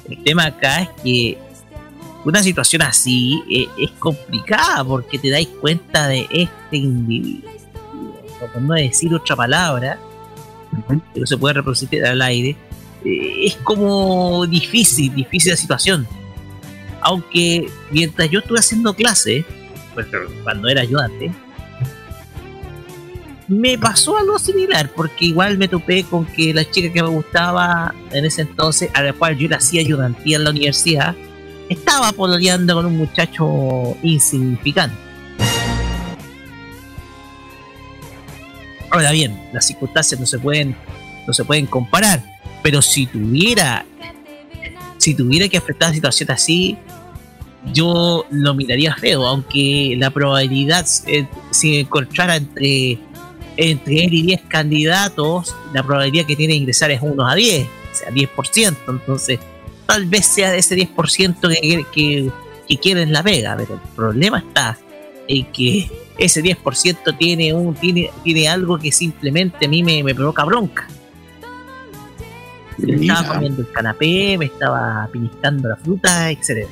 El 0.08 0.22
tema 0.22 0.46
acá 0.46 0.82
es 0.82 0.88
que 1.02 1.38
una 2.24 2.42
situación 2.42 2.82
así 2.82 3.42
eh, 3.50 3.66
es 3.78 3.90
complicada 3.92 4.84
porque 4.84 5.18
te 5.18 5.30
dais 5.30 5.48
cuenta 5.60 6.06
de 6.08 6.26
este 6.30 6.76
individuo. 6.76 7.50
Por 8.52 8.60
no 8.62 8.74
decir 8.74 9.14
otra 9.14 9.34
palabra, 9.36 9.98
que 11.12 11.20
no 11.20 11.26
se 11.26 11.36
puede 11.36 11.54
reproducir 11.54 12.04
al 12.04 12.22
aire, 12.22 12.56
eh, 13.04 13.46
es 13.46 13.56
como 13.56 14.46
difícil, 14.46 15.14
difícil 15.14 15.52
la 15.52 15.56
situación. 15.56 16.06
Aunque 17.00 17.68
mientras 17.90 18.30
yo 18.30 18.40
estuve 18.40 18.58
haciendo 18.58 18.94
clase, 18.94 19.44
pues, 19.94 20.06
cuando 20.42 20.68
era 20.68 20.82
ayudante, 20.82 21.30
me 23.46 23.76
pasó 23.76 24.16
algo 24.16 24.38
similar, 24.38 24.90
porque 24.94 25.26
igual 25.26 25.58
me 25.58 25.68
topé 25.68 26.04
con 26.04 26.24
que 26.24 26.54
la 26.54 26.68
chica 26.68 26.92
que 26.92 27.02
me 27.02 27.10
gustaba 27.10 27.94
en 28.10 28.24
ese 28.24 28.42
entonces, 28.42 28.90
a 28.94 29.02
la 29.02 29.12
cual 29.12 29.36
yo 29.36 29.48
le 29.48 29.56
hacía 29.56 29.82
ayudantía 29.82 30.38
en 30.38 30.44
la 30.44 30.50
universidad, 30.50 31.14
estaba 31.68 32.12
pololeando 32.12 32.74
con 32.74 32.86
un 32.86 32.96
muchacho 32.96 33.96
insignificante. 34.02 35.03
Ahora 38.94 39.10
bien, 39.10 39.36
las 39.52 39.66
circunstancias 39.66 40.20
no 40.20 40.24
se 40.24 40.38
pueden, 40.38 40.76
no 41.26 41.32
se 41.32 41.44
pueden 41.44 41.66
comparar, 41.66 42.22
pero 42.62 42.80
si 42.80 43.06
tuviera, 43.06 43.84
si 44.98 45.16
tuviera 45.16 45.48
que 45.48 45.56
enfrentar 45.56 45.88
una 45.88 45.94
situación 45.96 46.30
así, 46.30 46.78
yo 47.72 48.24
lo 48.30 48.54
miraría 48.54 48.94
feo, 48.94 49.26
aunque 49.26 49.96
la 49.98 50.10
probabilidad, 50.10 50.86
eh, 51.08 51.26
si 51.50 51.80
encontrara 51.80 52.36
entre, 52.36 53.00
entre 53.56 54.04
él 54.04 54.14
y 54.14 54.22
10 54.22 54.42
candidatos, 54.42 55.56
la 55.72 55.82
probabilidad 55.82 56.26
que 56.26 56.36
tiene 56.36 56.52
de 56.52 56.58
ingresar 56.58 56.92
es 56.92 57.00
1 57.02 57.26
a 57.26 57.34
10, 57.34 57.66
o 57.66 57.94
sea, 57.96 58.10
10%, 58.10 58.76
entonces 58.86 59.40
tal 59.86 60.06
vez 60.06 60.24
sea 60.24 60.52
de 60.52 60.58
ese 60.58 60.76
10% 60.76 61.48
que, 61.48 61.84
que, 61.92 62.30
que 62.68 62.78
quieren 62.78 63.12
la 63.12 63.24
pega, 63.24 63.56
pero 63.56 63.74
el 63.74 63.80
problema 63.96 64.38
está 64.38 64.78
en 65.28 65.46
que 65.52 65.90
ese 66.18 66.42
10% 66.42 67.16
tiene 67.18 67.52
un 67.52 67.74
tiene, 67.74 68.10
tiene 68.22 68.48
algo 68.48 68.78
que 68.78 68.92
simplemente 68.92 69.66
a 69.66 69.68
mí 69.68 69.82
me, 69.82 70.02
me 70.02 70.14
provoca 70.14 70.44
bronca. 70.44 70.86
Me 72.78 72.94
estaba 72.94 73.34
comiendo 73.34 73.62
el 73.62 73.70
canapé, 73.70 74.36
me 74.38 74.46
estaba 74.46 75.08
piniscando 75.12 75.68
la 75.68 75.76
fruta, 75.76 76.30
etcétera. 76.30 76.68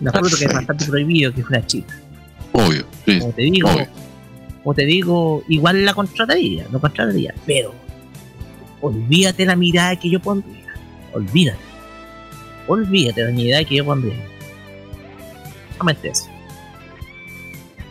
Una 0.00 0.12
fruta 0.12 0.36
que 0.38 0.44
es 0.46 0.52
bastante 0.52 0.84
prohibido, 0.86 1.32
que 1.32 1.40
es 1.42 1.46
una 1.46 1.66
chica. 1.66 1.98
Obvio, 2.52 2.84
sí. 3.04 3.18
Como 3.20 3.32
te 3.32 3.42
digo, 3.42 3.68
Obvio. 3.68 3.88
como 4.62 4.74
te 4.74 4.84
digo, 4.86 5.44
igual 5.48 5.84
la 5.84 5.94
contrataría, 5.94 6.66
no 6.72 6.80
contrataría, 6.80 7.34
pero 7.46 7.72
olvídate 8.80 9.44
la 9.44 9.56
mirada 9.56 9.96
que 9.96 10.10
yo 10.10 10.20
pondría. 10.20 10.74
Olvídate. 11.12 11.58
Olvídate 12.66 13.24
la 13.24 13.30
mirada 13.30 13.64
que 13.64 13.76
yo 13.76 13.84
pondría. 13.84 14.24
Solamente 15.80 16.10
eso. 16.10 16.28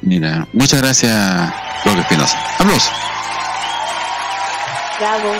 Mira, 0.04 0.48
muchas 0.54 0.80
gracias, 0.80 1.54
Roque 1.84 2.02
Espinosa. 2.02 2.38
Aplausos. 2.60 2.92
Bravo. 5.00 5.34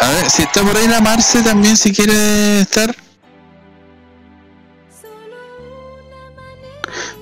A 0.00 0.08
ver, 0.08 0.30
si 0.30 0.42
está 0.42 0.62
por 0.62 0.74
ahí 0.74 0.88
la 0.88 1.02
Marce 1.02 1.42
también, 1.42 1.76
si 1.76 1.92
quiere 1.92 2.62
estar. 2.62 2.96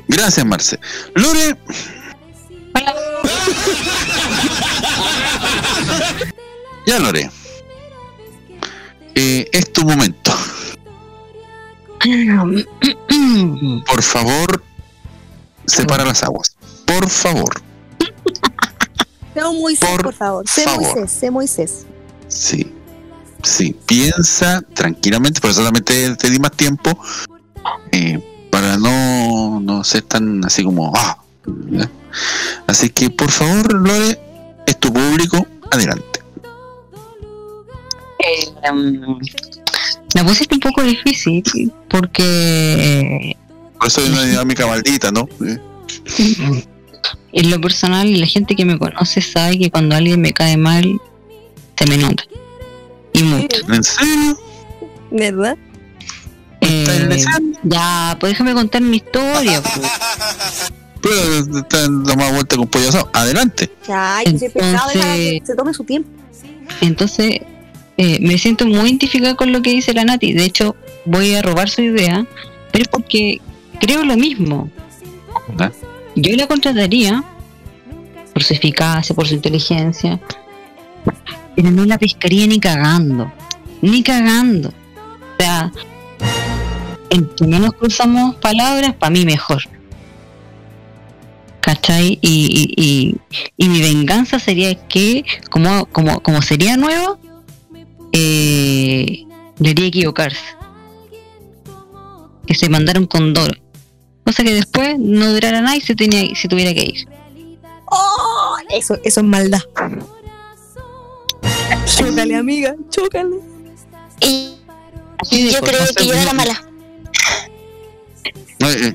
Gracias, 0.06 0.46
Marce. 0.46 0.78
Lore. 1.16 1.56
Ya, 6.86 7.00
Lore. 7.00 7.28
Eh, 9.16 9.48
es 9.52 9.72
tu 9.72 9.84
momento. 9.84 10.32
Por 13.86 14.02
favor, 14.04 14.62
separa 15.68 16.04
las 16.04 16.22
aguas. 16.22 16.56
Por 16.84 17.08
favor. 17.08 17.62
Sé 19.34 19.44
un 19.44 19.60
Moisés, 19.60 19.88
por, 20.02 20.14
favor. 20.14 20.48
Sé. 20.48 20.64
Moisés, 20.66 21.10
sé 21.12 21.30
Moisés. 21.30 21.86
Sí. 22.26 22.72
Sí, 23.42 23.76
piensa 23.86 24.62
tranquilamente, 24.74 25.40
por 25.40 25.50
eso 25.50 25.60
solamente 25.60 26.16
te 26.16 26.28
di 26.28 26.40
más 26.40 26.50
tiempo 26.52 26.98
eh, 27.92 28.48
para 28.50 28.76
no, 28.76 29.60
no 29.60 29.84
ser 29.84 30.02
tan 30.02 30.44
así 30.44 30.64
como 30.64 30.92
ah. 30.96 31.18
Así 32.66 32.90
que 32.90 33.10
por 33.10 33.30
favor, 33.30 33.72
Lore, 33.72 34.20
es 34.66 34.78
tu 34.80 34.92
público, 34.92 35.46
adelante. 35.70 36.20
Eh, 38.18 38.52
em, 38.64 39.00
la 40.14 40.24
pusiste 40.24 40.54
un 40.54 40.60
poco 40.60 40.82
difícil 40.82 41.72
porque 41.88 43.36
Por 43.78 43.88
eso 43.88 44.00
hay 44.00 44.08
una 44.10 44.24
dinámica 44.24 44.66
maldita, 44.66 45.10
¿no? 45.12 45.28
Eh, 45.46 45.58
en 47.32 47.50
lo 47.50 47.60
personal 47.60 48.18
la 48.20 48.26
gente 48.26 48.56
que 48.56 48.64
me 48.64 48.78
conoce 48.78 49.20
sabe 49.20 49.58
que 49.58 49.70
cuando 49.70 49.94
alguien 49.96 50.20
me 50.20 50.32
cae 50.32 50.56
mal 50.56 51.00
se 51.78 51.86
me 51.86 51.96
nota 51.98 52.24
y 53.12 53.22
mucho 53.22 53.58
¿En 53.72 53.84
serio? 53.84 54.38
¿Verdad? 55.10 55.56
Eh, 56.60 57.24
ya 57.62 58.16
pues 58.18 58.32
déjame 58.32 58.52
contar 58.54 58.82
mi 58.82 58.96
historia 58.96 59.62
pues. 59.62 59.86
Pero 61.00 61.58
está 61.60 61.82
dando 61.82 62.16
más 62.16 62.32
vuelta 62.32 62.56
con 62.56 62.66
pollo 62.66 62.88
asado. 62.88 63.08
Adelante. 63.12 63.70
Que 63.86 64.22
Entonces- 64.26 65.42
se 65.46 65.54
tome 65.54 65.72
su 65.72 65.84
tiempo. 65.84 66.10
entonces 66.80 67.40
eh, 67.96 68.18
me 68.20 68.36
siento 68.38 68.66
muy 68.66 68.80
identificada 68.90 69.34
con 69.36 69.52
lo 69.52 69.62
que 69.62 69.70
dice 69.70 69.92
la 69.94 70.04
Nati 70.04 70.32
de 70.32 70.44
hecho 70.44 70.76
voy 71.04 71.34
a 71.34 71.42
robar 71.42 71.68
su 71.70 71.82
idea 71.82 72.26
pero 72.72 72.82
es 72.82 72.88
porque 72.88 73.40
creo 73.80 74.04
lo 74.04 74.16
mismo 74.16 74.70
yo 76.14 76.36
la 76.36 76.46
contrataría 76.46 77.22
por 78.32 78.42
su 78.42 78.54
eficacia, 78.54 79.14
por 79.14 79.26
su 79.26 79.34
inteligencia, 79.34 80.20
pero 81.54 81.70
no 81.70 81.84
la 81.84 81.98
pescaría 81.98 82.46
ni 82.46 82.60
cagando, 82.60 83.32
ni 83.82 84.02
cagando. 84.02 84.68
O 84.68 85.42
sea, 85.42 85.72
entre 87.10 87.46
menos 87.46 87.72
cruzamos 87.72 88.36
palabras, 88.36 88.94
para 88.94 89.10
mí 89.10 89.24
mejor. 89.24 89.62
¿Cachai? 91.60 92.18
Y, 92.22 92.74
y, 92.76 92.82
y, 92.82 93.16
y 93.56 93.68
mi 93.68 93.80
venganza 93.80 94.38
sería 94.38 94.74
que, 94.88 95.24
como, 95.50 95.86
como, 95.86 96.20
como 96.20 96.40
sería 96.42 96.76
nuevo, 96.76 97.18
eh, 98.12 99.24
debería 99.58 99.88
equivocarse. 99.88 100.56
Que 102.46 102.54
se 102.54 102.68
mandaron 102.70 103.06
con 103.06 103.34
Doro. 103.34 103.67
Cosa 104.28 104.44
que 104.44 104.52
después 104.52 104.98
no 104.98 105.32
durara 105.32 105.62
nada 105.62 105.74
y 105.74 105.80
se, 105.80 105.94
tenía, 105.94 106.22
se 106.36 106.48
tuviera 106.48 106.74
que 106.74 106.82
ir. 106.82 107.08
¡Oh! 107.86 108.56
Eso, 108.68 108.98
eso 109.02 109.20
es 109.20 109.26
maldad. 109.26 109.62
Chócale, 111.86 112.36
amiga, 112.36 112.74
chócale. 112.90 113.36
Y 114.20 114.58
Así 115.16 115.50
yo 115.50 115.60
creo 115.60 115.80
que 115.96 116.06
yo 116.06 116.12
era 116.12 116.24
la 116.24 116.34
mala. 116.34 116.62
No, 118.58 118.70
eh, 118.70 118.94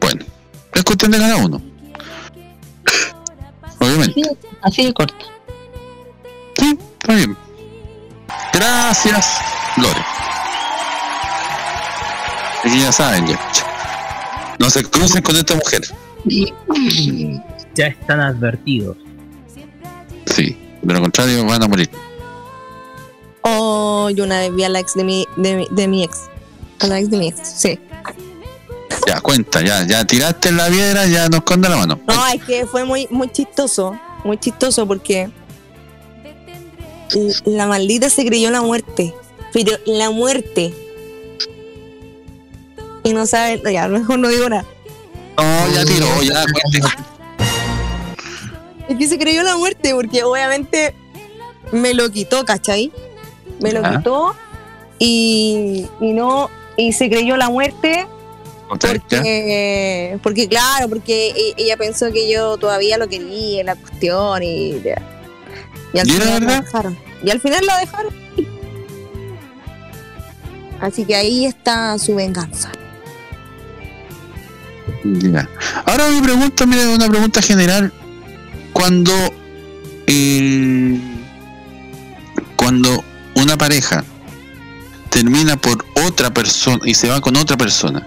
bueno, 0.00 0.24
es 0.72 0.84
cuestión 0.84 1.10
de 1.10 1.18
cada 1.18 1.36
uno. 1.38 1.60
Obviamente. 3.80 4.20
Así, 4.20 4.36
así 4.62 4.84
de 4.84 4.94
corto. 4.94 5.26
Está 7.00 7.14
bien. 7.16 7.36
Gracias, 8.52 9.26
Lore. 9.78 10.04
Aquí 12.64 12.80
ya 12.80 12.92
saben, 12.92 13.26
ya. 13.26 13.67
No 14.58 14.70
se 14.70 14.82
crucen 14.84 15.22
con 15.22 15.36
esta 15.36 15.54
mujer. 15.54 15.82
Ya 17.74 17.86
están 17.86 18.20
advertidos. 18.20 18.96
Sí, 20.26 20.56
de 20.82 20.94
lo 20.94 21.00
contrario 21.00 21.44
van 21.44 21.62
a 21.62 21.68
morir. 21.68 21.88
Oh, 23.42 24.10
yo 24.10 24.24
una 24.24 24.40
vez 24.40 24.54
vi 24.54 24.64
a 24.64 24.68
la 24.68 24.80
ex 24.80 24.94
de 24.94 25.04
mi, 25.04 25.26
de, 25.36 25.56
mi- 25.56 25.68
de 25.70 25.88
mi 25.88 26.04
ex. 26.04 26.22
A 26.80 26.86
la 26.86 26.98
ex 26.98 27.10
de 27.10 27.16
mi 27.18 27.28
ex, 27.28 27.38
sí. 27.48 27.78
Ya, 29.06 29.20
cuenta, 29.20 29.62
ya, 29.62 29.86
ya 29.86 30.04
tiraste 30.04 30.52
la 30.52 30.68
piedra, 30.68 31.06
ya 31.06 31.28
nos 31.28 31.38
esconde 31.38 31.68
la 31.68 31.76
mano. 31.76 31.98
No, 32.06 32.26
es 32.26 32.42
que 32.44 32.66
fue 32.66 32.84
muy, 32.84 33.06
muy 33.10 33.30
chistoso. 33.30 33.98
Muy 34.24 34.36
chistoso 34.38 34.86
porque 34.86 35.30
la 37.46 37.66
maldita 37.66 38.10
se 38.10 38.26
creyó 38.26 38.50
la 38.50 38.60
muerte. 38.60 39.14
Pero 39.52 39.72
la 39.86 40.10
muerte. 40.10 40.74
Y 43.04 43.12
no 43.12 43.26
sabe, 43.26 43.60
ya, 43.72 43.88
mejor 43.88 44.18
no 44.18 44.28
digo 44.28 44.48
nada. 44.48 44.64
No, 45.36 45.72
ya 45.74 45.84
tiró, 45.84 46.22
ya, 46.22 46.44
cuente. 46.52 46.88
Es 48.88 48.96
que 48.96 49.06
se 49.08 49.18
creyó 49.18 49.42
la 49.42 49.56
muerte 49.56 49.94
porque 49.94 50.24
obviamente 50.24 50.94
me 51.72 51.94
lo 51.94 52.10
quitó, 52.10 52.44
¿cachai? 52.44 52.90
Me 53.60 53.72
lo 53.72 53.82
quitó 53.82 54.34
y, 54.98 55.86
y 56.00 56.12
no, 56.12 56.50
y 56.76 56.92
se 56.92 57.08
creyó 57.10 57.36
la 57.36 57.50
muerte 57.50 58.06
porque, 58.68 60.18
porque 60.22 60.48
claro, 60.48 60.88
porque 60.88 61.28
e- 61.30 61.54
ella 61.56 61.76
pensó 61.76 62.12
que 62.12 62.30
yo 62.30 62.56
todavía 62.58 62.98
lo 62.98 63.08
quería, 63.08 63.64
la 63.64 63.76
cuestión 63.76 64.42
y, 64.42 64.80
y 65.92 65.98
al 65.98 66.08
¿Y 66.08 66.16
era 66.16 66.24
final 66.24 66.44
la 66.46 66.60
dejaron. 66.60 66.98
Y 67.24 67.30
al 67.30 67.40
final 67.40 67.66
la 67.66 67.78
dejaron. 67.78 68.14
Así 70.80 71.04
que 71.04 71.16
ahí 71.16 71.44
está 71.46 71.98
su 71.98 72.14
venganza. 72.14 72.70
Ya. 75.04 75.48
Ahora 75.84 76.08
mi 76.08 76.20
pregunta, 76.20 76.66
mira, 76.66 76.88
una 76.88 77.08
pregunta 77.08 77.42
general. 77.42 77.92
Cuando 78.72 79.12
eh, 80.06 80.98
cuando 82.56 83.04
una 83.34 83.56
pareja 83.56 84.04
termina 85.10 85.56
por 85.56 85.84
otra 86.06 86.32
persona 86.32 86.80
y 86.84 86.94
se 86.94 87.08
va 87.08 87.20
con 87.20 87.36
otra 87.36 87.56
persona, 87.56 88.06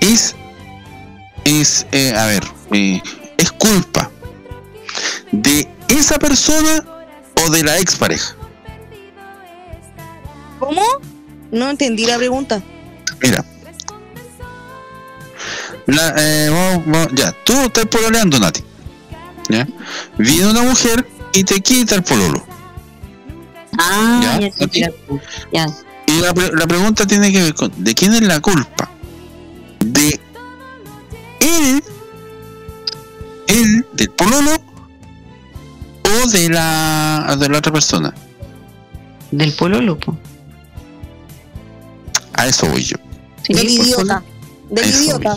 es 0.00 0.34
es 1.44 1.86
eh, 1.92 2.14
a 2.16 2.26
ver, 2.26 2.44
eh, 2.72 3.00
es 3.36 3.52
culpa 3.52 4.10
de 5.32 5.68
esa 5.88 6.18
persona 6.18 6.84
o 7.44 7.50
de 7.50 7.62
la 7.62 7.78
expareja. 7.78 8.36
¿Cómo? 10.58 10.82
No 11.50 11.70
entendí 11.70 12.06
la 12.06 12.16
pregunta. 12.16 12.62
Mira. 13.20 13.44
La, 15.86 16.14
eh, 16.16 16.48
vamos- 16.50 16.86
vamos- 16.86 17.08
ya, 17.14 17.32
tú 17.44 17.52
estás 17.54 17.86
pololeando, 17.86 18.38
Nati. 18.38 18.62
¿Ya? 19.48 19.66
Viene 20.18 20.46
una 20.50 20.62
mujer 20.62 21.06
y 21.32 21.44
te 21.44 21.60
quita 21.60 21.96
el 21.96 22.02
pololo. 22.02 22.44
Ah, 23.78 24.20
Ya, 24.22 24.40
ya, 24.40 24.52
sí, 24.52 24.60
Nati. 24.60 24.80
ya, 24.80 24.90
ya. 25.52 25.66
Y 26.06 26.20
la, 26.20 26.34
pre- 26.34 26.52
la 26.54 26.66
pregunta 26.66 27.06
tiene 27.06 27.32
que 27.32 27.42
ver 27.42 27.54
con, 27.54 27.72
¿de 27.82 27.94
quién 27.94 28.12
es 28.14 28.20
la 28.22 28.40
culpa? 28.40 28.90
¿De 29.80 30.20
él, 31.40 31.82
él, 33.48 33.86
del 33.92 34.10
pololo, 34.10 34.52
o 36.04 36.28
de 36.28 36.48
la, 36.48 37.36
de 37.38 37.48
la 37.48 37.58
otra 37.58 37.72
persona? 37.72 38.14
Del 39.30 39.52
pololo, 39.54 39.98
po. 39.98 40.16
A 42.34 42.46
eso 42.46 42.66
voy 42.68 42.82
yo. 42.82 42.96
Sí, 43.42 43.54
del 43.54 43.68
idiota. 43.70 44.22
Del 44.70 44.88
idiota. 44.90 45.36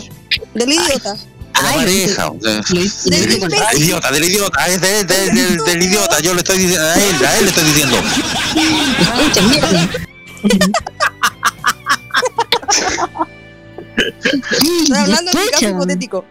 Del 0.54 0.72
idiota. 0.72 1.16
La 1.62 1.70
Ay, 1.70 1.76
pareja. 1.78 2.30
Del 2.40 2.62
del, 3.04 3.40
del 3.48 3.82
idiota, 3.82 4.10
del 4.12 4.24
idiota, 4.24 4.66
es 4.68 4.80
de- 4.80 5.04
de- 5.04 5.30
del, 5.30 5.56
del 5.64 5.82
idiota, 5.82 6.20
yo 6.20 6.34
le 6.34 6.38
estoy 6.40 6.58
diciendo, 6.58 6.86
a 6.86 6.94
él, 6.94 7.26
a 7.26 7.36
él 7.38 7.44
le 7.44 7.48
estoy 7.50 7.64
diciendo. 7.64 7.96
Estoy 13.96 14.96
hablando 14.96 15.30
de 15.32 15.38
mi 15.40 15.48
caso 15.50 15.68
hipotético. 15.68 16.24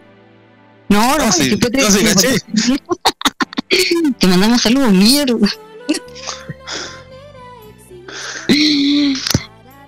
No, 0.88 1.18
no, 1.18 1.26
No, 1.26 1.32
sí, 1.32 1.58
que 1.58 1.82
no, 1.82 1.90
sí, 1.90 2.04
caché. 2.04 2.40
Te 4.18 4.26
mandamos 4.28 4.62
saludos, 4.62 4.92
mierda. 4.92 5.36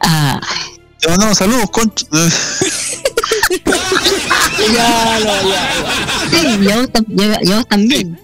Ah, 0.01 0.41
Te 1.01 1.09
mandamos 1.09 1.39
saludos, 1.39 1.71
concha. 1.71 2.07
Ya, 4.75 5.19
no, 5.25 5.49
ya. 5.49 5.71
sí, 6.31 6.65
ya 6.67 6.77
vos, 6.77 6.89
tam- 6.93 7.07
ya, 7.09 7.41
ya 7.43 7.57
vos 7.57 7.67
también. 7.69 8.19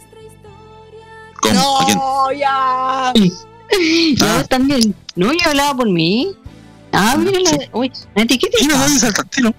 ¿Cómo? 1.41 1.81
¿A 1.81 1.85
quién? 1.85 1.99
No, 1.99 2.33
ya. 2.33 3.13
Ya 4.17 4.37
vos 4.39 4.49
también. 4.49 4.95
No, 5.17 5.33
yo 5.33 5.39
hablaba 5.49 5.77
por 5.77 5.89
mí. 5.91 6.35
Ah, 6.93 7.17
mira 7.19 7.41
la. 7.41 7.59
Uy, 7.73 7.91
Nati, 8.15 8.39
¿qué 8.39 8.49
te 8.49 8.63
Mira, 8.63 8.75
pasa? 8.75 8.87
nadie 8.87 9.01
saltaste, 9.01 9.41
¿no? 9.43 9.55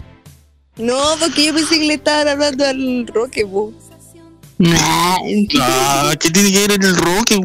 No, 0.78 0.98
porque 1.20 1.46
yo 1.46 1.54
pensé 1.54 1.80
que 1.80 1.86
le 1.86 1.94
estaban 1.96 2.28
hablando 2.28 2.66
al 2.66 3.08
Roque, 3.08 3.46
po. 3.46 3.74
Nah, 4.58 5.18
Ah, 5.62 6.14
¿qué 6.20 6.32
tiene 6.32 6.52
que 6.52 6.60
ver 6.68 6.72
en 6.74 6.84
el 6.84 6.96
roque? 6.96 7.42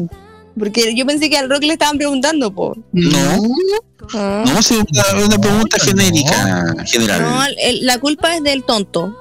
Porque 0.57 0.93
yo 0.95 1.05
pensé 1.05 1.29
que 1.29 1.37
al 1.37 1.49
Roque 1.49 1.65
le 1.67 1.73
estaban 1.73 1.97
preguntando, 1.97 2.51
po. 2.53 2.75
No, 2.91 3.19
Ah. 4.13 4.43
no, 4.47 4.61
sí, 4.61 4.75
una, 4.75 5.25
una 5.25 5.37
pregunta 5.39 5.77
genérica, 5.79 6.75
general. 6.85 7.21
No, 7.21 7.45
el- 7.45 7.85
la 7.85 7.99
culpa 7.99 8.35
es 8.35 8.43
del 8.43 8.63
tonto, 8.63 9.15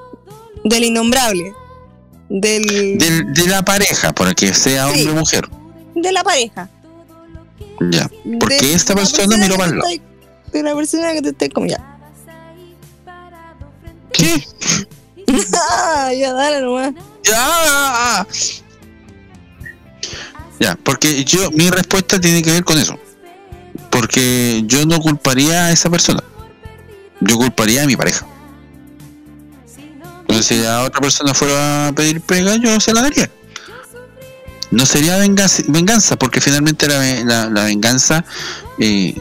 del 0.65 0.85
innombrable, 0.85 1.55
del 2.28 2.98
Del- 2.98 3.32
de 3.35 3.47
la 3.47 3.62
pareja, 3.65 4.12
para 4.12 4.35
que 4.35 4.52
sea 4.55 4.86
hombre 4.86 5.02
Sí. 5.02 5.09
o 5.09 5.15
mujer. 5.15 5.48
de 5.94 6.12
la 6.12 6.23
pareja. 6.24 6.69
Ya. 7.90 8.11
Porque 8.39 8.57
de 8.57 8.74
esta 8.74 8.94
persona 8.94 9.36
miró 9.36 9.57
para 9.57 9.70
el 9.73 9.78
lado. 9.78 9.90
De 10.52 10.62
la 10.62 10.74
persona 10.74 11.12
que 11.12 11.20
te 11.23 11.28
está 11.31 11.48
como 11.51 11.66
ya. 11.66 11.98
¿Qué? 14.12 14.43
Ya 16.19 16.32
dale 16.32 16.61
nomás. 16.62 16.93
Ya. 17.24 18.27
Ya, 20.61 20.77
porque 20.77 21.24
yo, 21.24 21.51
mi 21.53 21.70
respuesta 21.70 22.20
tiene 22.20 22.43
que 22.43 22.53
ver 22.53 22.65
con 22.65 22.78
eso. 22.78 22.99
Porque 23.91 24.62
yo 24.66 24.85
no 24.87 25.01
culparía 25.01 25.66
a 25.66 25.73
esa 25.73 25.91
persona. 25.91 26.23
Yo 27.20 27.37
culparía 27.37 27.82
a 27.82 27.87
mi 27.87 27.97
pareja. 27.97 28.27
Entonces, 30.20 30.47
si 30.47 30.65
a 30.65 30.82
otra 30.82 31.01
persona 31.01 31.35
fuera 31.35 31.89
a 31.89 31.93
pedir 31.93 32.20
pega, 32.20 32.57
yo 32.57 32.78
se 32.78 32.93
la 32.93 33.03
daría. 33.03 33.31
No 34.70 34.87
sería 34.87 35.16
venganza, 35.16 35.62
venganza 35.66 36.16
porque 36.16 36.41
finalmente 36.41 36.87
la, 36.87 36.99
ve- 36.99 37.24
la- 37.24 37.51
la 37.51 37.65
venganza, 37.65 38.24
eh, 38.78 39.19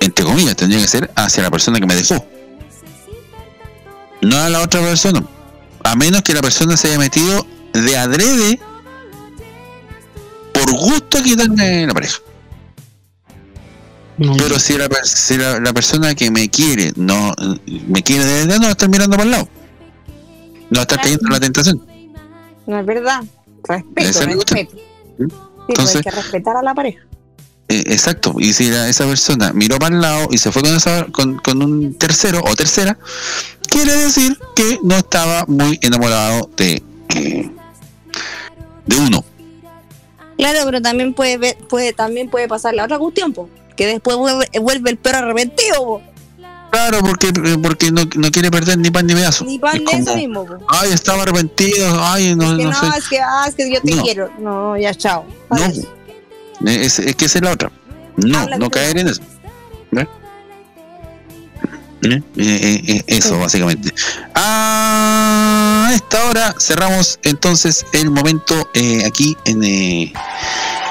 entre 0.00 0.24
comillas, 0.26 0.56
tendría 0.56 0.80
que 0.82 0.88
ser 0.88 1.10
hacia 1.16 1.42
la 1.42 1.50
persona 1.50 1.80
que 1.80 1.86
me 1.86 1.94
dejó. 1.94 2.26
No 4.20 4.36
a 4.36 4.50
la 4.50 4.60
otra 4.60 4.82
persona. 4.82 5.24
A 5.82 5.96
menos 5.96 6.20
que 6.22 6.34
la 6.34 6.42
persona 6.42 6.76
se 6.76 6.88
haya 6.88 6.98
metido 6.98 7.46
de 7.72 7.96
adrede 7.96 8.60
por 10.70 10.80
gusto 10.80 11.22
quitarme 11.22 11.86
la 11.86 11.92
pareja. 11.94 12.18
Pero 14.18 14.58
si, 14.58 14.76
la, 14.76 14.88
si 15.02 15.36
la, 15.38 15.60
la 15.60 15.72
persona 15.72 16.14
que 16.14 16.30
me 16.30 16.50
quiere 16.50 16.92
no 16.96 17.34
me 17.88 18.02
quiere 18.02 18.24
de 18.24 18.34
verdad, 18.44 18.56
no 18.56 18.62
va 18.62 18.68
a 18.68 18.72
estar 18.72 18.88
mirando 18.90 19.16
para 19.16 19.22
el 19.24 19.30
lado. 19.30 19.48
No 20.68 20.76
va 20.76 20.80
a 20.80 20.82
estar 20.82 21.00
cayendo 21.00 21.26
en 21.26 21.32
la 21.32 21.40
tentación. 21.40 21.86
No 22.66 22.78
es 22.80 22.86
verdad. 22.86 23.22
Respeto, 23.64 24.08
Esa 24.08 24.20
es 24.20 24.26
la 24.28 24.34
cuestión. 24.34 24.58
respeto. 24.58 24.82
Sí, 25.18 25.24
pues 25.26 25.68
Entonces- 25.68 25.96
hay 25.96 26.02
que 26.02 26.10
respetar 26.10 26.56
a 26.56 26.62
la 26.62 26.74
pareja. 26.74 27.00
Eh, 27.68 27.84
exacto. 27.86 28.34
Y 28.38 28.52
si 28.52 28.68
la- 28.68 28.88
esa 28.88 29.06
persona 29.06 29.52
miró 29.54 29.78
para 29.78 29.94
el 29.94 30.02
lado 30.02 30.28
y 30.30 30.36
se 30.38 30.52
fue 30.52 30.60
con, 30.62 30.74
esa, 30.76 31.06
con, 31.06 31.38
con 31.38 31.62
un 31.62 31.94
tercero 31.94 32.42
o 32.44 32.54
tercera, 32.56 32.98
quiere 33.70 33.92
decir 33.96 34.38
que 34.54 34.78
no 34.82 34.96
estaba 34.96 35.44
muy 35.46 35.78
enamorado 35.80 36.50
de, 36.56 36.82
eh, 37.14 37.50
de 38.86 38.96
uno. 38.96 39.24
Claro, 40.40 40.60
pero 40.64 40.80
también 40.80 41.12
puede 41.14 41.36
ver, 41.38 41.56
puede, 41.68 41.92
también 41.92 42.30
puede 42.30 42.48
pasar 42.48 42.74
la 42.74 42.84
otra 42.84 42.98
cuestión, 42.98 43.32
po, 43.32 43.48
Que 43.76 43.86
después 43.86 44.16
vuelve, 44.16 44.46
vuelve 44.60 44.90
el 44.90 44.96
perro 44.96 45.18
arrepentido, 45.18 45.84
po. 45.84 46.02
Claro, 46.70 47.00
porque, 47.00 47.32
porque 47.62 47.90
no, 47.90 48.02
no 48.16 48.30
quiere 48.30 48.50
perder 48.50 48.78
ni 48.78 48.90
pan 48.90 49.06
ni 49.06 49.14
pedazo. 49.14 49.44
Ni 49.44 49.58
pan 49.58 49.76
Es 49.76 50.04
de 50.04 50.10
eso 50.12 50.16
mismo, 50.16 50.46
po. 50.46 50.56
Ay, 50.68 50.92
estaba 50.92 51.24
arrepentido. 51.24 51.86
Ay, 52.02 52.34
no, 52.36 52.56
que 52.56 52.64
no, 52.64 52.70
no, 52.70 52.92
sé. 52.92 52.98
es 52.98 53.08
que, 53.08 53.18
ah, 53.20 53.44
es 53.48 53.54
que 53.54 53.72
yo 53.72 53.80
te 53.82 53.94
No. 53.94 54.02
quiero. 54.02 54.30
No, 54.38 54.76
ya, 54.76 54.94
chao. 54.94 55.26
No. 55.50 56.70
Es, 56.70 56.98
es 57.00 57.16
que 57.16 57.24
esa 57.24 57.38
es 57.38 57.44
la 57.44 57.50
otra. 57.52 57.72
No, 58.16 58.38
Habla 58.38 58.58
no 58.58 58.70
caer 58.70 58.98
en 58.98 59.08
eso. 59.08 59.20
¿Eh? 59.96 60.06
Eh, 62.02 62.22
eh, 62.36 62.82
eh, 62.86 63.04
eso, 63.06 63.38
básicamente. 63.38 63.92
A 64.34 65.90
esta 65.92 66.24
hora 66.24 66.54
cerramos 66.58 67.18
entonces 67.22 67.84
el 67.92 68.10
momento 68.10 68.70
eh, 68.74 69.04
aquí 69.06 69.36
en, 69.44 69.62
eh, 69.62 70.12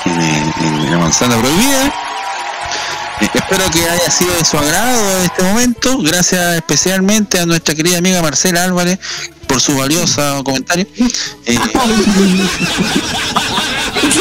en, 0.06 0.54
en 0.66 0.92
la 0.92 0.98
manzana 1.00 1.38
prohibida. 1.38 1.94
Espero 3.22 3.70
que 3.72 3.90
haya 3.90 4.10
sido 4.10 4.34
de 4.36 4.46
su 4.46 4.58
agrado 4.58 5.20
este 5.24 5.44
momento. 5.44 5.98
Gracias 6.00 6.56
especialmente 6.56 7.40
a 7.40 7.46
nuestra 7.46 7.76
querida 7.76 7.98
amiga 7.98 8.22
Marcela 8.22 8.64
Álvarez 8.64 9.00
por 9.48 9.60
su 9.60 9.76
valioso 9.76 10.44
comentario. 10.44 10.88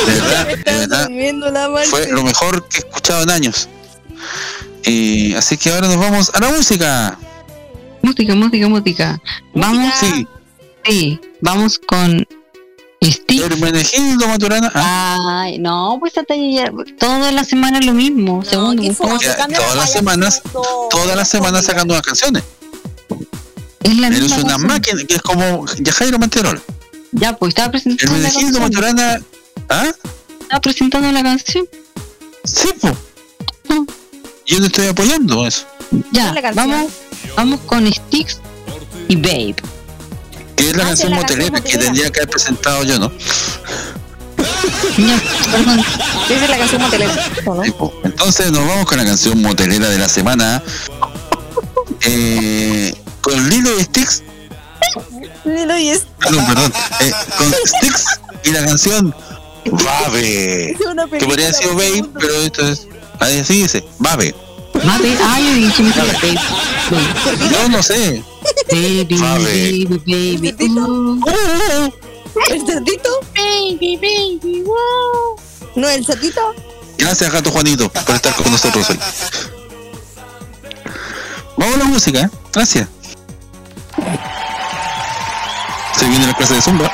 De 0.07 0.13
verdad, 0.15 1.09
de 1.09 1.87
fue 1.89 2.09
lo 2.11 2.25
mejor 2.25 2.67
que 2.69 2.79
he 2.79 2.81
escuchado 2.81 3.23
en 3.23 3.31
años. 3.31 3.69
Eh, 4.85 5.35
así 5.37 5.57
que 5.57 5.71
ahora 5.71 5.89
nos 5.89 5.97
vamos 5.97 6.31
a 6.35 6.41
la 6.41 6.51
música. 6.51 7.19
Música, 8.03 8.35
música, 8.35 8.69
música. 8.69 9.23
Vamos. 9.55 9.93
Sí. 10.01 10.27
Sí, 10.85 11.21
vamos 11.41 11.79
con 11.79 12.27
Steve. 13.05 13.45
Hermenegildo 13.45 14.27
Maturana. 14.29 14.71
Ah, 14.75 15.43
Ay, 15.43 15.59
no, 15.59 15.97
pues 16.01 16.17
hasta 16.17 16.35
ya, 16.35 16.73
toda 16.99 17.31
la 17.33 17.45
semana 17.45 17.79
es 17.79 17.87
lo 17.87 17.93
mismo. 17.93 18.43
Segundo, 18.45 18.83
por 18.83 18.95
favor. 18.95 19.21
ya, 19.21 19.37
todas 19.49 19.77
las 19.77 19.93
semanas, 19.93 20.43
todas 20.91 21.17
las 21.17 21.29
semanas 21.29 21.65
sacando 21.67 21.95
unas 21.95 22.03
canciones. 22.07 22.43
Es 23.83 23.97
la 23.97 24.11
misma 24.11 24.37
una 24.37 24.47
canción. 24.49 24.67
máquina 24.67 25.05
que 25.05 25.15
es 25.15 25.23
como 25.23 25.67
Yajairo 25.79 26.19
Manterola. 26.19 26.61
Ya, 27.13 27.37
pues 27.37 27.51
estaba 27.51 27.71
presentando 27.71 28.15
Hermenegildo. 28.15 28.61
Maturana. 28.61 29.21
¿Ah? 29.69 29.93
Estaba 30.41 30.61
presentando 30.61 31.13
la 31.13 31.23
canción. 31.23 31.69
Sí, 32.45 32.69
pues. 32.81 32.95
Yo 34.49 34.59
le 34.61 34.67
estoy 34.67 34.87
apoyando 34.89 35.47
eso. 35.47 35.67
Ya, 36.13 36.35
vamos, 36.55 36.91
vamos 37.37 37.61
con 37.67 37.91
Sticks 37.93 38.41
y 39.09 39.17
Babe. 39.17 39.55
Que 40.57 40.71
es 40.71 40.77
la 40.77 40.85
Ah, 40.85 40.87
canción 40.89 41.13
motelera 41.15 41.45
que 41.47 41.53
motelera. 41.61 41.85
tendría 41.85 42.11
que 42.11 42.21
haber 42.21 42.31
presentado 42.31 42.83
yo, 42.85 42.99
¿no? 42.99 43.13
Ya, 44.99 45.23
perdón. 45.53 45.81
Esa 46.31 46.45
es 46.45 46.51
la 46.51 46.59
canción 46.59 46.83
motelera. 46.83 47.27
¿o 47.47 47.55
no? 47.55 47.65
Sí, 47.65 47.71
po. 47.73 47.93
Entonces 48.05 48.51
nos 48.51 48.67
vamos 48.67 48.87
con 48.87 48.99
la 48.99 49.05
canción 49.05 49.41
motelera 49.43 49.89
de 49.89 49.99
la 49.99 50.09
semana. 50.09 50.63
Eh, 52.03 52.95
con 53.21 53.49
Lilo 53.51 53.79
y 53.79 53.85
Sticks. 53.85 54.23
Lilo 55.45 55.77
y 55.79 55.91
es 55.91 56.07
Perdón, 56.21 56.47
perdón. 56.47 56.73
Eh, 57.01 57.13
con 57.37 57.53
Sticks 57.67 58.05
y 58.45 58.51
la 58.53 58.65
canción 58.65 59.15
Babe. 59.67 60.77
Que 61.19 61.25
podría 61.27 61.47
haber 61.49 61.55
sido 61.55 61.75
Babe, 61.75 62.05
pero 62.19 62.35
esto 62.43 62.67
es. 62.69 62.89
Así 63.19 63.63
dice, 63.63 63.85
Babe. 63.99 64.35
Babe, 64.75 65.17
ay, 65.25 65.73
yo 67.51 67.69
no 67.69 67.83
sé. 67.83 68.23
Baby, 68.71 69.19
baby, 69.19 70.03
baby. 70.07 70.69
uh. 70.79 71.91
¿El 72.51 72.65
cerdito? 72.67 73.11
Baby, 73.35 73.97
baby, 73.97 74.63
wow. 74.63 75.37
¿No 75.75 75.89
el 75.89 76.05
cerdito? 76.07 76.55
Gracias, 76.97 77.33
Gato 77.33 77.51
Juanito, 77.51 77.89
por 77.89 78.15
estar 78.15 78.35
con 78.35 78.53
nosotros 78.53 78.89
hoy. 78.91 78.99
Vamos 81.57 81.75
a 81.75 81.79
la 81.79 81.85
música, 81.85 82.21
¿eh? 82.21 82.31
Gracias. 82.53 82.89
Se 85.99 86.09
viene 86.09 86.27
la 86.27 86.35
clase 86.35 86.55
de 86.55 86.63
Zumba. 86.63 86.93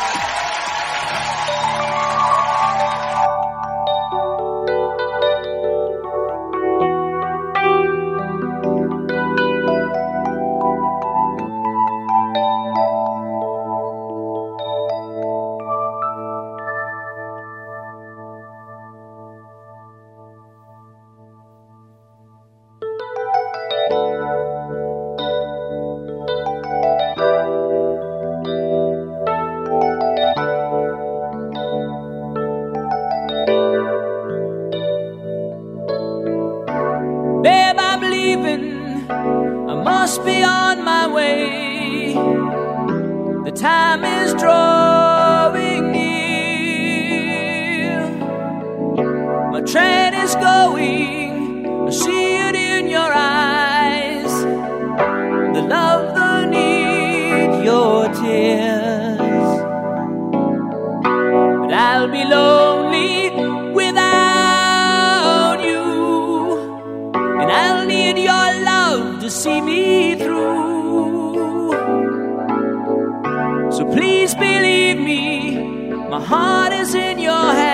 Heart 76.35 76.73
is 76.73 76.95
in 76.95 77.19
your 77.19 77.53
hand. 77.53 77.74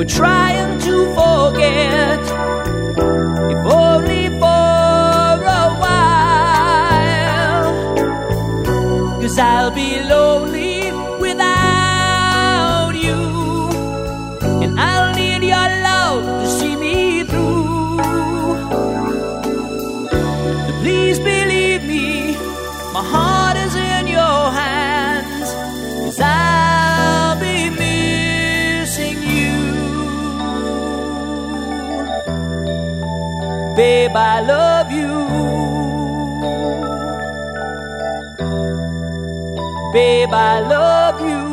Try. 0.08 0.45
Babe, 33.76 34.16
I 34.16 34.40
love 34.40 34.90
you. 34.90 35.26
Babe, 39.92 40.34
I 40.34 40.62
love 40.62 41.20
you. 41.20 41.46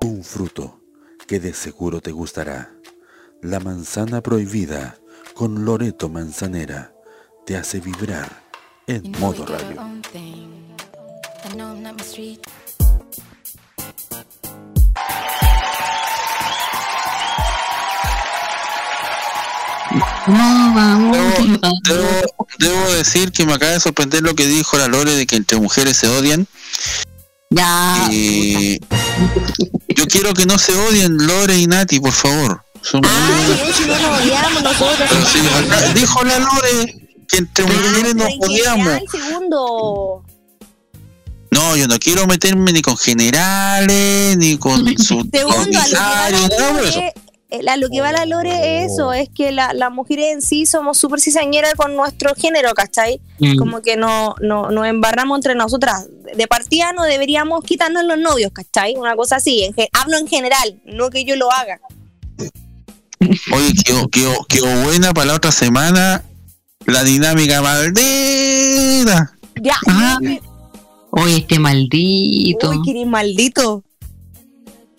Un 0.00 0.22
fruto 0.24 0.80
que 1.26 1.38
de 1.38 1.52
seguro 1.52 2.00
te 2.00 2.12
gustará. 2.12 2.70
La 3.42 3.60
manzana 3.60 4.22
prohibida 4.22 4.96
con 5.34 5.66
Loreto 5.66 6.08
Manzanera 6.08 6.94
te 7.44 7.58
hace 7.58 7.80
vibrar 7.80 8.42
en 8.86 9.10
modo 9.20 9.44
radio. 9.44 9.82
Debo, 20.26 21.70
debo- 21.84 22.46
debo 22.58 22.92
decir 22.94 23.30
que 23.32 23.44
me 23.46 23.54
acaba 23.54 23.72
de 23.72 23.80
sorprender 23.80 24.22
lo 24.22 24.34
que 24.34 24.46
dijo 24.46 24.76
la 24.78 24.88
Lore 24.88 25.14
de 25.14 25.26
que 25.26 25.36
entre 25.36 25.58
mujeres 25.58 25.96
se 25.96 26.08
odian. 26.08 26.46
Ya. 27.50 28.08
Eh, 28.10 28.80
yo 29.94 30.06
quiero 30.06 30.34
que 30.34 30.46
no 30.46 30.58
se 30.58 30.74
odien 30.74 31.16
Lore 31.26 31.56
y 31.56 31.66
Nati, 31.66 32.00
por 32.00 32.12
favor. 32.12 32.62
Son- 32.82 33.02
Si 33.74 33.84
no 33.86 33.96
nos 33.98 34.20
odiamos 34.22 34.62
nosotros. 34.62 35.08
Pero 35.08 35.26
sí, 35.26 35.38
acá- 35.68 35.92
dijo 35.94 36.22
la 36.24 36.38
Lore 36.38 36.94
que 37.28 37.36
entre 37.38 37.64
mujeres 37.64 38.14
nos 38.14 38.28
odiamos. 38.40 38.88
Ay, 38.88 39.04
segundo. 39.10 40.24
No, 41.54 41.76
yo 41.76 41.86
no 41.88 41.98
quiero 41.98 42.26
meterme 42.26 42.72
ni 42.72 42.82
con 42.82 42.96
generales, 42.96 44.36
ni 44.36 44.56
con 44.58 44.86
su 44.98 45.26
Segundo, 45.32 45.50
a 45.50 45.56
lo 45.56 45.64
que 45.64 45.76
va 45.76 45.82
comisario, 45.84 46.38
la 46.40 46.48
nada 46.48 46.72
de 46.82 46.88
eso. 46.88 46.98
Lore, 46.98 47.14
eh, 47.50 47.60
a 47.68 47.76
lo 47.76 47.88
que 47.88 48.00
va 48.00 48.10
la 48.12 48.26
Lore 48.26 48.84
es 48.84 48.92
eso, 48.92 49.12
es 49.12 49.28
que 49.32 49.52
la- 49.52 49.72
las 49.72 49.92
mujeres 49.92 50.32
en 50.32 50.42
sí 50.42 50.66
somos 50.66 50.98
súper 50.98 51.20
cizañeras 51.20 51.74
con 51.74 51.94
nuestro 51.94 52.34
género, 52.34 52.74
¿cachai? 52.74 53.20
Mm. 53.38 53.56
Como 53.56 53.80
que 53.80 53.96
no, 53.96 54.34
no, 54.40 54.70
nos 54.70 54.86
embarramos 54.86 55.38
entre 55.38 55.54
nosotras. 55.54 56.06
De 56.36 56.46
partida 56.48 56.92
no 56.92 57.04
deberíamos 57.04 57.62
quitarnos 57.62 58.02
los 58.04 58.18
novios, 58.18 58.50
¿cachai? 58.52 58.96
Una 58.96 59.14
cosa 59.14 59.36
así. 59.36 59.62
En 59.62 59.74
hablo 59.92 60.18
en 60.18 60.26
general, 60.26 60.80
no 60.84 61.10
que 61.10 61.24
yo 61.24 61.36
lo 61.36 61.52
haga. 61.52 61.78
Oye, 63.52 63.72
quedó, 63.84 64.08
quedó- 64.08 64.44
quedó 64.48 64.82
buena 64.82 65.12
para 65.14 65.26
la 65.26 65.34
otra 65.34 65.52
semana 65.52 66.24
la 66.86 67.04
dinámica 67.04 67.62
maldita. 67.62 69.32
Ya. 69.62 69.76
Ah. 69.88 70.18
Oye, 71.16 71.38
este 71.38 71.58
maldito. 71.58 72.70
Uy, 72.70 72.82
que 72.82 72.90
eres 72.90 73.06
maldito. 73.06 73.84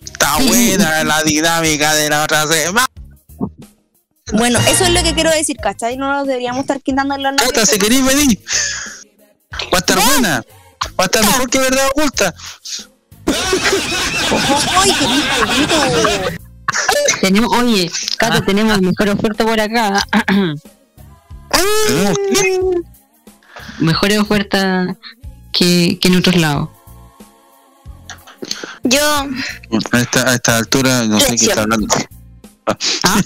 Está 0.02 0.38
buena 0.38 1.04
la 1.04 1.22
dinámica 1.22 1.94
de 1.94 2.08
la 2.08 2.24
otra 2.24 2.46
semana. 2.46 2.86
Bueno, 4.32 4.58
eso 4.60 4.84
es 4.84 4.90
lo 4.90 5.02
que 5.02 5.14
quiero 5.14 5.30
decir, 5.30 5.56
¿cachai? 5.56 5.96
No 5.96 6.10
nos 6.10 6.26
deberíamos 6.26 6.62
estar 6.62 6.80
quitando 6.80 7.16
los 7.16 7.32
novios. 7.32 7.52
Cata, 7.52 7.66
si 7.66 7.78
queréis 7.78 8.04
venir. 8.04 8.40
Va 9.72 9.76
a 9.76 9.78
estar 9.78 9.98
buena. 10.04 10.42
Va 10.98 11.04
a 11.04 11.04
estar 11.04 11.24
mejor 11.24 11.50
que 11.50 11.58
verdad 11.58 11.86
oculta. 11.94 12.34
Ay, 14.78 14.94
qué 14.98 15.06
maldito. 15.06 15.74
Tenemos, 17.20 17.56
oye, 17.56 17.90
Cato, 18.16 18.42
tenemos 18.42 18.80
mejor 18.80 19.10
oferta 19.10 19.44
por 19.44 19.60
acá. 19.60 20.02
Mejores 23.78 24.18
ofertas 24.18 24.96
que, 25.56 25.98
que 26.00 26.08
en 26.08 26.16
otros 26.16 26.36
lados. 26.36 26.68
Yo, 28.84 29.00
A 29.92 30.00
esta, 30.00 30.30
a 30.30 30.34
esta 30.34 30.56
altura 30.58 31.04
no 31.04 31.18
sé 31.18 31.34
qué 31.36 31.46
está 31.46 31.62
hablando. 31.62 31.94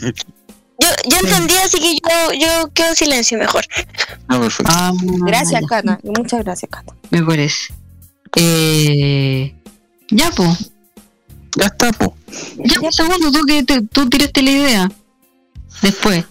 yo, 0.01 0.89
yo 1.11 1.17
entendí, 1.23 1.55
así 1.65 1.79
que 1.79 1.95
yo, 1.97 2.33
yo 2.41 2.71
quedo 2.73 2.89
en 2.91 2.97
silencio 2.97 3.39
mejor. 3.39 3.65
No, 4.29 4.41
perfecto. 4.41 4.73
Ah, 4.75 4.93
Gracias, 5.27 5.61
ya, 5.61 5.67
Cata. 5.67 6.01
Muchas 6.05 6.45
gracias, 6.45 6.71
Cata. 6.71 6.95
Me 7.11 7.23
parece. 7.23 7.75
Eh, 8.37 9.55
ya, 10.11 10.31
po. 10.31 10.57
Ya 11.57 11.67
está, 11.67 11.91
po. 11.93 12.17
Ya, 12.57 12.81
po, 12.81 12.93
segundo, 12.93 13.31
tú, 13.33 13.45
que 13.45 13.63
te- 13.65 13.83
tú 13.83 14.09
tiraste 14.09 14.43
la 14.43 14.51
idea. 14.51 14.93
Después. 15.83 16.25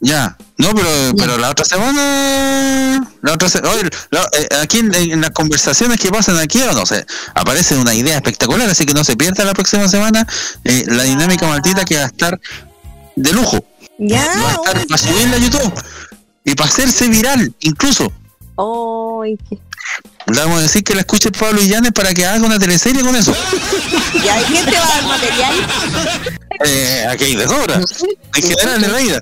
Ya. 0.00 0.36
No, 0.58 0.74
pero, 0.74 0.88
pero 1.16 1.38
la 1.38 1.50
otra 1.50 1.64
semana. 1.64 3.08
La 3.22 3.32
otra 3.32 3.48
se- 3.48 3.60
oye, 3.60 3.88
la- 4.10 4.28
eh, 4.36 4.48
aquí 4.60 4.78
en, 4.78 4.92
en 4.94 5.20
las 5.20 5.30
conversaciones 5.30 5.98
que 6.00 6.10
pasan 6.10 6.36
aquí, 6.38 6.60
o 6.62 6.72
no 6.72 6.84
sé, 6.84 7.06
aparece 7.34 7.76
una 7.76 7.94
idea 7.94 8.16
espectacular, 8.16 8.68
así 8.68 8.84
que 8.84 8.92
no 8.94 9.04
se 9.04 9.16
pierda 9.16 9.44
la 9.44 9.54
próxima 9.54 9.88
semana 9.88 10.26
eh, 10.64 10.84
la 10.88 11.04
dinámica 11.04 11.46
maldita 11.46 11.84
que 11.84 11.96
va 11.96 12.02
a 12.02 12.06
estar 12.06 12.40
de 13.14 13.32
lujo. 13.32 13.64
Ya. 13.98 14.24
Va 14.42 14.48
a 14.50 14.52
estar 14.54 14.86
para 14.86 14.98
subirla 14.98 15.36
a 15.36 15.38
YouTube 15.38 15.72
y 16.44 16.54
para 16.54 16.68
hacerse 16.70 17.08
viral, 17.08 17.54
incluso. 17.60 18.12
Qué- 19.48 19.58
Le 20.32 20.40
vamos 20.40 20.58
a 20.58 20.62
decir 20.62 20.82
que 20.84 20.94
la 20.94 21.00
escuche 21.00 21.30
Pablo 21.30 21.60
Illanes 21.62 21.92
para 21.92 22.12
que 22.12 22.26
haga 22.26 22.44
una 22.44 22.58
teleserie 22.58 23.02
con 23.02 23.14
eso. 23.16 23.32
¿Y 24.14 24.18
quién 24.52 24.64
te 24.64 24.72
va 24.76 24.84
a 24.84 24.88
dar 24.88 25.04
material? 25.06 25.54
Eh, 26.64 27.06
aquí 27.10 27.24
hay 27.24 27.36
de 27.36 27.46
sobra. 27.46 27.80
En 28.34 28.42
general 28.42 28.84
en 28.84 28.92
la 28.92 28.98
vida. 28.98 29.20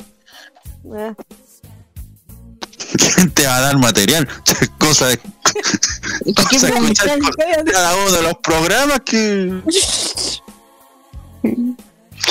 ¿Quién 2.97 3.31
te 3.35 3.47
va 3.47 3.57
a 3.57 3.61
dar 3.61 3.79
material? 3.79 4.29
Cosa 4.79 5.09
de. 5.09 5.19
cosa 6.35 6.67
de 6.67 6.73
escuchar 6.75 7.19
por 7.19 7.37
cada 7.73 7.97
uno 7.97 8.13
de 8.13 8.23
los 8.23 8.35
programas 8.43 9.01
que. 9.01 9.61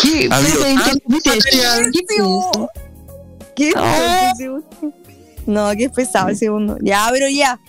¿Qué? 0.01 0.27
Ha 0.31 0.37
habido 0.37 0.65
Espérate, 0.65 0.75
tanto 0.75 0.99
¿qué- 1.09 1.21
qué- 1.23 1.29
material. 1.29 1.91
qué 3.55 3.71
No. 5.45 5.71
qué 5.77 5.89
pesado 5.89 6.29
el 6.29 6.37
segundo. 6.37 6.77
Ya, 6.81 7.07
pero 7.11 7.27
ya. 7.29 7.59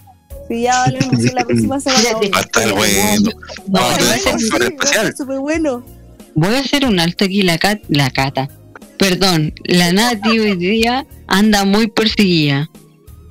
Sí, 0.48 0.62
ya 0.62 0.84
en 0.86 1.34
la 1.34 1.44
próxima 1.44 1.80
semana. 1.80 2.08
Va 2.32 2.38
a 2.38 2.40
estar 2.42 2.72
bueno. 2.72 3.30
Vamos 3.66 3.94
a 3.94 3.98
tener 3.98 4.34
un 4.34 4.40
super 4.40 4.62
especial. 4.62 5.16
Súper 5.16 5.38
bueno. 5.40 5.84
Voy 6.34 6.54
a 6.54 6.60
hacer 6.60 6.84
un 6.86 7.00
alto 7.00 7.24
aquí, 7.24 7.42
la, 7.42 7.58
cat, 7.58 7.80
la 7.88 8.10
cata. 8.10 8.48
Perdón, 8.98 9.52
la 9.64 9.93
Nati 9.93 10.39
hoy 10.39 10.56
día 10.56 11.06
anda 11.28 11.64
muy 11.64 11.86
perseguida. 11.89 12.68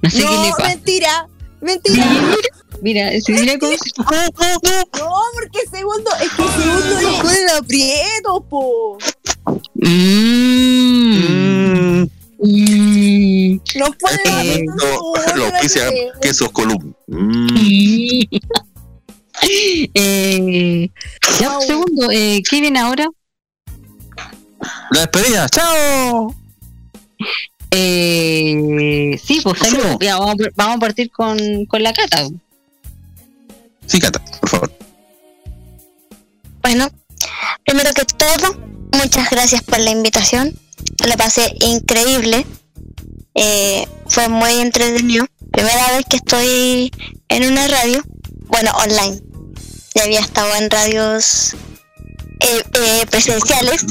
No 0.02 0.10
sé 0.10 0.18
qué 0.20 0.24
le 0.24 0.30
No, 0.30 0.52
pasa. 0.58 0.68
mentira. 0.70 1.28
Mentira. 1.62 2.06
Mira, 2.82 3.10
si 3.22 3.32
mira 3.32 3.58
cómo 3.58 3.72
No, 3.72 5.14
porque 5.34 5.60
segundo, 5.72 6.12
es 6.22 6.30
que 6.30 6.44
segundo 6.62 7.02
nos 7.02 7.22
ponen 7.22 7.50
aprietos, 7.58 8.44
po. 8.50 8.98
Mm. 9.76 11.16
Mm. 12.40 13.60
Nos 13.78 13.90
ponen 13.96 14.20
Eh, 14.28 14.66
lo- 14.68 15.36
Lo 15.36 15.52
que 15.60 15.70
sea 15.70 15.90
quesos 16.22 16.52
column. 16.52 16.94
Mm. 17.08 17.48
Eh, 19.94 20.90
ya, 21.40 21.58
un 21.58 21.62
segundo, 21.68 22.10
eh, 22.10 22.42
¿qué 22.50 22.62
viene 22.62 22.80
ahora? 22.80 23.06
La 24.92 25.02
despedida. 25.02 25.48
¡Chao! 25.50 26.34
Eh, 27.72 29.20
sí, 29.24 29.42
pues 29.44 29.60
salud. 29.60 29.98
Ya, 30.00 30.18
vamos, 30.18 30.36
a- 30.46 30.50
vamos 30.56 30.78
a 30.78 30.80
partir 30.80 31.12
con, 31.12 31.66
con 31.66 31.84
la 31.84 31.94
cata. 31.94 32.28
Sí, 33.86 34.00
Cata, 34.00 34.20
por 34.40 34.50
favor. 34.50 34.72
Bueno, 36.62 36.90
primero 37.66 37.92
que 37.94 38.04
todo, 38.06 38.58
muchas 38.94 39.30
gracias 39.30 39.62
por 39.64 39.80
la 39.80 39.92
invitación. 39.92 40.58
La 41.06 41.16
pasé 41.18 41.54
increíble. 41.60 42.46
Eh, 43.36 43.88
fue 44.08 44.28
muy 44.30 44.54
entretenido. 44.60 45.26
Primera 45.52 45.92
vez 45.92 46.06
que 46.10 46.18
estoy 46.18 46.92
en 47.30 47.52
una 47.52 47.68
radio, 47.68 48.02
bueno, 48.48 48.72
online. 48.78 49.22
Ya 49.94 50.04
había 50.04 50.20
estado 50.22 50.54
en 50.56 50.70
radios 50.70 51.54
eh, 52.40 52.64
eh, 52.74 53.06
presenciales. 53.10 53.86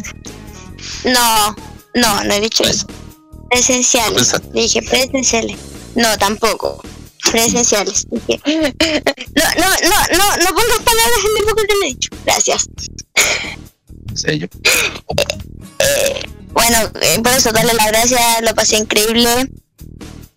No, 1.04 1.56
no, 1.94 2.24
no 2.24 2.34
he 2.34 2.40
dicho 2.40 2.64
eso. 2.64 2.86
Presenciales. 3.50 4.32
Dije 4.52 4.82
presenciales. 4.82 5.56
No, 5.94 6.16
tampoco. 6.18 6.82
Presenciales. 7.30 8.06
Dije. 8.10 8.40
No, 9.36 9.42
no, 9.56 9.68
no, 9.68 10.16
no, 10.18 10.36
no 10.36 10.46
pongas 10.54 10.78
palabras 10.84 11.18
en 11.28 11.36
el 11.38 11.44
boca 11.44 11.62
que 11.68 11.74
le 11.80 11.86
he 11.86 11.88
dicho. 11.90 12.10
Gracias. 12.24 12.66
Sello. 14.14 14.46
Bueno, 16.52 16.78
eh, 17.00 17.18
por 17.22 17.32
eso 17.32 17.50
darle 17.52 17.74
las 17.74 17.86
gracias, 17.88 18.20
lo 18.42 18.54
pasé 18.54 18.76
increíble. 18.76 19.50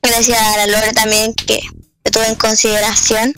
Gracias 0.01 0.39
a 0.39 0.57
la 0.57 0.67
Lore 0.67 0.91
también 0.93 1.33
que 1.35 1.59
me 2.03 2.11
tuve 2.11 2.27
en 2.27 2.35
consideración. 2.35 3.33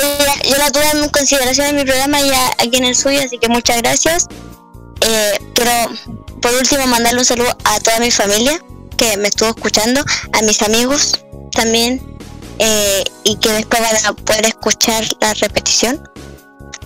Ella- 0.00 0.42
yo 0.48 0.56
la 0.56 0.70
tuve 0.70 0.88
en 0.90 1.08
consideración 1.08 1.68
en 1.68 1.76
mi 1.76 1.84
programa 1.84 2.20
y 2.20 2.30
a- 2.30 2.48
aquí 2.58 2.76
en 2.78 2.84
el 2.84 2.96
suyo, 2.96 3.20
así 3.24 3.38
que 3.38 3.48
muchas 3.48 3.78
gracias. 3.82 4.26
Eh, 5.04 5.38
pero 5.54 5.72
por 6.40 6.54
último 6.54 6.86
mandarle 6.86 7.20
un 7.20 7.24
saludo 7.24 7.56
a 7.64 7.80
toda 7.80 7.98
mi 7.98 8.10
familia 8.10 8.58
que 8.96 9.16
me 9.16 9.28
estuvo 9.28 9.48
escuchando, 9.48 10.00
a 10.32 10.42
mis 10.42 10.62
amigos 10.62 11.24
también 11.52 12.00
eh, 12.58 13.04
y 13.24 13.36
que 13.36 13.52
después 13.52 13.82
van 13.82 14.06
a 14.06 14.12
poder 14.12 14.46
escuchar 14.46 15.04
la 15.20 15.34
repetición. 15.34 16.08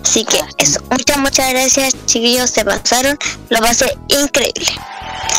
Así 0.03 0.23
que 0.25 0.39
eso, 0.57 0.81
muchas, 0.89 1.17
muchas 1.17 1.49
gracias 1.51 1.93
chiquillos, 2.05 2.49
se 2.49 2.63
pasaron, 2.63 3.17
lo 3.49 3.59
pasé 3.59 3.97
increíble. 4.07 4.71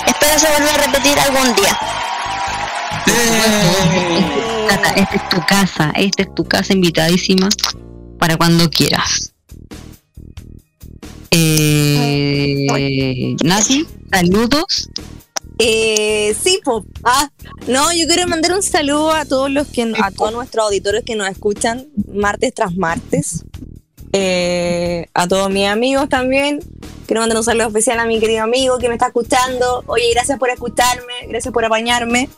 Espero 0.06 0.38
se 0.38 0.48
vuelva 0.48 0.74
a 0.74 0.86
repetir 0.86 1.18
algún 1.18 1.54
día. 1.54 1.78
Esta 4.96 5.14
es 5.14 5.28
tu 5.28 5.40
casa, 5.46 5.92
esta 5.96 6.22
es 6.22 6.34
tu 6.34 6.44
casa 6.44 6.72
invitadísima 6.72 7.48
para 8.18 8.36
cuando 8.36 8.68
quieras. 8.68 9.32
Eh, 11.30 12.66
Nati, 13.44 13.86
saludos. 14.10 14.90
Eh, 15.58 16.36
sí, 16.40 16.60
po. 16.64 16.84
Ah, 17.04 17.30
no, 17.66 17.92
yo 17.92 18.06
quiero 18.06 18.28
mandar 18.28 18.52
un 18.52 18.62
saludo 18.62 19.12
a 19.12 19.24
todos 19.24 19.50
los 19.50 19.66
que, 19.66 19.82
a 20.02 20.10
todos 20.12 20.32
nuestros 20.32 20.66
auditores 20.66 21.02
que 21.04 21.16
nos 21.16 21.28
escuchan 21.28 21.88
martes 22.12 22.54
tras 22.54 22.76
martes. 22.76 23.44
Eh, 24.12 25.06
a 25.14 25.26
todos 25.26 25.50
mis 25.50 25.66
amigos 25.66 26.08
también. 26.08 26.60
Quiero 27.06 27.22
mandar 27.22 27.38
un 27.38 27.44
saludo 27.44 27.68
especial 27.68 27.98
a 27.98 28.04
mi 28.04 28.20
querido 28.20 28.42
amigo 28.44 28.78
que 28.78 28.88
me 28.88 28.94
está 28.94 29.06
escuchando. 29.06 29.82
Oye, 29.86 30.10
gracias 30.12 30.38
por 30.38 30.50
escucharme, 30.50 31.26
gracias 31.28 31.52
por 31.52 31.64
apañarme. 31.64 32.28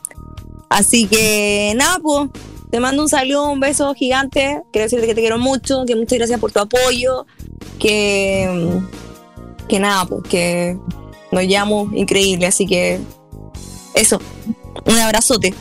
Así 0.68 1.06
que 1.06 1.74
nada, 1.76 1.98
pues, 2.00 2.30
te 2.70 2.78
mando 2.78 3.02
un 3.02 3.08
saludo, 3.08 3.50
un 3.50 3.60
beso 3.60 3.92
gigante. 3.94 4.62
Quiero 4.72 4.84
decirte 4.84 5.06
que 5.06 5.14
te 5.14 5.20
quiero 5.20 5.38
mucho, 5.38 5.84
que 5.86 5.96
muchas 5.96 6.18
gracias 6.18 6.40
por 6.40 6.52
tu 6.52 6.60
apoyo, 6.60 7.26
que, 7.78 8.80
que 9.68 9.78
nada, 9.80 10.04
pues, 10.06 10.22
que 10.28 10.76
nos 11.32 11.42
llamo 11.44 11.88
increíble. 11.94 12.46
Así 12.46 12.66
que 12.66 13.00
eso, 13.94 14.20
un 14.84 14.98
abrazote. 14.98 15.54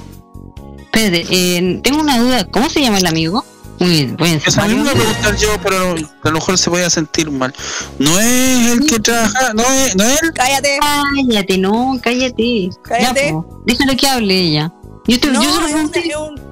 Espérate, 0.80 1.26
eh, 1.30 1.80
tengo 1.84 2.01
una 2.01 2.19
duda. 2.19 2.45
¿Cómo 2.51 2.69
se 2.69 2.81
llama 2.81 2.97
el 2.97 3.05
amigo? 3.05 3.43
Muy 3.80 3.89
bien, 3.91 4.17
voy 4.17 4.30
a 4.31 4.35
Eso 4.35 4.61
a 4.61 4.67
mí 4.67 4.73
me 4.76 4.81
voy 4.81 4.89
a 4.89 4.93
preguntar 4.93 5.38
yo, 5.38 5.47
pero 5.63 5.95
a 6.23 6.27
lo 6.27 6.31
mejor 6.34 6.57
se 6.57 6.69
voy 6.69 6.81
a 6.81 6.89
sentir 6.89 7.31
mal. 7.31 7.53
No 7.97 8.19
es 8.19 8.71
el 8.73 8.85
que 8.85 8.99
trabaja, 8.99 9.53
no 9.53 9.63
es, 9.63 9.95
no 9.95 10.03
es 10.03 10.21
él. 10.21 10.31
Cállate. 10.34 10.80
Cállate, 11.15 11.57
no, 11.57 11.97
cállate. 12.03 12.69
Cállate. 12.84 13.26
Ya, 13.27 13.31
po, 13.31 13.63
déjale 13.65 13.95
que 13.95 14.07
hable 14.07 14.38
ella. 14.38 14.73
Yo, 15.07 15.17
te, 15.19 15.27
No, 15.31 15.41
yo 15.41 15.53
solo 15.53 15.67
es 15.67 15.73
un- 15.76 15.89
pregunté, 15.89 16.09
es 16.09 16.15
un- 16.17 16.48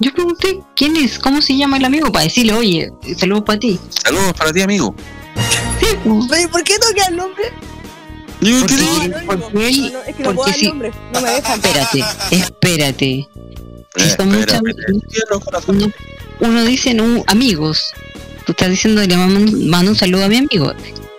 yo 0.00 0.12
pregunté 0.12 0.60
quién 0.74 0.96
es, 0.96 1.18
cómo 1.18 1.40
se 1.42 1.56
llama 1.56 1.76
el 1.76 1.84
amigo 1.84 2.10
para 2.10 2.24
decirle, 2.24 2.52
oye, 2.54 2.90
saludos 3.16 3.44
para 3.44 3.58
ti. 3.60 3.78
Saludos 4.02 4.32
para 4.34 4.52
ti, 4.52 4.62
amigo. 4.62 4.94
Pero, 5.80 6.20
¿y 6.42 6.46
¿Por 6.48 6.64
qué 6.64 6.78
toca 6.78 7.06
el 7.08 7.16
nombre? 7.16 7.44
Yo 8.40 8.58
Porque, 8.60 8.74
qué 8.76 9.26
porque 9.26 9.68
él- 9.68 9.92
No, 9.92 10.00
es 10.02 10.16
que 10.16 10.22
no 10.22 10.34
puedo 10.34 10.36
porque 10.36 10.50
dar 10.50 10.58
sí. 10.58 10.66
nombre, 10.68 10.92
no 11.12 11.20
me 11.20 11.30
dejan. 11.30 11.60
Espérate, 11.60 12.04
espérate. 12.30 13.28
Si 13.94 14.02
Eh, 14.02 14.06
espera, 14.06 14.24
muchos- 14.26 14.60
uno, 15.68 15.92
uno 16.40 16.64
dice 16.64 16.94
no, 16.94 17.22
amigos. 17.26 17.92
Tú 18.46 18.52
estás 18.52 18.70
diciendo, 18.70 19.02
le 19.02 19.16
mando, 19.16 19.52
mando 19.66 19.90
un 19.90 19.96
saludo 19.96 20.24
a 20.24 20.28
mi 20.28 20.36
amigo. 20.38 20.72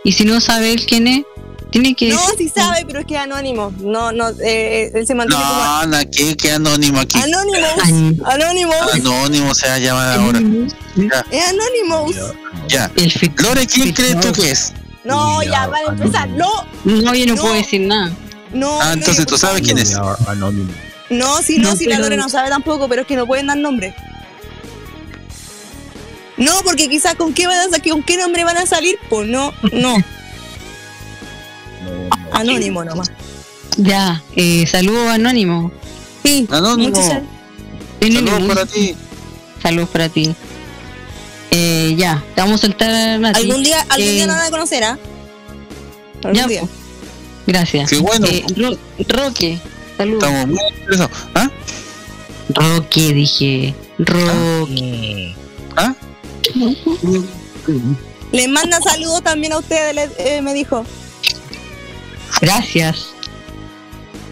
Y 0.04 0.14
si 0.14 0.26
no 0.26 0.42
sabe 0.42 0.72
él 0.74 0.84
quién 0.88 1.06
es, 1.08 1.24
tiene 1.72 1.96
que 1.96 2.10
No, 2.10 2.20
sí 2.38 2.50
sabe, 2.54 2.84
pero 2.86 3.00
es 3.00 3.06
que 3.06 3.16
es 3.16 3.22
anónimo. 3.22 3.74
No, 3.80 4.12
no, 4.12 4.30
eh, 4.44 4.92
él 4.94 5.08
se 5.08 5.16
mantiene 5.16 5.44
como 5.44 5.56
No, 5.64 5.86
na, 5.88 6.06
¿qué, 6.06 6.36
qué 6.38 6.52
anónimo 6.52 7.00
aquí? 7.00 7.18
Anonymous. 7.18 8.22
Anonymous. 8.26 8.94
Anónimo 8.94 9.56
se 9.56 9.68
va 9.68 9.74
a 9.76 9.80
llamar 9.80 10.20
ahora. 10.20 10.40
Ya, 10.96 11.26
Es 11.32 11.46
Anonymous. 11.50 12.16
ya. 12.68 12.92
Lore, 13.38 13.66
¿quién 13.66 13.94
crees 13.94 14.20
tú 14.20 14.32
que 14.34 14.52
es? 14.52 14.74
No, 15.04 15.42
ya, 15.42 15.66
van 15.68 15.82
a 15.88 15.92
empezar. 15.94 16.30
No, 16.30 16.50
No, 16.84 17.16
yo 17.16 17.26
no, 17.26 17.36
puedo 17.42 17.54
decir 17.56 17.82
nada. 17.82 18.12
no. 18.54 18.80
Ah, 18.82 18.94
entonces 18.94 19.26
tú 19.26 19.38
sabes 19.38 19.62
quién 19.62 19.78
es. 19.80 19.94
No, 21.10 21.42
si 21.42 21.58
no, 21.58 21.72
No, 21.72 21.76
si 21.76 21.86
la 21.88 22.00
Lore 22.00 22.16
no 22.18 22.30
sabe 22.30 22.50
tampoco, 22.50 22.88
pero 22.88 23.02
es 23.02 23.08
que 23.08 23.16
no 23.16 23.26
pueden 23.26 23.48
dar 23.48 23.58
nombre. 23.58 23.96
No, 26.38 26.52
porque 26.64 26.90
quizás 26.90 27.16
con 27.16 27.34
qué 27.34 27.46
van 27.48 27.58
a 27.58 27.70
sa- 27.70 27.82
con 27.82 28.02
qué 28.04 28.18
nombre 28.18 28.44
van 28.44 28.58
a 28.58 28.66
salir, 28.66 28.98
pues 29.10 29.28
no, 29.28 29.54
no. 29.74 29.96
Anónimo 32.32 32.84
nomás. 32.84 33.12
Ya, 33.78 34.22
eh, 34.36 34.66
saludos 34.68 35.08
anónimo. 35.10 35.72
Sí, 36.24 36.48
Anónimo. 36.52 36.96
Saludos 38.02 38.48
para 38.48 38.66
ti. 38.66 38.96
Saludos 39.62 39.90
para 39.90 40.10
ti. 40.10 40.36
Eh, 41.52 41.96
ya, 41.98 42.24
te 42.36 42.42
vamos 42.42 42.62
a 42.64 42.68
soltar 42.68 43.20
Nati. 43.20 43.42
Algún 43.42 43.64
día, 43.64 43.82
algún 43.90 44.08
Eh, 44.10 44.12
día 44.14 44.28
nos 44.28 44.36
van 44.38 44.46
a 44.48 44.52
conocer, 44.52 44.84
¿ah? 44.84 44.98
Algún 46.24 46.34
Ya, 46.34 46.48
día. 46.48 46.60
pues. 46.62 46.72
Gracias. 47.48 47.90
Qué 47.90 48.00
bueno. 48.00 48.28
Eh, 48.28 48.44
Ro- 48.56 48.78
Roque, 49.10 49.60
saludos. 49.98 50.24
Estamos 50.24 50.48
muy 50.48 50.60
interesados. 50.80 51.12
¿Ah? 51.36 51.50
Roque, 52.50 53.14
dije. 53.14 53.76
Roque. 54.00 55.36
¿Ah? 55.76 55.94
Les 58.32 58.48
manda 58.50 58.80
saludos 58.82 59.22
también 59.24 59.54
a 59.54 59.58
ustedes, 59.60 60.12
eh, 60.18 60.42
me 60.42 60.54
dijo. 60.54 60.86
Gracias. 62.40 63.08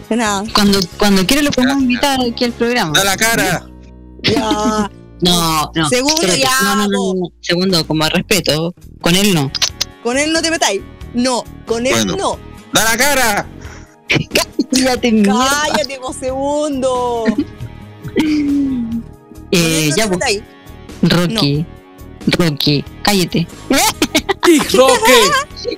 De 0.10 0.16
nada. 0.16 0.44
Cuando, 0.54 0.80
cuando 0.98 1.26
quiera 1.26 1.44
lo 1.44 1.52
podemos 1.52 1.82
invitar 1.82 2.20
aquí 2.22 2.46
al 2.46 2.54
programa. 2.54 2.92
Da 2.94 3.04
la 3.04 3.18
cara. 3.18 3.68
Ya. 4.24 4.90
No, 5.22 5.70
no. 5.76 5.90
Segundo, 5.90 6.16
espérate. 6.22 6.40
ya, 6.40 6.50
No, 6.64 6.76
no, 6.78 6.88
no, 6.88 7.14
no. 7.14 7.32
Segundo, 7.42 7.86
como 7.86 8.06
respeto. 8.08 8.74
Con 9.02 9.16
él 9.16 9.34
no. 9.34 9.52
Con 10.02 10.18
él 10.18 10.32
no 10.32 10.42
te 10.42 10.50
metáis. 10.50 10.82
No, 11.14 11.44
con 11.66 11.86
él 11.86 11.92
Bueno. 11.94 12.16
no. 12.16 12.40
¡Da 12.72 12.86
la 12.86 12.96
cara! 12.98 13.46
Cállate, 14.72 15.12
mierda. 15.12 15.46
Cállate, 15.74 16.00
vos 16.00 16.16
segundo. 16.16 17.26
Eh, 19.52 19.88
no 19.90 19.96
ya, 19.98 20.04
te 20.06 20.10
metáis. 20.12 20.42
Rocky. 21.02 21.66
Rocky, 22.38 22.84
cállate. 23.04 23.48
Roque! 24.74 25.78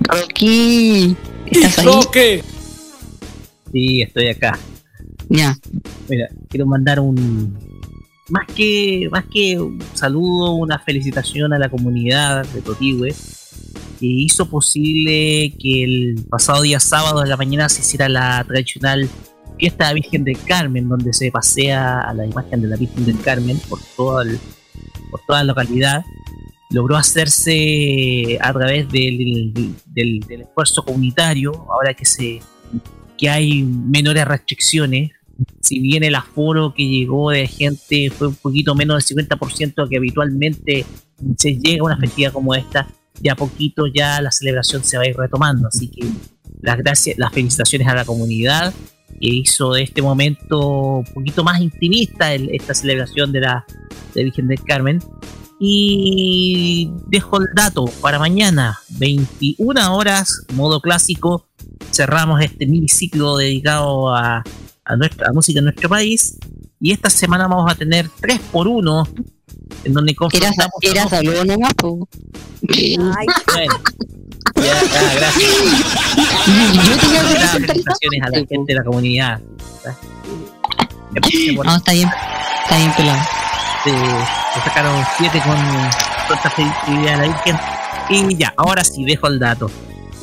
Rocky. 0.00 1.16
¿Estás 1.46 1.78
ahí? 1.78 1.86
Roque! 1.86 2.44
Sí, 3.72 4.02
estoy 4.02 4.28
acá. 4.28 4.58
Ya. 5.28 5.56
Mira, 6.08 6.28
quiero 6.48 6.66
mandar 6.66 6.98
un 7.00 7.56
más 8.28 8.46
que 8.54 9.08
más 9.10 9.24
que 9.32 9.58
un 9.58 9.82
saludo, 9.94 10.52
una 10.52 10.78
felicitación 10.78 11.52
a 11.52 11.58
la 11.58 11.68
comunidad 11.68 12.46
de 12.46 12.62
Totigüe 12.62 13.08
que 13.98 14.06
hizo 14.06 14.48
posible 14.48 15.52
que 15.60 15.84
el 15.84 16.24
pasado 16.28 16.62
día 16.62 16.80
sábado 16.80 17.20
de 17.22 17.28
la 17.28 17.36
mañana 17.36 17.68
se 17.68 17.80
hiciera 17.80 18.08
la 18.08 18.42
tradicional 18.46 19.08
fiesta 19.58 19.84
de 19.84 19.90
la 19.90 19.94
Virgen 19.94 20.24
del 20.24 20.38
Carmen, 20.42 20.88
donde 20.88 21.12
se 21.12 21.30
pasea 21.30 22.00
a 22.00 22.14
la 22.14 22.24
imagen 22.24 22.62
de 22.62 22.68
la 22.68 22.76
Virgen 22.76 23.04
del 23.04 23.20
Carmen 23.20 23.58
por 23.68 23.78
todo 23.96 24.22
el- 24.22 24.38
por 25.10 25.20
toda 25.26 25.40
la 25.40 25.44
localidad. 25.52 26.02
Logró 26.70 26.96
hacerse 26.96 28.38
a 28.40 28.52
través 28.52 28.88
del, 28.88 29.74
esfuerzo 30.28 30.84
comunitario, 30.84 31.66
ahora 31.70 31.94
que 31.94 32.04
se 32.04 32.40
que 33.18 33.28
hay 33.28 33.62
menores 33.62 34.24
restricciones. 34.24 35.10
Si 35.60 35.78
bien 35.78 36.04
el 36.04 36.14
aforo 36.14 36.72
que 36.74 36.86
llegó 36.86 37.30
de 37.30 37.46
gente 37.46 38.10
fue 38.10 38.28
un 38.28 38.34
poquito 38.34 38.74
menos 38.74 39.06
del 39.06 39.28
50% 39.28 39.88
que 39.88 39.96
habitualmente 39.96 40.86
se 41.36 41.52
llega 41.52 41.82
a 41.82 41.84
una 41.84 41.98
festividad 41.98 42.32
como 42.32 42.54
esta, 42.54 42.88
de 43.20 43.30
a 43.30 43.36
poquito 43.36 43.86
ya 43.86 44.20
la 44.22 44.30
celebración 44.30 44.82
se 44.84 44.96
va 44.96 45.02
a 45.02 45.08
ir 45.08 45.16
retomando. 45.16 45.68
Así 45.68 45.88
que 45.88 46.06
las 46.62 46.78
gracias, 46.78 47.18
las 47.18 47.32
felicitaciones 47.32 47.88
a 47.88 47.94
la 47.94 48.04
comunidad 48.04 48.72
que 49.20 49.28
hizo 49.28 49.72
de 49.74 49.82
este 49.82 50.02
momento 50.02 50.98
un 50.98 51.04
poquito 51.04 51.44
más 51.44 51.60
intimista 51.60 52.32
esta 52.34 52.74
celebración 52.74 53.32
de 53.32 53.40
la, 53.40 53.66
de 54.14 54.24
Virgen 54.24 54.48
del 54.48 54.62
Carmen. 54.62 54.98
Y 55.62 56.90
dejo 57.08 57.38
el 57.38 57.48
dato 57.54 57.84
para 58.00 58.18
mañana, 58.18 58.80
21 58.98 59.94
horas, 59.94 60.46
modo 60.54 60.80
clásico. 60.80 61.46
Cerramos 61.92 62.40
este 62.40 62.66
mini 62.66 62.88
ciclo 62.88 63.36
dedicado 63.36 64.14
a, 64.14 64.42
a 64.84 64.96
nuestra 64.96 65.28
a 65.28 65.32
música 65.32 65.58
en 65.58 65.66
nuestro 65.66 65.90
país. 65.90 66.38
Y 66.80 66.92
esta 66.92 67.10
semana 67.10 67.46
vamos 67.46 67.70
a 67.70 67.74
tener 67.74 68.08
3 68.20 68.40
por 68.50 68.68
1 68.68 69.06
en 69.84 69.92
donde 69.92 70.14
confrontamos 70.14 70.74
era 70.80 71.08
saludo 71.08 71.44
nomás. 71.44 71.74
Bueno, 71.82 72.10
ya, 74.56 74.64
ya, 74.64 75.14
gracias. 75.14 75.50
Yo 76.86 76.96
tenía 77.00 77.22
que 77.22 77.38
Las 77.38 77.54
a 77.54 78.30
la 78.30 78.38
gente 78.38 78.64
de 78.66 78.74
la 78.74 78.84
comunidad. 78.84 79.40
No, 81.64 81.76
está 81.76 81.92
bien, 81.92 82.08
está 82.64 82.76
bien 82.76 82.92
pelado. 82.96 83.39
Se, 83.84 83.90
se 83.90 84.60
sacaron 84.64 85.04
7 85.16 85.40
con 85.44 85.56
tanta 86.28 86.50
felicidad 86.50 87.14
a 87.14 87.16
la 87.16 87.22
Virgen. 87.24 87.56
Y 88.10 88.36
ya, 88.36 88.52
ahora 88.56 88.84
sí, 88.84 89.04
dejo 89.04 89.28
el 89.28 89.38
dato. 89.38 89.70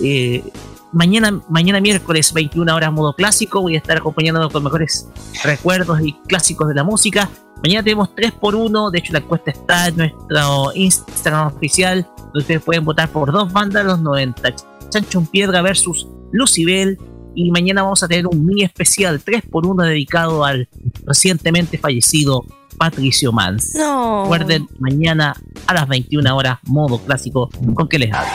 Eh, 0.01 0.43
mañana, 0.91 1.41
mañana 1.49 1.79
miércoles, 1.79 2.33
21 2.33 2.75
horas, 2.75 2.91
modo 2.91 3.13
clásico. 3.13 3.61
Voy 3.61 3.75
a 3.75 3.77
estar 3.77 3.97
acompañándonos 3.97 4.51
con 4.51 4.63
mejores 4.63 5.07
recuerdos 5.43 6.01
y 6.01 6.13
clásicos 6.27 6.67
de 6.67 6.75
la 6.75 6.83
música. 6.83 7.29
Mañana 7.63 7.83
tenemos 7.83 8.13
3 8.13 8.33
por 8.33 8.55
1 8.55 8.91
De 8.91 8.99
hecho, 8.99 9.13
la 9.13 9.19
encuesta 9.19 9.51
está 9.51 9.87
en 9.87 9.97
nuestro 9.97 10.71
Instagram 10.75 11.47
oficial. 11.47 12.07
Ustedes 12.33 12.61
pueden 12.61 12.85
votar 12.85 13.09
por 13.09 13.31
dos 13.31 13.51
bandas, 13.51 13.85
los 13.85 13.99
90. 13.99 14.53
Chancho 14.89 15.19
en 15.19 15.27
Piedra 15.27 15.61
versus 15.61 16.07
Lucibel. 16.31 16.99
Y 17.37 17.51
mañana 17.51 17.83
vamos 17.83 18.01
a 18.01 18.07
tener 18.07 18.25
un 18.25 18.43
mini 18.43 18.63
especial 18.63 19.21
3 19.23 19.43
por 19.51 19.67
1 19.67 19.83
dedicado 19.83 20.43
al 20.43 20.67
recientemente 21.05 21.77
fallecido 21.77 22.43
Patricio 22.79 23.31
Mans. 23.31 23.75
No. 23.75 24.23
Recuerden, 24.23 24.67
mañana 24.79 25.35
a 25.67 25.73
las 25.75 25.87
21 25.87 26.35
horas, 26.35 26.57
modo 26.63 26.97
clásico, 26.97 27.47
con 27.75 27.87
que 27.87 27.99
les 27.99 28.11
hablo. 28.11 28.31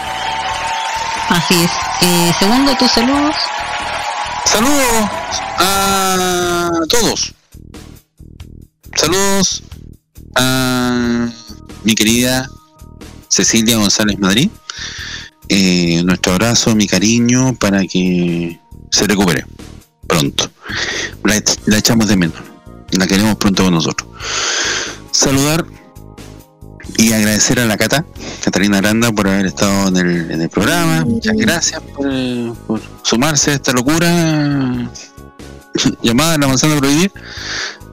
Así 1.31 1.55
es. 1.55 1.71
Eh, 2.03 2.33
segundo, 2.39 2.77
tus 2.77 2.93
saludos. 2.93 3.35
Saludos 4.45 5.11
a 5.59 6.71
todos. 6.89 7.35
Saludos 8.95 9.65
a 10.37 11.29
mi 11.83 11.97
querida 11.97 12.49
Cecilia 13.27 13.79
González 13.79 14.17
Madrid. 14.21 14.49
Eh, 15.49 16.05
nuestro 16.05 16.35
abrazo, 16.35 16.77
mi 16.77 16.87
cariño 16.87 17.57
para 17.59 17.85
que 17.85 18.62
se 18.93 19.07
recupere 19.07 19.45
pronto. 20.07 20.51
La, 21.25 21.43
la 21.67 21.79
echamos 21.79 22.07
de 22.09 22.17
menos. 22.17 22.39
La 22.93 23.07
queremos 23.07 23.37
pronto 23.37 23.65
con 23.65 23.73
nosotros. 23.75 24.09
Saludar 25.11 25.65
y 26.99 27.13
agradecer 27.13 27.59
a 27.61 27.65
la 27.65 27.77
Cata, 27.79 28.05
Catalina 28.45 28.79
Aranda, 28.79 29.11
por 29.13 29.29
haber 29.29 29.47
estado 29.47 29.89
en 29.89 29.97
el, 29.97 30.31
en 30.31 30.43
el 30.43 30.49
programa. 30.51 31.05
Muchas 31.05 31.37
gracias 31.37 31.81
por, 31.95 32.55
por 32.67 32.81
sumarse 33.03 33.53
a 33.53 33.55
esta 33.55 33.73
locura 33.73 34.09
llamada 36.03 36.37
La 36.39 36.47
Manzana 36.49 36.77
Prohibir. 36.77 37.11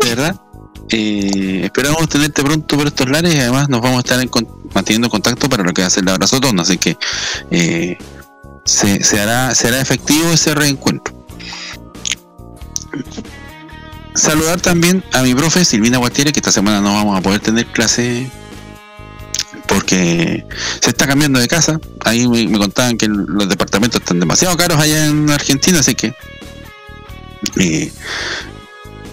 De 0.02 0.10
verdad. 0.10 0.36
Eh, 0.92 1.62
esperamos 1.66 2.10
tenerte 2.10 2.42
pronto 2.44 2.76
por 2.76 2.88
estos 2.88 3.08
lares 3.08 3.36
y 3.36 3.40
además 3.40 3.70
nos 3.70 3.80
vamos 3.80 3.98
a 3.98 4.00
estar 4.00 4.20
en 4.20 4.28
con- 4.28 4.48
manteniendo 4.74 5.08
contacto 5.08 5.48
para 5.48 5.64
lo 5.64 5.72
que 5.72 5.82
va 5.84 5.88
a 5.88 5.92
ser 5.92 6.02
el 6.04 6.10
abrazo. 6.10 6.40
Así 6.60 6.80
que 6.80 6.98
eh, 7.52 7.96
se, 8.66 9.04
se 9.04 9.20
hará, 9.20 9.54
se 9.56 9.70
efectivo 9.80 10.32
ese 10.32 10.56
reencuentro. 10.56 11.14
Saludar 14.16 14.60
también 14.60 15.04
a 15.14 15.22
mi 15.22 15.34
profe 15.34 15.64
Silvina 15.64 15.98
Guatiere, 15.98 16.32
que 16.32 16.40
esta 16.40 16.52
semana 16.52 16.82
no 16.82 16.94
vamos 16.94 17.18
a 17.18 17.22
poder 17.22 17.40
tener 17.40 17.66
clase 17.68 18.30
porque 19.68 20.46
se 20.82 20.90
está 20.90 21.08
cambiando 21.08 21.40
de 21.40 21.48
casa. 21.48 21.80
Ahí 22.04 22.28
me, 22.28 22.48
me 22.48 22.58
contaban 22.58 22.98
que 22.98 23.08
los 23.08 23.48
departamentos 23.48 24.02
están 24.02 24.20
demasiado 24.20 24.58
caros 24.58 24.80
allá 24.80 25.06
en 25.06 25.30
Argentina, 25.30 25.80
así 25.80 25.96
que 25.96 26.14
eh, 27.58 27.92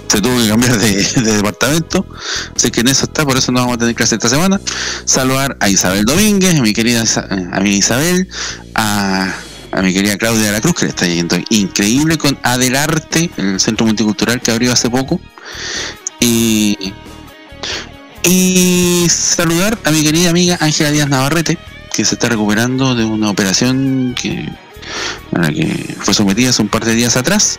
se 0.09 0.21
tuvo 0.21 0.41
que 0.41 0.49
cambiar 0.49 0.79
de, 0.79 1.03
de 1.23 1.37
departamento. 1.37 2.07
Así 2.55 2.71
que 2.71 2.81
en 2.81 2.89
eso 2.89 3.07
está, 3.07 3.25
por 3.25 3.37
eso 3.37 3.53
no 3.53 3.61
vamos 3.61 3.77
a 3.77 3.79
tener 3.79 3.95
clase 3.95 4.17
esta 4.17 4.29
semana. 4.29 4.61
Saludar 5.05 5.57
a 5.61 5.69
Isabel 5.69 6.05
Domínguez, 6.05 6.59
a 6.59 6.63
mi 6.63 6.73
querida 6.73 7.05
a 7.53 7.61
mi 7.61 7.77
Isabel, 7.77 8.29
a, 8.75 9.35
a 9.73 9.83
mi 9.83 9.93
querida 9.93 10.17
Claudia 10.17 10.47
de 10.47 10.53
la 10.53 10.61
Cruz, 10.61 10.75
que 10.75 10.85
le 10.87 10.91
está 10.91 11.07
yendo 11.07 11.37
increíble 11.51 12.19
con 12.19 12.39
Adelarte, 12.43 13.31
el 13.37 13.61
centro 13.61 13.87
multicultural 13.87 14.41
que 14.41 14.51
abrió 14.51 14.73
hace 14.73 14.91
poco. 14.91 15.21
Y 16.21 16.93
y 18.29 19.07
saludar 19.09 19.79
a 19.85 19.93
mi 19.93 20.03
querida 20.03 20.31
amiga 20.31 20.59
Ángela 20.61 20.91
Díaz 20.91 21.09
Navarrete, 21.09 21.59
que 21.95 22.05
se 22.05 22.17
está 22.17 22.29
recuperando 22.29 22.97
de 22.97 23.05
una 23.05 23.31
operación 23.31 24.17
que 24.21 24.49
a 25.33 25.39
la 25.39 25.53
que 25.53 25.97
fue 26.01 26.15
sometida 26.15 26.51
hace 26.51 26.63
un 26.63 26.69
par 26.69 26.85
de 26.85 26.95
días 26.95 27.17
atrás. 27.17 27.59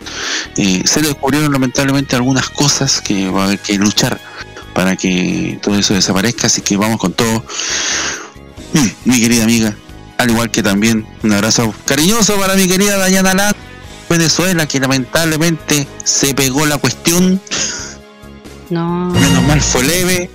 Eh, 0.56 0.82
se 0.84 1.00
descubrieron 1.00 1.52
lamentablemente 1.52 2.16
algunas 2.16 2.48
cosas 2.50 3.00
que 3.00 3.30
va 3.30 3.42
a 3.42 3.44
haber 3.46 3.58
que 3.58 3.78
luchar 3.78 4.20
para 4.74 4.96
que 4.96 5.58
todo 5.62 5.78
eso 5.78 5.94
desaparezca, 5.94 6.46
así 6.46 6.60
que 6.60 6.76
vamos 6.76 6.98
con 6.98 7.12
todo. 7.12 7.44
Mm, 8.74 9.10
mi 9.10 9.20
querida 9.20 9.44
amiga, 9.44 9.74
al 10.18 10.30
igual 10.30 10.50
que 10.50 10.62
también 10.62 11.06
un 11.22 11.32
abrazo 11.32 11.74
cariñoso 11.84 12.36
para 12.36 12.54
mi 12.54 12.68
querida 12.68 12.96
Dayana 12.96 13.34
Lat, 13.34 13.56
Venezuela, 14.08 14.66
que 14.66 14.80
lamentablemente 14.80 15.86
se 16.04 16.34
pegó 16.34 16.66
la 16.66 16.78
cuestión. 16.78 17.40
No. 18.70 19.10
Menos 19.10 19.42
mal 19.44 19.60
fue 19.60 19.82
leve. 19.84 20.30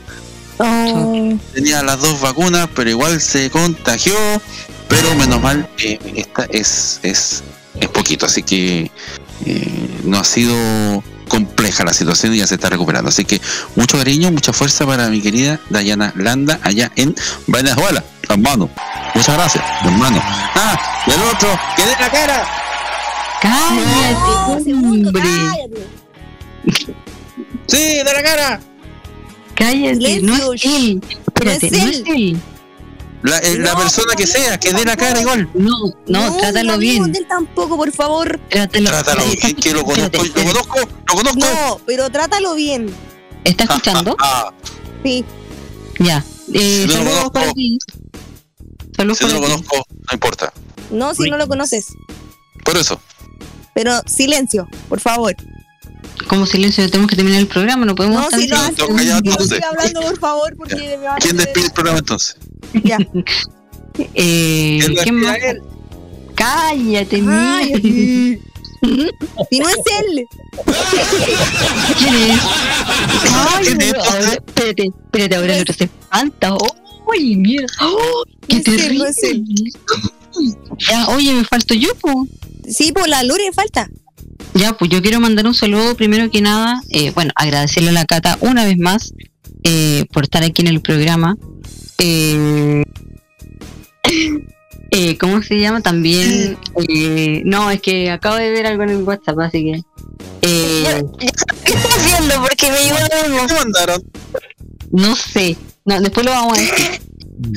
Tenía 1.54 1.84
las 1.84 2.00
dos 2.00 2.22
vacunas, 2.22 2.70
pero 2.74 2.90
igual 2.90 3.20
se 3.20 3.50
contagió. 3.50 4.16
Pero 4.94 5.16
menos 5.16 5.42
mal, 5.42 5.68
eh, 5.80 5.98
esta 6.16 6.46
es, 6.52 7.00
es, 7.02 7.44
es 7.80 7.88
poquito, 7.90 8.28
así 8.28 8.44
que 8.44 8.92
eh, 9.46 10.00
no 10.04 10.20
ha 10.20 10.24
sido 10.24 10.56
compleja 11.28 11.84
la 11.84 11.94
situación 11.94 12.36
y 12.36 12.38
ya 12.38 12.46
se 12.48 12.56
está 12.56 12.70
recuperando. 12.70 13.10
Así 13.10 13.26
que 13.26 13.42
mucho 13.76 13.98
cariño, 13.98 14.30
mucha 14.32 14.54
fuerza 14.54 14.86
para 14.86 15.10
mi 15.10 15.20
querida 15.20 15.60
Dayana 15.72 16.14
Landa 16.16 16.60
allá 16.62 16.92
en 16.96 17.16
Venezuela, 17.48 18.04
hermano. 18.30 18.70
Muchas 19.16 19.36
gracias, 19.36 19.64
hermano. 19.84 20.22
Ah, 20.22 21.04
y 21.08 21.12
el 21.12 21.22
otro, 21.22 21.50
que 21.76 21.82
dé 21.84 21.96
la 22.00 22.12
cara. 22.12 22.48
Cállate, 23.42 24.74
hombre. 24.74 25.24
Sí, 27.66 27.78
de 27.78 28.04
la 28.04 28.24
cara. 28.24 28.62
Cállate, 29.56 30.22
no 30.22 30.54
es 30.54 30.66
él. 30.66 31.02
Espérate, 31.26 31.72
no 31.72 31.78
es 31.78 32.04
él. 32.06 32.42
La, 33.24 33.38
eh, 33.40 33.58
la 33.58 33.76
persona 33.76 34.16
que 34.16 34.28
sea, 34.28 34.58
que 34.60 34.74
dé 34.74 34.84
la 34.84 34.98
cara 34.98 35.20
igual. 35.22 35.50
No, 35.54 35.72
no, 36.08 36.38
trátalo 36.38 36.78
bien. 36.78 37.04
él 37.16 37.26
tampoco, 37.28 37.78
por 37.78 37.92
favor. 37.94 38.38
Trátalo, 38.50 38.90
Trátalo 38.90 39.24
bien, 39.26 39.56
que 39.56 39.72
lo 39.74 39.84
conozco, 39.86 40.24
lo 40.24 40.44
conozco, 40.44 40.80
lo 41.08 41.14
conozco. 41.16 41.40
No, 41.40 41.80
pero 41.86 42.10
trátalo 42.10 42.54
bien. 42.56 42.94
¿Está 43.46 43.64
escuchando? 43.64 44.16
Ah, 44.20 44.52
Sí. 45.04 45.24
Ya. 46.00 46.24
Eh, 46.54 46.86
Si 46.90 46.94
no 46.96 47.04
lo 47.04 47.10
saludos 47.12 47.32
para 47.32 47.54
ti. 47.54 47.78
Saludos 48.96 49.18
si 49.18 49.24
no 49.26 49.30
para 49.30 49.40
lo 49.40 49.46
ti. 49.46 49.52
conozco, 49.64 49.88
no 49.90 50.14
importa. 50.14 50.54
No, 50.92 51.16
si 51.16 51.30
no 51.30 51.38
lo 51.38 51.48
conoces. 51.48 51.88
Por 52.66 52.78
eso. 52.78 53.00
Pero 53.74 54.02
silencio, 54.06 54.68
por 54.90 55.00
favor. 55.00 55.36
Como 56.28 56.46
silencio, 56.46 56.90
tenemos 56.90 57.10
que 57.10 57.16
terminar 57.16 57.40
el 57.42 57.48
programa, 57.48 57.86
no 57.86 57.96
podemos 57.96 58.18
No, 58.22 58.24
estar 58.40 58.40
si 58.40 58.48
no 58.48 58.96
callado 58.96 59.22
No 59.24 59.32
entonces. 59.32 59.52
estoy 59.60 59.70
hablando, 59.70 60.02
por 60.02 60.20
favor, 60.20 60.56
porque 60.58 60.98
¿Quién 61.20 61.38
despide 61.38 61.66
el 61.66 61.72
programa 61.72 62.00
entonces? 62.00 62.38
Ya. 62.84 62.98
Eh, 64.16 64.80
¿Quién 64.82 64.96
¿Quién 65.04 65.16
más? 65.20 65.38
él? 65.44 65.62
Cállate, 66.34 67.22
mía. 67.22 67.58
Ay, 67.58 68.40
Si 69.52 69.60
no 69.60 69.70
es 69.70 69.76
él. 70.02 70.26
¿Quién 72.00 72.16
es? 72.16 72.40
Ay, 73.32 73.66
¿Quién 73.66 73.82
es, 73.82 73.94
no, 73.94 74.04
ahora, 74.04 74.34
espérate, 74.34 74.84
espérate, 74.88 75.36
ahora 75.36 75.56
el 75.58 75.62
otro 75.62 75.76
se 75.76 75.84
espanta. 75.84 76.56
¡Uy, 77.06 77.36
mierda! 77.36 77.68
¡Oh, 77.82 78.24
¡Qué 78.48 78.56
No 78.56 78.62
es 78.62 78.68
él, 78.68 78.78
terrible! 78.78 78.98
no 78.98 79.06
es 79.06 79.24
él. 79.24 79.46
Ya, 80.90 81.08
oye, 81.10 81.34
me 81.34 81.44
falto 81.44 81.76
yo, 81.76 81.94
pues. 82.02 82.16
Sí, 82.76 82.92
por 82.92 83.08
la 83.08 83.22
Lure 83.24 83.52
falta. 83.54 83.90
Ya, 84.54 84.74
pues 84.74 84.92
yo 84.92 85.02
quiero 85.02 85.20
mandar 85.20 85.46
un 85.48 85.54
saludo 85.56 85.96
primero 85.96 86.30
que 86.30 86.42
nada, 86.42 86.82
eh, 86.90 87.12
bueno, 87.12 87.32
agradecerle 87.36 87.90
a 87.90 87.94
la 87.94 88.06
Cata 88.06 88.38
una 88.42 88.64
vez 88.66 88.78
más 88.78 89.14
eh, 89.64 90.06
por 90.14 90.24
estar 90.24 90.44
aquí 90.44 90.62
en 90.62 90.68
el 90.68 90.82
programa. 90.82 91.36
Eh, 91.98 92.84
eh, 94.92 95.18
¿Cómo 95.18 95.42
se 95.42 95.60
llama? 95.60 95.82
También, 95.82 96.58
eh, 96.88 97.42
no, 97.46 97.72
es 97.72 97.82
que 97.82 98.12
acabo 98.12 98.36
de 98.36 98.52
ver 98.52 98.68
algo 98.68 98.84
en 98.84 98.90
el 98.90 99.04
WhatsApp, 99.04 99.40
así 99.40 99.64
que... 99.64 99.82
eh, 100.44 101.04
¿Qué 101.18 101.26
estás 101.74 101.98
haciendo? 101.98 102.36
Porque 102.42 102.70
me 102.72 102.78
llegó 102.84 102.98
no 104.92 105.16
sé, 105.16 105.58
no, 105.86 106.00
después 106.02 106.26
lo 106.26 106.32
vamos 106.32 106.58
a 106.58 106.62
decir. 106.62 107.02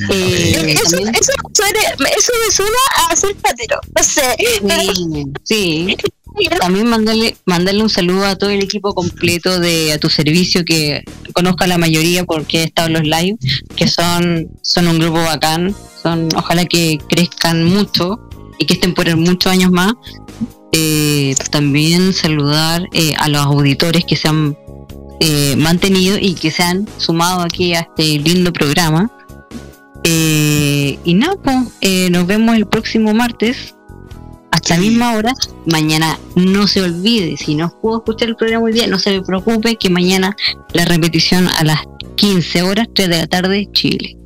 Eh, 0.09 0.73
Eso, 0.73 0.97
eso, 0.97 1.31
suena- 1.53 1.79
eso 2.17 2.31
me 2.43 2.51
suena 2.51 2.77
a 3.09 3.15
ser 3.15 3.35
patero. 3.35 3.79
No 3.95 4.03
sé. 4.03 4.35
Sí, 4.39 5.25
sí. 5.43 5.97
También 6.59 6.87
mandarle, 6.87 7.35
mandarle 7.45 7.83
un 7.83 7.89
saludo 7.89 8.25
a 8.25 8.35
todo 8.35 8.49
el 8.49 8.61
equipo 8.61 8.93
completo 8.93 9.59
de 9.59 9.93
a 9.93 9.97
tu 9.97 10.09
servicio 10.09 10.63
que 10.65 11.03
conozca 11.33 11.67
la 11.67 11.77
mayoría 11.77 12.23
porque 12.23 12.59
he 12.59 12.63
estado 12.63 12.87
en 12.87 12.93
los 12.93 13.03
live, 13.03 13.37
que 13.75 13.87
son, 13.87 14.47
son 14.61 14.87
un 14.87 14.99
grupo 14.99 15.17
bacán, 15.17 15.75
son, 16.01 16.29
ojalá 16.35 16.65
que 16.65 16.99
crezcan 17.09 17.63
mucho 17.63 18.19
y 18.59 18.65
que 18.65 18.75
estén 18.75 18.93
por 18.93 19.13
muchos 19.15 19.51
años 19.51 19.71
más. 19.71 19.93
Eh, 20.73 21.33
también 21.49 22.13
saludar 22.13 22.83
eh, 22.93 23.13
a 23.17 23.29
los 23.29 23.41
auditores 23.41 24.05
que 24.05 24.15
se 24.15 24.27
han 24.27 24.57
eh, 25.19 25.55
mantenido 25.57 26.17
y 26.19 26.33
que 26.33 26.51
se 26.51 26.61
han 26.61 26.87
sumado 26.97 27.41
aquí 27.41 27.73
a 27.73 27.81
este 27.81 28.19
lindo 28.19 28.53
programa. 28.53 29.11
Eh, 30.03 30.99
y 31.03 31.13
nada, 31.15 31.35
pues, 31.43 32.11
nos 32.11 32.27
vemos 32.27 32.55
el 32.55 32.67
próximo 32.67 33.13
martes 33.13 33.76
hasta 34.51 34.75
la 34.75 34.81
misma 34.81 35.13
hora. 35.15 35.33
Mañana 35.65 36.17
no 36.35 36.67
se 36.67 36.81
olvide, 36.81 37.37
si 37.37 37.55
no 37.55 37.69
pudo 37.81 37.97
escuchar 37.97 38.29
el 38.29 38.35
programa 38.35 38.65
hoy 38.65 38.73
día, 38.73 38.87
no 38.87 38.97
se 38.99 39.21
preocupe 39.21 39.75
que 39.77 39.89
mañana 39.89 40.35
la 40.73 40.85
repetición 40.85 41.47
a 41.47 41.63
las 41.63 41.79
15 42.15 42.61
horas, 42.63 42.87
3 42.93 43.09
de 43.09 43.17
la 43.17 43.27
tarde, 43.27 43.67
Chile. 43.73 44.17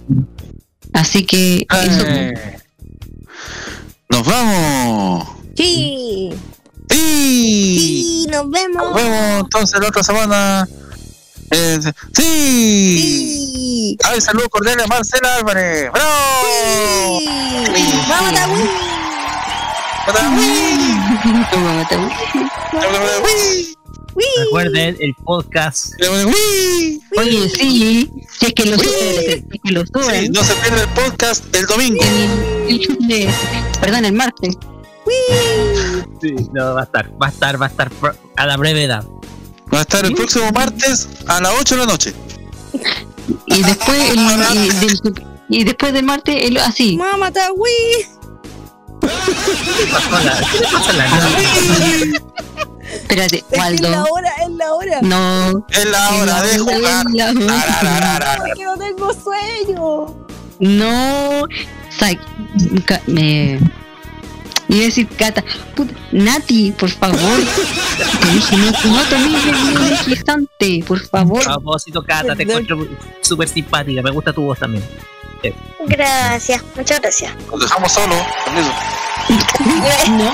Así 0.93 1.25
que 1.25 1.65
eso, 1.69 2.03
Eh, 2.07 2.33
Nos 4.09 4.25
vamos. 4.25 5.27
Sí. 5.55 6.29
Sí. 6.89 8.27
nos 8.29 8.49
vemos. 8.49 8.83
Nos 8.83 8.93
vemos 8.95 9.39
entonces 9.41 9.79
la 9.79 9.87
otra 9.87 10.03
semana. 10.03 10.67
Eh, 11.51 11.79
sí. 12.13 13.97
Ay, 14.03 14.21
saludos 14.21 14.49
cordiales 14.49 14.85
a 14.85 14.87
Marcela 14.87 15.35
Álvarez. 15.37 15.91
¡Bravo! 15.91 17.19
¡Vamos, 18.09 18.33
Tawi! 18.33 18.61
Recuerden 24.45 24.97
el 24.99 25.13
podcast. 25.23 25.93
Oye, 27.17 27.49
sí, 27.49 28.09
si 28.39 28.45
es 28.45 28.53
que 28.53 28.65
lo 28.65 28.77
suben, 28.77 28.91
si 29.25 29.31
es 29.53 29.61
que 29.63 29.71
lo 29.71 29.83
suben. 29.85 30.21
Sí, 30.25 30.29
no 30.29 30.43
se 30.43 30.53
pierde 30.55 30.81
el 30.81 30.87
podcast 30.89 31.55
el 31.55 31.65
domingo. 31.65 32.03
Perdón, 33.79 34.05
el 34.05 34.13
martes. 34.13 34.57
Sí, 36.21 36.35
no, 36.53 36.75
va 36.75 36.81
a 36.81 36.83
estar, 36.83 37.11
va 37.21 37.27
a 37.27 37.29
estar, 37.29 37.61
va 37.61 37.65
a 37.65 37.69
estar 37.69 37.89
pro- 37.91 38.15
a 38.37 38.45
la 38.45 38.57
brevedad. 38.57 39.03
Va 39.73 39.79
a 39.79 39.81
estar 39.81 40.05
el 40.05 40.13
próximo 40.13 40.51
martes 40.51 41.07
a 41.27 41.41
las 41.41 41.53
8 41.59 41.75
de 41.75 41.81
la 41.85 41.91
noche. 41.91 42.13
Y 43.47 43.63
después, 43.63 44.09
el, 44.11 44.19
y, 44.53 44.69
del- 44.69 45.25
y 45.49 45.63
después 45.63 45.93
del 45.93 46.03
martes, 46.05 46.35
el, 46.45 46.57
así. 46.57 46.97
¡Mamá, 46.97 47.31
Tawi! 47.31 47.71
Espérate, 52.93 53.37
Es 53.51 53.57
la 53.57 53.63
Waldo. 53.63 54.03
hora, 54.11 54.29
es 54.43 54.49
la 54.51 54.73
hora. 54.73 55.01
No. 55.01 55.65
Es 55.69 55.85
la 55.85 56.09
hora 56.15 56.41
de 56.43 56.59
jugar. 56.59 57.05
Es 57.15 58.57
que 58.57 58.63
no 58.65 58.77
tengo 58.77 59.13
sueño. 59.13 60.25
No. 60.59 61.47
Me. 63.07 63.59
Iba 64.69 64.81
a 64.83 64.85
decir 64.85 65.07
Cata. 65.17 65.43
Puta, 65.75 65.93
Nati, 66.11 66.71
por 66.71 66.89
favor. 66.89 67.19
Te 68.21 68.27
dije, 68.31 68.55
no, 68.57 68.65
no 68.71 69.03
tomes 69.03 69.45
el 69.45 69.83
energizante, 69.85 70.83
por 70.87 70.99
favor. 70.99 71.41
A 71.41 71.53
propósito, 71.55 72.03
Cata, 72.03 72.35
te 72.35 72.43
encuentro 72.43 72.87
súper 73.21 73.49
simpática. 73.49 74.01
Me 74.01 74.11
gusta 74.11 74.31
tu 74.31 74.43
voz 74.43 74.59
también. 74.59 74.83
Gracias, 75.87 76.63
muchas 76.75 77.01
gracias. 77.01 77.33
Nos 77.49 77.59
dejamos 77.59 77.91
solos. 77.91 78.17
Permiso. 78.45 78.71
No. 80.09 80.33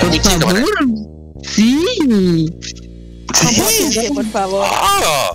Por 0.00 0.22
favor. 0.22 0.64
Sí. 1.42 1.84
Sí. 3.34 4.08
por 4.14 4.26
favor. 4.26 4.66
Ah. 4.70 5.32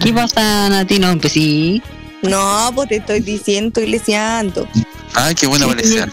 ¿Qué 0.00 0.12
pasa, 0.12 0.68
Nati? 0.68 0.98
No, 0.98 1.16
pues 1.18 1.32
sí. 1.32 1.82
No, 2.22 2.70
pues 2.74 2.88
te 2.88 2.96
estoy 2.96 3.20
diciendo, 3.20 3.68
estoy 3.68 3.86
leseando. 3.86 4.68
Ay, 5.14 5.34
qué 5.34 5.46
buena 5.46 5.66
parecía. 5.66 6.12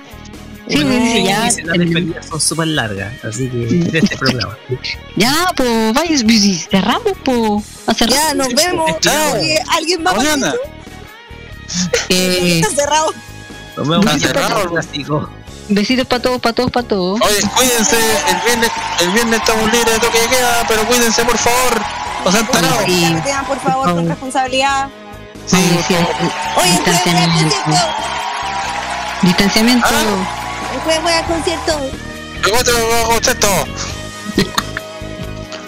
Sí, 0.70 1.24
ya. 1.26 1.40
las 1.42 1.56
despedidas 1.56 2.26
son 2.28 2.40
súper 2.40 2.68
largas, 2.68 3.12
así 3.26 3.50
que 3.50 3.58
de 3.58 4.00
este 4.00 4.16
programa. 4.18 4.56
Ya, 5.16 5.52
pues, 5.56 5.94
vaya, 5.94 6.18
cerramos, 6.70 7.14
pues. 7.26 7.64
A 7.88 7.94
cerrar. 7.94 8.16
Ya, 8.16 8.34
nos 8.36 8.54
vemos. 8.54 9.00
Chao. 9.00 9.36
¿Alguien 9.76 10.06
va 10.06 10.14
Mañana. 10.14 10.54
Eh, 12.10 12.62
Está 12.64 12.76
cerrado. 12.84 13.14
Nos 13.78 13.88
vemos 13.88 14.06
Está 14.06 14.18
mañana, 14.28 14.48
cerrado. 14.48 14.72
plástico. 14.72 15.30
besitos 15.70 16.06
para 16.08 16.22
todos, 16.22 16.40
para 16.40 16.54
todos, 16.56 16.72
para 16.72 16.88
todos. 16.88 17.20
Oye, 17.22 17.42
cuídense. 17.56 17.98
El 18.30 18.42
viernes, 18.46 18.72
el 19.02 19.10
viernes 19.12 19.40
estamos 19.40 19.72
libres 19.72 19.94
de 19.94 20.00
toque 20.00 20.20
de 20.22 20.28
queda, 20.28 20.66
pero 20.68 20.88
cuídense, 20.88 21.26
por 21.26 21.38
favor. 21.38 21.82
No 22.26 22.32
sean 22.32 22.48
tarados. 22.48 22.84
Sí. 22.86 23.16
Por 23.48 23.60
favor, 23.60 23.94
con 23.96 24.08
responsabilidad. 24.08 24.90
Sí, 25.46 25.58
sí, 25.88 25.96
Oye, 26.62 26.72
distanciamiento. 26.72 27.56
Distanciamiento. 29.24 29.88
El 30.74 30.80
jueves 30.82 31.04
voy 31.04 31.14
al 31.14 31.26
concierto. 31.26 31.80
Me 32.44 32.52
cuento 32.52 32.72
el 32.72 33.08
concepto. 33.08 33.48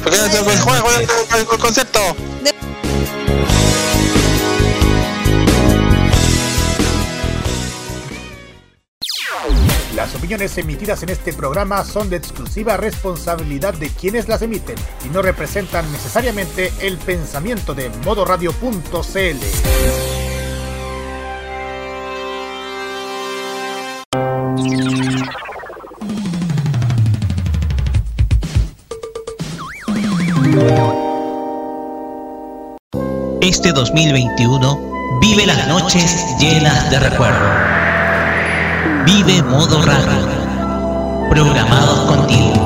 Porque 0.03 0.18
el 0.18 0.61
jueves 0.61 0.82
voy 0.82 1.07
al 1.32 1.45
concepto. 1.60 1.99
Las 9.95 10.15
opiniones 10.15 10.57
emitidas 10.57 11.03
en 11.03 11.10
este 11.10 11.34
programa 11.34 11.84
son 11.84 12.10
de 12.10 12.15
exclusiva 12.15 12.78
responsabilidad 12.78 13.73
de 13.73 13.90
quienes 13.90 14.28
las 14.28 14.41
emiten 14.41 14.76
y 15.06 15.10
no 15.10 15.22
representan 15.22 15.91
necesariamente 15.91 16.72
el 16.80 16.98
pensamiento 16.98 17.76
de 17.76 17.90
modoradio.cl. 18.03 20.31
Este 33.42 33.74
2021 33.74 35.20
vive 35.20 35.46
las 35.46 35.68
noches 35.68 36.38
llenas 36.40 36.90
de 36.90 37.00
recuerdo. 37.00 37.50
Vive 39.06 39.42
modo 39.44 39.82
radio. 39.82 41.30
Programados 41.30 42.00
contigo. 42.02 42.61